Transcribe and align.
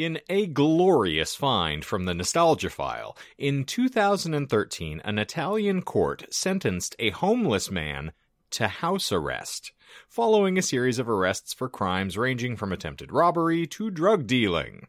In 0.00 0.20
a 0.28 0.46
glorious 0.46 1.34
find 1.34 1.84
from 1.84 2.04
the 2.04 2.14
Nostalgia 2.14 2.70
File, 2.70 3.16
in 3.36 3.64
2013, 3.64 5.00
an 5.04 5.18
Italian 5.18 5.82
court 5.82 6.24
sentenced 6.32 6.94
a 7.00 7.10
homeless 7.10 7.68
man 7.68 8.12
to 8.50 8.68
house 8.68 9.10
arrest, 9.10 9.72
following 10.08 10.56
a 10.56 10.62
series 10.62 11.00
of 11.00 11.08
arrests 11.08 11.52
for 11.52 11.68
crimes 11.68 12.16
ranging 12.16 12.54
from 12.54 12.72
attempted 12.72 13.10
robbery 13.10 13.66
to 13.66 13.90
drug 13.90 14.28
dealing. 14.28 14.86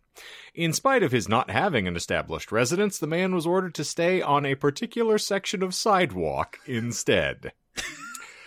In 0.54 0.74
spite 0.74 1.02
of 1.02 1.12
his 1.12 1.28
not 1.28 1.50
having 1.50 1.88
an 1.88 1.96
established 1.96 2.52
residence, 2.52 3.00
the 3.00 3.08
man 3.08 3.34
was 3.34 3.48
ordered 3.48 3.74
to 3.74 3.84
stay 3.84 4.22
on 4.22 4.46
a 4.46 4.54
particular 4.54 5.18
section 5.18 5.64
of 5.64 5.74
sidewalk 5.74 6.60
instead. 6.68 7.54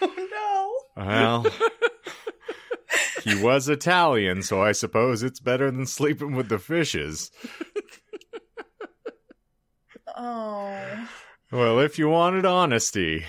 Oh 0.04 0.84
no. 0.96 1.04
Well, 1.04 1.46
he 3.24 3.40
was 3.42 3.68
Italian, 3.68 4.42
so 4.42 4.62
I 4.62 4.72
suppose 4.72 5.22
it's 5.22 5.40
better 5.40 5.70
than 5.70 5.86
sleeping 5.86 6.34
with 6.34 6.48
the 6.48 6.58
fishes. 6.58 7.30
Oh. 10.16 11.08
Well, 11.50 11.80
if 11.80 11.98
you 11.98 12.08
wanted 12.08 12.44
honesty, 12.44 13.24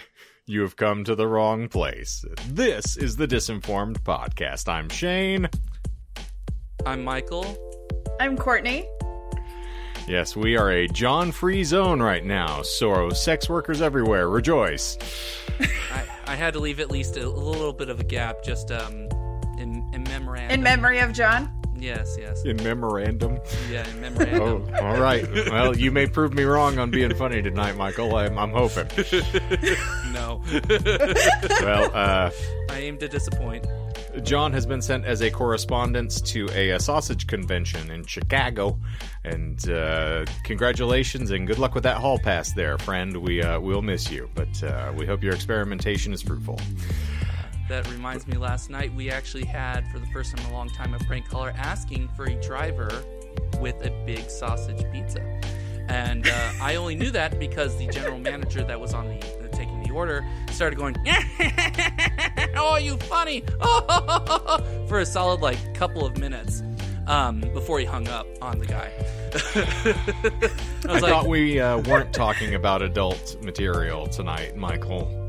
you 0.45 0.61
have 0.61 0.75
come 0.75 1.03
to 1.05 1.15
the 1.15 1.27
wrong 1.27 1.67
place. 1.67 2.25
This 2.49 2.97
is 2.97 3.15
the 3.15 3.27
Disinformed 3.27 4.01
Podcast. 4.01 4.67
I'm 4.67 4.89
Shane. 4.89 5.49
I'm 6.85 7.03
Michael. 7.03 7.57
I'm 8.19 8.37
Courtney. 8.37 8.87
Yes, 10.07 10.35
we 10.35 10.57
are 10.57 10.69
a 10.69 10.87
John 10.87 11.31
free 11.31 11.63
zone 11.63 12.01
right 12.01 12.25
now, 12.25 12.61
so 12.61 13.09
sex 13.09 13.49
workers 13.49 13.81
everywhere, 13.81 14.27
rejoice. 14.27 14.97
I, 15.59 16.03
I 16.27 16.35
had 16.35 16.53
to 16.55 16.59
leave 16.59 16.81
at 16.81 16.91
least 16.91 17.15
a 17.15 17.29
little 17.29 17.71
bit 17.71 17.89
of 17.89 18.01
a 18.01 18.03
gap 18.03 18.43
just 18.43 18.69
um 18.71 19.07
in, 19.93 20.01
in 20.01 20.03
memorandum. 20.03 20.51
In 20.51 20.63
memory 20.63 20.99
of 20.99 21.13
John. 21.13 21.51
Yes, 21.75 22.15
yes. 22.17 22.43
In 22.45 22.57
memorandum. 22.63 23.39
Yeah, 23.69 23.85
in 23.89 24.39
Oh, 24.39 24.65
all 24.81 24.99
right. 25.01 25.27
Well, 25.51 25.75
you 25.75 25.91
may 25.91 26.07
prove 26.07 26.33
me 26.33 26.43
wrong 26.43 26.79
on 26.79 26.91
being 26.91 27.13
funny 27.15 27.41
tonight, 27.41 27.75
Michael. 27.75 28.15
I'm, 28.15 28.37
I'm 28.39 28.51
hoping. 28.51 28.87
no. 30.13 30.41
Well, 31.61 31.91
uh, 31.93 32.31
I 32.69 32.79
aim 32.79 32.97
to 32.99 33.07
disappoint. 33.07 33.65
John 34.21 34.53
has 34.53 34.65
been 34.65 34.81
sent 34.81 35.05
as 35.05 35.21
a 35.21 35.31
correspondent 35.31 36.23
to 36.27 36.47
a, 36.53 36.71
a 36.71 36.79
sausage 36.79 37.25
convention 37.25 37.89
in 37.89 38.05
Chicago, 38.05 38.77
and 39.23 39.67
uh, 39.69 40.25
congratulations 40.43 41.31
and 41.31 41.47
good 41.47 41.57
luck 41.57 41.73
with 41.73 41.83
that 41.83 41.97
hall 41.97 42.19
pass 42.19 42.53
there, 42.53 42.77
friend. 42.77 43.17
We 43.17 43.41
uh, 43.41 43.59
we'll 43.59 43.81
miss 43.81 44.11
you, 44.11 44.29
but 44.35 44.63
uh, 44.63 44.93
we 44.95 45.05
hope 45.05 45.23
your 45.23 45.33
experimentation 45.33 46.13
is 46.13 46.21
fruitful. 46.21 46.59
That 47.69 47.89
reminds 47.89 48.27
me, 48.27 48.37
last 48.37 48.69
night 48.69 48.93
we 48.93 49.09
actually 49.09 49.45
had, 49.45 49.87
for 49.87 49.99
the 49.99 50.05
first 50.07 50.35
time 50.35 50.45
in 50.45 50.51
a 50.51 50.55
long 50.55 50.69
time, 50.69 50.93
a 50.93 50.99
prank 50.99 51.29
caller 51.29 51.53
asking 51.55 52.09
for 52.09 52.25
a 52.25 52.35
driver 52.41 52.89
with 53.59 53.75
a 53.85 53.89
big 54.05 54.29
sausage 54.29 54.83
pizza. 54.91 55.21
And 55.89 56.27
uh, 56.27 56.51
I 56.61 56.75
only 56.75 56.95
knew 56.95 57.11
that 57.11 57.39
because 57.39 57.77
the 57.77 57.87
general 57.87 58.17
manager 58.19 58.63
that 58.63 58.79
was 58.79 58.93
on 58.93 59.07
the 59.07 59.15
uh, 59.15 59.47
taking 59.51 59.81
the 59.83 59.91
order 59.91 60.25
started 60.51 60.77
going, 60.77 60.95
"Oh, 62.55 62.77
you 62.77 62.97
funny!" 62.97 63.41
for 64.87 64.99
a 64.99 65.05
solid 65.05 65.41
like 65.41 65.73
couple 65.73 66.05
of 66.05 66.17
minutes 66.17 66.63
um, 67.07 67.41
before 67.53 67.79
he 67.79 67.85
hung 67.85 68.07
up 68.07 68.27
on 68.41 68.59
the 68.59 68.65
guy. 68.65 68.91
I 70.89 70.95
I 70.95 70.99
like, 70.99 71.11
thought 71.11 71.27
we 71.27 71.59
uh, 71.59 71.79
weren't 71.79 72.13
talking 72.13 72.55
about 72.55 72.81
adult 72.81 73.37
material 73.43 74.07
tonight, 74.07 74.55
Michael. 74.55 75.22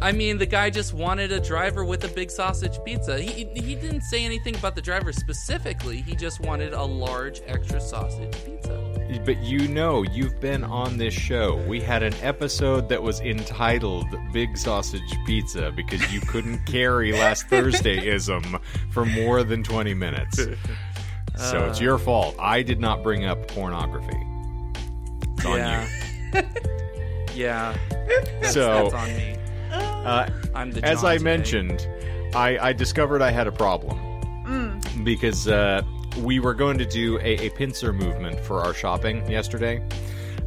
I 0.00 0.12
mean, 0.12 0.38
the 0.38 0.46
guy 0.46 0.70
just 0.70 0.94
wanted 0.94 1.32
a 1.32 1.40
driver 1.40 1.84
with 1.84 2.04
a 2.04 2.08
big 2.08 2.30
sausage 2.30 2.78
pizza. 2.84 3.18
He, 3.18 3.44
he 3.54 3.74
didn't 3.74 4.02
say 4.02 4.24
anything 4.24 4.54
about 4.54 4.76
the 4.76 4.82
driver 4.82 5.12
specifically. 5.12 6.02
He 6.02 6.14
just 6.14 6.40
wanted 6.40 6.72
a 6.72 6.82
large 6.84 7.40
extra 7.46 7.80
sausage 7.80 8.32
pizza. 8.44 8.84
But 9.24 9.42
you 9.42 9.66
know, 9.66 10.02
you've 10.02 10.38
been 10.40 10.62
on 10.62 10.98
this 10.98 11.14
show. 11.14 11.56
We 11.66 11.80
had 11.80 12.02
an 12.02 12.14
episode 12.22 12.88
that 12.90 13.02
was 13.02 13.20
entitled 13.20 14.06
Big 14.32 14.56
Sausage 14.56 15.16
Pizza 15.26 15.72
because 15.74 16.12
you 16.12 16.20
couldn't 16.20 16.58
carry 16.66 17.12
last 17.12 17.48
Thursdayism 17.48 18.60
for 18.92 19.04
more 19.04 19.42
than 19.42 19.64
20 19.64 19.94
minutes. 19.94 20.46
So 21.36 21.58
uh. 21.58 21.68
it's 21.70 21.80
your 21.80 21.98
fault. 21.98 22.36
I 22.38 22.62
did 22.62 22.80
not 22.80 23.02
bring 23.02 23.24
up 23.24 23.48
pornography. 23.48 24.20
It's 25.22 25.44
on 25.44 25.56
yeah. 25.56 25.88
yeah. 27.34 27.76
That's, 27.90 28.52
So- 28.52 28.90
that's 28.90 28.94
on 28.94 29.08
me. 29.16 29.38
Uh, 29.70 30.28
I'm 30.54 30.70
the 30.72 30.84
as 30.84 31.00
John 31.02 31.10
I 31.10 31.12
today. 31.14 31.24
mentioned, 31.24 31.88
I, 32.34 32.58
I 32.58 32.72
discovered 32.72 33.22
I 33.22 33.30
had 33.30 33.46
a 33.46 33.52
problem 33.52 33.98
Mm. 34.44 35.04
because 35.04 35.46
uh, 35.46 35.82
we 36.22 36.40
were 36.40 36.54
going 36.54 36.78
to 36.78 36.86
do 36.86 37.18
a, 37.18 37.46
a 37.46 37.50
pincer 37.50 37.92
movement 37.92 38.40
for 38.40 38.62
our 38.64 38.72
shopping 38.72 39.30
yesterday. 39.30 39.86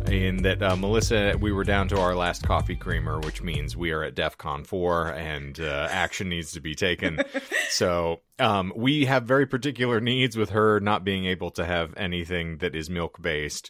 In 0.07 0.37
that 0.37 0.63
uh, 0.63 0.75
Melissa, 0.75 1.35
we 1.39 1.51
were 1.51 1.63
down 1.63 1.87
to 1.89 1.99
our 1.99 2.15
last 2.15 2.41
coffee 2.43 2.75
creamer, 2.75 3.19
which 3.19 3.43
means 3.43 3.77
we 3.77 3.91
are 3.91 4.03
at 4.03 4.15
DEF 4.15 4.35
CON 4.39 4.63
4 4.63 5.09
and 5.09 5.59
uh, 5.59 5.87
action 5.91 6.27
needs 6.29 6.51
to 6.53 6.59
be 6.59 6.73
taken. 6.73 7.19
so 7.69 8.21
um, 8.39 8.73
we 8.75 9.05
have 9.05 9.25
very 9.25 9.45
particular 9.45 10.01
needs 10.01 10.35
with 10.35 10.49
her 10.49 10.79
not 10.79 11.03
being 11.03 11.25
able 11.25 11.51
to 11.51 11.63
have 11.63 11.93
anything 11.95 12.57
that 12.57 12.73
is 12.73 12.89
milk 12.89 13.21
based. 13.21 13.69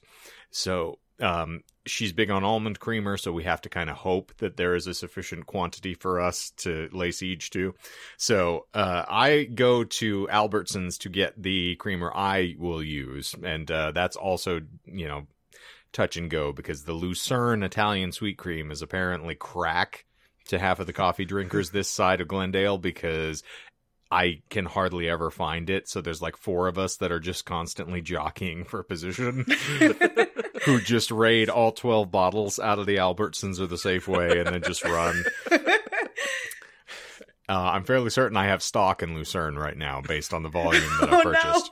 So 0.52 1.00
um, 1.20 1.64
she's 1.86 2.14
big 2.14 2.30
on 2.30 2.44
almond 2.44 2.80
creamer, 2.80 3.18
so 3.18 3.32
we 3.32 3.44
have 3.44 3.62
to 3.62 3.70
kind 3.70 3.90
of 3.90 3.98
hope 3.98 4.34
that 4.38 4.58
there 4.58 4.76
is 4.76 4.88
a 4.88 4.94
sufficient 4.94 5.46
quantity 5.46 5.94
for 5.94 6.20
us 6.20 6.52
to 6.58 6.90
lay 6.92 7.12
siege 7.12 7.50
to. 7.52 7.74
So 8.18 8.68
uh, 8.74 9.06
I 9.08 9.44
go 9.44 9.84
to 9.84 10.28
Albertsons 10.32 10.98
to 11.00 11.10
get 11.10 11.42
the 11.42 11.76
creamer 11.78 12.12
I 12.14 12.56
will 12.58 12.84
use, 12.84 13.36
and 13.44 13.70
uh, 13.70 13.92
that's 13.92 14.16
also 14.16 14.62
you 14.86 15.08
know 15.08 15.28
touch 15.94 16.18
and 16.18 16.30
go 16.30 16.54
because 16.54 16.84
the 16.84 16.94
Lucerne 16.94 17.64
Italian 17.64 18.12
sweet 18.12 18.38
cream 18.38 18.72
is 18.72 18.82
apparently 18.82 19.36
crack 19.36 20.06
to 20.48 20.60
half 20.60 20.80
of 20.80 20.88
the 20.88 20.94
coffee 20.94 21.26
drinkers 21.26 21.70
this 21.70 21.90
side 21.90 22.22
of 22.22 22.28
Glendale 22.28 22.78
because 22.78 23.44
I 24.12 24.42
can 24.50 24.66
hardly 24.66 25.10
ever 25.10 25.32
find 25.32 25.70
it. 25.70 25.88
So 25.88 26.02
there's 26.02 26.22
like 26.22 26.36
four 26.36 26.68
of 26.68 26.78
us 26.78 26.98
that 26.98 27.12
are 27.12 27.20
just 27.20 27.46
constantly 27.46 28.02
jockeying 28.02 28.66
for 28.66 28.84
position 28.84 29.46
who 30.66 30.80
just 30.82 31.12
raid 31.12 31.50
all 31.50 31.72
12 31.72 32.12
bottles 32.12 32.60
out 32.60 32.80
of 32.80 32.86
the 32.86 32.98
Albertsons 32.98 33.60
or 33.60 33.68
the 33.68 33.76
Safeway 33.76 34.40
and 34.40 34.48
then 34.54 34.62
just 34.64 34.84
run. 34.84 35.24
Uh, 37.50 37.72
I'm 37.74 37.84
fairly 37.84 38.10
certain 38.10 38.38
I 38.38 38.46
have 38.46 38.64
stock 38.64 39.04
in 39.04 39.14
Lucerne 39.14 39.58
right 39.58 39.76
now 39.76 40.00
based 40.00 40.34
on 40.34 40.42
the 40.42 40.48
volume 40.48 40.84
that 41.02 41.10
I 41.10 41.16
Oh, 41.16 41.18
no. 41.18 41.24
purchased. 41.34 41.72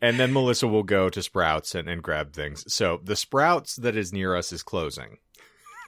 And 0.00 0.20
then 0.20 0.32
Melissa 0.32 0.68
will 0.68 0.84
go 0.84 1.10
to 1.10 1.22
Sprouts 1.24 1.74
and, 1.74 1.88
and 1.88 2.00
grab 2.00 2.32
things. 2.34 2.72
So 2.72 3.00
the 3.02 3.16
Sprouts 3.16 3.74
that 3.76 3.96
is 3.96 4.12
near 4.12 4.36
us 4.36 4.52
is 4.52 4.62
closing. 4.62 5.18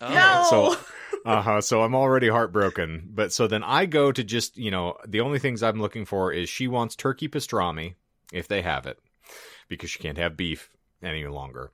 Oh. 0.01 0.13
No. 0.13 0.47
So, 0.51 0.77
uh 1.25 1.43
huh. 1.43 1.61
So 1.61 1.83
I'm 1.83 1.95
already 1.95 2.29
heartbroken. 2.29 3.09
But 3.15 3.33
so 3.33 3.47
then 3.47 3.63
I 3.63 3.87
go 3.87 4.11
to 4.11 4.25
just, 4.25 4.57
you 4.57 4.73
know, 4.73 4.97
the 5.07 5.21
only 5.21 5.39
things 5.39 5.63
I'm 5.63 5.81
looking 5.81 6.05
for 6.05 6.33
is 6.33 6.49
she 6.49 6.67
wants 6.67 6.97
turkey 6.97 7.29
pastrami, 7.29 7.95
if 8.33 8.49
they 8.49 8.63
have 8.63 8.87
it, 8.87 8.99
because 9.69 9.91
she 9.91 10.01
can't 10.01 10.19
have 10.19 10.37
beef 10.37 10.71
any 11.03 11.27
longer. 11.27 11.71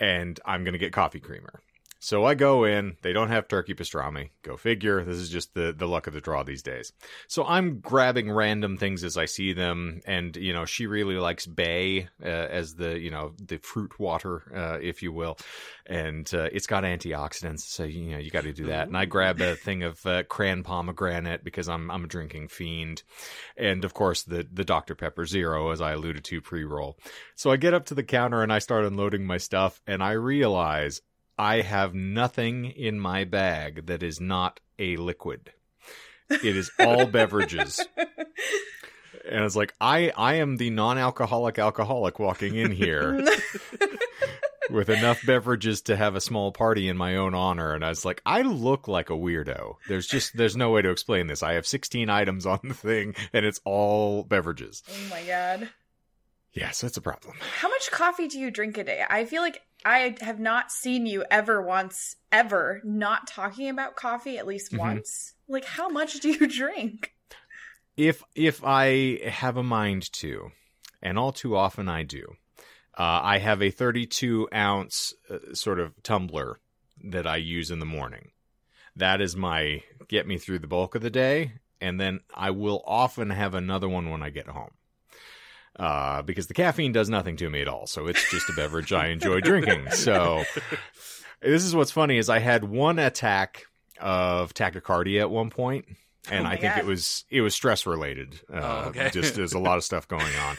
And 0.00 0.38
I'm 0.44 0.64
going 0.64 0.72
to 0.72 0.78
get 0.78 0.92
coffee 0.92 1.20
creamer. 1.20 1.60
So 2.04 2.24
I 2.24 2.34
go 2.34 2.64
in, 2.64 2.96
they 3.02 3.12
don't 3.12 3.28
have 3.28 3.46
turkey 3.46 3.74
pastrami. 3.74 4.30
Go 4.42 4.56
figure. 4.56 5.04
This 5.04 5.18
is 5.18 5.28
just 5.28 5.54
the, 5.54 5.72
the 5.72 5.86
luck 5.86 6.08
of 6.08 6.14
the 6.14 6.20
draw 6.20 6.42
these 6.42 6.64
days. 6.64 6.92
So 7.28 7.44
I'm 7.44 7.78
grabbing 7.78 8.28
random 8.28 8.76
things 8.76 9.04
as 9.04 9.16
I 9.16 9.26
see 9.26 9.52
them. 9.52 10.00
And, 10.04 10.34
you 10.34 10.52
know, 10.52 10.64
she 10.64 10.88
really 10.88 11.14
likes 11.14 11.46
Bai 11.46 12.08
uh, 12.20 12.26
as 12.26 12.74
the, 12.74 12.98
you 12.98 13.12
know, 13.12 13.34
the 13.38 13.58
fruit 13.58 14.00
water, 14.00 14.42
uh, 14.52 14.78
if 14.82 15.00
you 15.04 15.12
will. 15.12 15.38
And 15.86 16.28
uh, 16.34 16.48
it's 16.50 16.66
got 16.66 16.82
antioxidants. 16.82 17.60
So, 17.60 17.84
you 17.84 18.10
know, 18.10 18.18
you 18.18 18.32
got 18.32 18.42
to 18.44 18.52
do 18.52 18.66
that. 18.66 18.88
And 18.88 18.96
I 18.96 19.04
grab 19.04 19.40
a 19.40 19.54
thing 19.54 19.84
of 19.84 20.04
uh, 20.04 20.24
cran 20.24 20.64
pomegranate 20.64 21.44
because 21.44 21.68
I'm, 21.68 21.88
I'm 21.88 22.02
a 22.02 22.08
drinking 22.08 22.48
fiend. 22.48 23.04
And 23.56 23.84
of 23.84 23.94
course, 23.94 24.24
the, 24.24 24.44
the 24.52 24.64
Dr. 24.64 24.96
Pepper 24.96 25.24
Zero, 25.24 25.70
as 25.70 25.80
I 25.80 25.92
alluded 25.92 26.24
to 26.24 26.40
pre 26.40 26.64
roll. 26.64 26.98
So 27.36 27.52
I 27.52 27.56
get 27.58 27.74
up 27.74 27.84
to 27.86 27.94
the 27.94 28.02
counter 28.02 28.42
and 28.42 28.52
I 28.52 28.58
start 28.58 28.86
unloading 28.86 29.24
my 29.24 29.38
stuff. 29.38 29.80
And 29.86 30.02
I 30.02 30.12
realize 30.12 31.00
I 31.42 31.62
have 31.62 31.92
nothing 31.92 32.66
in 32.66 33.00
my 33.00 33.24
bag 33.24 33.86
that 33.86 34.00
is 34.00 34.20
not 34.20 34.60
a 34.78 34.96
liquid. 34.96 35.52
It 36.30 36.56
is 36.56 36.70
all 36.78 37.06
beverages. 37.06 37.84
And 39.24 39.44
it's 39.44 39.56
like 39.56 39.72
I 39.80 40.10
I 40.16 40.34
am 40.34 40.56
the 40.56 40.68
non-alcoholic 40.70 41.58
alcoholic 41.58 42.18
walking 42.18 42.56
in 42.56 42.72
here 42.72 43.24
with 44.70 44.90
enough 44.90 45.24
beverages 45.24 45.80
to 45.82 45.96
have 45.96 46.16
a 46.16 46.20
small 46.20 46.50
party 46.50 46.88
in 46.88 46.96
my 46.96 47.16
own 47.16 47.32
honor 47.34 47.72
and 47.72 47.84
I 47.84 47.88
was 47.90 48.04
like 48.04 48.20
I 48.26 48.42
look 48.42 48.88
like 48.88 49.10
a 49.10 49.14
weirdo. 49.14 49.76
There's 49.88 50.08
just 50.08 50.36
there's 50.36 50.56
no 50.56 50.70
way 50.70 50.82
to 50.82 50.90
explain 50.90 51.28
this. 51.28 51.42
I 51.42 51.52
have 51.54 51.66
16 51.66 52.10
items 52.10 52.46
on 52.46 52.58
the 52.64 52.74
thing 52.74 53.14
and 53.32 53.46
it's 53.46 53.60
all 53.64 54.24
beverages. 54.24 54.82
oh 54.90 55.08
my 55.08 55.22
god. 55.22 55.70
Yes, 56.52 56.82
that's 56.82 56.98
a 56.98 57.00
problem. 57.00 57.36
How 57.60 57.68
much 57.68 57.90
coffee 57.90 58.28
do 58.28 58.38
you 58.38 58.50
drink 58.50 58.76
a 58.76 58.84
day? 58.84 59.04
I 59.08 59.24
feel 59.24 59.40
like 59.40 59.62
I 59.84 60.16
have 60.20 60.38
not 60.40 60.70
seen 60.72 61.06
you 61.06 61.24
ever 61.30 61.60
once, 61.62 62.16
ever, 62.30 62.80
not 62.84 63.26
talking 63.26 63.68
about 63.68 63.96
coffee 63.96 64.38
at 64.38 64.46
least 64.46 64.72
Mhm. 64.72 64.78
once. 64.78 65.34
Like, 65.48 65.64
how 65.64 65.88
much 65.88 66.20
do 66.20 66.30
you 66.30 66.46
drink? 66.46 67.14
if 67.96 68.22
if 68.34 68.62
I 68.64 69.18
have 69.28 69.56
a 69.56 69.62
mind 69.62 70.10
to, 70.14 70.50
and 71.02 71.18
all 71.18 71.32
too 71.32 71.56
often 71.56 71.88
I 71.88 72.02
do. 72.04 72.24
Uh, 72.96 73.20
I 73.22 73.38
have 73.38 73.62
a 73.62 73.70
32 73.70 74.48
ounce 74.54 75.14
uh, 75.30 75.54
sort 75.54 75.78
of 75.80 76.02
tumbler 76.02 76.58
that 77.04 77.26
I 77.26 77.36
use 77.36 77.70
in 77.70 77.78
the 77.80 77.86
morning. 77.86 78.30
That 78.96 79.20
is 79.20 79.34
my 79.36 79.82
get 80.08 80.26
me 80.26 80.38
through 80.38 80.60
the 80.60 80.66
bulk 80.66 80.94
of 80.94 81.02
the 81.02 81.10
day, 81.10 81.52
and 81.80 81.98
then 82.00 82.20
I 82.34 82.50
will 82.50 82.82
often 82.86 83.30
have 83.30 83.54
another 83.54 83.88
one 83.88 84.10
when 84.10 84.22
I 84.22 84.30
get 84.30 84.48
home. 84.48 84.72
Uh, 85.78 86.20
because 86.22 86.46
the 86.48 86.54
caffeine 86.54 86.92
does 86.92 87.08
nothing 87.08 87.36
to 87.36 87.48
me 87.48 87.62
at 87.62 87.68
all, 87.68 87.86
so 87.86 88.06
it's 88.06 88.30
just 88.30 88.48
a 88.50 88.52
beverage 88.52 88.92
I 88.92 89.08
enjoy 89.08 89.40
drinking. 89.40 89.86
So 89.92 90.44
this 91.40 91.64
is 91.64 91.74
what's 91.74 91.90
funny 91.90 92.18
is 92.18 92.28
I 92.28 92.38
had 92.40 92.62
one 92.64 92.98
attack 92.98 93.64
of 94.00 94.52
tachycardia 94.54 95.20
at 95.20 95.30
one 95.30 95.50
point, 95.50 95.86
and 96.30 96.46
Oh 96.46 96.50
I 96.50 96.56
think 96.56 96.74
God. 96.74 96.78
it 96.80 96.86
was 96.86 97.24
it 97.30 97.40
was 97.40 97.54
stress 97.54 97.86
related. 97.86 98.38
Uh, 98.52 98.58
Oh, 98.84 98.88
okay. 98.90 99.10
just 99.10 99.34
there's 99.34 99.54
a 99.54 99.58
lot 99.58 99.78
of 99.78 99.84
stuff 99.84 100.06
going 100.06 100.34
on. 100.46 100.56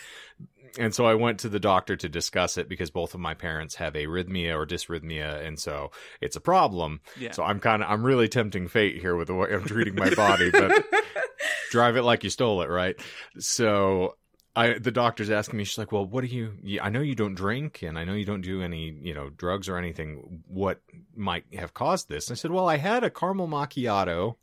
And 0.80 0.96
so 0.96 1.06
I 1.06 1.14
went 1.14 1.42
to 1.42 1.50
the 1.50 1.60
doctor 1.60 1.96
to 1.96 2.10
discuss 2.10 2.58
it 2.58 2.68
because 2.68 2.90
both 2.90 3.14
of 3.14 3.20
my 3.20 3.36
parents 3.36 3.76
have 3.76 3.94
arrhythmia 3.94 4.56
or 4.56 4.66
dysrhythmia, 4.66 5.46
and 5.46 5.60
so 5.60 5.92
it's 6.20 6.36
a 6.36 6.42
problem. 6.42 7.02
Yeah. 7.20 7.32
So 7.32 7.44
I'm 7.44 7.60
kind 7.60 7.84
of 7.84 7.92
I'm 7.92 8.04
really 8.04 8.28
tempting 8.28 8.68
fate 8.68 9.00
here 9.00 9.16
with 9.16 9.28
the 9.28 9.36
way 9.36 9.50
I'm 9.54 9.64
treating 9.66 9.94
my 9.94 10.10
body, 10.16 10.50
but 10.50 10.84
drive 11.70 11.96
it 11.98 12.02
like 12.02 12.24
you 12.24 12.32
stole 12.32 12.64
it, 12.64 12.70
right? 12.70 12.96
So 13.38 14.16
I 14.56 14.78
the 14.78 14.92
doctor's 14.92 15.32
asking 15.32 15.58
me, 15.58 15.64
she's 15.64 15.78
like, 15.78 15.92
"Well, 15.92 16.06
what 16.06 16.22
do 16.22 16.28
you? 16.28 16.80
I 16.82 16.90
know 16.90 17.02
you 17.02 17.16
don't 17.16 17.34
drink, 17.34 17.82
and 17.82 17.98
I 17.98 18.04
know 18.04 18.14
you 18.14 18.26
don't 18.26 18.42
do 18.42 18.62
any, 18.62 18.96
you 19.02 19.14
know, 19.14 19.30
drugs 19.30 19.68
or 19.68 19.78
anything. 19.78 20.44
What 20.48 20.82
might 21.16 21.46
have 21.56 21.74
caused 21.74 22.08
this?" 22.08 22.28
And 22.28 22.36
I 22.36 22.38
said, 22.38 22.52
"Well, 22.52 22.70
I 22.70 22.78
had 22.78 23.04
a 23.04 23.10
caramel 23.10 23.48
macchiato." 23.48 24.36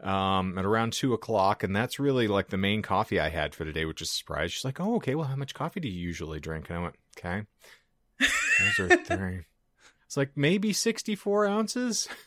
Um, 0.00 0.56
at 0.56 0.64
around 0.64 0.94
two 0.94 1.12
o'clock, 1.12 1.62
and 1.62 1.76
that's 1.76 2.00
really 2.00 2.26
like 2.26 2.48
the 2.48 2.56
main 2.56 2.80
coffee 2.80 3.20
I 3.20 3.28
had 3.28 3.54
for 3.54 3.66
the 3.66 3.72
day, 3.72 3.84
which 3.84 4.00
is 4.00 4.08
a 4.08 4.14
surprise. 4.14 4.50
She's 4.50 4.64
like, 4.64 4.80
"Oh, 4.80 4.96
okay. 4.96 5.14
Well, 5.14 5.26
how 5.26 5.36
much 5.36 5.52
coffee 5.52 5.80
do 5.80 5.88
you 5.88 6.00
usually 6.00 6.40
drink?" 6.40 6.70
And 6.70 6.78
I 6.78 6.82
went, 6.82 6.94
"Okay, 7.18 7.42
those 8.18 8.80
are 8.80 8.96
three. 9.04 9.44
It's 10.06 10.16
like 10.16 10.30
maybe 10.36 10.72
sixty-four 10.72 11.46
ounces." 11.46 12.08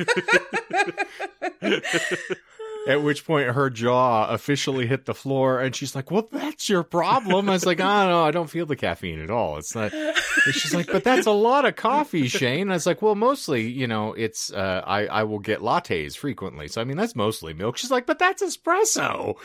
At 2.86 3.02
which 3.02 3.24
point 3.24 3.48
her 3.48 3.70
jaw 3.70 4.28
officially 4.28 4.86
hit 4.86 5.06
the 5.06 5.14
floor 5.14 5.60
and 5.60 5.74
she's 5.74 5.94
like, 5.94 6.10
Well, 6.10 6.28
that's 6.30 6.68
your 6.68 6.82
problem. 6.82 7.48
I 7.48 7.52
was 7.52 7.64
like, 7.64 7.80
Oh 7.80 8.08
no, 8.08 8.24
I 8.24 8.30
don't 8.30 8.50
feel 8.50 8.66
the 8.66 8.76
caffeine 8.76 9.20
at 9.20 9.30
all. 9.30 9.56
It's 9.56 9.74
not 9.74 9.92
and 9.94 10.14
she's 10.52 10.74
like, 10.74 10.86
But 10.88 11.02
that's 11.02 11.26
a 11.26 11.32
lot 11.32 11.64
of 11.64 11.76
coffee, 11.76 12.28
Shane. 12.28 12.70
I 12.70 12.74
was 12.74 12.86
like, 12.86 13.00
Well, 13.00 13.14
mostly, 13.14 13.68
you 13.68 13.86
know, 13.86 14.12
it's 14.12 14.52
uh 14.52 14.82
I, 14.86 15.06
I 15.06 15.22
will 15.22 15.38
get 15.38 15.60
lattes 15.60 16.16
frequently. 16.16 16.68
So 16.68 16.80
I 16.80 16.84
mean 16.84 16.96
that's 16.98 17.16
mostly 17.16 17.54
milk. 17.54 17.78
She's 17.78 17.90
like, 17.90 18.04
But 18.06 18.18
that's 18.18 18.42
espresso. 18.42 19.36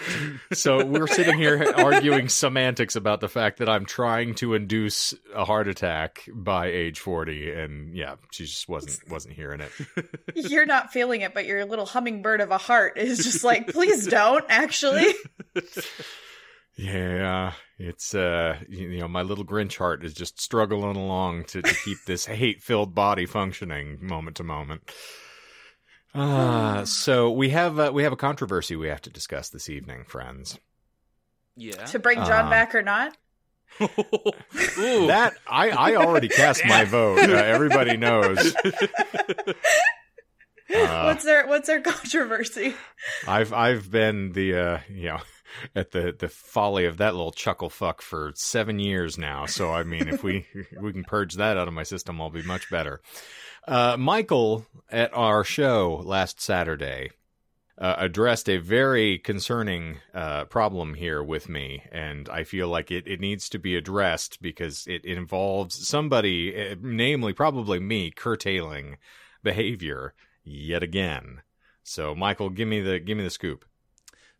So 0.53 0.83
we're 0.83 1.07
sitting 1.07 1.37
here 1.37 1.73
arguing 1.77 2.27
semantics 2.27 2.95
about 2.97 3.21
the 3.21 3.29
fact 3.29 3.59
that 3.59 3.69
I'm 3.69 3.85
trying 3.85 4.35
to 4.35 4.53
induce 4.53 5.13
a 5.33 5.45
heart 5.45 5.67
attack 5.67 6.27
by 6.33 6.67
age 6.67 6.99
forty 6.99 7.51
and 7.51 7.95
yeah, 7.95 8.15
she 8.31 8.45
just 8.45 8.67
wasn't 8.67 9.09
wasn't 9.09 9.35
hearing 9.35 9.61
it. 9.61 9.71
You're 10.35 10.65
not 10.65 10.91
feeling 10.91 11.21
it, 11.21 11.33
but 11.33 11.45
your 11.45 11.63
little 11.65 11.85
hummingbird 11.85 12.41
of 12.41 12.51
a 12.51 12.57
heart 12.57 12.97
is 12.97 13.28
just 13.31 13.43
like, 13.43 13.67
please 13.67 14.07
don't, 14.07 14.45
actually. 14.49 15.13
Yeah, 16.81 17.51
it's 17.77 18.15
uh, 18.15 18.57
you 18.69 18.87
you 18.87 18.99
know, 19.01 19.09
my 19.09 19.21
little 19.21 19.43
Grinch 19.43 19.75
heart 19.77 20.05
is 20.05 20.13
just 20.13 20.39
struggling 20.39 20.95
along 20.95 21.43
to, 21.47 21.61
to 21.61 21.75
keep 21.83 21.97
this 22.07 22.25
hate-filled 22.25 22.95
body 22.95 23.25
functioning 23.25 23.97
moment 24.01 24.37
to 24.37 24.45
moment. 24.45 24.89
Uh, 26.15 26.85
so 26.85 27.31
we 27.31 27.49
have 27.49 27.77
uh, 27.77 27.91
we 27.93 28.03
have 28.03 28.13
a 28.13 28.15
controversy 28.15 28.77
we 28.77 28.87
have 28.87 29.01
to 29.01 29.09
discuss 29.09 29.49
this 29.49 29.69
evening, 29.69 30.05
friends. 30.05 30.57
yeah. 31.57 31.83
To 31.87 31.99
bring 31.99 32.19
John 32.19 32.45
Uh, 32.45 32.49
back 32.49 32.73
or 32.73 32.81
not? 32.81 33.17
That 33.79 35.33
I 35.49 35.69
I 35.71 35.95
already 35.97 36.29
cast 36.29 36.65
my 36.65 36.85
vote. 36.85 37.19
Uh, 37.29 37.33
everybody 37.33 37.97
knows. 37.97 38.55
Uh, 40.73 41.03
what's 41.03 41.23
their 41.23 41.47
what's 41.47 41.67
their 41.67 41.81
controversy? 41.81 42.75
I've 43.27 43.53
I've 43.53 43.89
been 43.89 44.33
the 44.33 44.55
uh, 44.55 44.79
you 44.89 45.09
know 45.09 45.19
at 45.75 45.91
the 45.91 46.15
the 46.17 46.29
folly 46.29 46.85
of 46.85 46.97
that 46.97 47.15
little 47.15 47.31
chuckle 47.31 47.69
fuck 47.69 48.01
for 48.01 48.31
seven 48.35 48.79
years 48.79 49.17
now. 49.17 49.45
So 49.45 49.71
I 49.71 49.83
mean, 49.83 50.07
if 50.07 50.23
we 50.23 50.45
we 50.79 50.93
can 50.93 51.03
purge 51.03 51.35
that 51.35 51.57
out 51.57 51.67
of 51.67 51.73
my 51.73 51.83
system, 51.83 52.21
I'll 52.21 52.29
be 52.29 52.43
much 52.43 52.69
better. 52.69 53.01
Uh, 53.67 53.97
Michael 53.97 54.65
at 54.89 55.13
our 55.13 55.43
show 55.43 56.01
last 56.05 56.41
Saturday 56.41 57.11
uh, 57.77 57.95
addressed 57.97 58.49
a 58.49 58.57
very 58.57 59.17
concerning 59.17 59.97
uh, 60.13 60.45
problem 60.45 60.95
here 60.95 61.23
with 61.23 61.49
me, 61.49 61.83
and 61.91 62.27
I 62.29 62.43
feel 62.43 62.67
like 62.67 62.91
it, 62.91 63.07
it 63.07 63.19
needs 63.19 63.47
to 63.49 63.59
be 63.59 63.75
addressed 63.75 64.41
because 64.41 64.85
it, 64.87 65.01
it 65.05 65.17
involves 65.17 65.87
somebody, 65.87 66.71
uh, 66.71 66.75
namely 66.81 67.33
probably 67.33 67.79
me, 67.79 68.11
curtailing 68.11 68.97
behavior 69.43 70.13
yet 70.49 70.83
again. 70.83 71.41
So, 71.83 72.13
Michael, 72.13 72.49
give 72.49 72.67
me 72.67 72.81
the 72.81 72.99
give 72.99 73.17
me 73.17 73.23
the 73.23 73.29
scoop. 73.29 73.65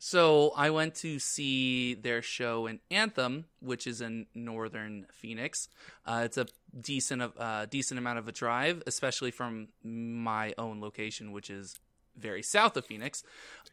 So 0.01 0.53
I 0.55 0.69
went 0.69 0.95
to 0.95 1.19
see 1.19 1.93
their 1.93 2.21
show 2.21 2.67
in 2.67 2.79
Anthem, 2.89 3.45
which 3.59 3.85
is 3.85 3.99
in 3.99 4.27
northern 4.33 5.05
Phoenix. 5.11 5.67
Uh, 6.05 6.21
it's 6.23 6.37
a 6.37 6.47
decent 6.79 7.21
of 7.21 7.33
uh, 7.37 7.65
decent 7.65 7.97
amount 7.97 8.17
of 8.17 8.27
a 8.29 8.31
drive, 8.31 8.81
especially 8.87 9.31
from 9.31 9.67
my 9.83 10.53
own 10.57 10.79
location, 10.79 11.33
which 11.33 11.49
is 11.49 11.77
very 12.15 12.41
south 12.41 12.77
of 12.77 12.85
Phoenix. 12.85 13.23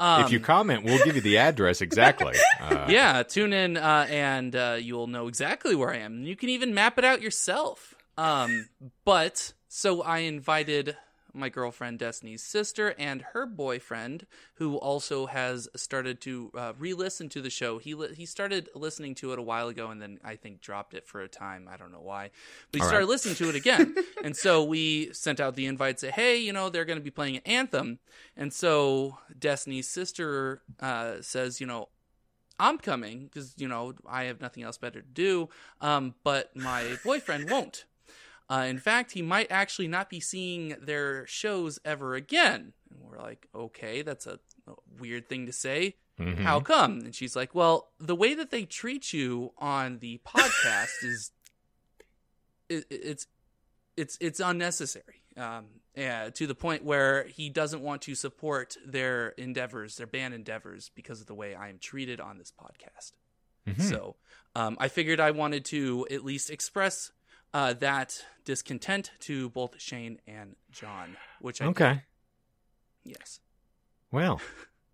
Um, 0.00 0.24
if 0.24 0.32
you 0.32 0.40
comment, 0.40 0.82
we'll 0.82 1.02
give 1.04 1.14
you 1.14 1.22
the 1.22 1.38
address 1.38 1.80
exactly. 1.80 2.34
Uh, 2.58 2.86
yeah, 2.88 3.22
tune 3.22 3.52
in 3.52 3.76
uh, 3.76 4.06
and 4.08 4.56
uh, 4.56 4.76
you'll 4.80 5.06
know 5.06 5.28
exactly 5.28 5.74
where 5.74 5.92
I 5.92 5.98
am. 5.98 6.22
You 6.22 6.34
can 6.34 6.48
even 6.48 6.72
map 6.72 6.98
it 6.98 7.04
out 7.04 7.20
yourself. 7.20 7.94
Um, 8.16 8.70
but 9.04 9.52
so 9.68 10.02
I 10.02 10.20
invited 10.20 10.96
my 11.36 11.48
girlfriend 11.48 11.98
Destiny's 11.98 12.42
sister 12.42 12.94
and 12.98 13.22
her 13.32 13.46
boyfriend, 13.46 14.26
who 14.54 14.76
also 14.76 15.26
has 15.26 15.68
started 15.76 16.20
to 16.22 16.50
uh, 16.56 16.72
re-listen 16.78 17.28
to 17.30 17.42
the 17.42 17.50
show. 17.50 17.78
He 17.78 17.94
li- 17.94 18.14
he 18.14 18.26
started 18.26 18.68
listening 18.74 19.14
to 19.16 19.32
it 19.32 19.38
a 19.38 19.42
while 19.42 19.68
ago, 19.68 19.90
and 19.90 20.00
then 20.00 20.18
I 20.24 20.36
think 20.36 20.60
dropped 20.60 20.94
it 20.94 21.06
for 21.06 21.20
a 21.20 21.28
time. 21.28 21.68
I 21.70 21.76
don't 21.76 21.92
know 21.92 22.00
why, 22.00 22.30
but 22.72 22.78
he 22.78 22.82
All 22.82 22.86
right. 22.86 22.90
started 22.90 23.06
listening 23.06 23.36
to 23.36 23.48
it 23.48 23.54
again. 23.54 23.94
and 24.24 24.36
so 24.36 24.64
we 24.64 25.12
sent 25.12 25.40
out 25.40 25.54
the 25.54 25.66
invite, 25.66 26.00
say, 26.00 26.10
hey, 26.10 26.38
you 26.38 26.52
know, 26.52 26.68
they're 26.70 26.84
going 26.84 26.98
to 26.98 27.04
be 27.04 27.10
playing 27.10 27.36
an 27.36 27.42
Anthem, 27.44 27.98
and 28.36 28.52
so 28.52 29.18
Destiny's 29.38 29.88
sister 29.88 30.62
uh, 30.80 31.16
says, 31.20 31.60
you 31.60 31.66
know, 31.66 31.88
I'm 32.58 32.78
coming 32.78 33.24
because 33.26 33.54
you 33.58 33.68
know 33.68 33.94
I 34.08 34.24
have 34.24 34.40
nothing 34.40 34.62
else 34.62 34.78
better 34.78 35.02
to 35.02 35.08
do. 35.08 35.48
Um, 35.80 36.14
but 36.24 36.56
my 36.56 36.96
boyfriend 37.04 37.50
won't. 37.50 37.84
Uh, 38.48 38.66
in 38.68 38.78
fact, 38.78 39.12
he 39.12 39.22
might 39.22 39.50
actually 39.50 39.88
not 39.88 40.08
be 40.08 40.20
seeing 40.20 40.76
their 40.80 41.26
shows 41.26 41.78
ever 41.84 42.14
again. 42.14 42.72
And 42.90 43.00
we're 43.00 43.18
like, 43.20 43.48
okay, 43.54 44.02
that's 44.02 44.26
a, 44.26 44.38
a 44.68 44.72
weird 45.00 45.28
thing 45.28 45.46
to 45.46 45.52
say. 45.52 45.96
mhm. 46.18 46.38
How 46.38 46.60
come? 46.60 47.00
And 47.00 47.14
she's 47.14 47.34
like, 47.34 47.54
well, 47.54 47.90
the 47.98 48.14
way 48.14 48.34
that 48.34 48.50
they 48.50 48.64
treat 48.64 49.12
you 49.12 49.52
on 49.58 49.98
the 49.98 50.20
podcast 50.26 51.02
is 51.02 51.32
it, 52.68 52.84
it's 52.90 53.26
it's 53.96 54.18
it's 54.20 54.40
unnecessary. 54.40 55.22
Um, 55.36 55.66
yeah, 55.94 56.30
to 56.30 56.46
the 56.46 56.54
point 56.54 56.84
where 56.84 57.24
he 57.24 57.48
doesn't 57.50 57.82
want 57.82 58.02
to 58.02 58.14
support 58.14 58.76
their 58.86 59.28
endeavors, 59.30 59.96
their 59.96 60.06
band 60.06 60.34
endeavors, 60.34 60.90
because 60.94 61.20
of 61.20 61.26
the 61.26 61.34
way 61.34 61.54
I 61.54 61.68
am 61.68 61.78
treated 61.78 62.20
on 62.20 62.38
this 62.38 62.52
podcast. 62.52 63.12
Mhm. 63.66 63.82
So 63.82 64.16
um, 64.54 64.76
I 64.78 64.88
figured 64.88 65.20
I 65.20 65.30
wanted 65.32 65.64
to 65.66 66.06
at 66.10 66.24
least 66.24 66.50
express 66.50 67.10
uh, 67.56 67.72
that 67.72 68.22
discontent 68.44 69.12
to 69.18 69.48
both 69.48 69.80
Shane 69.80 70.18
and 70.26 70.56
John, 70.70 71.16
which 71.40 71.62
I 71.62 71.66
Okay. 71.66 72.02
yes. 73.02 73.40
Well, 74.12 74.42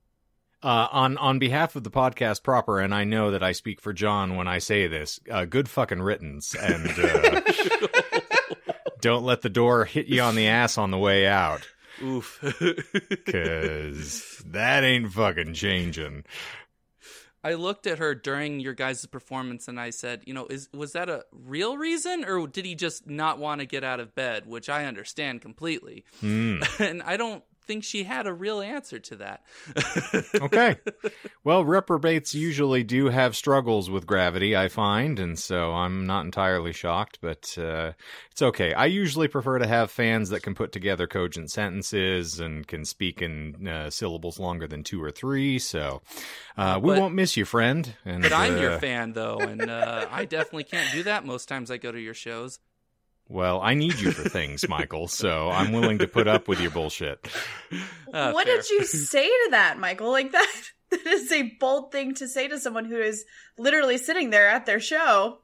uh, 0.62 0.86
on 0.92 1.18
on 1.18 1.40
behalf 1.40 1.74
of 1.74 1.82
the 1.82 1.90
podcast 1.90 2.44
proper, 2.44 2.78
and 2.78 2.94
I 2.94 3.02
know 3.02 3.32
that 3.32 3.42
I 3.42 3.50
speak 3.50 3.80
for 3.80 3.92
John 3.92 4.36
when 4.36 4.46
I 4.46 4.58
say 4.58 4.86
this. 4.86 5.18
Uh, 5.28 5.44
good 5.44 5.68
fucking 5.68 6.02
riddance, 6.02 6.54
and 6.54 6.88
uh, 6.98 7.40
don't 9.00 9.24
let 9.24 9.42
the 9.42 9.50
door 9.50 9.84
hit 9.84 10.06
you 10.06 10.22
on 10.22 10.36
the 10.36 10.46
ass 10.46 10.78
on 10.78 10.92
the 10.92 10.98
way 10.98 11.26
out, 11.26 11.68
Oof. 12.00 12.38
because 13.10 14.40
that 14.46 14.84
ain't 14.84 15.12
fucking 15.12 15.54
changing. 15.54 16.22
I 17.44 17.54
looked 17.54 17.86
at 17.86 17.98
her 17.98 18.14
during 18.14 18.60
your 18.60 18.74
guys' 18.74 19.04
performance 19.06 19.66
and 19.68 19.80
I 19.80 19.90
said, 19.90 20.22
you 20.26 20.34
know, 20.34 20.46
is 20.46 20.68
was 20.72 20.92
that 20.92 21.08
a 21.08 21.24
real 21.32 21.76
reason 21.76 22.24
or 22.24 22.46
did 22.46 22.64
he 22.64 22.74
just 22.74 23.06
not 23.06 23.38
want 23.38 23.60
to 23.60 23.66
get 23.66 23.82
out 23.82 24.00
of 24.00 24.14
bed, 24.14 24.46
which 24.46 24.68
I 24.68 24.84
understand 24.84 25.42
completely. 25.42 26.04
Hmm. 26.20 26.62
and 26.78 27.02
I 27.02 27.16
don't 27.16 27.42
think 27.72 27.84
she 27.84 28.04
had 28.04 28.26
a 28.26 28.32
real 28.34 28.60
answer 28.60 28.98
to 28.98 29.16
that. 29.16 29.42
okay. 30.42 30.76
Well, 31.42 31.64
reprobates 31.64 32.34
usually 32.34 32.84
do 32.84 33.06
have 33.08 33.34
struggles 33.34 33.88
with 33.88 34.06
gravity, 34.06 34.54
I 34.54 34.68
find, 34.68 35.18
and 35.18 35.38
so 35.38 35.72
I'm 35.72 36.06
not 36.06 36.26
entirely 36.26 36.72
shocked, 36.74 37.18
but 37.22 37.56
uh, 37.56 37.92
it's 38.30 38.42
okay. 38.42 38.74
I 38.74 38.86
usually 38.86 39.26
prefer 39.26 39.58
to 39.58 39.66
have 39.66 39.90
fans 39.90 40.28
that 40.30 40.42
can 40.42 40.54
put 40.54 40.70
together 40.70 41.06
cogent 41.06 41.50
sentences 41.50 42.38
and 42.40 42.66
can 42.66 42.84
speak 42.84 43.22
in 43.22 43.66
uh, 43.66 43.88
syllables 43.88 44.38
longer 44.38 44.66
than 44.66 44.84
two 44.84 45.02
or 45.02 45.10
three, 45.10 45.58
so 45.58 46.02
uh, 46.58 46.78
we 46.82 46.90
But- 46.90 47.00
won't 47.00 47.14
miss 47.14 47.38
you, 47.38 47.46
friend. 47.46 47.94
And, 48.04 48.22
But 48.22 48.34
I'm 48.34 48.58
your 48.58 48.72
uh, 48.72 48.78
fan, 48.80 49.14
though, 49.14 49.38
and 49.38 49.62
uh, 49.62 50.06
I 50.10 50.26
definitely 50.26 50.64
can't 50.64 50.92
do 50.92 51.04
that 51.04 51.24
most 51.24 51.48
times 51.48 51.70
I 51.70 51.78
go 51.78 51.90
to 51.90 52.00
your 52.00 52.14
shows. 52.14 52.58
Well, 53.32 53.62
I 53.62 53.72
need 53.72 53.98
you 53.98 54.12
for 54.12 54.28
things, 54.28 54.68
Michael, 54.68 55.08
so 55.08 55.48
I'm 55.48 55.72
willing 55.72 56.00
to 56.00 56.06
put 56.06 56.28
up 56.28 56.48
with 56.48 56.60
your 56.60 56.70
bullshit. 56.70 57.26
Uh, 58.12 58.30
what 58.32 58.46
fair. 58.46 58.58
did 58.58 58.68
you 58.68 58.84
say 58.84 59.26
to 59.26 59.48
that, 59.52 59.78
Michael? 59.78 60.10
Like 60.10 60.32
that 60.32 60.52
that 60.90 61.06
is 61.06 61.32
a 61.32 61.44
bold 61.58 61.92
thing 61.92 62.14
to 62.16 62.28
say 62.28 62.46
to 62.48 62.58
someone 62.58 62.84
who 62.84 63.00
is 63.00 63.24
literally 63.56 63.96
sitting 63.96 64.28
there 64.28 64.50
at 64.50 64.66
their 64.66 64.80
show. 64.80 65.38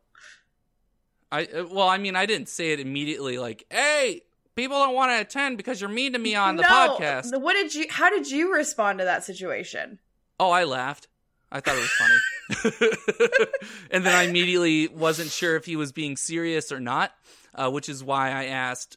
I 1.33 1.47
uh, 1.47 1.65
well, 1.71 1.89
I 1.89 1.97
mean, 1.97 2.15
I 2.15 2.27
didn't 2.27 2.51
say 2.51 2.73
it 2.73 2.81
immediately. 2.81 3.39
Like, 3.39 3.65
hey, 3.71 4.21
people 4.55 4.77
don't 4.77 4.95
want 4.95 5.13
to 5.13 5.23
attend 5.23 5.57
because 5.57 5.81
you're 5.81 5.89
mean 5.89 6.13
to 6.13 6.19
me 6.19 6.35
on 6.35 6.57
the 6.57 6.65
no, 6.65 6.69
podcast. 6.69 7.41
What 7.41 7.55
did 7.55 7.75
you 7.75 7.87
how 7.89 8.11
did 8.11 8.31
you 8.31 8.53
respond 8.53 8.99
to 8.99 9.07
that 9.07 9.25
situation? 9.25 9.99
Oh, 10.39 10.51
I 10.51 10.65
laughed. 10.65 11.09
I 11.51 11.61
thought 11.61 11.77
it 11.77 11.81
was 11.81 12.81
funny. 12.83 13.71
and 13.91 14.05
then 14.05 14.15
I 14.15 14.25
immediately 14.25 14.89
wasn't 14.89 15.31
sure 15.31 15.57
if 15.57 15.65
he 15.65 15.77
was 15.77 15.93
being 15.93 16.19
serious 16.19 16.71
or 16.71 16.81
not, 16.81 17.15
uh, 17.55 17.71
which 17.71 17.89
is 17.89 18.03
why 18.05 18.31
I 18.31 18.45
asked 18.47 18.97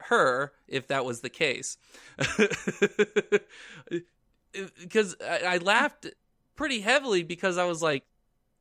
her 0.00 0.52
if 0.68 0.88
that 0.88 1.04
was 1.04 1.20
the 1.20 1.30
case. 1.30 1.78
Because 4.80 5.14
I, 5.22 5.40
I 5.46 5.56
laughed 5.58 6.06
pretty 6.54 6.80
heavily 6.80 7.22
because 7.22 7.58
I 7.58 7.64
was 7.64 7.82
like, 7.82 8.04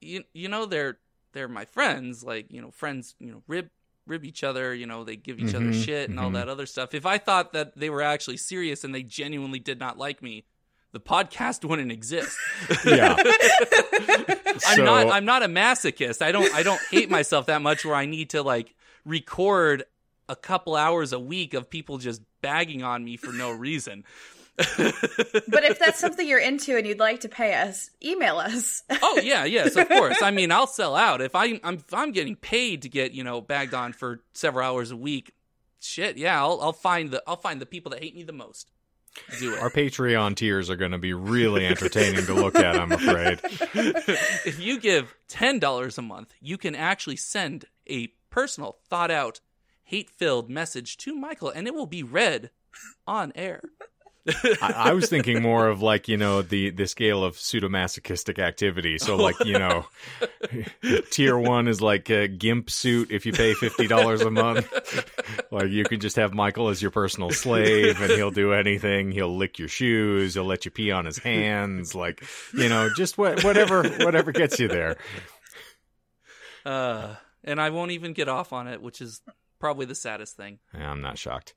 you, 0.02 0.24
you 0.34 0.50
know, 0.50 0.66
they're 0.66 0.98
they're 1.32 1.48
my 1.48 1.64
friends. 1.64 2.22
Like, 2.22 2.48
you 2.52 2.62
know, 2.62 2.72
friends, 2.72 3.16
you 3.20 3.32
know, 3.32 3.44
rib 3.48 3.70
rib 4.06 4.26
each 4.26 4.44
other. 4.44 4.74
You 4.74 4.88
know, 4.88 5.06
they 5.06 5.16
give 5.16 5.40
each 5.40 5.56
other 5.56 5.68
Mhm, 5.68 5.86
shit 5.86 6.10
and 6.10 6.20
all 6.20 6.30
mhm. 6.32 6.34
that 6.34 6.50
other 6.50 6.66
stuff. 6.66 6.94
If 6.94 7.06
I 7.06 7.18
thought 7.18 7.54
that 7.54 7.78
they 7.78 7.90
were 7.90 8.02
actually 8.02 8.36
serious 8.38 8.84
and 8.84 8.94
they 8.94 9.04
genuinely 9.04 9.60
did 9.60 9.80
not 9.80 9.98
like 9.98 10.22
me, 10.22 10.44
the 10.92 11.00
podcast 11.00 11.64
wouldn't 11.70 11.94
exist. 11.94 12.36
Yeah. 12.86 13.16
I'm 14.50 14.60
So- 14.60 14.84
not 14.84 15.08
I'm 15.10 15.24
not 15.26 15.44
a 15.44 15.48
masochist. 15.48 16.22
I 16.22 16.34
don't 16.34 16.54
I 16.54 16.62
don't 16.64 16.82
hate 16.92 17.10
myself 17.10 17.46
that 17.46 17.62
much 17.62 17.86
where 17.86 17.96
I 17.96 18.06
need 18.06 18.32
to 18.32 18.44
like 18.44 18.76
record 19.06 19.84
a 20.28 20.36
couple 20.36 20.76
hours 20.76 21.14
a 21.14 21.20
week 21.20 21.54
of 21.54 21.70
people 21.70 21.98
just 21.98 22.22
bagging 22.42 22.84
on 22.84 23.04
me 23.04 23.18
for 23.18 23.32
no 23.32 23.52
reason. 23.52 24.04
But 24.58 25.64
if 25.66 25.80
that's 25.80 26.00
something 26.00 26.26
you're 26.26 26.40
into 26.40 26.78
and 26.78 26.88
you'd 26.88 27.00
like 27.00 27.22
to 27.22 27.30
pay 27.30 27.56
us, 27.56 27.90
email 28.04 28.38
us. 28.38 28.84
oh 28.90 29.20
yeah, 29.22 29.44
yes, 29.44 29.76
of 29.76 29.88
course. 29.90 30.22
I 30.22 30.32
mean, 30.40 30.52
I'll 30.52 30.68
sell 30.68 30.96
out 30.96 31.22
if 31.22 31.36
I 31.36 31.60
I'm 31.64 31.76
if 31.76 31.94
I'm 31.94 32.12
getting 32.12 32.36
paid 32.36 32.84
to 32.84 32.90
get, 32.90 33.12
you 33.12 33.24
know, 33.24 33.42
bagged 33.42 33.74
on 33.74 33.92
for 33.92 34.22
several 34.34 34.66
hours 34.66 34.92
a 34.92 34.98
week. 34.98 35.34
Shit, 35.80 36.18
yeah, 36.18 36.40
I'll 36.42 36.60
I'll 36.62 36.74
find 36.74 37.12
the 37.12 37.22
I'll 37.28 37.36
find 37.36 37.60
the 37.60 37.66
people 37.66 37.92
that 37.92 38.02
hate 38.02 38.16
me 38.16 38.24
the 38.24 38.34
most. 38.34 38.72
Do 39.40 39.56
it. 39.56 39.62
Our 39.62 39.70
Patreon 39.70 40.36
tiers 40.36 40.70
are 40.70 40.76
going 40.76 40.92
to 40.92 40.98
be 40.98 41.14
really 41.14 41.66
entertaining 41.66 42.26
to 42.26 42.34
look 42.34 42.56
at, 42.56 42.78
I'm 42.78 42.92
afraid. 42.92 43.40
if 43.44 44.60
you 44.60 44.78
give 44.80 45.16
$10 45.30 45.98
a 45.98 46.02
month, 46.02 46.34
you 46.42 46.58
can 46.58 46.76
actually 46.76 47.16
send 47.16 47.64
a 47.90 48.12
personal, 48.36 48.76
thought 48.90 49.10
out, 49.10 49.40
hate 49.86 50.10
filled 50.10 50.50
message 50.50 50.98
to 50.98 51.16
Michael 51.16 51.50
and 51.50 51.68
it 51.68 51.74
will 51.74 51.86
be 51.86 52.04
read 52.04 52.52
on 53.08 53.32
air. 53.34 53.62
I, 54.62 54.74
I 54.76 54.94
was 54.94 55.08
thinking 55.08 55.42
more 55.42 55.70
of 55.70 55.82
like 55.82 56.10
you 56.10 56.18
know 56.18 56.42
the 56.42 56.72
the 56.72 56.86
scale 56.88 57.24
of 57.24 57.36
pseudomasochistic 57.36 58.40
activity. 58.40 58.98
So 58.98 59.16
like 59.16 59.36
you 59.46 59.58
know, 59.58 59.86
tier 61.12 61.38
one 61.38 61.70
is 61.70 61.80
like 61.80 62.10
a 62.10 62.28
gimp 62.28 62.72
suit 62.72 63.12
if 63.12 63.26
you 63.26 63.32
pay 63.32 63.54
fifty 63.54 63.88
dollars 63.88 64.22
a 64.22 64.32
month. 64.32 64.68
Like 65.52 65.70
you 65.70 65.86
can 65.86 66.00
just 66.00 66.16
have 66.16 66.34
Michael 66.34 66.70
as 66.70 66.82
your 66.82 66.90
personal 66.90 67.30
slave, 67.30 68.02
and 68.02 68.12
he'll 68.14 68.32
do 68.32 68.52
anything. 68.52 69.12
He'll 69.12 69.38
lick 69.38 69.60
your 69.60 69.68
shoes. 69.68 70.34
He'll 70.34 70.44
let 70.44 70.66
you 70.66 70.72
pee 70.72 70.92
on 70.92 71.06
his 71.06 71.20
hands. 71.20 71.94
Like 71.94 72.24
you 72.52 72.68
know, 72.68 72.90
just 72.98 73.20
what, 73.20 73.44
whatever 73.44 73.84
whatever 74.00 74.32
gets 74.32 74.60
you 74.60 74.68
there. 74.68 74.98
Uh, 76.66 77.14
and 77.46 77.62
I 77.62 77.70
won't 77.70 77.92
even 77.92 78.14
get 78.14 78.28
off 78.28 78.52
on 78.52 78.68
it, 78.68 78.82
which 78.82 79.00
is 79.00 79.22
probably 79.60 79.86
the 79.86 79.96
saddest 79.96 80.36
thing. 80.36 80.60
Yeah, 80.74 80.92
I'm 80.92 81.02
not 81.02 81.18
shocked. 81.18 81.54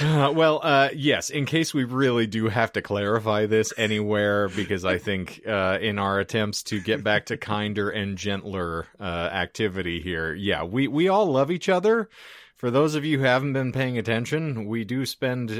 Uh, 0.00 0.32
well, 0.34 0.60
uh, 0.62 0.88
yes. 0.94 1.28
In 1.28 1.44
case 1.44 1.74
we 1.74 1.84
really 1.84 2.26
do 2.26 2.48
have 2.48 2.72
to 2.72 2.82
clarify 2.82 3.46
this 3.46 3.72
anywhere, 3.76 4.48
because 4.48 4.84
I 4.84 4.98
think 4.98 5.42
uh, 5.46 5.78
in 5.80 5.98
our 5.98 6.18
attempts 6.18 6.62
to 6.64 6.80
get 6.80 7.04
back 7.04 7.26
to 7.26 7.36
kinder 7.36 7.90
and 7.90 8.16
gentler 8.16 8.86
uh, 8.98 9.02
activity 9.02 10.00
here, 10.00 10.32
yeah, 10.34 10.62
we 10.64 10.88
we 10.88 11.08
all 11.08 11.26
love 11.26 11.50
each 11.50 11.68
other. 11.68 12.08
For 12.56 12.70
those 12.70 12.94
of 12.94 13.04
you 13.04 13.18
who 13.18 13.24
haven't 13.24 13.52
been 13.52 13.72
paying 13.72 13.98
attention, 13.98 14.66
we 14.66 14.84
do 14.84 15.04
spend 15.04 15.50
uh, 15.50 15.54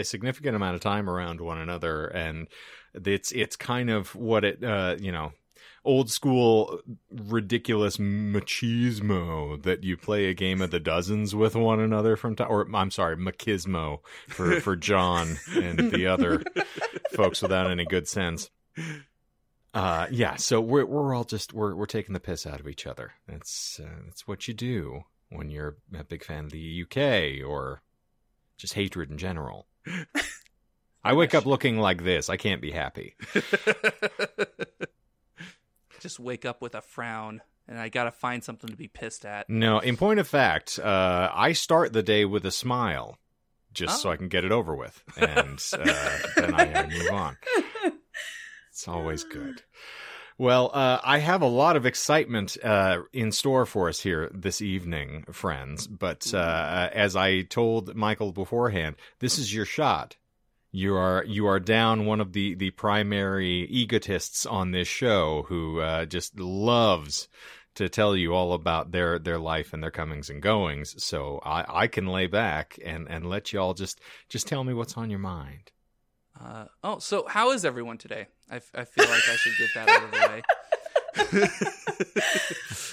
a 0.00 0.02
significant 0.02 0.56
amount 0.56 0.74
of 0.74 0.80
time 0.80 1.08
around 1.08 1.40
one 1.40 1.58
another, 1.58 2.06
and 2.06 2.48
it's 2.94 3.30
it's 3.32 3.56
kind 3.56 3.88
of 3.88 4.16
what 4.16 4.44
it 4.44 4.64
uh, 4.64 4.96
you 4.98 5.12
know 5.12 5.32
old 5.84 6.10
school 6.10 6.80
ridiculous 7.10 7.96
machismo 7.96 9.62
that 9.62 9.82
you 9.82 9.96
play 9.96 10.26
a 10.26 10.34
game 10.34 10.60
of 10.60 10.70
the 10.70 10.80
dozens 10.80 11.34
with 11.34 11.56
one 11.56 11.80
another 11.80 12.16
from 12.16 12.36
time 12.36 12.50
or 12.50 12.68
I'm 12.74 12.90
sorry 12.90 13.16
machismo 13.16 14.00
for 14.28 14.60
for 14.60 14.76
John 14.76 15.38
and 15.54 15.90
the 15.90 16.06
other 16.06 16.42
folks 17.12 17.40
without 17.40 17.70
any 17.70 17.86
good 17.86 18.06
sense. 18.08 18.50
Uh 19.72 20.06
yeah 20.10 20.36
so 20.36 20.60
we're 20.60 20.84
we're 20.84 21.14
all 21.14 21.24
just 21.24 21.54
we're 21.54 21.74
we're 21.74 21.86
taking 21.86 22.12
the 22.12 22.20
piss 22.20 22.46
out 22.46 22.60
of 22.60 22.68
each 22.68 22.86
other. 22.86 23.12
That's 23.26 23.80
uh, 23.82 24.02
that's 24.04 24.28
what 24.28 24.48
you 24.48 24.54
do 24.54 25.04
when 25.30 25.50
you're 25.50 25.76
a 25.98 26.04
big 26.04 26.24
fan 26.24 26.44
of 26.44 26.50
the 26.50 26.84
UK 26.84 27.46
or 27.48 27.82
just 28.58 28.74
hatred 28.74 29.10
in 29.10 29.16
general. 29.16 29.66
I 31.02 31.14
wake 31.14 31.34
up 31.34 31.46
looking 31.46 31.78
like 31.78 32.04
this. 32.04 32.28
I 32.28 32.36
can't 32.36 32.60
be 32.60 32.72
happy 32.72 33.14
Just 36.00 36.18
wake 36.18 36.44
up 36.44 36.60
with 36.60 36.74
a 36.74 36.80
frown 36.80 37.42
and 37.68 37.78
I 37.78 37.88
got 37.88 38.04
to 38.04 38.10
find 38.10 38.42
something 38.42 38.68
to 38.68 38.76
be 38.76 38.88
pissed 38.88 39.24
at. 39.24 39.48
No, 39.48 39.78
in 39.78 39.96
point 39.96 40.18
of 40.18 40.26
fact, 40.26 40.78
uh, 40.78 41.30
I 41.32 41.52
start 41.52 41.92
the 41.92 42.02
day 42.02 42.24
with 42.24 42.44
a 42.44 42.50
smile, 42.50 43.16
just 43.72 44.02
so 44.02 44.08
Oh. 44.08 44.12
I 44.12 44.16
can 44.16 44.28
get 44.28 44.44
it 44.44 44.50
over 44.50 44.74
with, 44.74 45.02
and 45.16 45.62
uh, 45.72 46.18
then 46.36 46.54
I 46.54 46.86
move 46.88 47.10
on. 47.12 47.36
It's 48.70 48.88
always 48.88 49.22
good. 49.24 49.62
Well, 50.38 50.70
uh, 50.72 50.98
I 51.04 51.18
have 51.18 51.42
a 51.42 51.46
lot 51.46 51.76
of 51.76 51.84
excitement 51.84 52.56
uh, 52.64 53.02
in 53.12 53.30
store 53.30 53.66
for 53.66 53.88
us 53.90 54.00
here 54.00 54.30
this 54.32 54.62
evening, 54.62 55.26
friends. 55.30 55.86
But 55.86 56.32
uh, 56.32 56.88
as 56.94 57.14
I 57.14 57.42
told 57.42 57.94
Michael 57.94 58.32
beforehand, 58.32 58.96
this 59.18 59.38
is 59.38 59.54
your 59.54 59.66
shot. 59.66 60.16
You 60.72 60.94
are 60.94 61.24
you 61.26 61.46
are 61.46 61.58
down 61.60 62.06
one 62.06 62.20
of 62.20 62.32
the 62.32 62.54
the 62.54 62.70
primary 62.70 63.66
egotists 63.68 64.46
on 64.46 64.70
this 64.70 64.88
show 64.88 65.44
who 65.48 65.80
uh, 65.80 66.06
just 66.06 66.38
loves 66.38 67.28
to 67.74 67.88
tell 67.88 68.16
you 68.16 68.34
all 68.34 68.52
about 68.52 68.92
their 68.92 69.18
their 69.18 69.38
life 69.38 69.72
and 69.72 69.82
their 69.82 69.90
comings 69.90 70.30
and 70.30 70.40
goings. 70.40 71.02
So 71.02 71.40
I, 71.44 71.64
I 71.68 71.86
can 71.86 72.06
lay 72.06 72.26
back 72.26 72.78
and 72.84 73.08
and 73.08 73.28
let 73.28 73.52
you 73.52 73.60
all 73.60 73.74
just 73.74 74.00
just 74.28 74.46
tell 74.46 74.62
me 74.62 74.72
what's 74.74 74.96
on 74.96 75.10
your 75.10 75.18
mind. 75.18 75.72
Uh, 76.40 76.66
oh, 76.84 76.98
so 76.98 77.26
how 77.28 77.50
is 77.50 77.64
everyone 77.64 77.98
today? 77.98 78.26
I, 78.50 78.56
f- 78.56 78.70
I 78.74 78.84
feel 78.84 79.04
like 79.04 79.28
I 79.28 79.36
should 79.36 79.58
get 79.58 79.68
that 79.74 79.88
out 79.88 80.04
of 80.04 80.10
the 80.10 80.18
way. 80.18 80.42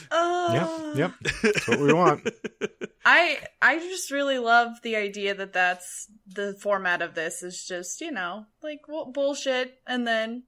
Uh, 0.09 0.87
Yep, 0.95 0.95
yep, 0.97 1.33
that's 1.43 1.67
what 1.67 1.79
we 1.79 1.91
want. 1.93 2.27
I 3.05 3.39
I 3.61 3.77
just 3.79 4.09
really 4.11 4.37
love 4.39 4.81
the 4.81 4.95
idea 4.95 5.33
that 5.35 5.51
that's 5.53 6.07
the 6.25 6.53
format 6.61 7.01
of 7.01 7.13
this 7.15 7.43
is 7.43 7.65
just 7.65 7.99
you 8.01 8.11
know 8.11 8.45
like 8.63 8.81
well, 8.87 9.05
bullshit, 9.11 9.79
and 9.85 10.07
then 10.07 10.43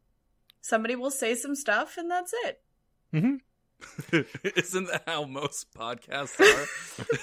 somebody 0.62 0.96
will 0.96 1.12
say 1.12 1.36
some 1.36 1.56
stuff, 1.56 1.98
and 1.98 2.10
that's 2.10 2.34
it. 2.46 2.62
Isn't 4.56 4.88
that 4.88 5.04
how 5.06 5.26
most 5.26 5.74
podcasts 5.74 6.40
are? 6.40 6.68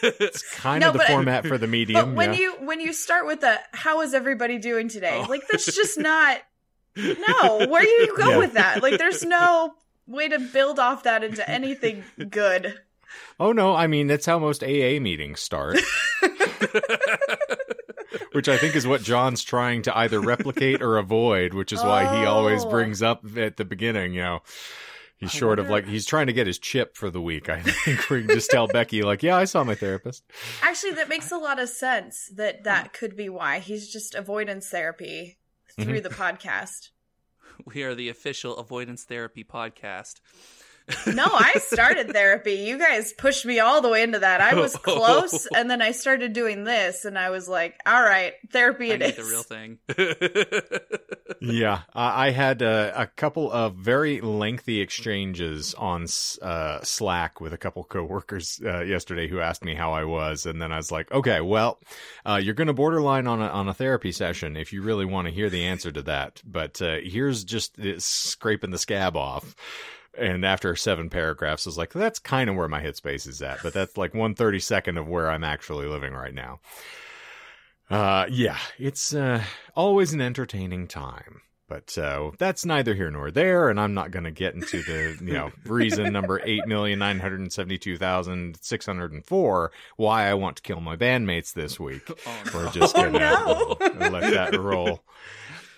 It's 0.21 0.43
kind 0.57 0.81
No, 0.81 0.89
of 0.89 0.93
the 0.95 0.99
but- 0.99 1.09
format 1.09 1.47
for 1.47 1.59
the 1.59 1.67
medium. 1.67 2.11
But 2.11 2.15
when 2.17 2.33
yeah. 2.35 2.39
you 2.41 2.53
when 2.61 2.81
you 2.81 2.93
start 2.93 3.27
with 3.27 3.41
the 3.41 3.59
"How 3.73 4.03
is 4.03 4.13
everybody 4.15 4.59
doing 4.59 4.89
today?" 4.89 5.23
Oh. 5.25 5.29
like 5.31 5.43
that's 5.51 5.67
just 5.75 5.99
not 5.99 6.39
no. 6.97 7.67
Where 7.69 7.83
do 7.83 7.89
you 7.89 8.15
go 8.17 8.31
Yeah. 8.31 8.39
with 8.39 8.53
that? 8.55 8.83
Like 8.83 8.99
there's 8.99 9.23
no 9.23 9.75
way 10.07 10.29
to 10.29 10.39
build 10.39 10.79
off 10.79 11.03
that 11.05 11.25
into 11.25 11.49
anything 11.57 12.05
good. 12.31 12.79
Oh 13.39 13.53
no, 13.53 13.75
I 13.75 13.87
mean 13.87 14.07
that's 14.07 14.27
how 14.27 14.39
most 14.39 14.63
AA 14.63 14.99
meetings 15.01 15.41
start. 15.41 15.79
which 18.33 18.49
I 18.49 18.59
think 18.59 18.77
is 18.77 18.87
what 18.87 19.03
John's 19.03 19.43
trying 19.43 19.83
to 19.83 19.97
either 19.97 20.21
replicate 20.21 20.83
or 20.83 20.99
avoid, 20.99 21.55
which 21.55 21.73
is 21.73 21.83
why 21.83 22.19
he 22.19 22.27
always 22.27 22.65
Oh. 22.65 22.71
brings 22.71 23.03
up 23.03 23.25
at 23.37 23.57
the 23.57 23.65
beginning, 23.65 24.13
you 24.13 24.21
know, 24.23 24.43
He's 25.17 25.35
I 25.35 25.39
short 25.39 25.59
of 25.59 25.71
like 25.71 25.87
he's 25.87 26.05
trying 26.05 26.27
to 26.27 26.35
get 26.35 26.47
his 26.47 26.59
chip 26.59 26.95
for 26.95 27.09
the 27.09 27.23
week. 27.23 27.49
I 27.49 27.63
think 27.63 28.11
we 28.11 28.23
can 28.23 28.35
just 28.35 28.51
tell 28.51 28.67
Becky 28.67 29.03
like, 29.03 29.23
yeah, 29.23 29.37
I 29.37 29.47
saw 29.47 29.65
my 29.65 29.75
therapist. 29.75 30.23
Actually, 30.61 30.93
that 30.93 31.09
makes 31.09 31.33
a 31.33 31.39
lot 31.39 31.59
of 31.59 31.71
sense. 31.71 32.31
That 32.35 32.65
that 32.65 32.93
could 32.93 33.17
be 33.17 33.31
why 33.31 33.61
he's 33.61 33.91
just 33.91 34.15
avoidance 34.15 34.69
therapy 34.69 35.39
through 35.75 36.01
mm-hmm. 36.01 36.03
the 36.03 36.11
podcast. 36.11 36.91
We 37.75 37.83
are 37.83 37.95
the 37.95 38.09
official 38.09 38.57
avoidance 38.57 39.05
therapy 39.05 39.45
podcast. 39.45 40.21
No, 41.07 41.27
I 41.27 41.55
started 41.59 42.13
therapy. 42.13 42.53
You 42.55 42.79
guys 42.79 43.13
pushed 43.13 43.45
me 43.45 43.59
all 43.59 43.81
the 43.81 43.89
way 43.89 44.03
into 44.03 44.21
that. 44.21 44.41
I 44.41 44.55
was 44.55 44.77
close, 44.77 45.47
and 45.55 45.71
then 45.71 45.83
I 45.83 45.93
started 45.93 46.33
doing 46.33 46.65
this, 46.65 47.05
and 47.05 47.19
I 47.19 47.31
was 47.31 47.49
like, 47.49 47.75
"All 47.85 48.03
right, 48.03 48.35
therapy 48.51 48.93
I 48.93 48.95
it 48.95 49.01
need 49.01 49.07
is." 49.09 49.17
the 49.17 49.25
real 49.25 49.43
thing. 49.43 49.79
Yeah, 51.41 51.81
I 51.95 52.27
I 52.27 52.31
had 52.31 52.63
uh, 52.63 52.93
a 52.95 53.07
couple 53.07 53.51
of 53.51 53.75
very 53.75 54.21
lengthy 54.21 54.81
exchanges 54.81 55.75
on 55.75 56.07
uh, 56.43 56.81
Slack 56.83 57.41
with 57.41 57.53
a 57.53 57.59
couple 57.59 57.85
coworkers 57.85 58.61
uh, 58.65 58.81
yesterday 58.81 59.29
who 59.29 59.41
asked 59.41 59.65
me 59.65 59.75
how 59.75 59.93
I 59.93 60.05
was, 60.05 60.47
and 60.47 60.61
then 60.61 60.73
I 60.73 60.77
was 60.77 60.91
like, 60.91 61.11
okay, 61.13 61.41
well, 61.41 61.79
uh, 62.25 62.41
you're 62.43 62.55
going 62.55 62.69
to 62.69 62.73
borderline 62.73 63.27
on 63.27 63.41
a 63.41 63.49
on 63.49 63.69
a 63.69 63.75
therapy 63.75 64.13
session 64.13 64.57
if 64.57 64.73
you 64.73 64.83
really 64.83 65.05
want 65.05 65.29
to 65.29 65.35
hear 65.35 65.51
the 65.51 65.65
answer 65.65 65.93
to 65.93 66.03
that. 66.03 66.43
But 66.45 66.81
uh, 66.81 66.97
here's 67.03 67.45
just 67.45 67.77
scraping 67.99 68.71
the 68.71 68.79
scab 68.79 69.17
off. 69.17 69.55
And 70.19 70.45
after 70.45 70.75
seven 70.77 71.11
paragraphs, 71.11 71.67
is 71.67 71.77
like, 71.79 71.93
that's 71.93 72.19
kind 72.19 72.49
of 72.51 72.57
where 72.57 72.69
my 72.69 72.81
headspace 72.83 73.27
is 73.27 73.43
at, 73.43 73.63
but 73.63 73.73
that's 73.73 73.97
like 73.97 74.15
one 74.15 74.35
thirty 74.35 74.61
second 74.61 74.99
of 74.99 75.07
where 75.09 75.31
I'm 75.31 75.45
actually 75.45 75.87
living 75.87 76.13
right 76.15 76.35
now. 76.35 76.61
Uh, 77.89 78.27
yeah, 78.31 78.59
it's 78.79 79.15
uh, 79.15 79.43
always 79.75 80.13
an 80.13 80.21
entertaining 80.21 80.89
time. 80.89 81.43
But 81.69 81.99
uh, 81.99 82.31
that's 82.39 82.65
neither 82.65 82.95
here 82.95 83.11
nor 83.11 83.33
there, 83.33 83.69
and 83.69 83.81
I'm 83.81 83.93
not 83.93 84.13
going 84.13 84.23
to 84.25 84.31
get 84.31 84.55
into 84.55 84.83
the 84.83 85.17
you 85.21 85.33
know 85.33 85.51
reason 85.65 86.13
number 86.13 86.41
eight 86.45 86.65
million 86.69 87.01
nine 87.01 87.19
hundred 87.19 87.53
seventy 87.53 87.77
two 87.77 87.97
thousand 87.97 88.57
six 88.63 88.87
hundred 88.87 89.25
four 89.25 89.73
why 89.97 90.29
I 90.29 90.35
want 90.35 90.57
to 90.59 90.63
kill 90.63 90.81
my 90.81 90.95
bandmates 90.97 91.53
this 91.53 91.81
week. 91.81 92.09
Oh, 92.27 92.43
no. 92.45 92.51
We're 92.55 92.71
just 92.71 92.97
Oh, 92.97 93.03
gonna 93.03 93.91
no. 93.99 94.09
let 94.11 94.33
that 94.33 94.57
roll. 94.61 95.03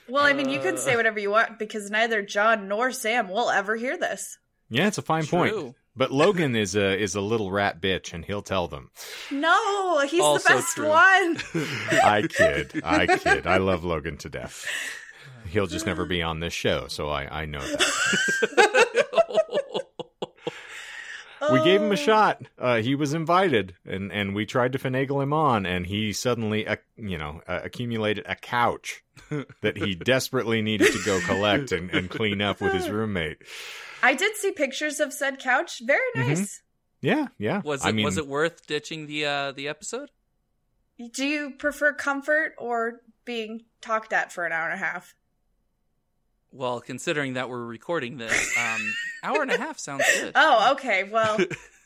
Well, 0.09 0.25
I 0.25 0.33
mean, 0.33 0.49
you 0.49 0.59
can 0.61 0.75
Uh. 0.75 0.79
say 0.79 0.97
whatever 0.97 1.19
you 1.21 1.31
want 1.31 1.59
because 1.59 1.91
neither 1.91 2.23
John 2.23 2.69
nor 2.69 2.93
Sam 2.93 3.29
will 3.29 3.51
ever 3.51 3.77
hear 3.77 3.97
this. 3.99 4.39
Yeah, 4.71 4.87
it's 4.87 4.99
a 4.99 5.03
fine 5.03 5.27
point. 5.27 5.75
But 5.97 6.13
Logan 6.13 6.55
is 6.55 6.77
a 6.77 6.97
is 6.97 7.15
a 7.17 7.21
little 7.21 7.51
rat 7.51 7.81
bitch, 7.81 8.13
and 8.13 8.25
he'll 8.25 8.43
tell 8.43 8.69
them. 8.69 8.91
No, 9.33 9.99
he's 10.07 10.21
Also 10.21 10.49
the 10.49 10.55
best 10.55 10.77
true. 10.77 10.89
one. 10.89 11.39
I 12.05 12.25
kid, 12.29 12.81
I 12.85 13.07
kid. 13.19 13.47
I 13.47 13.57
love 13.57 13.83
Logan 13.85 14.17
to 14.19 14.29
death. 14.29 14.65
He'll 15.49 15.67
just 15.67 15.87
never 15.87 16.05
be 16.05 16.23
on 16.23 16.41
this 16.41 16.53
show, 16.53 16.87
so 16.89 17.09
I 17.09 17.43
I 17.43 17.45
know 17.47 17.61
that. 17.61 19.05
we 21.53 21.63
gave 21.65 21.81
him 21.83 21.89
a 21.91 21.93
Oh. 21.93 21.97
shot. 21.97 22.43
Uh, 22.59 22.77
he 22.83 22.95
was 22.95 23.15
invited, 23.15 23.75
and 23.87 24.13
and 24.13 24.35
we 24.35 24.47
tried 24.47 24.73
to 24.73 24.79
finagle 24.79 25.23
him 25.23 25.33
on, 25.33 25.67
and 25.67 25.87
he 25.87 26.13
suddenly, 26.13 26.67
uh, 26.67 26.77
you 26.97 27.19
know, 27.19 27.41
uh, 27.49 27.61
accumulated 27.65 28.25
a 28.29 28.35
couch 28.37 29.03
that 29.63 29.77
he 29.77 29.95
desperately 29.95 30.63
needed 30.63 30.93
to 30.93 31.03
go 31.05 31.21
collect 31.21 31.73
and, 31.73 31.91
and 31.91 32.09
clean 32.11 32.41
up 32.41 32.61
with 32.61 32.73
his 32.73 32.89
roommate. 32.91 33.39
I 34.03 34.15
did 34.15 34.37
see 34.37 34.53
pictures 34.53 35.01
of 35.01 35.13
said 35.13 35.39
couch. 35.39 35.81
Very 35.85 36.01
Mhm. 36.17 36.29
nice. 36.29 36.63
Yeah, 37.01 37.29
yeah. 37.39 37.63
Was 37.65 37.85
it 37.85 37.89
I 37.89 37.93
mean, 37.93 38.05
was 38.05 38.17
it 38.19 38.27
worth 38.27 38.67
ditching 38.67 39.07
the 39.07 39.25
uh, 39.27 39.53
the 39.53 39.69
episode? 39.69 40.11
Do 41.13 41.25
you 41.27 41.53
prefer 41.53 41.93
comfort 41.93 42.55
or 42.59 43.03
being 43.25 43.63
talked 43.81 44.13
at 44.13 44.33
for 44.33 44.45
an 44.45 44.53
hour 44.53 44.65
and 44.69 44.75
a 44.75 44.85
half? 44.85 45.15
Well, 46.51 46.81
considering 46.81 47.35
that 47.35 47.49
we're 47.49 47.65
recording 47.65 48.17
this, 48.17 48.57
um, 48.59 48.95
hour 49.23 49.43
and 49.43 49.51
a 49.51 49.59
half 49.59 49.79
sounds 49.79 50.05
good. 50.15 50.33
Oh, 50.37 50.73
okay. 50.73 51.05
Well, 51.05 51.39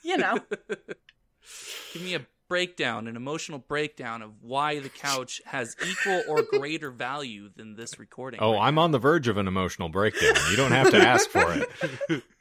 you 0.04 0.16
know. 0.16 0.38
Give 1.92 2.02
me 2.02 2.14
a 2.14 2.26
breakdown, 2.48 3.08
an 3.08 3.16
emotional 3.16 3.58
breakdown 3.58 4.22
of 4.22 4.30
why 4.42 4.78
the 4.78 4.88
couch 4.88 5.40
has 5.46 5.74
equal 5.86 6.22
or 6.28 6.42
greater 6.42 6.90
value 6.90 7.50
than 7.56 7.76
this 7.76 7.98
recording. 7.98 8.40
Oh, 8.40 8.52
right 8.52 8.66
I'm 8.66 8.78
on 8.78 8.90
the 8.90 8.98
verge 8.98 9.26
of 9.26 9.36
an 9.38 9.48
emotional 9.48 9.88
breakdown. 9.88 10.34
You 10.50 10.56
don't 10.56 10.72
have 10.72 10.90
to 10.90 10.98
ask 10.98 11.28
for 11.30 11.66
it. 12.10 12.22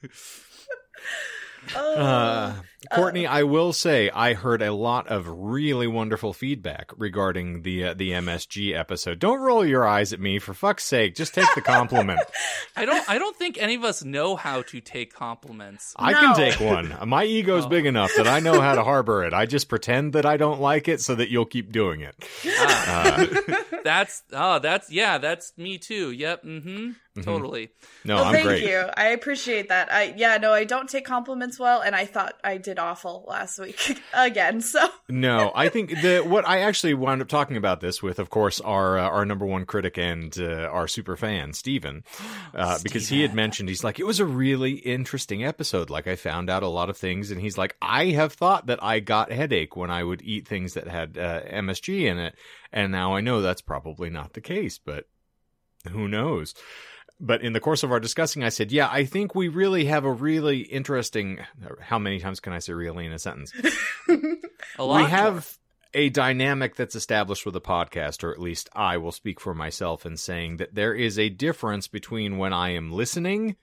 Oh. 1.76 1.96
Uh, 1.96 2.56
Courtney, 2.92 3.28
I 3.28 3.44
will 3.44 3.74
say 3.74 4.10
I 4.10 4.34
heard 4.34 4.62
a 4.64 4.74
lot 4.74 5.08
of 5.08 5.28
really 5.28 5.86
wonderful 5.86 6.34
feedback 6.34 6.92
regarding 6.98 7.62
the 7.62 7.86
uh, 7.86 7.94
the 7.94 8.12
MSG 8.12 8.76
episode. 8.76 9.20
Don't 9.20 9.40
roll 9.40 9.64
your 9.64 9.88
eyes 9.88 10.14
at 10.14 10.20
me 10.20 10.40
for 10.40 10.54
fuck's 10.56 10.84
sake. 10.84 11.14
Just 11.16 11.36
take 11.36 11.48
the 11.54 11.62
compliment. 11.62 12.20
I 12.76 12.86
don't. 12.86 13.08
I 13.10 13.20
don't 13.20 13.36
think 13.36 13.58
any 13.60 13.76
of 13.76 13.84
us 13.84 14.04
know 14.04 14.36
how 14.36 14.64
to 14.64 14.82
take 14.82 15.14
compliments. 15.14 15.94
I 15.98 16.14
can 16.14 16.36
take 16.36 16.60
one. 16.60 16.96
My 17.08 17.24
ego's 17.24 17.66
Oh. 17.66 17.70
big 17.70 17.86
enough 17.86 18.12
that 18.18 18.28
I 18.28 18.40
know 18.40 18.60
how 18.60 18.74
to 18.74 18.84
harbor 18.84 19.24
it. 19.26 19.34
I 19.34 19.46
just 19.46 19.70
pretend 19.70 20.14
that 20.14 20.26
I 20.26 20.38
don't 20.38 20.60
like 20.60 20.88
it 20.88 21.02
so 21.02 21.14
that 21.16 21.30
you'll 21.30 21.46
keep 21.46 21.72
doing 21.72 22.02
it. 22.02 22.16
Ah, 22.48 23.26
that's 23.84 24.24
oh, 24.34 24.58
that's 24.60 24.92
yeah, 24.92 25.20
that's 25.20 25.54
me 25.58 25.78
too. 25.78 26.12
Yep. 26.12 26.44
Mm-hmm. 26.44 27.22
Totally. 27.24 27.70
No, 28.06 28.16
well, 28.16 28.26
I'm 28.26 28.34
thank 28.34 28.48
great. 28.48 28.64
you. 28.64 28.86
I 28.96 29.08
appreciate 29.10 29.68
that. 29.68 29.92
I 29.92 30.14
yeah, 30.16 30.38
no, 30.38 30.54
I 30.54 30.64
don't 30.64 30.90
take 30.90 31.06
compliments 31.06 31.60
well, 31.60 31.82
and 31.82 31.94
I 31.94 32.06
thought 32.06 32.36
I 32.44 32.56
did 32.58 32.71
awful 32.80 33.26
last 33.28 33.60
week 33.60 34.02
again. 34.14 34.62
So 34.62 34.88
No, 35.10 35.52
I 35.56 35.70
think 35.70 35.90
the 36.02 36.20
what 36.20 36.48
I 36.48 36.60
actually 36.60 36.94
wound 36.94 37.22
up 37.22 37.28
talking 37.28 37.58
about 37.58 37.82
this 37.82 38.02
with, 38.02 38.20
of 38.20 38.30
course, 38.30 38.60
our 38.62 38.98
uh, 38.98 39.10
our 39.10 39.26
number 39.26 39.46
one 39.46 39.66
critic 39.66 39.98
and 39.98 40.36
uh, 40.40 40.70
our 40.72 40.88
super 40.88 41.16
fan, 41.16 41.54
Steven, 41.54 42.04
uh, 42.54 42.80
because 42.84 43.10
he 43.10 43.22
had 43.22 43.34
mentioned 43.34 43.70
he's 43.70 43.84
like 43.84 44.00
it 44.00 44.06
was 44.06 44.20
a 44.20 44.26
really 44.26 44.74
interesting 44.74 45.44
episode. 45.44 45.90
Like 45.90 46.08
I 46.08 46.16
found 46.16 46.50
out 46.50 46.64
a 46.64 46.68
lot 46.68 46.90
of 46.90 46.98
things, 46.98 47.32
and 47.32 47.42
he's 47.42 47.58
like 47.58 47.76
I 47.82 48.08
have 48.08 48.34
thought 48.34 48.68
that 48.68 48.84
I 48.84 49.00
got 49.00 49.32
headache 49.32 49.76
when 49.76 49.92
I 49.92 50.04
would 50.04 50.22
eat 50.22 50.48
things 50.48 50.74
that 50.74 50.88
had 50.88 51.18
uh, 51.18 51.42
MSG 51.44 52.06
in 52.06 52.18
it, 52.18 52.36
and 52.72 52.92
now 52.92 53.16
I 53.16 53.22
know 53.22 53.42
that's 53.42 53.62
probably 53.62 54.10
not 54.10 54.34
the 54.34 54.42
case, 54.42 54.78
but 54.78 55.08
who 55.90 56.08
knows. 56.08 56.54
But 57.24 57.44
in 57.44 57.54
the 57.54 57.60
course 57.60 57.84
of 57.84 57.92
our 57.92 58.00
discussing, 58.00 58.44
I 58.44 58.50
said, 58.50 58.72
"Yeah, 58.72 58.90
I 58.92 59.06
think 59.06 59.36
we 59.36 59.48
really 59.48 59.86
have 59.86 60.06
a 60.06 60.12
really 60.12 60.62
interesting. 60.62 61.40
Uh, 61.64 61.76
how 61.80 62.00
many 62.00 62.20
times 62.20 62.40
can 62.40 62.52
I 62.52 62.60
say 62.60 62.74
really 62.74 63.06
in 63.06 63.14
a 63.14 63.20
sentence? 63.20 63.54
A 64.80 64.84
lot. 64.84 65.04
we 65.04 65.10
have 65.10 65.58
a 65.94 66.10
dynamic 66.10 66.76
that's 66.76 66.96
established 66.96 67.46
with 67.46 67.56
a 67.56 67.62
podcast, 67.62 68.24
or 68.24 68.32
at 68.32 68.40
least 68.40 68.70
I 68.74 68.98
will 68.98 69.12
speak 69.12 69.40
for 69.40 69.54
myself 69.54 70.06
in 70.06 70.18
saying 70.18 70.58
that 70.58 70.74
there 70.76 70.94
is 70.94 71.20
a 71.20 71.30
difference 71.30 71.88
between 71.88 72.38
when 72.38 72.54
I 72.54 72.70
am 72.70 72.92
listening 72.92 73.58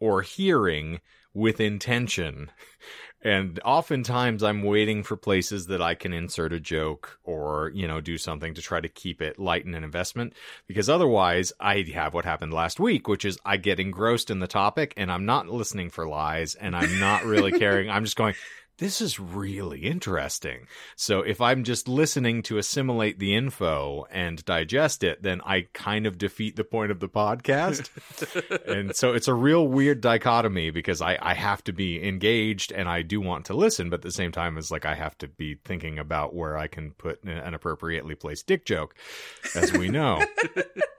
or 0.00 0.22
hearing 0.22 1.00
with 1.32 1.60
intention. 1.60 2.50
And 3.24 3.58
oftentimes 3.64 4.42
I'm 4.42 4.62
waiting 4.62 5.02
for 5.02 5.16
places 5.16 5.66
that 5.68 5.80
I 5.80 5.94
can 5.94 6.12
insert 6.12 6.52
a 6.52 6.60
joke 6.60 7.18
or, 7.24 7.72
you 7.74 7.88
know, 7.88 8.02
do 8.02 8.18
something 8.18 8.52
to 8.52 8.60
try 8.60 8.80
to 8.80 8.88
keep 8.88 9.22
it 9.22 9.38
light 9.38 9.64
in 9.64 9.74
an 9.74 9.82
investment. 9.82 10.34
Because 10.66 10.90
otherwise 10.90 11.50
I 11.58 11.86
have 11.94 12.12
what 12.12 12.26
happened 12.26 12.52
last 12.52 12.78
week, 12.78 13.08
which 13.08 13.24
is 13.24 13.38
I 13.42 13.56
get 13.56 13.80
engrossed 13.80 14.30
in 14.30 14.40
the 14.40 14.46
topic 14.46 14.92
and 14.98 15.10
I'm 15.10 15.24
not 15.24 15.48
listening 15.48 15.88
for 15.88 16.06
lies 16.06 16.54
and 16.54 16.76
I'm 16.76 17.00
not 17.00 17.24
really 17.24 17.52
caring. 17.58 17.88
I'm 17.88 18.04
just 18.04 18.16
going, 18.16 18.34
this 18.78 19.00
is 19.00 19.20
really 19.20 19.80
interesting. 19.80 20.66
So 20.96 21.20
if 21.20 21.40
I'm 21.40 21.64
just 21.64 21.88
listening 21.88 22.42
to 22.44 22.58
assimilate 22.58 23.18
the 23.18 23.34
info 23.34 24.06
and 24.10 24.44
digest 24.44 25.04
it, 25.04 25.22
then 25.22 25.40
I 25.44 25.68
kind 25.72 26.06
of 26.06 26.18
defeat 26.18 26.56
the 26.56 26.64
point 26.64 26.90
of 26.90 27.00
the 27.00 27.08
podcast. 27.08 27.88
and 28.66 28.94
so 28.96 29.12
it's 29.12 29.28
a 29.28 29.34
real 29.34 29.66
weird 29.66 30.00
dichotomy 30.00 30.70
because 30.70 31.00
I, 31.00 31.18
I 31.20 31.34
have 31.34 31.62
to 31.64 31.72
be 31.72 32.06
engaged 32.06 32.72
and 32.72 32.88
I 32.88 33.02
do 33.02 33.20
want 33.20 33.46
to 33.46 33.54
listen, 33.54 33.90
but 33.90 33.96
at 33.96 34.02
the 34.02 34.12
same 34.12 34.32
time, 34.32 34.58
it's 34.58 34.70
like 34.70 34.86
I 34.86 34.94
have 34.94 35.16
to 35.18 35.28
be 35.28 35.56
thinking 35.64 35.98
about 35.98 36.34
where 36.34 36.56
I 36.56 36.66
can 36.66 36.92
put 36.92 37.22
an 37.24 37.54
appropriately 37.54 38.14
placed 38.14 38.46
dick 38.46 38.64
joke, 38.64 38.94
as 39.54 39.72
we 39.72 39.88
know. 39.88 40.24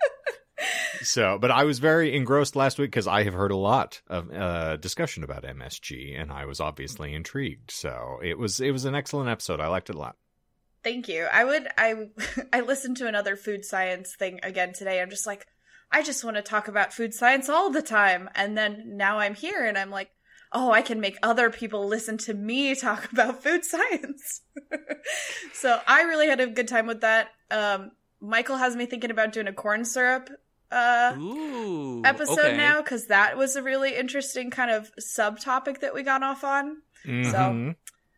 So, 1.06 1.38
but 1.40 1.52
I 1.52 1.64
was 1.64 1.80
very 1.80 2.16
engrossed 2.16 2.56
last 2.56 2.80
week 2.80 2.92
because 2.92 3.08
I 3.08 3.24
have 3.24 3.34
heard 3.34 3.52
a 3.52 3.56
lot 3.58 4.02
of 4.08 4.32
uh, 4.32 4.78
discussion 4.78 5.24
about 5.24 5.44
MSG, 5.44 6.20
and 6.20 6.32
I 6.32 6.46
was 6.46 6.60
obviously 6.60 7.14
intrigued. 7.14 7.72
So 7.72 8.20
it 8.24 8.38
was 8.38 8.60
it 8.60 8.72
was 8.72 8.86
an 8.86 8.96
excellent 8.96 9.30
episode. 9.30 9.60
I 9.60 9.68
liked 9.68 9.90
it 9.90 9.96
a 9.96 10.00
lot. 10.00 10.18
Thank 10.84 11.08
you. 11.08 11.28
I 11.32 11.44
would 11.44 11.68
I 11.78 12.10
I 12.54 12.62
listened 12.62 12.98
to 12.98 13.08
another 13.08 13.36
food 13.36 13.64
science 13.66 14.16
thing 14.16 14.40
again 14.44 14.74
today. 14.74 15.02
I'm 15.02 15.10
just 15.10 15.28
like 15.28 15.46
I 15.92 16.02
just 16.02 16.24
want 16.24 16.38
to 16.38 16.42
talk 16.42 16.68
about 16.68 16.94
food 16.94 17.14
science 17.14 17.50
all 17.50 17.70
the 17.70 17.82
time. 17.82 18.30
And 18.36 18.58
then 18.58 18.98
now 18.98 19.20
I'm 19.20 19.36
here 19.36 19.64
and 19.66 19.78
I'm 19.78 19.92
like, 19.92 20.10
"Oh, 20.52 20.72
I 20.72 20.82
can 20.82 21.00
make 21.00 21.18
other 21.22 21.50
people 21.52 21.88
listen 21.88 22.18
to 22.20 22.34
me 22.34 22.76
talk 22.76 23.12
about 23.12 23.44
food 23.44 23.64
science." 23.64 24.42
so, 25.54 25.80
I 25.88 26.04
really 26.04 26.28
had 26.28 26.40
a 26.40 26.48
good 26.48 26.68
time 26.68 26.88
with 26.88 27.02
that. 27.02 27.30
Um 27.52 27.92
Michael 28.22 28.58
has 28.58 28.76
me 28.76 28.88
thinking 28.88 29.12
about 29.12 29.34
doing 29.34 29.48
a 29.48 29.54
corn 29.54 29.86
syrup 29.86 30.30
uh 30.72 31.16
Ooh. 31.18 32.02
episode 32.04 32.40
okay. 32.40 32.58
now 32.58 32.82
cuz 32.82 33.08
that 33.08 33.38
was 33.38 33.56
a 33.56 33.62
really 33.64 33.96
interesting 33.96 34.50
kind 34.50 34.72
of 34.72 34.92
subtopic 35.18 35.80
that 35.82 35.94
we 35.94 36.04
got 36.04 36.24
off 36.24 36.44
on. 36.44 36.78
Mhm. 37.06 37.76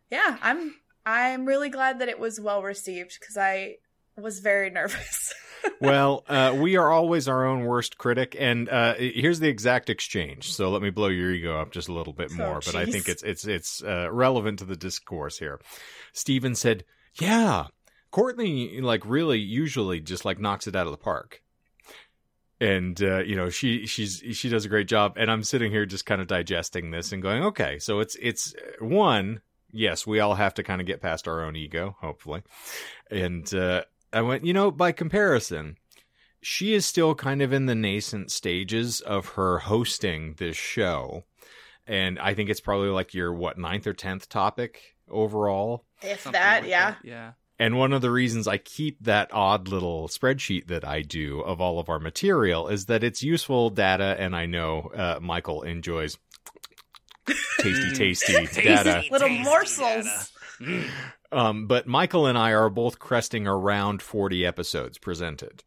yeah, 0.09 0.37
I'm 0.41 0.75
I'm 1.05 1.45
really 1.45 1.69
glad 1.69 1.99
that 1.99 2.09
it 2.09 2.19
was 2.19 2.39
well 2.39 2.61
received 2.63 3.17
because 3.19 3.37
I 3.37 3.75
was 4.17 4.39
very 4.39 4.69
nervous. 4.79 5.33
well, 5.81 6.23
uh, 6.27 6.55
we 6.57 6.77
are 6.77 6.91
always 6.91 7.27
our 7.27 7.45
own 7.45 7.65
worst 7.65 7.97
critic, 7.97 8.35
and 8.39 8.69
uh, 8.69 8.93
here's 8.95 9.39
the 9.39 9.47
exact 9.49 9.89
exchange. 9.89 10.53
So 10.53 10.69
let 10.69 10.81
me 10.81 10.89
blow 10.89 11.07
your 11.07 11.31
ego 11.31 11.59
up 11.59 11.71
just 11.71 11.87
a 11.89 11.93
little 11.93 12.13
bit 12.13 12.31
Oh, 12.33 12.37
more, 12.37 12.59
but 12.65 12.75
I 12.75 12.85
think 12.85 13.09
it's 13.09 13.23
it's 13.23 13.45
it's 13.45 13.83
uh, 13.83 14.07
relevant 14.11 14.59
to 14.59 14.65
the 14.65 14.75
discourse 14.77 15.37
here. 15.39 15.59
Steven 16.13 16.55
said, 16.55 16.85
"Yeah, 17.19 17.67
Courtney 18.11 18.79
like 18.81 19.01
really 19.05 19.39
usually 19.39 19.99
just 19.99 20.25
like 20.25 20.39
knocks 20.39 20.67
it 20.67 20.75
out 20.75 20.87
of 20.87 20.91
the 20.91 20.97
park." 20.97 21.41
And 22.59 23.01
uh, 23.03 23.19
you 23.19 23.35
know 23.35 23.49
she 23.49 23.85
she's 23.85 24.23
she 24.31 24.49
does 24.49 24.65
a 24.65 24.69
great 24.69 24.87
job, 24.87 25.13
and 25.17 25.29
I'm 25.29 25.43
sitting 25.43 25.71
here 25.71 25.85
just 25.85 26.07
kind 26.07 26.21
of 26.21 26.27
digesting 26.27 26.89
this 26.89 27.11
and 27.11 27.21
going, 27.21 27.43
okay, 27.43 27.77
so 27.77 27.99
it's 27.99 28.15
it's 28.19 28.55
uh, 28.55 28.83
one, 28.83 29.41
yes, 29.71 30.07
we 30.07 30.19
all 30.19 30.33
have 30.33 30.55
to 30.55 30.63
kind 30.63 30.81
of 30.81 30.87
get 30.87 31.01
past 31.01 31.27
our 31.27 31.43
own 31.43 31.55
ego, 31.55 31.95
hopefully, 31.99 32.41
and 33.11 33.53
uh, 33.53 33.83
I 34.11 34.21
went, 34.21 34.45
you 34.45 34.53
know, 34.53 34.71
by 34.71 34.91
comparison, 34.91 35.77
she 36.41 36.73
is 36.73 36.85
still 36.85 37.13
kind 37.15 37.41
of 37.41 37.51
in 37.51 37.65
the 37.65 37.75
nascent 37.75 38.31
stages 38.31 39.01
of 39.01 39.29
her 39.29 39.59
hosting 39.59 40.35
this 40.37 40.55
show. 40.55 41.25
And 41.85 42.19
I 42.19 42.33
think 42.33 42.49
it's 42.49 42.59
probably 42.59 42.89
like 42.89 43.13
your, 43.13 43.33
what, 43.33 43.57
ninth 43.57 43.87
or 43.87 43.93
tenth 43.93 44.27
topic 44.29 44.95
overall. 45.09 45.85
If 46.01 46.21
Something 46.21 46.41
that, 46.41 46.61
like 46.63 46.69
yeah. 46.69 46.95
Yeah. 47.03 47.31
And 47.59 47.77
one 47.77 47.91
of 47.93 48.01
the 48.01 48.11
reasons 48.11 48.47
I 48.47 48.57
keep 48.57 49.03
that 49.05 49.29
odd 49.33 49.67
little 49.67 50.07
spreadsheet 50.07 50.67
that 50.67 50.85
I 50.85 51.01
do 51.01 51.39
of 51.41 51.59
all 51.59 51.79
of 51.79 51.89
our 51.89 51.99
material 51.99 52.67
is 52.67 52.85
that 52.85 53.03
it's 53.03 53.23
useful 53.23 53.69
data. 53.71 54.15
And 54.19 54.35
I 54.35 54.45
know 54.45 54.91
uh, 54.95 55.19
Michael 55.21 55.63
enjoys 55.63 56.17
tasty, 57.59 57.91
tasty 57.95 58.61
data. 58.61 59.03
Little 59.11 59.27
Tasty 59.27 59.43
morsels. 59.43 60.05
data. 60.05 60.27
Mm. 60.61 60.89
Um, 61.31 61.67
but 61.67 61.87
Michael 61.87 62.25
and 62.27 62.37
I 62.37 62.51
are 62.53 62.69
both 62.69 62.99
cresting 62.99 63.47
around 63.47 64.01
40 64.01 64.45
episodes 64.45 64.97
presented. 64.97 65.63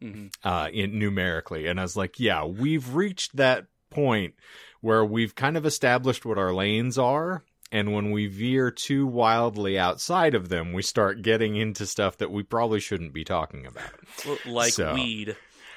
Mhm. 0.00 0.32
uh, 0.44 0.68
in 0.72 0.96
numerically. 1.00 1.66
And 1.66 1.80
I 1.80 1.82
was 1.82 1.96
like, 1.96 2.20
yeah, 2.20 2.44
we've 2.44 2.94
reached 2.94 3.34
that 3.36 3.66
point 3.90 4.34
where 4.80 5.04
we've 5.04 5.34
kind 5.34 5.56
of 5.56 5.66
established 5.66 6.24
what 6.24 6.38
our 6.38 6.54
lanes 6.54 6.98
are. 6.98 7.42
And 7.70 7.92
when 7.92 8.10
we 8.12 8.26
veer 8.28 8.70
too 8.70 9.06
wildly 9.06 9.78
outside 9.78 10.34
of 10.34 10.48
them, 10.48 10.72
we 10.72 10.80
start 10.82 11.20
getting 11.22 11.56
into 11.56 11.86
stuff 11.86 12.16
that 12.16 12.30
we 12.30 12.42
probably 12.42 12.80
shouldn't 12.80 13.12
be 13.12 13.24
talking 13.24 13.66
about. 13.66 13.90
Well, 14.26 14.38
Like 14.46 14.72
So. 14.72 14.94
weed. 14.94 15.36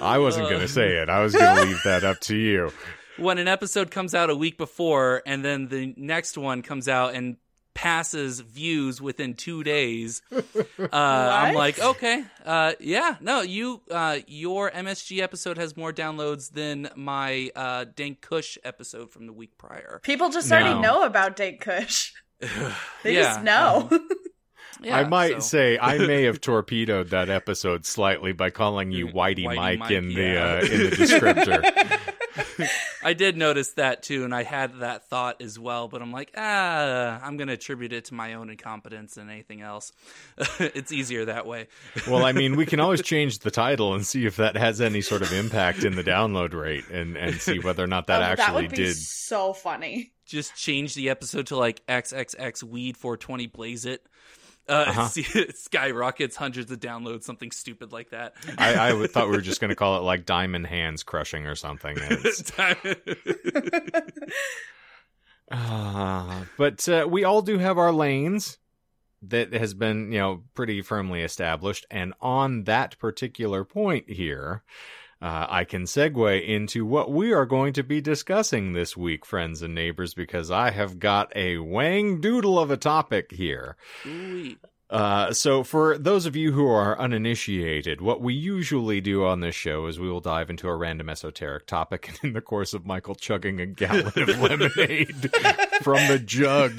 I 0.00 0.18
wasn't 0.18 0.46
Uh. 0.46 0.50
going 0.50 0.60
to 0.62 0.68
say 0.68 0.96
it. 0.96 1.08
I 1.08 1.20
was 1.22 1.34
going 1.34 1.56
to 1.56 1.62
leave 1.64 1.80
that 1.84 2.04
up 2.04 2.20
to 2.20 2.36
you. 2.36 2.72
when 3.18 3.38
an 3.38 3.48
episode 3.48 3.90
comes 3.90 4.14
out 4.14 4.30
a 4.30 4.36
week 4.36 4.56
before 4.56 5.22
and 5.26 5.44
then 5.44 5.68
the 5.68 5.92
next 5.96 6.38
one 6.38 6.62
comes 6.62 6.88
out 6.88 7.14
and 7.14 7.36
passes 7.78 8.40
views 8.40 9.00
within 9.00 9.34
two 9.34 9.62
days 9.62 10.20
uh, 10.32 10.88
i'm 10.92 11.54
like 11.54 11.78
okay 11.78 12.24
uh, 12.44 12.72
yeah 12.80 13.14
no 13.20 13.40
you 13.40 13.80
uh, 13.92 14.18
your 14.26 14.68
msg 14.72 15.20
episode 15.22 15.56
has 15.56 15.76
more 15.76 15.92
downloads 15.92 16.50
than 16.52 16.90
my 16.96 17.50
uh, 17.54 17.84
dank 17.94 18.20
kush 18.20 18.58
episode 18.64 19.10
from 19.12 19.26
the 19.26 19.32
week 19.32 19.56
prior 19.58 20.00
People 20.02 20.28
just 20.30 20.50
No. 20.50 20.56
already 20.56 20.80
know 20.80 21.04
about 21.04 21.36
Dank 21.36 21.60
Kush. 21.60 22.12
They 23.04 23.14
Yeah, 23.14 23.22
just 23.22 23.42
know. 23.42 23.88
um, 23.90 24.08
yeah, 24.82 24.96
I 24.96 25.04
might 25.04 25.34
so- 25.34 25.38
say 25.40 25.78
I 25.78 25.98
may 25.98 26.24
have 26.24 26.40
torpedoed 26.40 27.10
that 27.10 27.28
episode 27.30 27.86
slightly 27.86 28.32
by 28.32 28.50
calling 28.50 28.90
you 28.90 29.06
Whitey, 29.06 29.44
Whitey 29.44 29.56
Mike, 29.56 29.78
Mike, 29.78 29.90
in 29.92 30.08
the 30.08 30.22
yeah. 30.22 30.44
uh, 30.44 30.60
in 30.60 30.90
the 30.90 30.96
descriptor. 30.96 32.14
I 33.02 33.12
did 33.12 33.36
notice 33.36 33.72
that 33.72 34.02
too, 34.02 34.24
and 34.24 34.34
I 34.34 34.42
had 34.42 34.80
that 34.80 35.08
thought 35.08 35.40
as 35.40 35.58
well. 35.58 35.88
But 35.88 36.02
I'm 36.02 36.12
like, 36.12 36.32
ah, 36.36 37.20
I'm 37.22 37.36
going 37.36 37.48
to 37.48 37.54
attribute 37.54 37.92
it 37.92 38.06
to 38.06 38.14
my 38.14 38.34
own 38.34 38.50
incompetence 38.50 39.16
and 39.16 39.30
anything 39.30 39.60
else. 39.62 39.92
it's 40.58 40.92
easier 40.92 41.24
that 41.26 41.46
way. 41.46 41.68
Well, 42.08 42.24
I 42.24 42.32
mean, 42.32 42.56
we 42.56 42.66
can 42.66 42.80
always 42.80 43.02
change 43.02 43.40
the 43.40 43.50
title 43.50 43.94
and 43.94 44.06
see 44.06 44.26
if 44.26 44.36
that 44.36 44.56
has 44.56 44.80
any 44.80 45.00
sort 45.00 45.22
of 45.22 45.32
impact 45.32 45.84
in 45.84 45.96
the 45.96 46.04
download 46.04 46.54
rate, 46.54 46.88
and 46.90 47.16
and 47.16 47.36
see 47.40 47.58
whether 47.58 47.82
or 47.84 47.88
not 47.88 48.06
that 48.08 48.20
Oh, 48.20 48.24
actually 48.24 48.44
that 48.46 48.54
would 48.54 48.70
be 48.70 48.76
did. 48.76 48.96
so 48.96 49.52
funny. 49.52 50.12
Just 50.26 50.54
change 50.56 50.94
the 50.94 51.08
episode 51.08 51.46
to 51.46 51.56
like 51.56 51.84
XXX 51.86 52.62
Weed 52.62 52.96
420 52.96 53.46
Blaze 53.46 53.86
It. 53.86 54.04
Uh, 54.68 54.84
Uh-huh. 54.88 55.08
it 55.16 55.56
skyrockets 55.58 56.36
hundreds 56.36 56.70
of 56.70 56.78
downloads, 56.80 57.22
something 57.24 57.50
stupid 57.50 57.92
like 57.92 58.10
that. 58.10 58.34
I, 58.58 58.90
I 58.90 59.06
thought 59.06 59.28
we 59.28 59.36
were 59.36 59.40
just 59.40 59.60
going 59.60 59.68
to 59.70 59.74
call 59.74 59.96
it 59.96 60.02
like 60.02 60.26
Diamond 60.26 60.66
Hands 60.66 61.02
Crushing 61.02 61.46
or 61.46 61.54
something. 61.54 61.96
Uh, 65.50 66.44
but 66.58 66.86
uh, 66.88 67.06
we 67.08 67.24
all 67.24 67.40
do 67.40 67.58
have 67.58 67.78
our 67.78 67.92
lanes 67.92 68.58
that 69.22 69.52
has 69.54 69.74
been, 69.74 70.12
you 70.12 70.18
know, 70.18 70.42
pretty 70.54 70.82
firmly 70.82 71.22
established. 71.22 71.86
And 71.90 72.12
on 72.20 72.64
that 72.64 72.98
particular 72.98 73.64
point 73.64 74.10
here, 74.10 74.62
uh, 75.20 75.46
I 75.48 75.64
can 75.64 75.82
segue 75.84 76.46
into 76.46 76.84
what 76.86 77.10
we 77.10 77.32
are 77.32 77.46
going 77.46 77.72
to 77.74 77.82
be 77.82 78.00
discussing 78.00 78.72
this 78.72 78.96
week, 78.96 79.26
friends 79.26 79.62
and 79.62 79.74
neighbors, 79.74 80.14
because 80.14 80.50
I 80.50 80.70
have 80.70 80.98
got 80.98 81.32
a 81.36 81.58
wang 81.58 82.20
doodle 82.20 82.58
of 82.58 82.70
a 82.70 82.76
topic 82.76 83.32
here. 83.32 83.76
Ooh, 84.06 84.54
Uh, 84.90 85.30
so 85.34 85.62
for 85.62 85.98
those 85.98 86.24
of 86.24 86.34
you 86.34 86.52
who 86.52 86.66
are 86.66 86.98
uninitiated, 86.98 88.00
what 88.00 88.22
we 88.22 88.32
usually 88.32 89.02
do 89.02 89.22
on 89.22 89.40
this 89.40 89.54
show 89.54 89.84
is 89.86 90.00
we 90.00 90.08
will 90.10 90.20
dive 90.20 90.48
into 90.48 90.66
a 90.66 90.74
random 90.74 91.10
esoteric 91.10 91.66
topic, 91.66 92.08
and 92.08 92.18
in 92.22 92.32
the 92.32 92.40
course 92.40 92.72
of 92.72 92.86
Michael 92.86 93.14
chugging 93.14 93.60
a 93.60 93.66
gallon 93.66 94.06
of 94.06 94.14
lemonade 94.40 95.30
from 95.82 96.06
the 96.08 96.18
jug, 96.24 96.76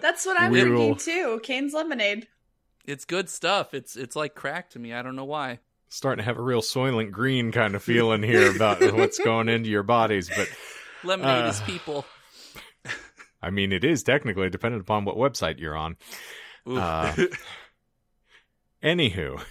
That's 0.00 0.26
what 0.26 0.40
I'm 0.40 0.50
We 0.50 0.62
thinking 0.62 0.88
will- 0.88 0.96
too. 0.96 1.40
Cane's 1.44 1.74
lemonade. 1.74 2.26
it's 2.86 3.04
good 3.04 3.28
stuff. 3.28 3.72
It's 3.72 3.94
it's 3.94 4.16
like 4.16 4.34
crack 4.34 4.70
to 4.70 4.78
me. 4.80 4.92
I 4.92 5.02
don't 5.02 5.14
know 5.16 5.24
why. 5.24 5.60
Starting 5.90 6.22
to 6.22 6.24
have 6.24 6.38
a 6.38 6.42
real 6.42 6.62
Soylent 6.62 7.10
Green 7.10 7.52
kind 7.52 7.74
of 7.74 7.82
feeling 7.82 8.22
here 8.22 8.50
about 8.56 8.80
what's 8.94 9.18
going 9.18 9.48
into 9.50 9.68
your 9.68 9.82
bodies. 9.82 10.30
But 10.34 10.48
Lemonade 11.04 11.44
Uh, 11.44 11.48
is 11.48 11.60
people. 11.60 12.06
I 13.42 13.50
mean, 13.50 13.72
it 13.72 13.84
is 13.84 14.02
technically 14.02 14.48
dependent 14.50 14.82
upon 14.82 15.04
what 15.04 15.16
website 15.16 15.58
you're 15.60 15.76
on. 15.76 15.96
Uh, 16.66 17.14
Anywho, 18.82 19.42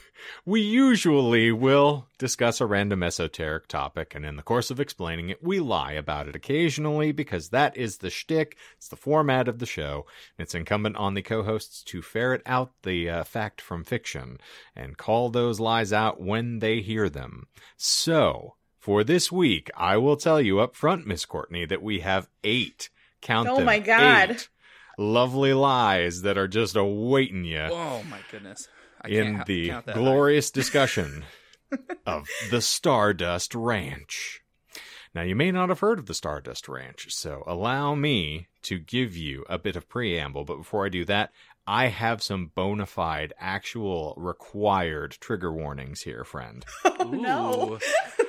we 0.46 0.62
usually 0.62 1.52
will 1.52 2.08
discuss 2.18 2.60
a 2.62 2.66
random 2.66 3.04
esoteric 3.04 3.68
topic, 3.68 4.14
and 4.16 4.26
in 4.26 4.36
the 4.36 4.44
course 4.44 4.70
of 4.72 4.80
explaining 4.80 5.30
it, 5.30 5.44
we 5.44 5.60
lie 5.60 5.94
about 5.94 6.28
it 6.28 6.36
occasionally 6.36 7.12
because 7.12 7.50
that 7.50 7.76
is 7.78 7.98
the 7.98 8.10
shtick. 8.10 8.58
It's 8.78 8.88
the 8.88 8.96
format 8.96 9.48
of 9.48 9.60
the 9.60 9.66
show. 9.66 10.06
and 10.38 10.44
It's 10.46 10.56
incumbent 10.56 10.96
on 10.98 11.14
the 11.14 11.22
co-hosts 11.22 11.84
to 11.84 12.02
ferret 12.02 12.42
out 12.46 12.72
the 12.84 13.10
uh, 13.10 13.24
fact 13.24 13.62
from 13.62 13.84
fiction 13.84 14.40
and 14.76 14.98
call 14.98 15.30
those 15.30 15.60
lies 15.60 15.94
out 15.94 16.20
when 16.22 16.60
they 16.60 16.82
hear 16.82 17.10
them. 17.10 17.48
So, 17.78 18.56
for 18.78 19.04
this 19.04 19.32
week, 19.32 19.70
I 19.76 19.98
will 19.98 20.18
tell 20.18 20.42
you 20.42 20.60
up 20.60 20.76
front, 20.76 21.06
Miss 21.08 21.26
Courtney, 21.26 21.66
that 21.66 21.82
we 21.84 22.00
have 22.00 22.30
eight. 22.44 22.90
Count 23.22 23.50
Oh 23.50 23.58
them. 23.58 23.66
my 23.66 23.80
God. 23.80 24.32
eight 24.32 24.50
lovely 24.98 25.54
lies 25.54 26.24
that 26.24 26.38
are 26.38 26.48
just 26.48 26.76
awaiting 26.76 27.46
you 27.46 27.58
oh 27.72 28.04
my 28.10 28.20
goodness. 28.32 28.68
I 29.02 29.10
in 29.10 29.36
ha- 29.36 29.44
the 29.46 29.70
count 29.70 29.86
that 29.86 29.96
glorious 29.96 30.52
discussion 30.60 31.26
of 32.06 32.28
the 32.52 32.62
Stardust 32.62 33.56
Ranch. 33.56 34.42
Now, 35.16 35.24
you 35.24 35.36
may 35.36 35.52
not 35.52 35.70
have 35.70 35.80
heard 35.80 35.98
of 36.00 36.06
the 36.06 36.14
Stardust 36.14 36.70
Ranch, 36.70 37.08
so 37.14 37.44
allow 37.48 37.96
me 37.96 38.48
to 38.64 38.78
give 38.78 39.18
you 39.18 39.44
a 39.50 39.58
bit 39.58 39.76
of 39.76 39.90
preamble. 39.90 40.46
But 40.46 40.58
before 40.58 40.86
I 40.86 40.90
do 40.90 41.04
that, 41.06 41.32
I 41.66 41.88
have 41.88 42.22
some 42.22 42.52
bona 42.54 42.86
fide, 42.86 43.34
actual, 43.40 44.14
required 44.18 45.18
trigger 45.20 45.52
warnings 45.52 46.02
here, 46.02 46.24
friend. 46.24 46.66
Oh, 47.02 47.12
no. 47.12 47.80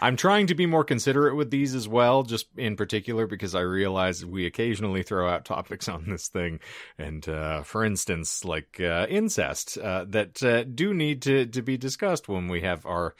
I'm 0.00 0.16
trying 0.16 0.46
to 0.48 0.54
be 0.54 0.66
more 0.66 0.84
considerate 0.84 1.36
with 1.36 1.50
these 1.50 1.74
as 1.74 1.88
well, 1.88 2.22
just 2.22 2.46
in 2.56 2.76
particular 2.76 3.26
because 3.26 3.54
I 3.54 3.60
realize 3.60 4.24
we 4.24 4.46
occasionally 4.46 5.02
throw 5.02 5.28
out 5.28 5.44
topics 5.44 5.88
on 5.88 6.08
this 6.08 6.28
thing, 6.28 6.60
and 6.98 7.28
uh, 7.28 7.62
for 7.62 7.84
instance, 7.84 8.44
like 8.44 8.80
uh, 8.80 9.06
incest, 9.08 9.78
uh, 9.78 10.04
that 10.08 10.42
uh, 10.42 10.64
do 10.64 10.94
need 10.94 11.22
to 11.22 11.46
to 11.46 11.62
be 11.62 11.76
discussed 11.76 12.28
when 12.28 12.48
we 12.48 12.60
have 12.62 12.86
our. 12.86 13.14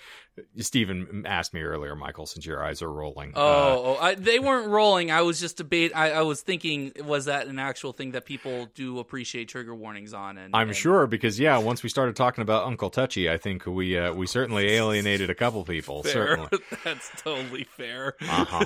Stephen 0.59 1.25
asked 1.27 1.53
me 1.55 1.61
earlier, 1.63 1.95
Michael, 1.95 2.27
since 2.27 2.45
your 2.47 2.65
eyes 2.65 2.83
are 2.83 2.91
rolling. 2.93 3.33
uh, 3.35 3.41
Oh, 3.41 3.97
oh 3.99 4.03
I, 4.03 4.15
they 4.15 4.39
weren't 4.39 4.69
rolling. 4.69 5.11
I 5.11 5.23
was 5.23 5.41
just 5.41 5.57
debate. 5.57 5.93
I, 5.95 6.13
I 6.13 6.23
was 6.23 6.41
thinking, 6.43 6.93
was 7.05 7.27
that 7.27 7.47
an 7.47 7.59
actual 7.59 7.93
thing 7.93 8.13
that 8.13 8.25
people 8.25 8.67
do 8.75 8.99
appreciate 8.99 9.49
trigger 9.49 9.75
warnings 9.75 10.13
on? 10.15 10.39
And 10.39 10.55
I'm 10.55 10.69
and- 10.69 10.77
sure 10.77 11.07
because 11.07 11.39
yeah, 11.41 11.59
once 11.59 11.83
we 11.83 11.89
started 11.89 12.17
talking 12.17 12.43
about 12.43 12.65
Uncle 12.67 12.91
Touchy, 12.91 13.31
I 13.31 13.37
think 13.39 13.67
we 13.67 13.99
uh, 13.99 14.13
we 14.13 14.27
certainly 14.27 14.67
alienated 14.73 15.31
a 15.31 15.35
couple 15.35 15.65
people. 15.65 16.03
Fair. 16.03 16.13
Certainly. 16.13 16.49
That's 16.85 17.11
totally 17.23 17.65
fair. 17.65 18.15
Uh-huh. 18.21 18.65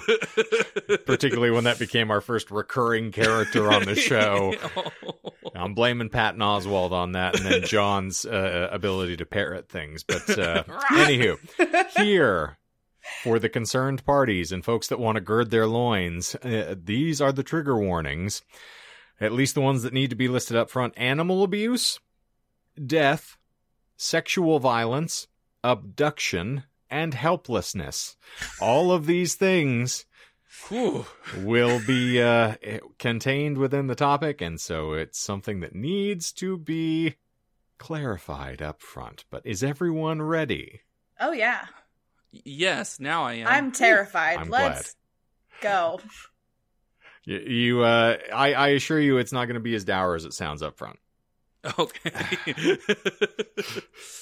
particularly 1.07 1.51
when 1.51 1.65
that 1.65 1.79
became 1.79 2.11
our 2.11 2.21
first 2.21 2.51
recurring 2.51 3.13
character 3.13 3.73
on 3.73 3.85
the 3.85 3.95
show. 3.95 4.55
I'm 5.55 5.75
blaming 5.75 6.09
Patton 6.09 6.41
Oswalt 6.41 6.93
on 6.93 7.13
that, 7.13 7.37
and 7.39 7.45
then 7.47 7.63
John's 7.65 8.25
uh, 8.25 8.69
ability 8.73 9.19
to 9.19 9.27
parrot 9.27 9.69
things. 9.69 10.03
But 10.03 10.39
uh, 10.39 10.65
anywho, 10.91 11.37
here 11.97 12.57
for 13.23 13.39
the 13.39 13.49
concerned 13.49 14.05
parties 14.05 14.53
and 14.53 14.65
folks 14.65 14.87
that 14.89 14.99
want 15.01 15.17
to 15.17 15.21
gird 15.21 15.51
their 15.51 15.67
loins, 15.67 16.35
uh, 16.37 16.75
these 16.83 17.21
are 17.21 17.33
the 17.33 17.43
trigger 17.43 17.77
warnings. 17.79 18.43
at 19.21 19.33
least 19.33 19.55
the 19.55 19.61
ones 19.61 19.83
that 19.83 19.93
need 19.93 20.11
to 20.11 20.17
be 20.17 20.29
listed 20.29 20.57
up 20.57 20.71
front 20.71 20.95
animal 20.97 21.43
abuse, 21.43 22.01
death, 22.85 23.37
sexual 23.97 24.59
violence, 24.59 25.29
abduction, 25.63 26.65
and 26.91 27.15
helplessness. 27.15 28.17
All 28.61 28.91
of 28.91 29.07
these 29.07 29.35
things 29.35 30.05
Whew. 30.69 31.07
will 31.39 31.81
be 31.87 32.21
uh, 32.21 32.55
contained 32.99 33.59
within 33.59 33.87
the 33.87 33.95
topic, 33.95 34.41
and 34.41 34.61
so 34.61 34.93
it's 34.93 35.21
something 35.21 35.61
that 35.61 35.75
needs 35.75 36.33
to 36.33 36.59
be 36.59 37.15
clarified 37.79 38.61
up 38.61 38.81
front. 38.83 39.25
But 39.31 39.47
is 39.47 39.63
everyone 39.63 40.21
ready? 40.21 40.81
Oh 41.23 41.31
yeah. 41.31 41.67
Yes, 42.33 42.99
now 42.99 43.25
I 43.25 43.35
am. 43.35 43.47
I'm 43.47 43.73
terrified. 43.73 44.39
I'm 44.39 44.51
Let's 44.51 44.97
go. 45.61 46.01
You, 47.25 47.39
you 47.39 47.83
uh, 47.83 48.17
I, 48.35 48.55
I 48.55 48.69
assure 48.69 48.99
you, 48.99 49.19
it's 49.19 49.33
not 49.33 49.45
going 49.45 49.55
to 49.55 49.61
be 49.61 49.77
as 49.77 49.85
dour 49.85 50.17
as 50.17 50.25
it 50.25 50.33
sounds 50.33 50.63
up 50.63 50.77
front. 50.77 50.99
Okay. 51.79 52.11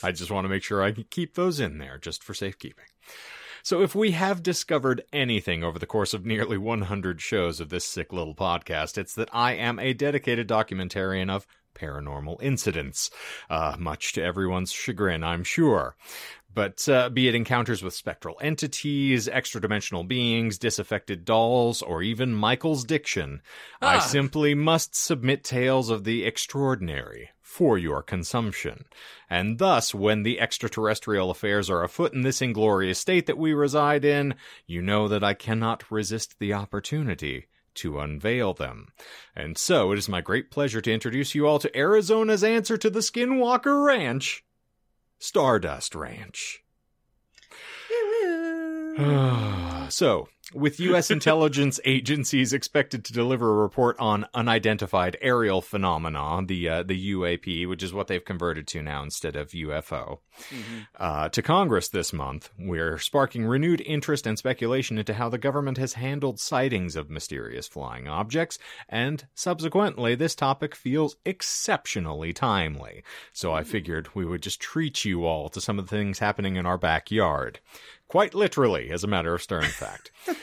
I 0.02 0.12
just 0.12 0.30
want 0.30 0.44
to 0.44 0.50
make 0.50 0.62
sure 0.62 0.82
I 0.82 0.92
can 0.92 1.06
keep 1.08 1.36
those 1.36 1.58
in 1.58 1.78
there 1.78 1.96
just 1.96 2.22
for 2.22 2.34
safekeeping. 2.34 2.84
So, 3.62 3.80
if 3.80 3.94
we 3.94 4.10
have 4.10 4.42
discovered 4.42 5.02
anything 5.10 5.64
over 5.64 5.78
the 5.78 5.86
course 5.86 6.12
of 6.12 6.26
nearly 6.26 6.58
100 6.58 7.22
shows 7.22 7.58
of 7.60 7.70
this 7.70 7.86
sick 7.86 8.12
little 8.12 8.34
podcast, 8.34 8.98
it's 8.98 9.14
that 9.14 9.30
I 9.32 9.52
am 9.54 9.78
a 9.78 9.94
dedicated 9.94 10.46
documentarian 10.48 11.30
of 11.30 11.46
paranormal 11.74 12.42
incidents, 12.42 13.10
uh, 13.48 13.76
much 13.78 14.12
to 14.14 14.22
everyone's 14.22 14.72
chagrin, 14.72 15.24
I'm 15.24 15.44
sure. 15.44 15.96
But 16.52 16.88
uh, 16.88 17.10
be 17.10 17.28
it 17.28 17.34
encounters 17.34 17.82
with 17.82 17.94
spectral 17.94 18.36
entities, 18.42 19.28
extra 19.28 19.60
dimensional 19.60 20.02
beings, 20.04 20.58
disaffected 20.58 21.24
dolls, 21.24 21.80
or 21.80 22.02
even 22.02 22.34
Michael's 22.34 22.84
diction, 22.84 23.40
I 23.80 23.96
Ah. 23.96 24.00
simply 24.00 24.54
must 24.54 24.94
submit 24.96 25.44
tales 25.44 25.90
of 25.90 26.02
the 26.04 26.24
extraordinary 26.24 27.30
for 27.40 27.78
your 27.78 28.02
consumption. 28.02 28.84
And 29.28 29.58
thus, 29.58 29.94
when 29.94 30.22
the 30.24 30.40
extraterrestrial 30.40 31.30
affairs 31.30 31.70
are 31.70 31.84
afoot 31.84 32.12
in 32.14 32.22
this 32.22 32.42
inglorious 32.42 32.98
state 32.98 33.26
that 33.26 33.38
we 33.38 33.52
reside 33.52 34.04
in, 34.04 34.34
you 34.66 34.82
know 34.82 35.06
that 35.08 35.22
I 35.24 35.34
cannot 35.34 35.90
resist 35.90 36.38
the 36.40 36.52
opportunity 36.52 37.46
to 37.74 38.00
unveil 38.00 38.54
them. 38.54 38.88
And 39.36 39.56
so, 39.56 39.92
it 39.92 39.98
is 39.98 40.08
my 40.08 40.20
great 40.20 40.50
pleasure 40.50 40.80
to 40.80 40.92
introduce 40.92 41.34
you 41.34 41.46
all 41.46 41.60
to 41.60 41.76
Arizona's 41.76 42.42
answer 42.42 42.76
to 42.76 42.90
the 42.90 43.00
Skinwalker 43.00 43.84
Ranch, 43.84 44.44
Stardust 45.20 45.94
Ranch. 45.94 46.64
So, 49.90 50.28
with 50.54 50.80
U.S. 50.80 51.10
intelligence 51.10 51.78
agencies 51.84 52.52
expected 52.52 53.04
to 53.04 53.12
deliver 53.12 53.50
a 53.50 53.62
report 53.62 53.96
on 53.98 54.26
unidentified 54.34 55.16
aerial 55.20 55.60
phenomena, 55.60 56.42
the 56.46 56.68
uh, 56.68 56.82
the 56.82 57.12
UAP, 57.12 57.68
which 57.68 57.82
is 57.82 57.92
what 57.92 58.06
they've 58.06 58.24
converted 58.24 58.66
to 58.68 58.82
now 58.82 59.02
instead 59.02 59.36
of 59.36 59.50
UFO, 59.50 60.18
Mhm. 60.50 60.86
uh, 60.98 61.28
to 61.28 61.42
Congress 61.42 61.88
this 61.88 62.12
month, 62.12 62.50
we're 62.58 62.98
sparking 62.98 63.44
renewed 63.44 63.80
interest 63.82 64.26
and 64.26 64.38
speculation 64.38 64.98
into 64.98 65.14
how 65.14 65.28
the 65.28 65.38
government 65.38 65.76
has 65.78 65.94
handled 65.94 66.40
sightings 66.40 66.96
of 66.96 67.10
mysterious 67.10 67.68
flying 67.68 68.08
objects, 68.08 68.58
and 68.88 69.26
subsequently, 69.34 70.14
this 70.14 70.34
topic 70.34 70.74
feels 70.74 71.16
exceptionally 71.24 72.32
timely. 72.32 73.02
So 73.32 73.52
I 73.52 73.64
figured 73.64 74.08
we 74.14 74.24
would 74.24 74.42
just 74.42 74.60
treat 74.60 75.04
you 75.04 75.24
all 75.26 75.48
to 75.50 75.60
some 75.60 75.78
of 75.78 75.86
the 75.88 75.96
things 75.96 76.18
happening 76.20 76.56
in 76.56 76.66
our 76.66 76.78
backyard. 76.78 77.60
Quite 78.10 78.34
literally, 78.34 78.90
as 78.90 79.04
a 79.04 79.06
matter 79.06 79.34
of 79.34 79.40
stern 79.40 79.64
fact. 79.64 80.10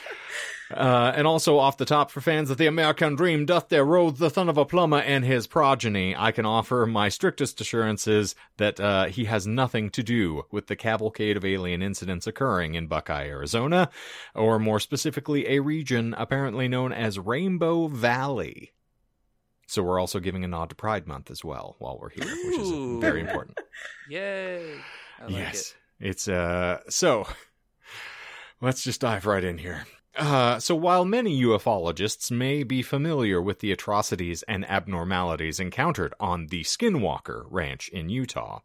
Uh, 0.70 1.14
and 1.16 1.26
also 1.26 1.56
off 1.56 1.78
the 1.78 1.86
top 1.86 2.10
for 2.10 2.20
fans 2.20 2.50
of 2.50 2.58
the 2.58 2.66
American 2.66 3.14
Dream, 3.14 3.46
Dusty 3.46 3.78
Rhodes 3.78 4.18
the 4.18 4.28
son 4.28 4.50
of 4.50 4.58
a 4.58 4.66
plumber 4.66 4.98
and 4.98 5.24
his 5.24 5.46
progeny, 5.46 6.14
I 6.14 6.30
can 6.30 6.44
offer 6.44 6.84
my 6.84 7.08
strictest 7.08 7.58
assurances 7.62 8.34
that 8.58 8.78
uh, 8.78 9.06
he 9.06 9.24
has 9.24 9.46
nothing 9.46 9.88
to 9.88 10.02
do 10.02 10.42
with 10.50 10.66
the 10.66 10.76
cavalcade 10.76 11.38
of 11.38 11.44
alien 11.46 11.80
incidents 11.80 12.26
occurring 12.26 12.74
in 12.74 12.86
Buckeye, 12.86 13.28
Arizona, 13.28 13.88
or 14.34 14.58
more 14.58 14.78
specifically, 14.78 15.48
a 15.48 15.60
region 15.60 16.14
apparently 16.18 16.68
known 16.68 16.92
as 16.92 17.18
Rainbow 17.18 17.88
Valley. 17.88 18.74
So 19.66 19.82
we're 19.82 20.00
also 20.00 20.20
giving 20.20 20.44
a 20.44 20.48
nod 20.48 20.68
to 20.68 20.74
Pride 20.74 21.06
Month 21.06 21.30
as 21.30 21.42
well 21.42 21.76
while 21.78 21.98
we're 21.98 22.10
here, 22.10 22.26
which 22.26 22.60
is 22.60 23.00
very 23.00 23.20
important. 23.22 23.58
Yay. 24.10 24.74
I 25.18 25.24
like 25.24 25.32
yes. 25.32 25.74
It's 26.00 26.28
uh 26.28 26.78
so 26.88 27.26
let's 28.60 28.82
just 28.82 29.00
dive 29.00 29.26
right 29.26 29.44
in 29.44 29.58
here. 29.58 29.86
Uh, 30.18 30.58
so 30.58 30.74
while 30.74 31.04
many 31.04 31.40
ufologists 31.42 32.28
may 32.28 32.64
be 32.64 32.82
familiar 32.82 33.40
with 33.40 33.60
the 33.60 33.70
atrocities 33.70 34.42
and 34.48 34.68
abnormalities 34.68 35.60
encountered 35.60 36.12
on 36.18 36.48
the 36.48 36.64
Skinwalker 36.64 37.44
Ranch 37.48 37.88
in 37.90 38.08
Utah, 38.08 38.58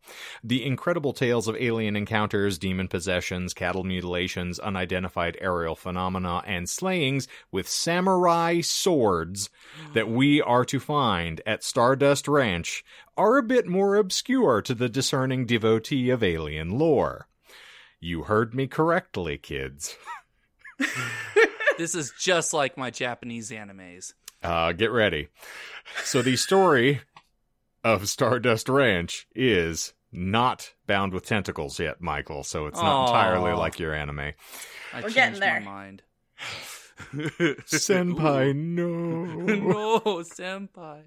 the 0.44 0.66
incredible 0.66 1.14
tales 1.14 1.48
of 1.48 1.56
alien 1.58 1.96
encounters, 1.96 2.58
demon 2.58 2.88
possessions, 2.88 3.54
cattle 3.54 3.84
mutilations, 3.84 4.58
unidentified 4.58 5.38
aerial 5.40 5.76
phenomena, 5.76 6.42
and 6.48 6.68
slayings 6.68 7.28
with 7.52 7.70
samurai 7.70 8.62
swords 8.62 9.52
that 9.94 10.10
we 10.10 10.42
are 10.42 10.66
to 10.66 10.80
find 10.80 11.40
at 11.46 11.64
Stardust 11.64 12.28
Ranch 12.28 12.84
are 13.16 13.38
a 13.38 13.44
bit 13.44 13.68
more 13.68 13.96
obscure 13.96 14.60
to 14.64 14.74
the 14.74 14.90
discerning 14.90 15.46
devotee 15.46 16.10
of 16.10 16.24
alien 16.24 16.80
lore. 16.80 17.28
You 18.04 18.24
heard 18.24 18.54
me 18.54 18.68
correctly, 18.68 19.38
kids. 19.38 19.96
This 21.76 21.96
is 21.96 22.14
just 22.20 22.54
like 22.54 22.78
my 22.78 22.92
Japanese 22.92 23.50
animes. 23.50 24.14
Uh, 24.44 24.74
get 24.74 24.92
ready. 24.92 25.30
So 26.04 26.22
the 26.22 26.36
story 26.36 27.02
of 27.84 28.08
Stardust 28.08 28.70
Ranch 28.70 29.28
is 29.34 29.94
not 30.12 30.74
bound 30.86 31.14
with 31.14 31.26
tentacles 31.26 31.80
yet, 31.80 32.00
Michael. 32.00 32.44
So 32.44 32.68
it's 32.68 32.80
not 32.80 32.86
Aw. 32.94 33.06
entirely 33.08 33.54
like 33.54 33.80
your 33.80 33.96
anime. 33.96 34.20
I 34.20 34.34
We're 34.94 35.02
changed 35.10 35.16
getting 35.16 35.40
my 35.40 35.46
there. 35.48 35.62
mind. 35.62 36.04
Senpai, 37.16 38.56
no. 38.56 39.24
no, 39.26 40.00
senpai. 40.20 41.02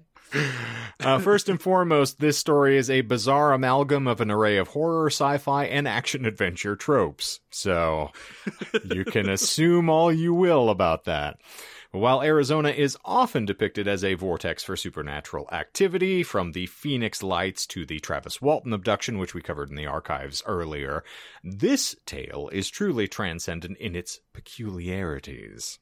Uh, 0.99 1.19
first 1.19 1.47
and 1.47 1.61
foremost, 1.61 2.19
this 2.19 2.37
story 2.37 2.75
is 2.75 2.89
a 2.89 3.01
bizarre 3.01 3.53
amalgam 3.53 4.07
of 4.07 4.19
an 4.19 4.31
array 4.31 4.57
of 4.57 4.69
horror, 4.69 5.07
sci-fi, 5.07 5.65
and 5.65 5.87
action 5.87 6.25
adventure 6.25 6.75
tropes. 6.75 7.39
So 7.51 8.11
you 8.83 9.05
can 9.05 9.29
assume 9.29 9.89
all 9.89 10.11
you 10.11 10.33
will 10.33 10.69
about 10.69 11.05
that. 11.05 11.39
While 11.91 12.21
Arizona 12.21 12.69
is 12.69 12.97
often 13.05 13.45
depicted 13.45 13.87
as 13.87 14.03
a 14.03 14.15
vortex 14.15 14.63
for 14.63 14.75
supernatural 14.75 15.47
activity, 15.51 16.21
from 16.21 16.51
the 16.51 16.65
Phoenix 16.65 17.23
Lights 17.23 17.65
to 17.67 17.85
the 17.85 17.99
Travis 17.99 18.41
Walton 18.41 18.73
abduction, 18.73 19.17
which 19.17 19.33
we 19.33 19.41
covered 19.41 19.69
in 19.69 19.75
the 19.75 19.85
archives 19.85 20.43
earlier, 20.45 21.03
this 21.43 21.95
tale 22.05 22.49
is 22.51 22.69
truly 22.69 23.07
transcendent 23.07 23.77
in 23.77 23.95
its 23.95 24.19
peculiarities. 24.33 25.79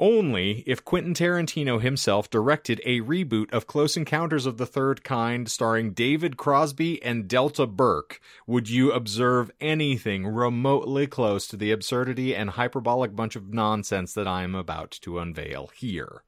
Only 0.00 0.64
if 0.66 0.82
Quentin 0.82 1.12
Tarantino 1.12 1.78
himself 1.78 2.30
directed 2.30 2.80
a 2.86 3.02
reboot 3.02 3.52
of 3.52 3.66
Close 3.66 3.98
Encounters 3.98 4.46
of 4.46 4.56
the 4.56 4.64
Third 4.64 5.04
Kind 5.04 5.50
starring 5.50 5.92
David 5.92 6.38
Crosby 6.38 7.02
and 7.02 7.28
Delta 7.28 7.66
Burke 7.66 8.18
would 8.46 8.70
you 8.70 8.92
observe 8.92 9.50
anything 9.60 10.26
remotely 10.26 11.06
close 11.06 11.46
to 11.48 11.56
the 11.58 11.70
absurdity 11.70 12.34
and 12.34 12.48
hyperbolic 12.48 13.14
bunch 13.14 13.36
of 13.36 13.52
nonsense 13.52 14.14
that 14.14 14.26
I 14.26 14.42
am 14.42 14.54
about 14.54 14.90
to 15.02 15.18
unveil 15.18 15.70
here. 15.76 16.24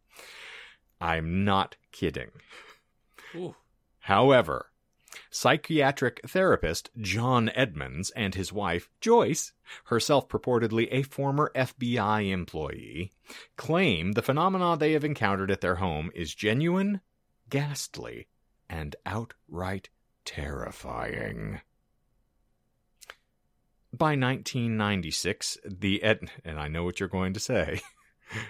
I'm 1.01 1.43
not 1.43 1.77
kidding. 1.93 2.31
Ooh. 3.35 3.57
However, 4.01 4.72
psychiatric 5.31 6.21
therapist 6.29 6.91
John 6.99 7.51
Edmonds 7.55 8.11
and 8.11 8.35
his 8.35 8.53
wife 8.53 8.89
Joyce, 9.01 9.53
herself 9.85 10.29
purportedly 10.29 10.89
a 10.91 11.03
former 11.03 11.51
FBI 11.55 12.31
employee, 12.31 13.13
claim 13.57 14.13
the 14.13 14.23
phenomena 14.23 14.77
they 14.77 14.93
have 14.93 15.05
encountered 15.05 15.51
at 15.51 15.61
their 15.61 15.77
home 15.77 16.11
is 16.15 16.35
genuine, 16.35 17.01
ghastly, 17.49 18.29
and 18.69 18.97
outright 19.05 19.89
terrifying. 20.25 21.61
By 23.93 24.17
1996, 24.17 25.59
the 25.65 26.03
Ed- 26.03 26.31
and 26.45 26.59
I 26.59 26.69
know 26.69 26.85
what 26.85 26.99
you're 26.99 27.09
going 27.09 27.35
to 27.35 27.41
say. 27.41 27.81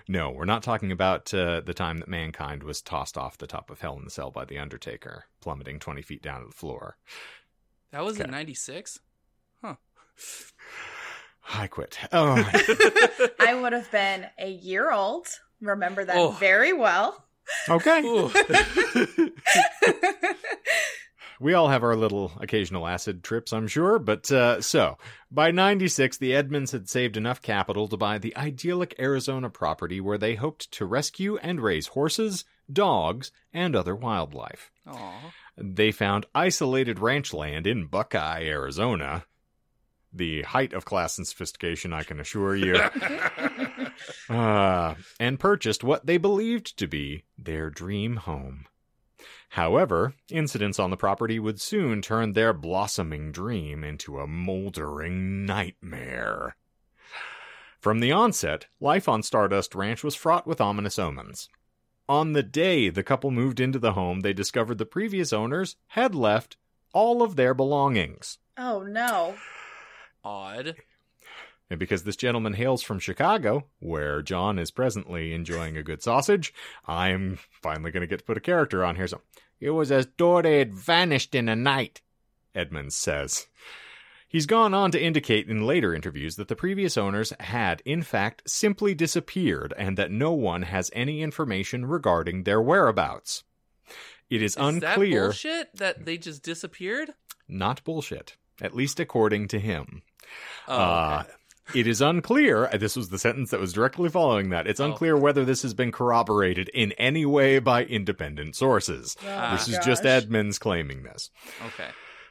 No, 0.08 0.30
we're 0.30 0.44
not 0.44 0.62
talking 0.62 0.92
about 0.92 1.32
uh, 1.34 1.60
the 1.60 1.74
time 1.74 1.98
that 1.98 2.08
mankind 2.08 2.62
was 2.62 2.80
tossed 2.82 3.16
off 3.18 3.38
the 3.38 3.46
top 3.46 3.70
of 3.70 3.80
Hell 3.80 3.96
in 3.98 4.04
the 4.04 4.10
Cell 4.10 4.30
by 4.30 4.44
the 4.44 4.58
Undertaker, 4.58 5.24
plummeting 5.40 5.78
20 5.78 6.02
feet 6.02 6.22
down 6.22 6.40
to 6.42 6.46
the 6.46 6.52
floor. 6.54 6.96
That 7.90 8.04
was 8.04 8.16
Okay. 8.16 8.24
in 8.24 8.30
96? 8.30 9.00
Huh. 9.62 9.74
I 11.54 11.66
quit. 11.66 11.98
Oh, 12.12 12.36
I 13.40 13.54
would 13.60 13.72
have 13.72 13.90
been 13.90 14.26
a 14.38 14.48
year 14.50 14.90
old. 14.92 15.26
Remember 15.60 16.04
that 16.04 16.16
Oh. 16.16 16.30
very 16.32 16.72
well. 16.72 17.24
okay. 17.68 18.00
We 21.42 21.55
all 21.55 21.66
have 21.66 21.83
our 21.83 21.96
little 21.96 22.31
occasional 22.38 22.87
acid 22.87 23.24
trips, 23.24 23.52
I'm 23.52 23.66
sure. 23.66 23.98
But 23.98 24.31
uh, 24.31 24.61
so, 24.61 24.96
by 25.28 25.50
96, 25.50 26.18
the 26.18 26.37
Edmonds 26.37 26.70
had 26.70 26.88
saved 26.88 27.16
enough 27.16 27.42
capital 27.42 27.88
to 27.88 27.96
buy 27.96 28.18
the 28.18 28.37
idyllic 28.37 28.94
Arizona 28.96 29.50
property 29.50 30.00
where 30.00 30.18
they 30.18 30.37
hoped 30.37 30.70
to 30.70 30.87
rescue 30.87 31.38
and 31.38 31.61
raise 31.61 31.88
horses, 31.88 32.44
dogs, 32.72 33.33
and 33.52 33.74
other 33.74 33.96
wildlife. 33.96 34.70
Aw. 34.87 35.33
They 35.57 35.90
found 35.90 36.26
isolated 36.33 37.00
ranch 37.00 37.35
land 37.35 37.66
in 37.66 37.87
Buckeye, 37.87 38.44
Arizona. 38.44 39.24
The 40.12 40.42
height 40.42 40.72
of 40.72 40.85
class 40.85 41.18
and 41.18 41.26
sophistication, 41.26 41.92
I 41.92 42.05
can 42.05 42.20
assure 42.20 42.55
you. 42.55 42.76
uh, 44.31 44.94
and 45.18 45.40
purchased 45.40 45.83
what 45.83 46.07
they 46.07 46.18
believed 46.18 46.78
to 46.78 46.87
be 46.87 47.24
their 47.37 47.68
dream 47.68 48.14
home. 48.14 48.66
However, 49.52 50.14
incidents 50.30 50.78
on 50.78 50.88
the 50.88 50.96
property 50.96 51.38
would 51.38 51.60
soon 51.60 52.00
turn 52.00 52.32
their 52.32 52.54
blossoming 52.54 53.32
dream 53.32 53.84
into 53.84 54.18
a 54.18 54.26
moldering 54.26 55.44
nightmare. 55.44 56.56
From 57.78 58.00
the 58.00 58.12
onset, 58.12 58.68
life 58.80 59.10
on 59.10 59.22
Stardust 59.22 59.74
Ranch 59.74 60.02
was 60.02 60.14
fraught 60.14 60.46
with 60.46 60.62
ominous 60.62 60.98
omens. 60.98 61.50
On 62.08 62.32
the 62.32 62.42
day 62.42 62.88
the 62.88 63.02
couple 63.02 63.30
moved 63.30 63.60
into 63.60 63.78
the 63.78 63.92
home, 63.92 64.20
they 64.20 64.32
discovered 64.32 64.78
the 64.78 64.86
previous 64.86 65.34
owners 65.34 65.76
had 65.88 66.14
left 66.14 66.56
all 66.94 67.22
of 67.22 67.36
their 67.36 67.52
belongings. 67.52 68.38
Oh 68.56 68.82
no. 68.82 69.34
Odd. 70.24 70.76
And 71.72 71.78
because 71.78 72.02
this 72.04 72.16
gentleman 72.16 72.52
hails 72.52 72.82
from 72.82 72.98
Chicago, 72.98 73.64
where 73.80 74.20
John 74.20 74.58
is 74.58 74.70
presently 74.70 75.32
enjoying 75.32 75.78
a 75.78 75.82
good 75.82 76.02
sausage, 76.02 76.52
I'm 76.87 77.38
finally 77.62 77.90
going 77.90 78.02
to 78.02 78.06
get 78.06 78.18
to 78.18 78.24
put 78.26 78.37
a 78.37 78.40
character 78.42 78.85
on 78.85 78.96
here. 78.96 79.06
So, 79.06 79.22
it 79.58 79.70
was 79.70 79.90
as 79.90 80.06
though 80.18 80.42
they 80.42 80.58
had 80.58 80.74
vanished 80.74 81.35
in 81.35 81.48
a 81.48 81.56
night, 81.56 82.02
Edmonds 82.54 82.94
says. 82.94 83.46
He's 84.28 84.44
gone 84.44 84.74
on 84.74 84.90
to 84.90 85.02
indicate 85.02 85.48
in 85.48 85.66
later 85.66 85.94
interviews 85.94 86.37
that 86.37 86.48
the 86.48 86.56
previous 86.56 86.98
owners 86.98 87.32
had, 87.40 87.80
in 87.87 88.02
fact, 88.02 88.42
simply 88.44 88.94
disappeared 88.94 89.72
and 89.78 89.96
that 89.96 90.11
no 90.11 90.32
one 90.32 90.62
has 90.64 90.90
any 90.92 91.22
information 91.22 91.87
regarding 91.87 92.42
their 92.44 92.61
whereabouts. 92.61 93.44
It 94.28 94.42
is, 94.42 94.52
Is 94.52 94.56
that 94.56 94.64
unclear. 94.98 95.24
bullshit 95.28 95.74
that 95.76 96.04
they 96.04 96.18
just 96.18 96.42
disappeared? 96.42 97.14
Not 97.48 97.82
bullshit, 97.82 98.37
at 98.61 98.74
least 98.76 99.00
according 99.00 99.48
to 99.48 99.58
him. 99.58 100.02
Oh, 100.68 100.76
Uh, 100.76 101.22
okay. 101.24 101.32
It 101.74 101.87
is 101.87 102.00
unclear. 102.00 102.66
uh, 102.66 102.76
This 102.76 102.96
was 102.96 103.08
the 103.08 103.18
sentence 103.18 103.50
that 103.50 103.61
was 103.61 103.72
directly 103.72 104.08
following 104.08 104.50
that. 104.50 104.66
It's 104.66 104.80
Oh. 104.80 104.87
unclear 104.87 105.16
whether 105.16 105.44
this 105.44 105.62
has 105.62 105.74
been 105.74 105.92
corroborated 105.92 106.68
in 106.70 106.92
any 106.92 107.24
way 107.26 107.58
by 107.58 107.85
independent 107.85 108.56
sources. 108.56 109.16
Oh, 109.26 109.52
this 109.52 109.68
is 109.68 109.78
just. 109.85 110.04
Edmonds 110.04 110.58
claiming 110.58 111.02
this. 111.04 111.30
okay. 111.66 111.88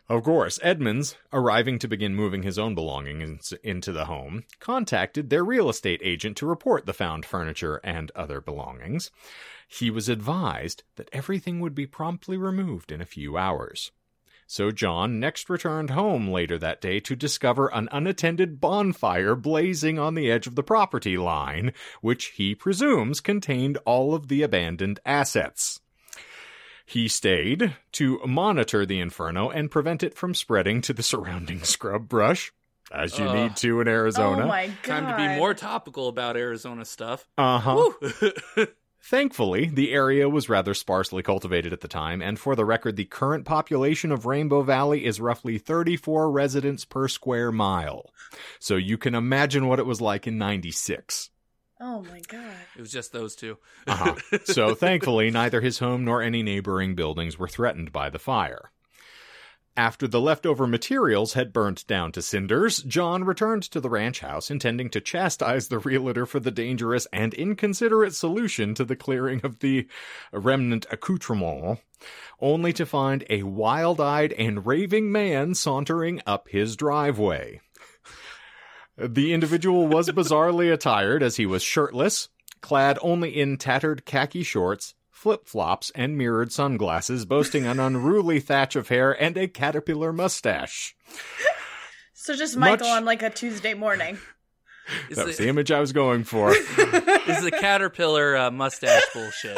Of 0.09 0.23
course, 0.23 0.59
Edmonds, 0.61 1.15
arriving 1.31 1.79
to 1.79 1.87
begin 1.87 2.15
moving 2.15 2.43
his 2.43 2.59
own 2.59 2.75
belongings 2.75 3.53
into 3.63 3.93
the 3.93 4.05
home, 4.05 4.43
contacted 4.59 5.29
their 5.29 5.43
real 5.43 5.69
estate 5.69 6.01
agent 6.03 6.35
to 6.37 6.45
report 6.45 6.85
the 6.85 6.93
found 6.93 7.25
furniture 7.25 7.79
and 7.83 8.11
other 8.13 8.41
belongings. 8.41 9.09
He 9.69 9.89
was 9.89 10.09
advised 10.09 10.83
that 10.97 11.09
everything 11.13 11.61
would 11.61 11.73
be 11.73 11.85
promptly 11.87 12.35
removed 12.35 12.91
in 12.91 12.99
a 12.99 13.05
few 13.05 13.37
hours. 13.37 13.91
So 14.51 14.69
John 14.69 15.17
next 15.17 15.49
returned 15.49 15.91
home 15.91 16.27
later 16.27 16.57
that 16.57 16.81
day 16.81 16.99
to 16.99 17.15
discover 17.15 17.69
an 17.69 17.87
unattended 17.89 18.59
bonfire 18.59 19.33
blazing 19.33 19.97
on 19.97 20.13
the 20.13 20.29
edge 20.29 20.45
of 20.45 20.55
the 20.55 20.61
property 20.61 21.15
line, 21.17 21.71
which 22.01 22.25
he 22.35 22.53
presumes 22.53 23.21
contained 23.21 23.77
all 23.85 24.13
of 24.13 24.27
the 24.27 24.41
abandoned 24.41 24.99
assets. 25.05 25.79
He 26.85 27.07
stayed 27.07 27.77
to 27.93 28.19
monitor 28.27 28.85
the 28.85 28.99
inferno 28.99 29.49
and 29.49 29.71
prevent 29.71 30.03
it 30.03 30.15
from 30.15 30.35
spreading 30.35 30.81
to 30.81 30.91
the 30.91 31.01
surrounding 31.01 31.63
scrub 31.63 32.09
brush, 32.09 32.51
as 32.91 33.17
you 33.17 33.23
Ugh. 33.23 33.33
need 33.33 33.55
to 33.55 33.79
in 33.79 33.87
Arizona. 33.87 34.43
Oh 34.43 34.47
my 34.47 34.67
god. 34.83 34.83
Time 34.83 35.07
to 35.07 35.15
be 35.15 35.39
more 35.39 35.53
topical 35.53 36.09
about 36.09 36.35
Arizona 36.35 36.83
stuff. 36.83 37.25
uh 37.37 37.57
huh. 37.57 38.65
Woo! 39.01 39.17
Thankfully, 39.17 39.65
the 39.65 39.91
area 39.91 40.29
was 40.29 40.49
rather 40.49 40.73
sparsely 40.73 41.23
cultivated 41.23 41.73
at 41.73 41.81
the 41.81 41.87
time, 41.87 42.21
and 42.21 42.39
for 42.39 42.55
the 42.55 42.65
record, 42.65 42.95
the 42.95 43.05
current 43.05 43.45
population 43.45 44.11
of 44.11 44.25
Rainbow 44.25 44.61
Valley 44.61 45.05
is 45.05 45.19
roughly 45.19 45.57
34 45.57 46.31
residents 46.31 46.85
per 46.85 47.07
square 47.07 47.51
mile. 47.51 48.11
So 48.59 48.75
you 48.75 48.97
can 48.97 49.15
imagine 49.15 49.67
what 49.67 49.79
it 49.79 49.85
was 49.85 50.01
like 50.01 50.27
in 50.27 50.37
96. 50.37 51.29
Oh 51.83 52.03
my 52.03 52.21
god. 52.27 52.55
it 52.77 52.81
was 52.81 52.91
just 52.91 53.11
those 53.11 53.35
two. 53.35 53.57
Uh-huh. 53.87 54.15
So 54.43 54.75
thankfully, 54.75 55.31
neither 55.31 55.61
his 55.61 55.79
home 55.79 56.05
nor 56.05 56.21
any 56.21 56.43
neighboring 56.43 56.93
buildings 56.93 57.39
were 57.39 57.47
threatened 57.47 57.91
by 57.91 58.11
the 58.11 58.19
fire. 58.19 58.71
After 59.77 60.05
the 60.05 60.19
leftover 60.19 60.67
materials 60.67 61.33
had 61.33 61.53
burnt 61.53 61.87
down 61.87 62.11
to 62.11 62.21
cinders, 62.21 62.83
John 62.83 63.23
returned 63.23 63.63
to 63.63 63.79
the 63.79 63.89
ranch 63.89 64.19
house, 64.19 64.51
intending 64.51 64.89
to 64.89 64.99
chastise 64.99 65.69
the 65.69 65.79
realtor 65.79 66.25
for 66.25 66.41
the 66.41 66.51
dangerous 66.51 67.07
and 67.13 67.33
inconsiderate 67.33 68.13
solution 68.13 68.73
to 68.75 68.83
the 68.83 68.97
clearing 68.97 69.39
of 69.43 69.59
the 69.59 69.87
remnant 70.33 70.85
accoutrement, 70.91 71.79
only 72.41 72.73
to 72.73 72.85
find 72.85 73.23
a 73.29 73.43
wild 73.43 74.01
eyed 74.01 74.33
and 74.33 74.65
raving 74.65 75.09
man 75.09 75.55
sauntering 75.55 76.21
up 76.27 76.49
his 76.49 76.75
driveway. 76.75 77.61
The 78.97 79.33
individual 79.33 79.87
was 79.87 80.09
bizarrely 80.09 80.71
attired 80.71 81.23
as 81.23 81.37
he 81.37 81.45
was 81.45 81.63
shirtless, 81.63 82.27
clad 82.59 82.99
only 83.01 83.39
in 83.39 83.57
tattered 83.57 84.05
khaki 84.05 84.43
shorts, 84.43 84.95
flip 85.21 85.47
flops, 85.47 85.91
and 85.93 86.17
mirrored 86.17 86.51
sunglasses, 86.51 87.25
boasting 87.25 87.67
an 87.67 87.79
unruly 87.79 88.39
thatch 88.39 88.75
of 88.75 88.89
hair 88.89 89.11
and 89.11 89.37
a 89.37 89.47
caterpillar 89.47 90.11
mustache. 90.11 90.95
So 92.13 92.35
just 92.35 92.55
Michael 92.55 92.85
Much- 92.87 92.97
on 92.97 93.05
like 93.05 93.23
a 93.23 93.31
Tuesday 93.31 93.73
morning. 93.73 94.19
Is 95.09 95.17
That 95.17 95.25
was 95.25 95.37
the, 95.37 95.43
the 95.45 95.49
image 95.49 95.71
I 95.71 95.79
was 95.79 95.91
going 95.91 96.23
for. 96.23 96.51
This 96.51 96.67
is 97.39 97.43
the 97.43 97.49
caterpillar 97.49 98.37
uh, 98.37 98.51
mustache 98.51 99.01
bullshit? 99.11 99.57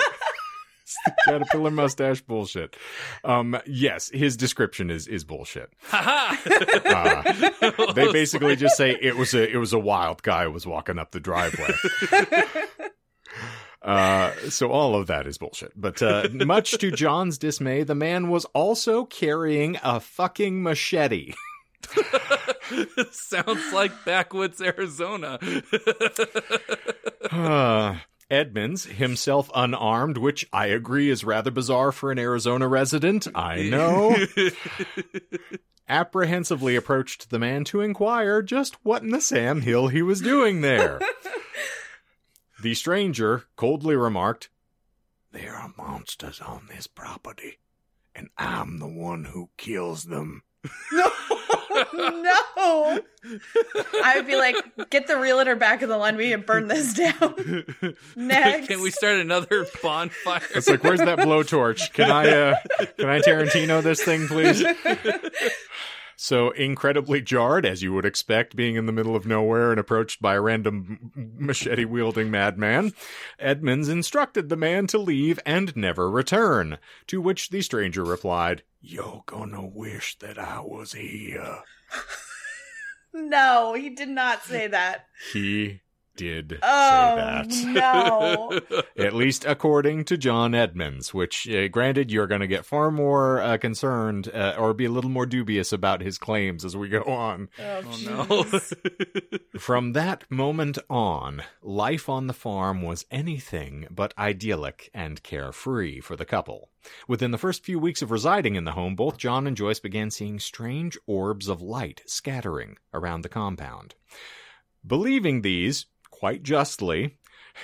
caterpillar 1.25 1.71
mustache 1.71 2.21
bullshit. 2.21 2.77
Um, 3.25 3.57
yes, 3.65 4.09
his 4.13 4.37
description 4.37 4.89
is 4.89 5.07
is 5.09 5.25
bullshit. 5.25 5.71
Ha 5.87 6.39
Uh, 6.85 7.91
they 7.93 8.09
basically 8.13 8.55
just 8.55 8.77
say 8.77 8.97
it 9.01 9.17
was 9.17 9.33
a 9.33 9.49
it 9.51 9.57
was 9.57 9.73
a 9.73 9.79
wild 9.79 10.23
guy 10.23 10.45
who 10.45 10.51
was 10.51 10.65
walking 10.65 10.99
up 10.99 11.11
the 11.11 11.19
driveway. 11.19 11.73
Uh, 13.83 14.31
so 14.49 14.71
all 14.71 14.95
of 14.95 15.07
that 15.07 15.27
is 15.27 15.37
bullshit. 15.37 15.73
But 15.75 16.01
uh, 16.01 16.29
much 16.31 16.77
to 16.77 16.91
John's 16.91 17.37
dismay, 17.37 17.83
the 17.83 17.95
man 17.95 18.29
was 18.29 18.45
also 18.45 19.05
carrying 19.05 19.77
a 19.83 19.99
fucking 19.99 20.63
machete. 20.63 21.33
Sounds 23.11 23.73
like 23.73 23.91
backwoods 24.05 24.61
Arizona. 24.61 25.39
Uh, 27.31 27.97
Edmonds, 28.29 28.85
himself 28.85 29.49
unarmed, 29.55 30.17
which 30.17 30.47
I 30.53 30.67
agree 30.67 31.09
is 31.09 31.23
rather 31.23 31.49
bizarre 31.49 31.91
for 31.91 32.11
an 32.11 32.19
Arizona 32.19 32.67
resident. 32.67 33.27
I 33.33 33.63
know. 33.69 34.15
apprehensively 35.89 36.75
approached 36.75 37.29
the 37.29 37.39
man 37.39 37.63
to 37.65 37.81
inquire 37.81 38.41
just 38.41 38.75
what 38.83 39.03
in 39.03 39.09
the 39.09 39.21
Sam 39.21 39.61
Hill 39.61 39.87
he 39.87 40.01
was 40.01 40.21
doing 40.21 40.61
there. 40.61 40.99
The 42.63 42.73
stranger 42.73 43.43
coldly 43.55 43.95
remarked, 43.95 44.49
There 45.31 45.53
are 45.53 45.73
monsters 45.77 46.39
on 46.41 46.67
this 46.73 46.87
property, 46.87 47.59
and 48.15 48.29
I'm 48.37 48.79
the 48.79 48.87
one 48.87 49.25
who 49.25 49.49
kills 49.57 50.05
them. 50.05 50.43
no. 50.91 51.11
no! 51.93 52.99
I 54.03 54.13
would 54.15 54.27
be 54.27 54.35
like, 54.35 54.55
get 54.89 55.07
the 55.07 55.17
realtor 55.17 55.55
back 55.55 55.81
in 55.81 55.89
the 55.89 55.97
line. 55.97 56.19
and 56.21 56.45
burn 56.45 56.67
this 56.67 56.93
down. 57.03 57.65
Next. 58.15 58.67
Can 58.67 58.81
we 58.81 58.91
start 58.91 59.17
another 59.17 59.65
bonfire? 59.81 60.41
It's 60.55 60.69
like, 60.69 60.83
where's 60.83 60.99
that 60.99 61.19
blowtorch? 61.19 61.91
Can 61.93 62.09
I, 62.11 62.29
uh, 62.29 62.55
can 62.97 63.09
I 63.09 63.19
Tarantino 63.19 63.81
this 63.81 64.01
thing, 64.03 64.27
please? 64.27 64.63
So 66.15 66.51
incredibly 66.51 67.21
jarred, 67.21 67.65
as 67.65 67.83
you 67.83 67.93
would 67.93 68.05
expect, 68.05 68.55
being 68.55 68.75
in 68.75 68.85
the 68.85 68.91
middle 68.91 69.15
of 69.15 69.25
nowhere 69.25 69.71
and 69.71 69.79
approached 69.79 70.21
by 70.21 70.35
a 70.35 70.41
random 70.41 71.11
machete 71.15 71.85
wielding 71.85 72.31
madman, 72.31 72.93
Edmonds 73.39 73.89
instructed 73.89 74.49
the 74.49 74.55
man 74.55 74.87
to 74.87 74.97
leave 74.97 75.39
and 75.45 75.75
never 75.75 76.09
return. 76.09 76.77
To 77.07 77.21
which 77.21 77.49
the 77.49 77.61
stranger 77.61 78.03
replied, 78.03 78.63
"You're 78.81 79.23
gonna 79.25 79.65
wish 79.65 80.17
that 80.19 80.37
I 80.37 80.59
was 80.61 80.93
here." 80.93 81.63
No, 83.15 83.75
he 83.75 83.91
did 83.91 84.09
not 84.09 84.43
say 84.43 84.65
that. 84.65 85.05
He 85.31 85.81
did 86.15 86.59
Oh 86.61 87.47
say 87.49 87.73
that. 87.73 88.61
no! 88.67 88.81
At 89.03 89.13
least 89.13 89.45
according 89.45 90.05
to 90.05 90.17
John 90.17 90.53
Edmonds, 90.53 91.13
which, 91.13 91.49
uh, 91.49 91.67
granted, 91.67 92.11
you're 92.11 92.27
going 92.27 92.41
to 92.41 92.47
get 92.47 92.65
far 92.65 92.91
more 92.91 93.41
uh, 93.41 93.57
concerned 93.57 94.29
uh, 94.33 94.55
or 94.57 94.73
be 94.73 94.85
a 94.85 94.89
little 94.91 95.09
more 95.09 95.25
dubious 95.25 95.71
about 95.73 96.01
his 96.01 96.17
claims 96.17 96.63
as 96.63 96.75
we 96.77 96.89
go 96.89 97.03
on. 97.03 97.49
Oh, 97.59 97.81
Oh 97.85 98.49
no. 98.53 98.59
From 99.59 99.93
that 99.93 100.29
moment 100.31 100.77
on, 100.89 101.43
life 101.61 102.07
on 102.09 102.27
the 102.27 102.33
farm 102.33 102.81
was 102.81 103.05
anything 103.11 103.87
but 103.89 104.13
idyllic 104.17 104.89
and 104.93 105.21
carefree 105.23 105.99
for 105.99 106.15
the 106.15 106.25
couple. 106.25 106.69
Within 107.07 107.31
the 107.31 107.37
first 107.37 107.63
few 107.63 107.79
weeks 107.79 108.01
of 108.01 108.11
residing 108.11 108.55
in 108.55 108.65
the 108.65 108.71
home, 108.73 108.95
both 108.95 109.17
John 109.17 109.47
and 109.47 109.55
Joyce 109.57 109.79
began 109.79 110.11
seeing 110.11 110.39
strange 110.39 110.97
orbs 111.07 111.47
of 111.47 111.61
light 111.61 112.01
scattering 112.05 112.77
around 112.93 113.21
the 113.21 113.29
compound. 113.29 113.95
Believing 114.85 115.41
these, 115.41 115.85
quite 116.23 116.41
justly, 116.41 117.17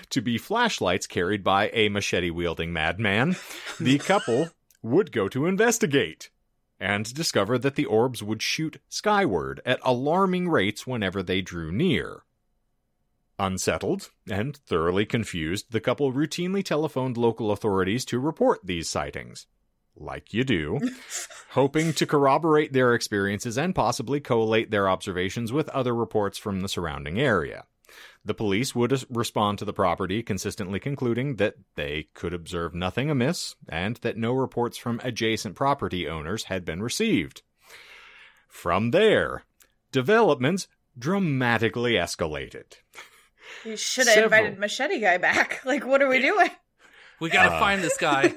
to 0.09 0.19
be 0.19 0.37
flashlights 0.37 1.07
carried 1.07 1.45
by 1.45 1.69
a 1.69 1.87
machete 1.87 2.29
wielding 2.29 2.73
madman, 2.73 3.37
the 3.79 3.97
couple 3.99 4.49
would 4.81 5.13
go 5.13 5.29
to 5.29 5.45
investigate 5.45 6.29
and 6.77 7.13
discover 7.13 7.57
that 7.57 7.75
the 7.75 7.85
orbs 7.85 8.21
would 8.21 8.41
shoot 8.41 8.81
skyward 8.89 9.61
at 9.65 9.79
alarming 9.81 10.49
rates 10.49 10.85
whenever 10.85 11.23
they 11.23 11.39
drew 11.39 11.71
near. 11.71 12.23
Unsettled 13.39 14.09
and 14.29 14.57
thoroughly 14.57 15.05
confused, 15.05 15.67
the 15.71 15.79
couple 15.79 16.11
routinely 16.11 16.61
telephoned 16.61 17.15
local 17.15 17.51
authorities 17.51 18.03
to 18.03 18.19
report 18.19 18.59
these 18.65 18.89
sightings. 18.89 19.47
Like 19.95 20.33
you 20.33 20.43
do, 20.43 20.81
hoping 21.51 21.93
to 21.93 22.05
corroborate 22.05 22.73
their 22.73 22.93
experiences 22.93 23.57
and 23.57 23.73
possibly 23.73 24.19
collate 24.19 24.69
their 24.69 24.89
observations 24.89 25.53
with 25.53 25.69
other 25.69 25.95
reports 25.95 26.37
from 26.37 26.59
the 26.59 26.67
surrounding 26.67 27.21
area. 27.21 27.63
The 28.29 28.35
police 28.35 28.75
would 28.75 28.93
respond 29.09 29.57
to 29.57 29.65
the 29.65 29.73
property, 29.73 30.21
consistently 30.21 30.79
concluding 30.79 31.37
that 31.37 31.55
they 31.73 32.09
could 32.13 32.31
observe 32.31 32.75
nothing 32.75 33.09
amiss 33.09 33.55
and 33.67 33.95
that 34.03 34.17
no 34.17 34.33
reports 34.33 34.77
from 34.77 35.01
adjacent 35.03 35.55
property 35.55 36.07
owners 36.07 36.43
had 36.43 36.63
been 36.63 36.83
received. 36.83 37.41
From 38.47 38.91
there, 38.91 39.45
developments 39.91 40.67
dramatically 40.95 41.93
escalated. 41.93 42.73
You 43.65 43.75
should 43.75 44.05
have 44.05 44.13
Several. 44.13 44.39
invited 44.41 44.59
Machete 44.59 44.99
Guy 44.99 45.17
back. 45.17 45.61
Like, 45.65 45.83
what 45.87 46.03
are 46.03 46.07
we 46.07 46.21
doing? 46.21 46.51
we 47.19 47.31
gotta 47.31 47.55
Uh, 47.55 47.59
find 47.59 47.81
this 47.81 47.97
guy. 47.97 48.31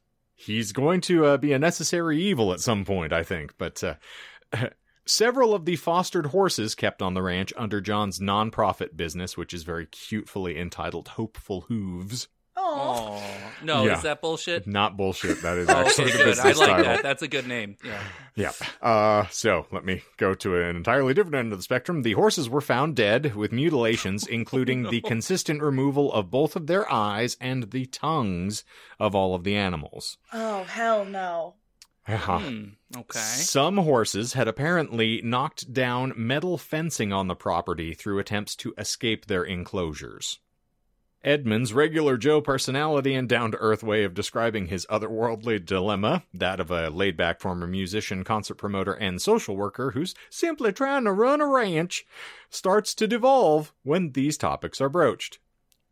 He's 0.36 0.72
going 0.72 1.02
to 1.02 1.26
uh, 1.26 1.36
be 1.36 1.52
a 1.52 1.58
necessary 1.58 2.18
evil 2.22 2.54
at 2.54 2.60
some 2.60 2.86
point, 2.86 3.12
I 3.12 3.24
think. 3.24 3.52
But 3.58 3.84
uh, 3.84 4.68
several 5.08 5.54
of 5.54 5.64
the 5.64 5.76
fostered 5.76 6.26
horses 6.26 6.74
kept 6.74 7.02
on 7.02 7.14
the 7.14 7.22
ranch 7.22 7.52
under 7.56 7.80
John's 7.80 8.18
nonprofit 8.20 8.96
business, 8.96 9.36
which 9.36 9.52
is 9.54 9.62
very 9.64 9.86
cutefully 9.86 10.58
entitled 10.58 11.08
Hopeful 11.08 11.62
Hooves. 11.62 12.28
Oh, 12.60 13.20
Oh 13.20 13.22
no, 13.64 13.84
Yeah. 13.86 13.96
is 13.96 14.02
that 14.02 14.20
bullshit? 14.20 14.66
Not 14.66 14.96
bullshit. 14.96 15.42
That 15.42 15.56
is 15.58 15.68
Oh, 15.68 15.72
actually 15.74 16.06
okay, 16.06 16.12
the 16.12 16.18
good. 16.24 16.38
I 16.38 16.42
business 16.42 16.58
like 16.58 16.68
title. 16.68 16.84
that. 16.84 17.02
That's 17.02 17.22
a 17.22 17.28
good 17.28 17.46
name. 17.46 17.76
Yeah. 17.84 18.00
Yeah. 18.34 18.52
Uh, 18.82 19.26
so 19.30 19.66
let 19.72 19.84
me 19.84 20.02
go 20.16 20.34
to 20.34 20.60
an 20.60 20.76
entirely 20.76 21.14
different 21.14 21.36
end 21.36 21.52
of 21.52 21.58
the 21.58 21.62
spectrum. 21.62 22.02
The 22.02 22.12
horses 22.12 22.48
were 22.48 22.60
found 22.60 22.94
dead 22.96 23.34
with 23.36 23.52
mutilations, 23.52 24.26
including 24.30 24.90
the 24.90 25.00
consistent 25.00 25.62
removal 25.62 26.12
of 26.12 26.30
both 26.30 26.56
of 26.56 26.66
their 26.66 26.90
eyes 26.92 27.36
and 27.40 27.70
the 27.70 27.86
tongues 27.86 28.64
of 29.00 29.14
all 29.14 29.34
of 29.34 29.44
the 29.44 29.56
animals. 29.56 30.18
oh, 30.32 30.64
hell 30.64 31.04
no! 31.04 31.54
Hmm. 32.16 32.64
Okay. 32.96 33.18
Some 33.18 33.76
horses 33.76 34.32
had 34.32 34.48
apparently 34.48 35.20
knocked 35.22 35.72
down 35.72 36.14
metal 36.16 36.56
fencing 36.56 37.12
on 37.12 37.28
the 37.28 37.34
property 37.34 37.92
through 37.92 38.18
attempts 38.18 38.56
to 38.56 38.74
escape 38.78 39.26
their 39.26 39.44
enclosures. 39.44 40.38
Edmonds' 41.22 41.72
regular 41.72 42.16
Joe 42.16 42.40
personality 42.40 43.12
and 43.12 43.28
down 43.28 43.50
to 43.50 43.58
earth 43.58 43.82
way 43.82 44.04
of 44.04 44.14
describing 44.14 44.68
his 44.68 44.86
otherworldly 44.86 45.64
dilemma, 45.64 46.22
that 46.32 46.60
of 46.60 46.70
a 46.70 46.90
laid 46.90 47.16
back 47.16 47.40
former 47.40 47.66
musician, 47.66 48.22
concert 48.22 48.54
promoter, 48.54 48.92
and 48.92 49.20
social 49.20 49.56
worker 49.56 49.90
who's 49.90 50.14
simply 50.30 50.72
trying 50.72 51.04
to 51.04 51.12
run 51.12 51.40
a 51.40 51.46
ranch, 51.46 52.06
starts 52.50 52.94
to 52.94 53.08
devolve 53.08 53.74
when 53.82 54.12
these 54.12 54.38
topics 54.38 54.80
are 54.80 54.88
broached. 54.88 55.40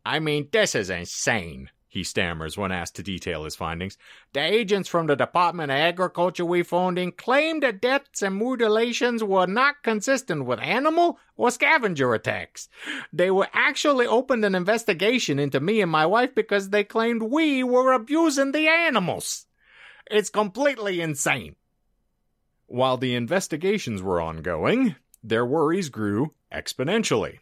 I 0.05 0.19
mean, 0.19 0.47
this 0.51 0.73
is 0.73 0.89
insane, 0.89 1.69
he 1.97 2.03
stammers 2.03 2.57
when 2.57 2.71
asked 2.71 2.95
to 2.95 3.01
detail 3.01 3.43
his 3.43 3.55
findings. 3.55 3.97
The 4.33 4.39
agents 4.39 4.87
from 4.87 5.07
the 5.07 5.15
Department 5.15 5.71
of 5.71 5.77
Agriculture 5.77 6.45
we 6.45 6.61
phoned 6.61 6.99
in 6.99 7.11
claimed 7.11 7.63
that 7.63 7.81
deaths 7.81 8.21
and 8.21 8.37
mutilations 8.37 9.23
were 9.23 9.47
not 9.47 9.81
consistent 9.81 10.45
with 10.45 10.59
animal 10.59 11.17
or 11.35 11.49
scavenger 11.49 12.13
attacks. 12.13 12.69
They 13.11 13.31
were 13.31 13.47
actually 13.51 14.05
opened 14.05 14.45
an 14.45 14.53
investigation 14.53 15.39
into 15.39 15.59
me 15.59 15.81
and 15.81 15.91
my 15.91 16.05
wife 16.05 16.35
because 16.35 16.69
they 16.69 16.83
claimed 16.83 17.23
we 17.23 17.63
were 17.63 17.91
abusing 17.93 18.51
the 18.51 18.67
animals. 18.67 19.47
It's 20.11 20.29
completely 20.29 21.01
insane. 21.01 21.55
While 22.67 22.97
the 22.97 23.15
investigations 23.15 24.03
were 24.03 24.21
ongoing, 24.21 24.95
their 25.23 25.45
worries 25.45 25.89
grew 25.89 26.35
exponentially. 26.53 27.39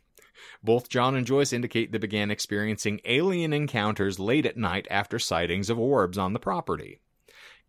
Both 0.64 0.90
John 0.90 1.16
and 1.16 1.26
Joyce 1.26 1.54
indicate 1.54 1.92
they 1.92 1.98
began 1.98 2.32
experiencing 2.32 3.02
alien 3.06 3.54
encounters 3.54 4.20
late 4.20 4.46
at 4.46 4.58
night 4.58 4.88
after 4.90 5.20
sightings 5.20 5.70
of 5.70 5.80
orbs 5.80 6.18
on 6.18 6.34
the 6.34 6.40
property. 6.40 7.00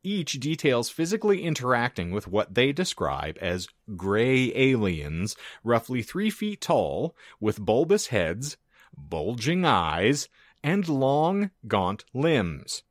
Each 0.03 0.35
details 0.35 0.89
physically 0.89 1.43
interacting 1.43 2.13
with 2.13 2.29
what 2.29 2.55
they 2.55 2.73
describe 2.73 3.39
as 3.41 3.69
gray 3.97 4.53
aliens, 4.55 5.35
roughly 5.65 6.03
three 6.03 6.31
feet 6.31 6.61
tall, 6.61 7.17
with 7.41 7.59
bulbous 7.59 8.09
heads, 8.09 8.57
bulging 8.97 9.65
eyes, 9.65 10.29
and 10.63 10.89
long, 10.89 11.51
gaunt 11.67 12.05
limbs. 12.15 12.83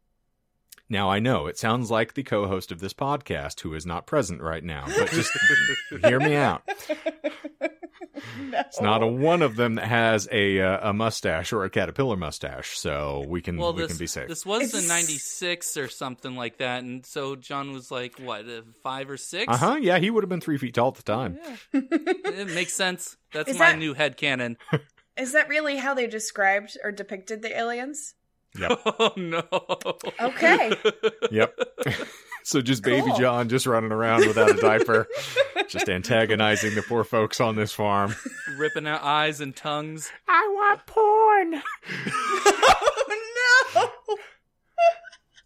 Now, 0.88 1.09
I 1.09 1.19
know 1.19 1.47
it 1.47 1.57
sounds 1.57 1.89
like 1.89 2.13
the 2.13 2.23
co 2.23 2.47
host 2.47 2.71
of 2.71 2.79
this 2.79 2.93
podcast 2.93 3.61
who 3.61 3.73
is 3.73 3.86
not 3.86 4.05
present 4.05 4.41
right 4.41 4.63
now, 4.63 4.86
but 4.86 5.09
just 5.09 5.31
hear 6.05 6.19
me 6.19 6.36
out. 6.36 6.63
no. 8.39 8.59
It's 8.59 8.81
not 8.81 9.01
a 9.03 9.07
one 9.07 9.41
of 9.41 9.55
them 9.55 9.75
that 9.75 9.85
has 9.87 10.27
a 10.31 10.59
uh, 10.61 10.89
a 10.89 10.93
mustache 10.93 11.53
or 11.53 11.63
a 11.63 11.69
caterpillar 11.69 12.17
mustache, 12.17 12.77
so 12.77 13.23
we 13.27 13.41
can 13.41 13.57
Well, 13.57 13.73
we 13.73 13.81
this 13.83 13.91
can 13.91 13.97
be 13.97 14.07
safe. 14.07 14.27
this 14.27 14.45
was 14.45 14.73
in 14.73 14.79
It's- 14.85 14.87
'96 14.87 15.77
or 15.77 15.87
something 15.87 16.35
like 16.35 16.57
that, 16.57 16.83
and 16.83 17.05
so 17.05 17.35
John 17.35 17.71
was 17.73 17.91
like 17.91 18.17
what, 18.19 18.45
uh, 18.47 18.61
five 18.83 19.09
or 19.09 19.17
six? 19.17 19.51
Uh 19.53 19.57
huh. 19.57 19.75
Yeah, 19.79 19.97
he 19.99 20.09
would 20.09 20.23
have 20.23 20.29
been 20.29 20.41
three 20.41 20.57
feet 20.57 20.73
tall 20.75 20.89
at 20.89 20.95
the 20.95 21.03
time. 21.03 21.39
Yeah. 21.73 21.81
it 21.91 22.47
makes 22.53 22.73
sense. 22.73 23.17
That's 23.33 23.49
Is 23.49 23.59
my 23.59 23.71
that- 23.71 23.79
new 23.79 23.93
head 23.93 24.17
canon. 24.17 24.57
Is 25.17 25.31
that 25.31 25.47
really 25.47 25.77
how 25.77 25.93
they 25.93 26.07
described 26.07 26.77
or 26.83 26.91
depicted 26.91 27.41
the 27.41 27.57
aliens? 27.57 28.15
Yep. 28.59 28.81
Oh 28.85 29.11
no. 29.17 29.43
Okay. 30.21 30.71
Yep. 31.31 31.59
So 32.45 32.61
just 32.61 32.83
baby 32.83 33.11
John 33.17 33.49
just 33.49 33.65
running 33.65 33.91
around 33.91 34.27
without 34.27 34.51
a 34.51 34.61
diaper, 34.61 35.07
just 35.67 35.89
antagonizing 35.89 36.75
the 36.75 36.83
poor 36.83 37.03
folks 37.03 37.41
on 37.41 37.55
this 37.55 37.73
farm. 37.73 38.15
Ripping 38.55 38.85
out 38.87 39.01
eyes 39.01 39.41
and 39.41 39.55
tongues. 39.55 40.11
I 40.27 40.47
want 40.53 40.85
porn. 40.85 41.63
oh 42.07 43.19
no! 43.75 43.89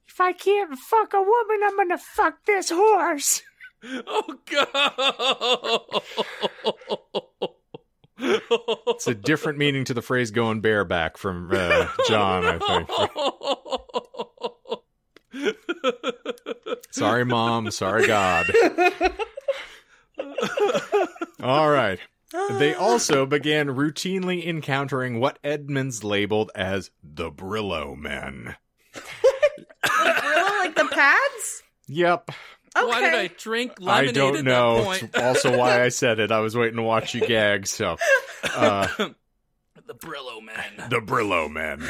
If 0.07 0.19
I 0.19 0.33
can't 0.33 0.77
fuck 0.77 1.13
a 1.13 1.21
woman, 1.21 1.59
I'm 1.63 1.77
gonna 1.77 1.97
fuck 1.97 2.45
this 2.45 2.69
horse. 2.69 3.43
Oh 3.81 4.35
god. 4.51 6.01
It's 8.21 9.07
a 9.07 9.15
different 9.15 9.57
meaning 9.57 9.85
to 9.85 9.93
the 9.93 10.01
phrase 10.01 10.31
"going 10.31 10.59
bareback" 10.59 11.15
from 11.15 11.49
uh, 11.53 11.87
John. 12.09 12.43
I 12.45 12.59
think. 12.59 12.89
Sorry, 16.91 17.25
mom. 17.25 17.71
Sorry, 17.71 18.07
God. 18.07 18.47
All 21.41 21.69
right. 21.69 21.99
They 22.59 22.75
also 22.75 23.25
began 23.25 23.67
routinely 23.69 24.45
encountering 24.45 25.19
what 25.19 25.39
Edmonds 25.43 26.03
labeled 26.03 26.51
as 26.53 26.91
the 27.03 27.31
Brillo 27.31 27.95
men. 27.97 28.55
Brillo, 29.83 30.59
like 30.59 30.75
the 30.75 30.85
pads? 30.91 31.63
Yep. 31.87 32.29
Okay. 32.77 32.87
Why 32.87 33.01
did 33.01 33.13
I 33.15 33.27
drink 33.35 33.79
lemonade? 33.79 33.89
I 33.89 33.95
lemonade 33.97 34.15
don't 34.15 34.35
at 34.37 34.43
know. 34.45 34.75
that 34.75 34.83
point? 34.83 35.03
It's 35.03 35.17
also 35.17 35.57
why 35.57 35.81
I 35.83 35.89
said 35.89 36.19
it. 36.19 36.31
I 36.31 36.39
was 36.39 36.55
waiting 36.55 36.77
to 36.77 36.83
watch 36.83 37.15
you 37.15 37.21
gag. 37.21 37.65
So, 37.65 37.97
uh, 38.55 38.87
the 39.89 39.95
Brillo 39.95 40.39
Men. 40.39 40.87
the 40.91 41.01
Brillo 41.01 41.49
men. 41.51 41.83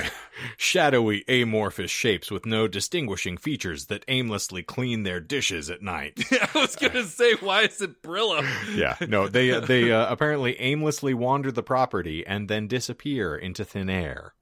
Shadowy, 0.56 1.26
amorphous 1.28 1.92
shapes 1.92 2.32
with 2.32 2.46
no 2.46 2.66
distinguishing 2.66 3.36
features 3.36 3.88
that 3.88 4.06
aimlessly 4.08 4.64
clean 4.64 5.04
their 5.04 5.20
dishes 5.20 5.70
at 5.70 5.82
night. 5.82 6.18
I 6.32 6.48
was 6.58 6.78
gonna 6.78 7.04
say, 7.04 7.34
why 7.34 7.64
is 7.64 7.82
it 7.82 8.02
Brillo? 8.02 8.42
yeah, 8.74 8.96
no, 9.06 9.28
they 9.28 9.60
they 9.68 9.92
uh, 9.92 10.10
apparently 10.10 10.56
aimlessly 10.62 11.14
wander 11.14 11.52
the 11.52 11.62
property 11.62 12.26
and 12.26 12.48
then 12.48 12.68
disappear 12.70 13.36
into 13.36 13.66
thin 13.66 13.90
air. 13.90 14.34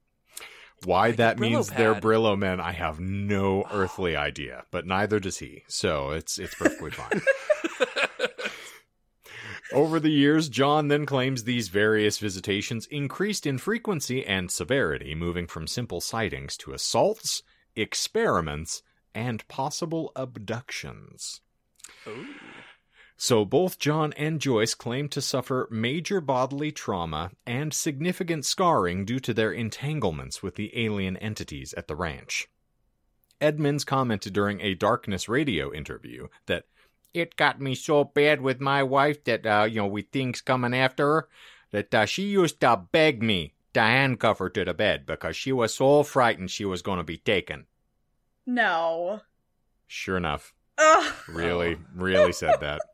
Why 0.84 1.08
Like 1.08 1.16
that 1.16 1.40
means 1.40 1.68
they're. 1.68 1.96
Brillo 1.96 2.38
men, 2.38 2.60
I 2.60 2.70
have 2.70 3.00
no 3.00 3.64
earthly 3.72 4.14
idea, 4.14 4.66
but 4.70 4.86
neither 4.86 5.18
does 5.18 5.38
he. 5.38 5.64
So 5.66 6.10
it's 6.10 6.38
it's 6.38 6.54
perfectly 6.54 6.92
fine. 6.92 7.22
Over 9.72 10.00
the 10.00 10.10
years, 10.10 10.48
John 10.48 10.88
then 10.88 11.04
claims 11.04 11.44
these 11.44 11.68
various 11.68 12.18
visitations 12.18 12.86
increased 12.86 13.46
in 13.46 13.58
frequency 13.58 14.24
and 14.24 14.50
severity, 14.50 15.14
moving 15.14 15.46
from 15.46 15.66
simple 15.66 16.00
sightings 16.00 16.56
to 16.58 16.72
assaults, 16.72 17.42
experiments, 17.76 18.82
and 19.14 19.46
possible 19.48 20.12
abductions. 20.16 21.42
Ooh. 22.06 22.26
So 23.20 23.44
both 23.44 23.80
John 23.80 24.12
and 24.12 24.40
Joyce 24.40 24.74
claim 24.74 25.08
to 25.08 25.20
suffer 25.20 25.66
major 25.72 26.20
bodily 26.20 26.70
trauma 26.70 27.32
and 27.44 27.74
significant 27.74 28.46
scarring 28.46 29.04
due 29.04 29.18
to 29.20 29.34
their 29.34 29.50
entanglements 29.50 30.40
with 30.40 30.54
the 30.54 30.70
alien 30.78 31.16
entities 31.16 31.74
at 31.74 31.88
the 31.88 31.96
ranch. 31.96 32.46
Edmonds 33.40 33.84
commented 33.84 34.32
during 34.32 34.60
a 34.60 34.74
Darkness 34.74 35.28
Radio 35.28 35.72
interview 35.72 36.28
that 36.46 36.66
it 37.14 37.36
got 37.36 37.60
me 37.60 37.74
so 37.74 38.04
bad 38.04 38.40
with 38.40 38.60
my 38.60 38.82
wife 38.82 39.24
that, 39.24 39.46
uh, 39.46 39.64
you 39.68 39.76
know, 39.76 39.86
with 39.86 40.08
things 40.10 40.40
coming 40.40 40.74
after 40.74 41.06
her, 41.06 41.28
that 41.70 41.94
uh, 41.94 42.06
she 42.06 42.22
used 42.24 42.60
to 42.60 42.82
beg 42.92 43.22
me 43.22 43.54
to 43.74 43.80
handcuff 43.80 44.38
her 44.38 44.48
to 44.50 44.64
the 44.64 44.74
bed 44.74 45.06
because 45.06 45.36
she 45.36 45.52
was 45.52 45.74
so 45.74 46.02
frightened 46.02 46.50
she 46.50 46.64
was 46.64 46.82
going 46.82 46.98
to 46.98 47.04
be 47.04 47.18
taken. 47.18 47.66
No. 48.46 49.20
Sure 49.86 50.16
enough, 50.16 50.54
Ugh. 50.78 51.14
really, 51.28 51.76
really 51.94 52.32
said 52.32 52.60
that. 52.60 52.80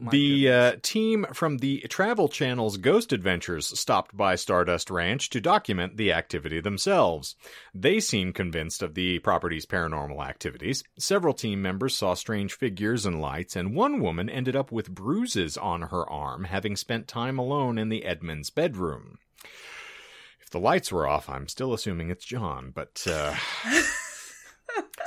My 0.00 0.10
the 0.10 0.50
uh, 0.50 0.76
team 0.82 1.26
from 1.34 1.58
the 1.58 1.80
Travel 1.90 2.30
Channel's 2.30 2.78
Ghost 2.78 3.12
Adventures 3.12 3.78
stopped 3.78 4.16
by 4.16 4.34
Stardust 4.34 4.90
Ranch 4.90 5.28
to 5.28 5.42
document 5.42 5.98
the 5.98 6.10
activity 6.10 6.58
themselves. 6.58 7.36
They 7.74 8.00
seemed 8.00 8.34
convinced 8.34 8.82
of 8.82 8.94
the 8.94 9.18
property's 9.18 9.66
paranormal 9.66 10.26
activities. 10.26 10.82
Several 10.98 11.34
team 11.34 11.60
members 11.60 11.94
saw 11.94 12.14
strange 12.14 12.54
figures 12.54 13.04
and 13.04 13.20
lights, 13.20 13.54
and 13.54 13.76
one 13.76 14.00
woman 14.00 14.30
ended 14.30 14.56
up 14.56 14.72
with 14.72 14.94
bruises 14.94 15.58
on 15.58 15.82
her 15.82 16.08
arm, 16.08 16.44
having 16.44 16.76
spent 16.76 17.06
time 17.06 17.38
alone 17.38 17.76
in 17.76 17.90
the 17.90 18.06
Edmonds 18.06 18.48
bedroom. 18.48 19.18
If 20.40 20.48
the 20.48 20.60
lights 20.60 20.90
were 20.90 21.06
off, 21.06 21.28
I'm 21.28 21.46
still 21.46 21.74
assuming 21.74 22.08
it's 22.08 22.24
John, 22.24 22.72
but. 22.74 23.06
Uh... 23.06 23.34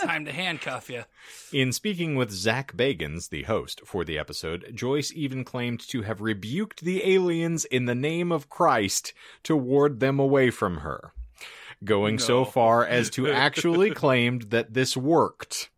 Time 0.02 0.26
to 0.26 0.32
handcuff 0.32 0.90
you. 0.90 1.04
In 1.52 1.72
speaking 1.72 2.16
with 2.16 2.32
Zach 2.32 2.76
Bagans, 2.76 3.30
the 3.30 3.44
host 3.44 3.82
for 3.86 4.04
the 4.04 4.18
episode, 4.18 4.72
Joyce 4.74 5.12
even 5.16 5.44
claimed 5.44 5.80
to 5.90 6.02
have 6.02 6.22
rebuked 6.22 6.82
the 6.82 7.14
aliens 7.14 7.66
in 7.66 7.86
the 7.86 7.96
name 7.96 8.32
of 8.32 8.50
Christ 8.50 9.14
to 9.44 9.56
ward 9.56 10.00
them 10.00 10.20
away 10.20 10.50
from 10.50 10.78
her, 10.78 11.14
going 11.84 12.20
so 12.20 12.44
far 12.44 12.86
as 12.86 13.10
to 13.12 13.30
actually 13.32 13.92
claimed 13.96 14.44
that 14.52 14.74
this 14.74 14.98
worked. 14.98 15.70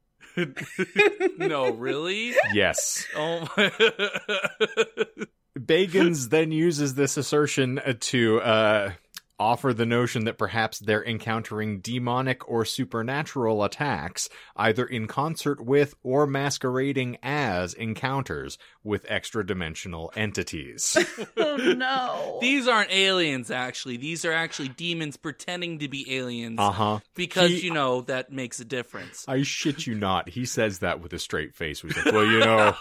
No, 1.38 1.70
really? 1.72 2.34
Yes. 2.54 3.06
Oh 3.16 3.48
my. 3.56 3.72
Bagans 5.58 6.30
then 6.30 6.52
uses 6.52 6.96
this 6.96 7.16
assertion 7.16 7.80
to 8.02 8.42
uh, 8.42 8.92
offer 9.38 9.74
the 9.74 9.86
notion 9.86 10.24
that 10.26 10.38
perhaps 10.38 10.80
they're 10.80 11.04
encountering 11.04 11.80
demonic 11.82 12.48
or 12.50 12.64
supernatural 12.64 13.64
attacks, 13.64 14.30
either 14.56 14.86
in 14.86 15.08
concert 15.08 15.60
with 15.60 15.94
or 16.04 16.26
masquerading 16.26 17.18
as 17.22 17.74
encounters 17.74 18.58
with 18.84 19.06
extra 19.10 19.46
dimensional 19.46 20.12
entities. 20.16 20.98
Oh 21.38 21.58
no. 21.58 22.38
These 22.42 22.68
aren't 22.68 22.92
aliens, 22.92 23.50
actually. 23.52 23.98
These 23.98 24.24
are 24.26 24.32
actually 24.34 24.70
demons 24.70 25.18
pretending 25.18 25.80
to 25.80 25.88
be 25.88 26.16
aliens 26.18 26.60
Uh 26.60 26.72
huh. 26.72 27.00
because, 27.14 27.50
He- 27.50 27.62
you 27.66 27.74
know, 27.74 28.02
that 28.02 28.32
makes 28.32 28.60
a 28.60 28.66
difference. 28.66 29.26
I 29.28 29.44
shit 29.44 29.86
you 29.88 29.96
not. 29.96 30.30
He 30.30 30.46
says 30.46 30.80
that 30.80 31.02
with 31.02 31.12
a 31.14 31.20
straight 31.20 31.56
face. 31.56 31.82
He's 31.82 31.96
like, 31.98 32.06
well, 32.14 32.26
you 32.26 32.40
know, 32.40 32.74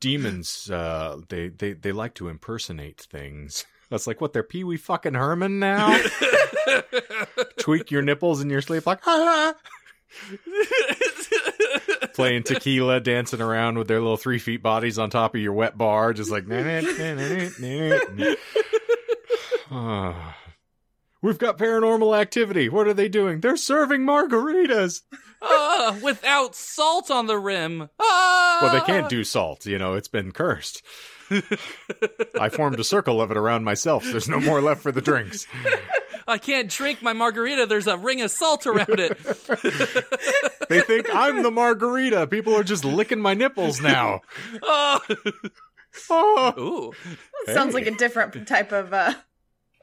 demons, 0.00 0.70
uh, 0.70 1.18
they, 1.28 1.48
they, 1.48 1.72
they 1.74 1.92
like 1.92 2.14
to 2.14 2.28
impersonate 2.28 3.00
things. 3.00 3.64
That's 3.92 4.06
like, 4.06 4.22
what, 4.22 4.32
they're 4.32 4.42
Pee 4.42 4.64
Wee 4.64 4.78
fucking 4.78 5.12
Herman 5.12 5.58
now? 5.58 6.02
Tweak 7.58 7.90
your 7.90 8.00
nipples 8.00 8.40
in 8.40 8.48
your 8.48 8.62
sleep, 8.62 8.86
like, 8.86 9.00
ah! 9.06 9.54
Playing 12.14 12.42
tequila, 12.44 13.00
dancing 13.00 13.42
around 13.42 13.76
with 13.76 13.88
their 13.88 14.00
little 14.00 14.16
three 14.16 14.38
feet 14.38 14.62
bodies 14.62 14.98
on 14.98 15.10
top 15.10 15.34
of 15.34 15.42
your 15.42 15.52
wet 15.52 15.76
bar, 15.76 16.14
just 16.14 16.30
like, 16.30 16.44
Ah. 19.70 20.36
We've 21.20 21.38
got 21.38 21.58
paranormal 21.58 22.18
activity. 22.18 22.70
What 22.70 22.88
are 22.88 22.94
they 22.94 23.08
doing? 23.10 23.40
They're 23.40 23.58
serving 23.58 24.00
margaritas. 24.00 25.02
Ah, 25.42 25.98
without 26.02 26.54
salt 26.54 27.10
on 27.10 27.26
the 27.26 27.38
rim. 27.38 27.90
Ah! 28.00 28.58
Well, 28.62 28.72
they 28.72 28.80
can't 28.80 29.10
do 29.10 29.22
salt. 29.22 29.66
You 29.66 29.78
know, 29.78 29.94
it's 29.94 30.08
been 30.08 30.32
cursed. 30.32 30.82
I 32.40 32.48
formed 32.48 32.78
a 32.80 32.84
circle 32.84 33.20
of 33.20 33.30
it 33.30 33.36
around 33.36 33.64
myself. 33.64 34.04
There's 34.04 34.28
no 34.28 34.40
more 34.40 34.60
left 34.60 34.82
for 34.82 34.92
the 34.92 35.00
drinks. 35.00 35.46
I 36.26 36.38
can't 36.38 36.68
drink 36.70 37.02
my 37.02 37.12
margarita. 37.12 37.66
There's 37.66 37.86
a 37.86 37.96
ring 37.96 38.20
of 38.22 38.30
salt 38.30 38.66
around 38.66 39.00
it. 39.00 39.18
They 40.68 40.80
think 40.80 41.06
I'm 41.14 41.42
the 41.42 41.50
margarita. 41.50 42.26
People 42.28 42.56
are 42.56 42.62
just 42.64 42.84
licking 42.84 43.20
my 43.20 43.34
nipples 43.34 43.82
now. 43.82 44.20
oh. 44.62 45.00
Oh. 46.08 46.54
Ooh. 47.46 47.52
Sounds 47.52 47.74
like 47.74 47.86
a 47.86 47.90
different 47.90 48.48
type 48.48 48.72
of 48.72 48.94
uh, 48.94 49.12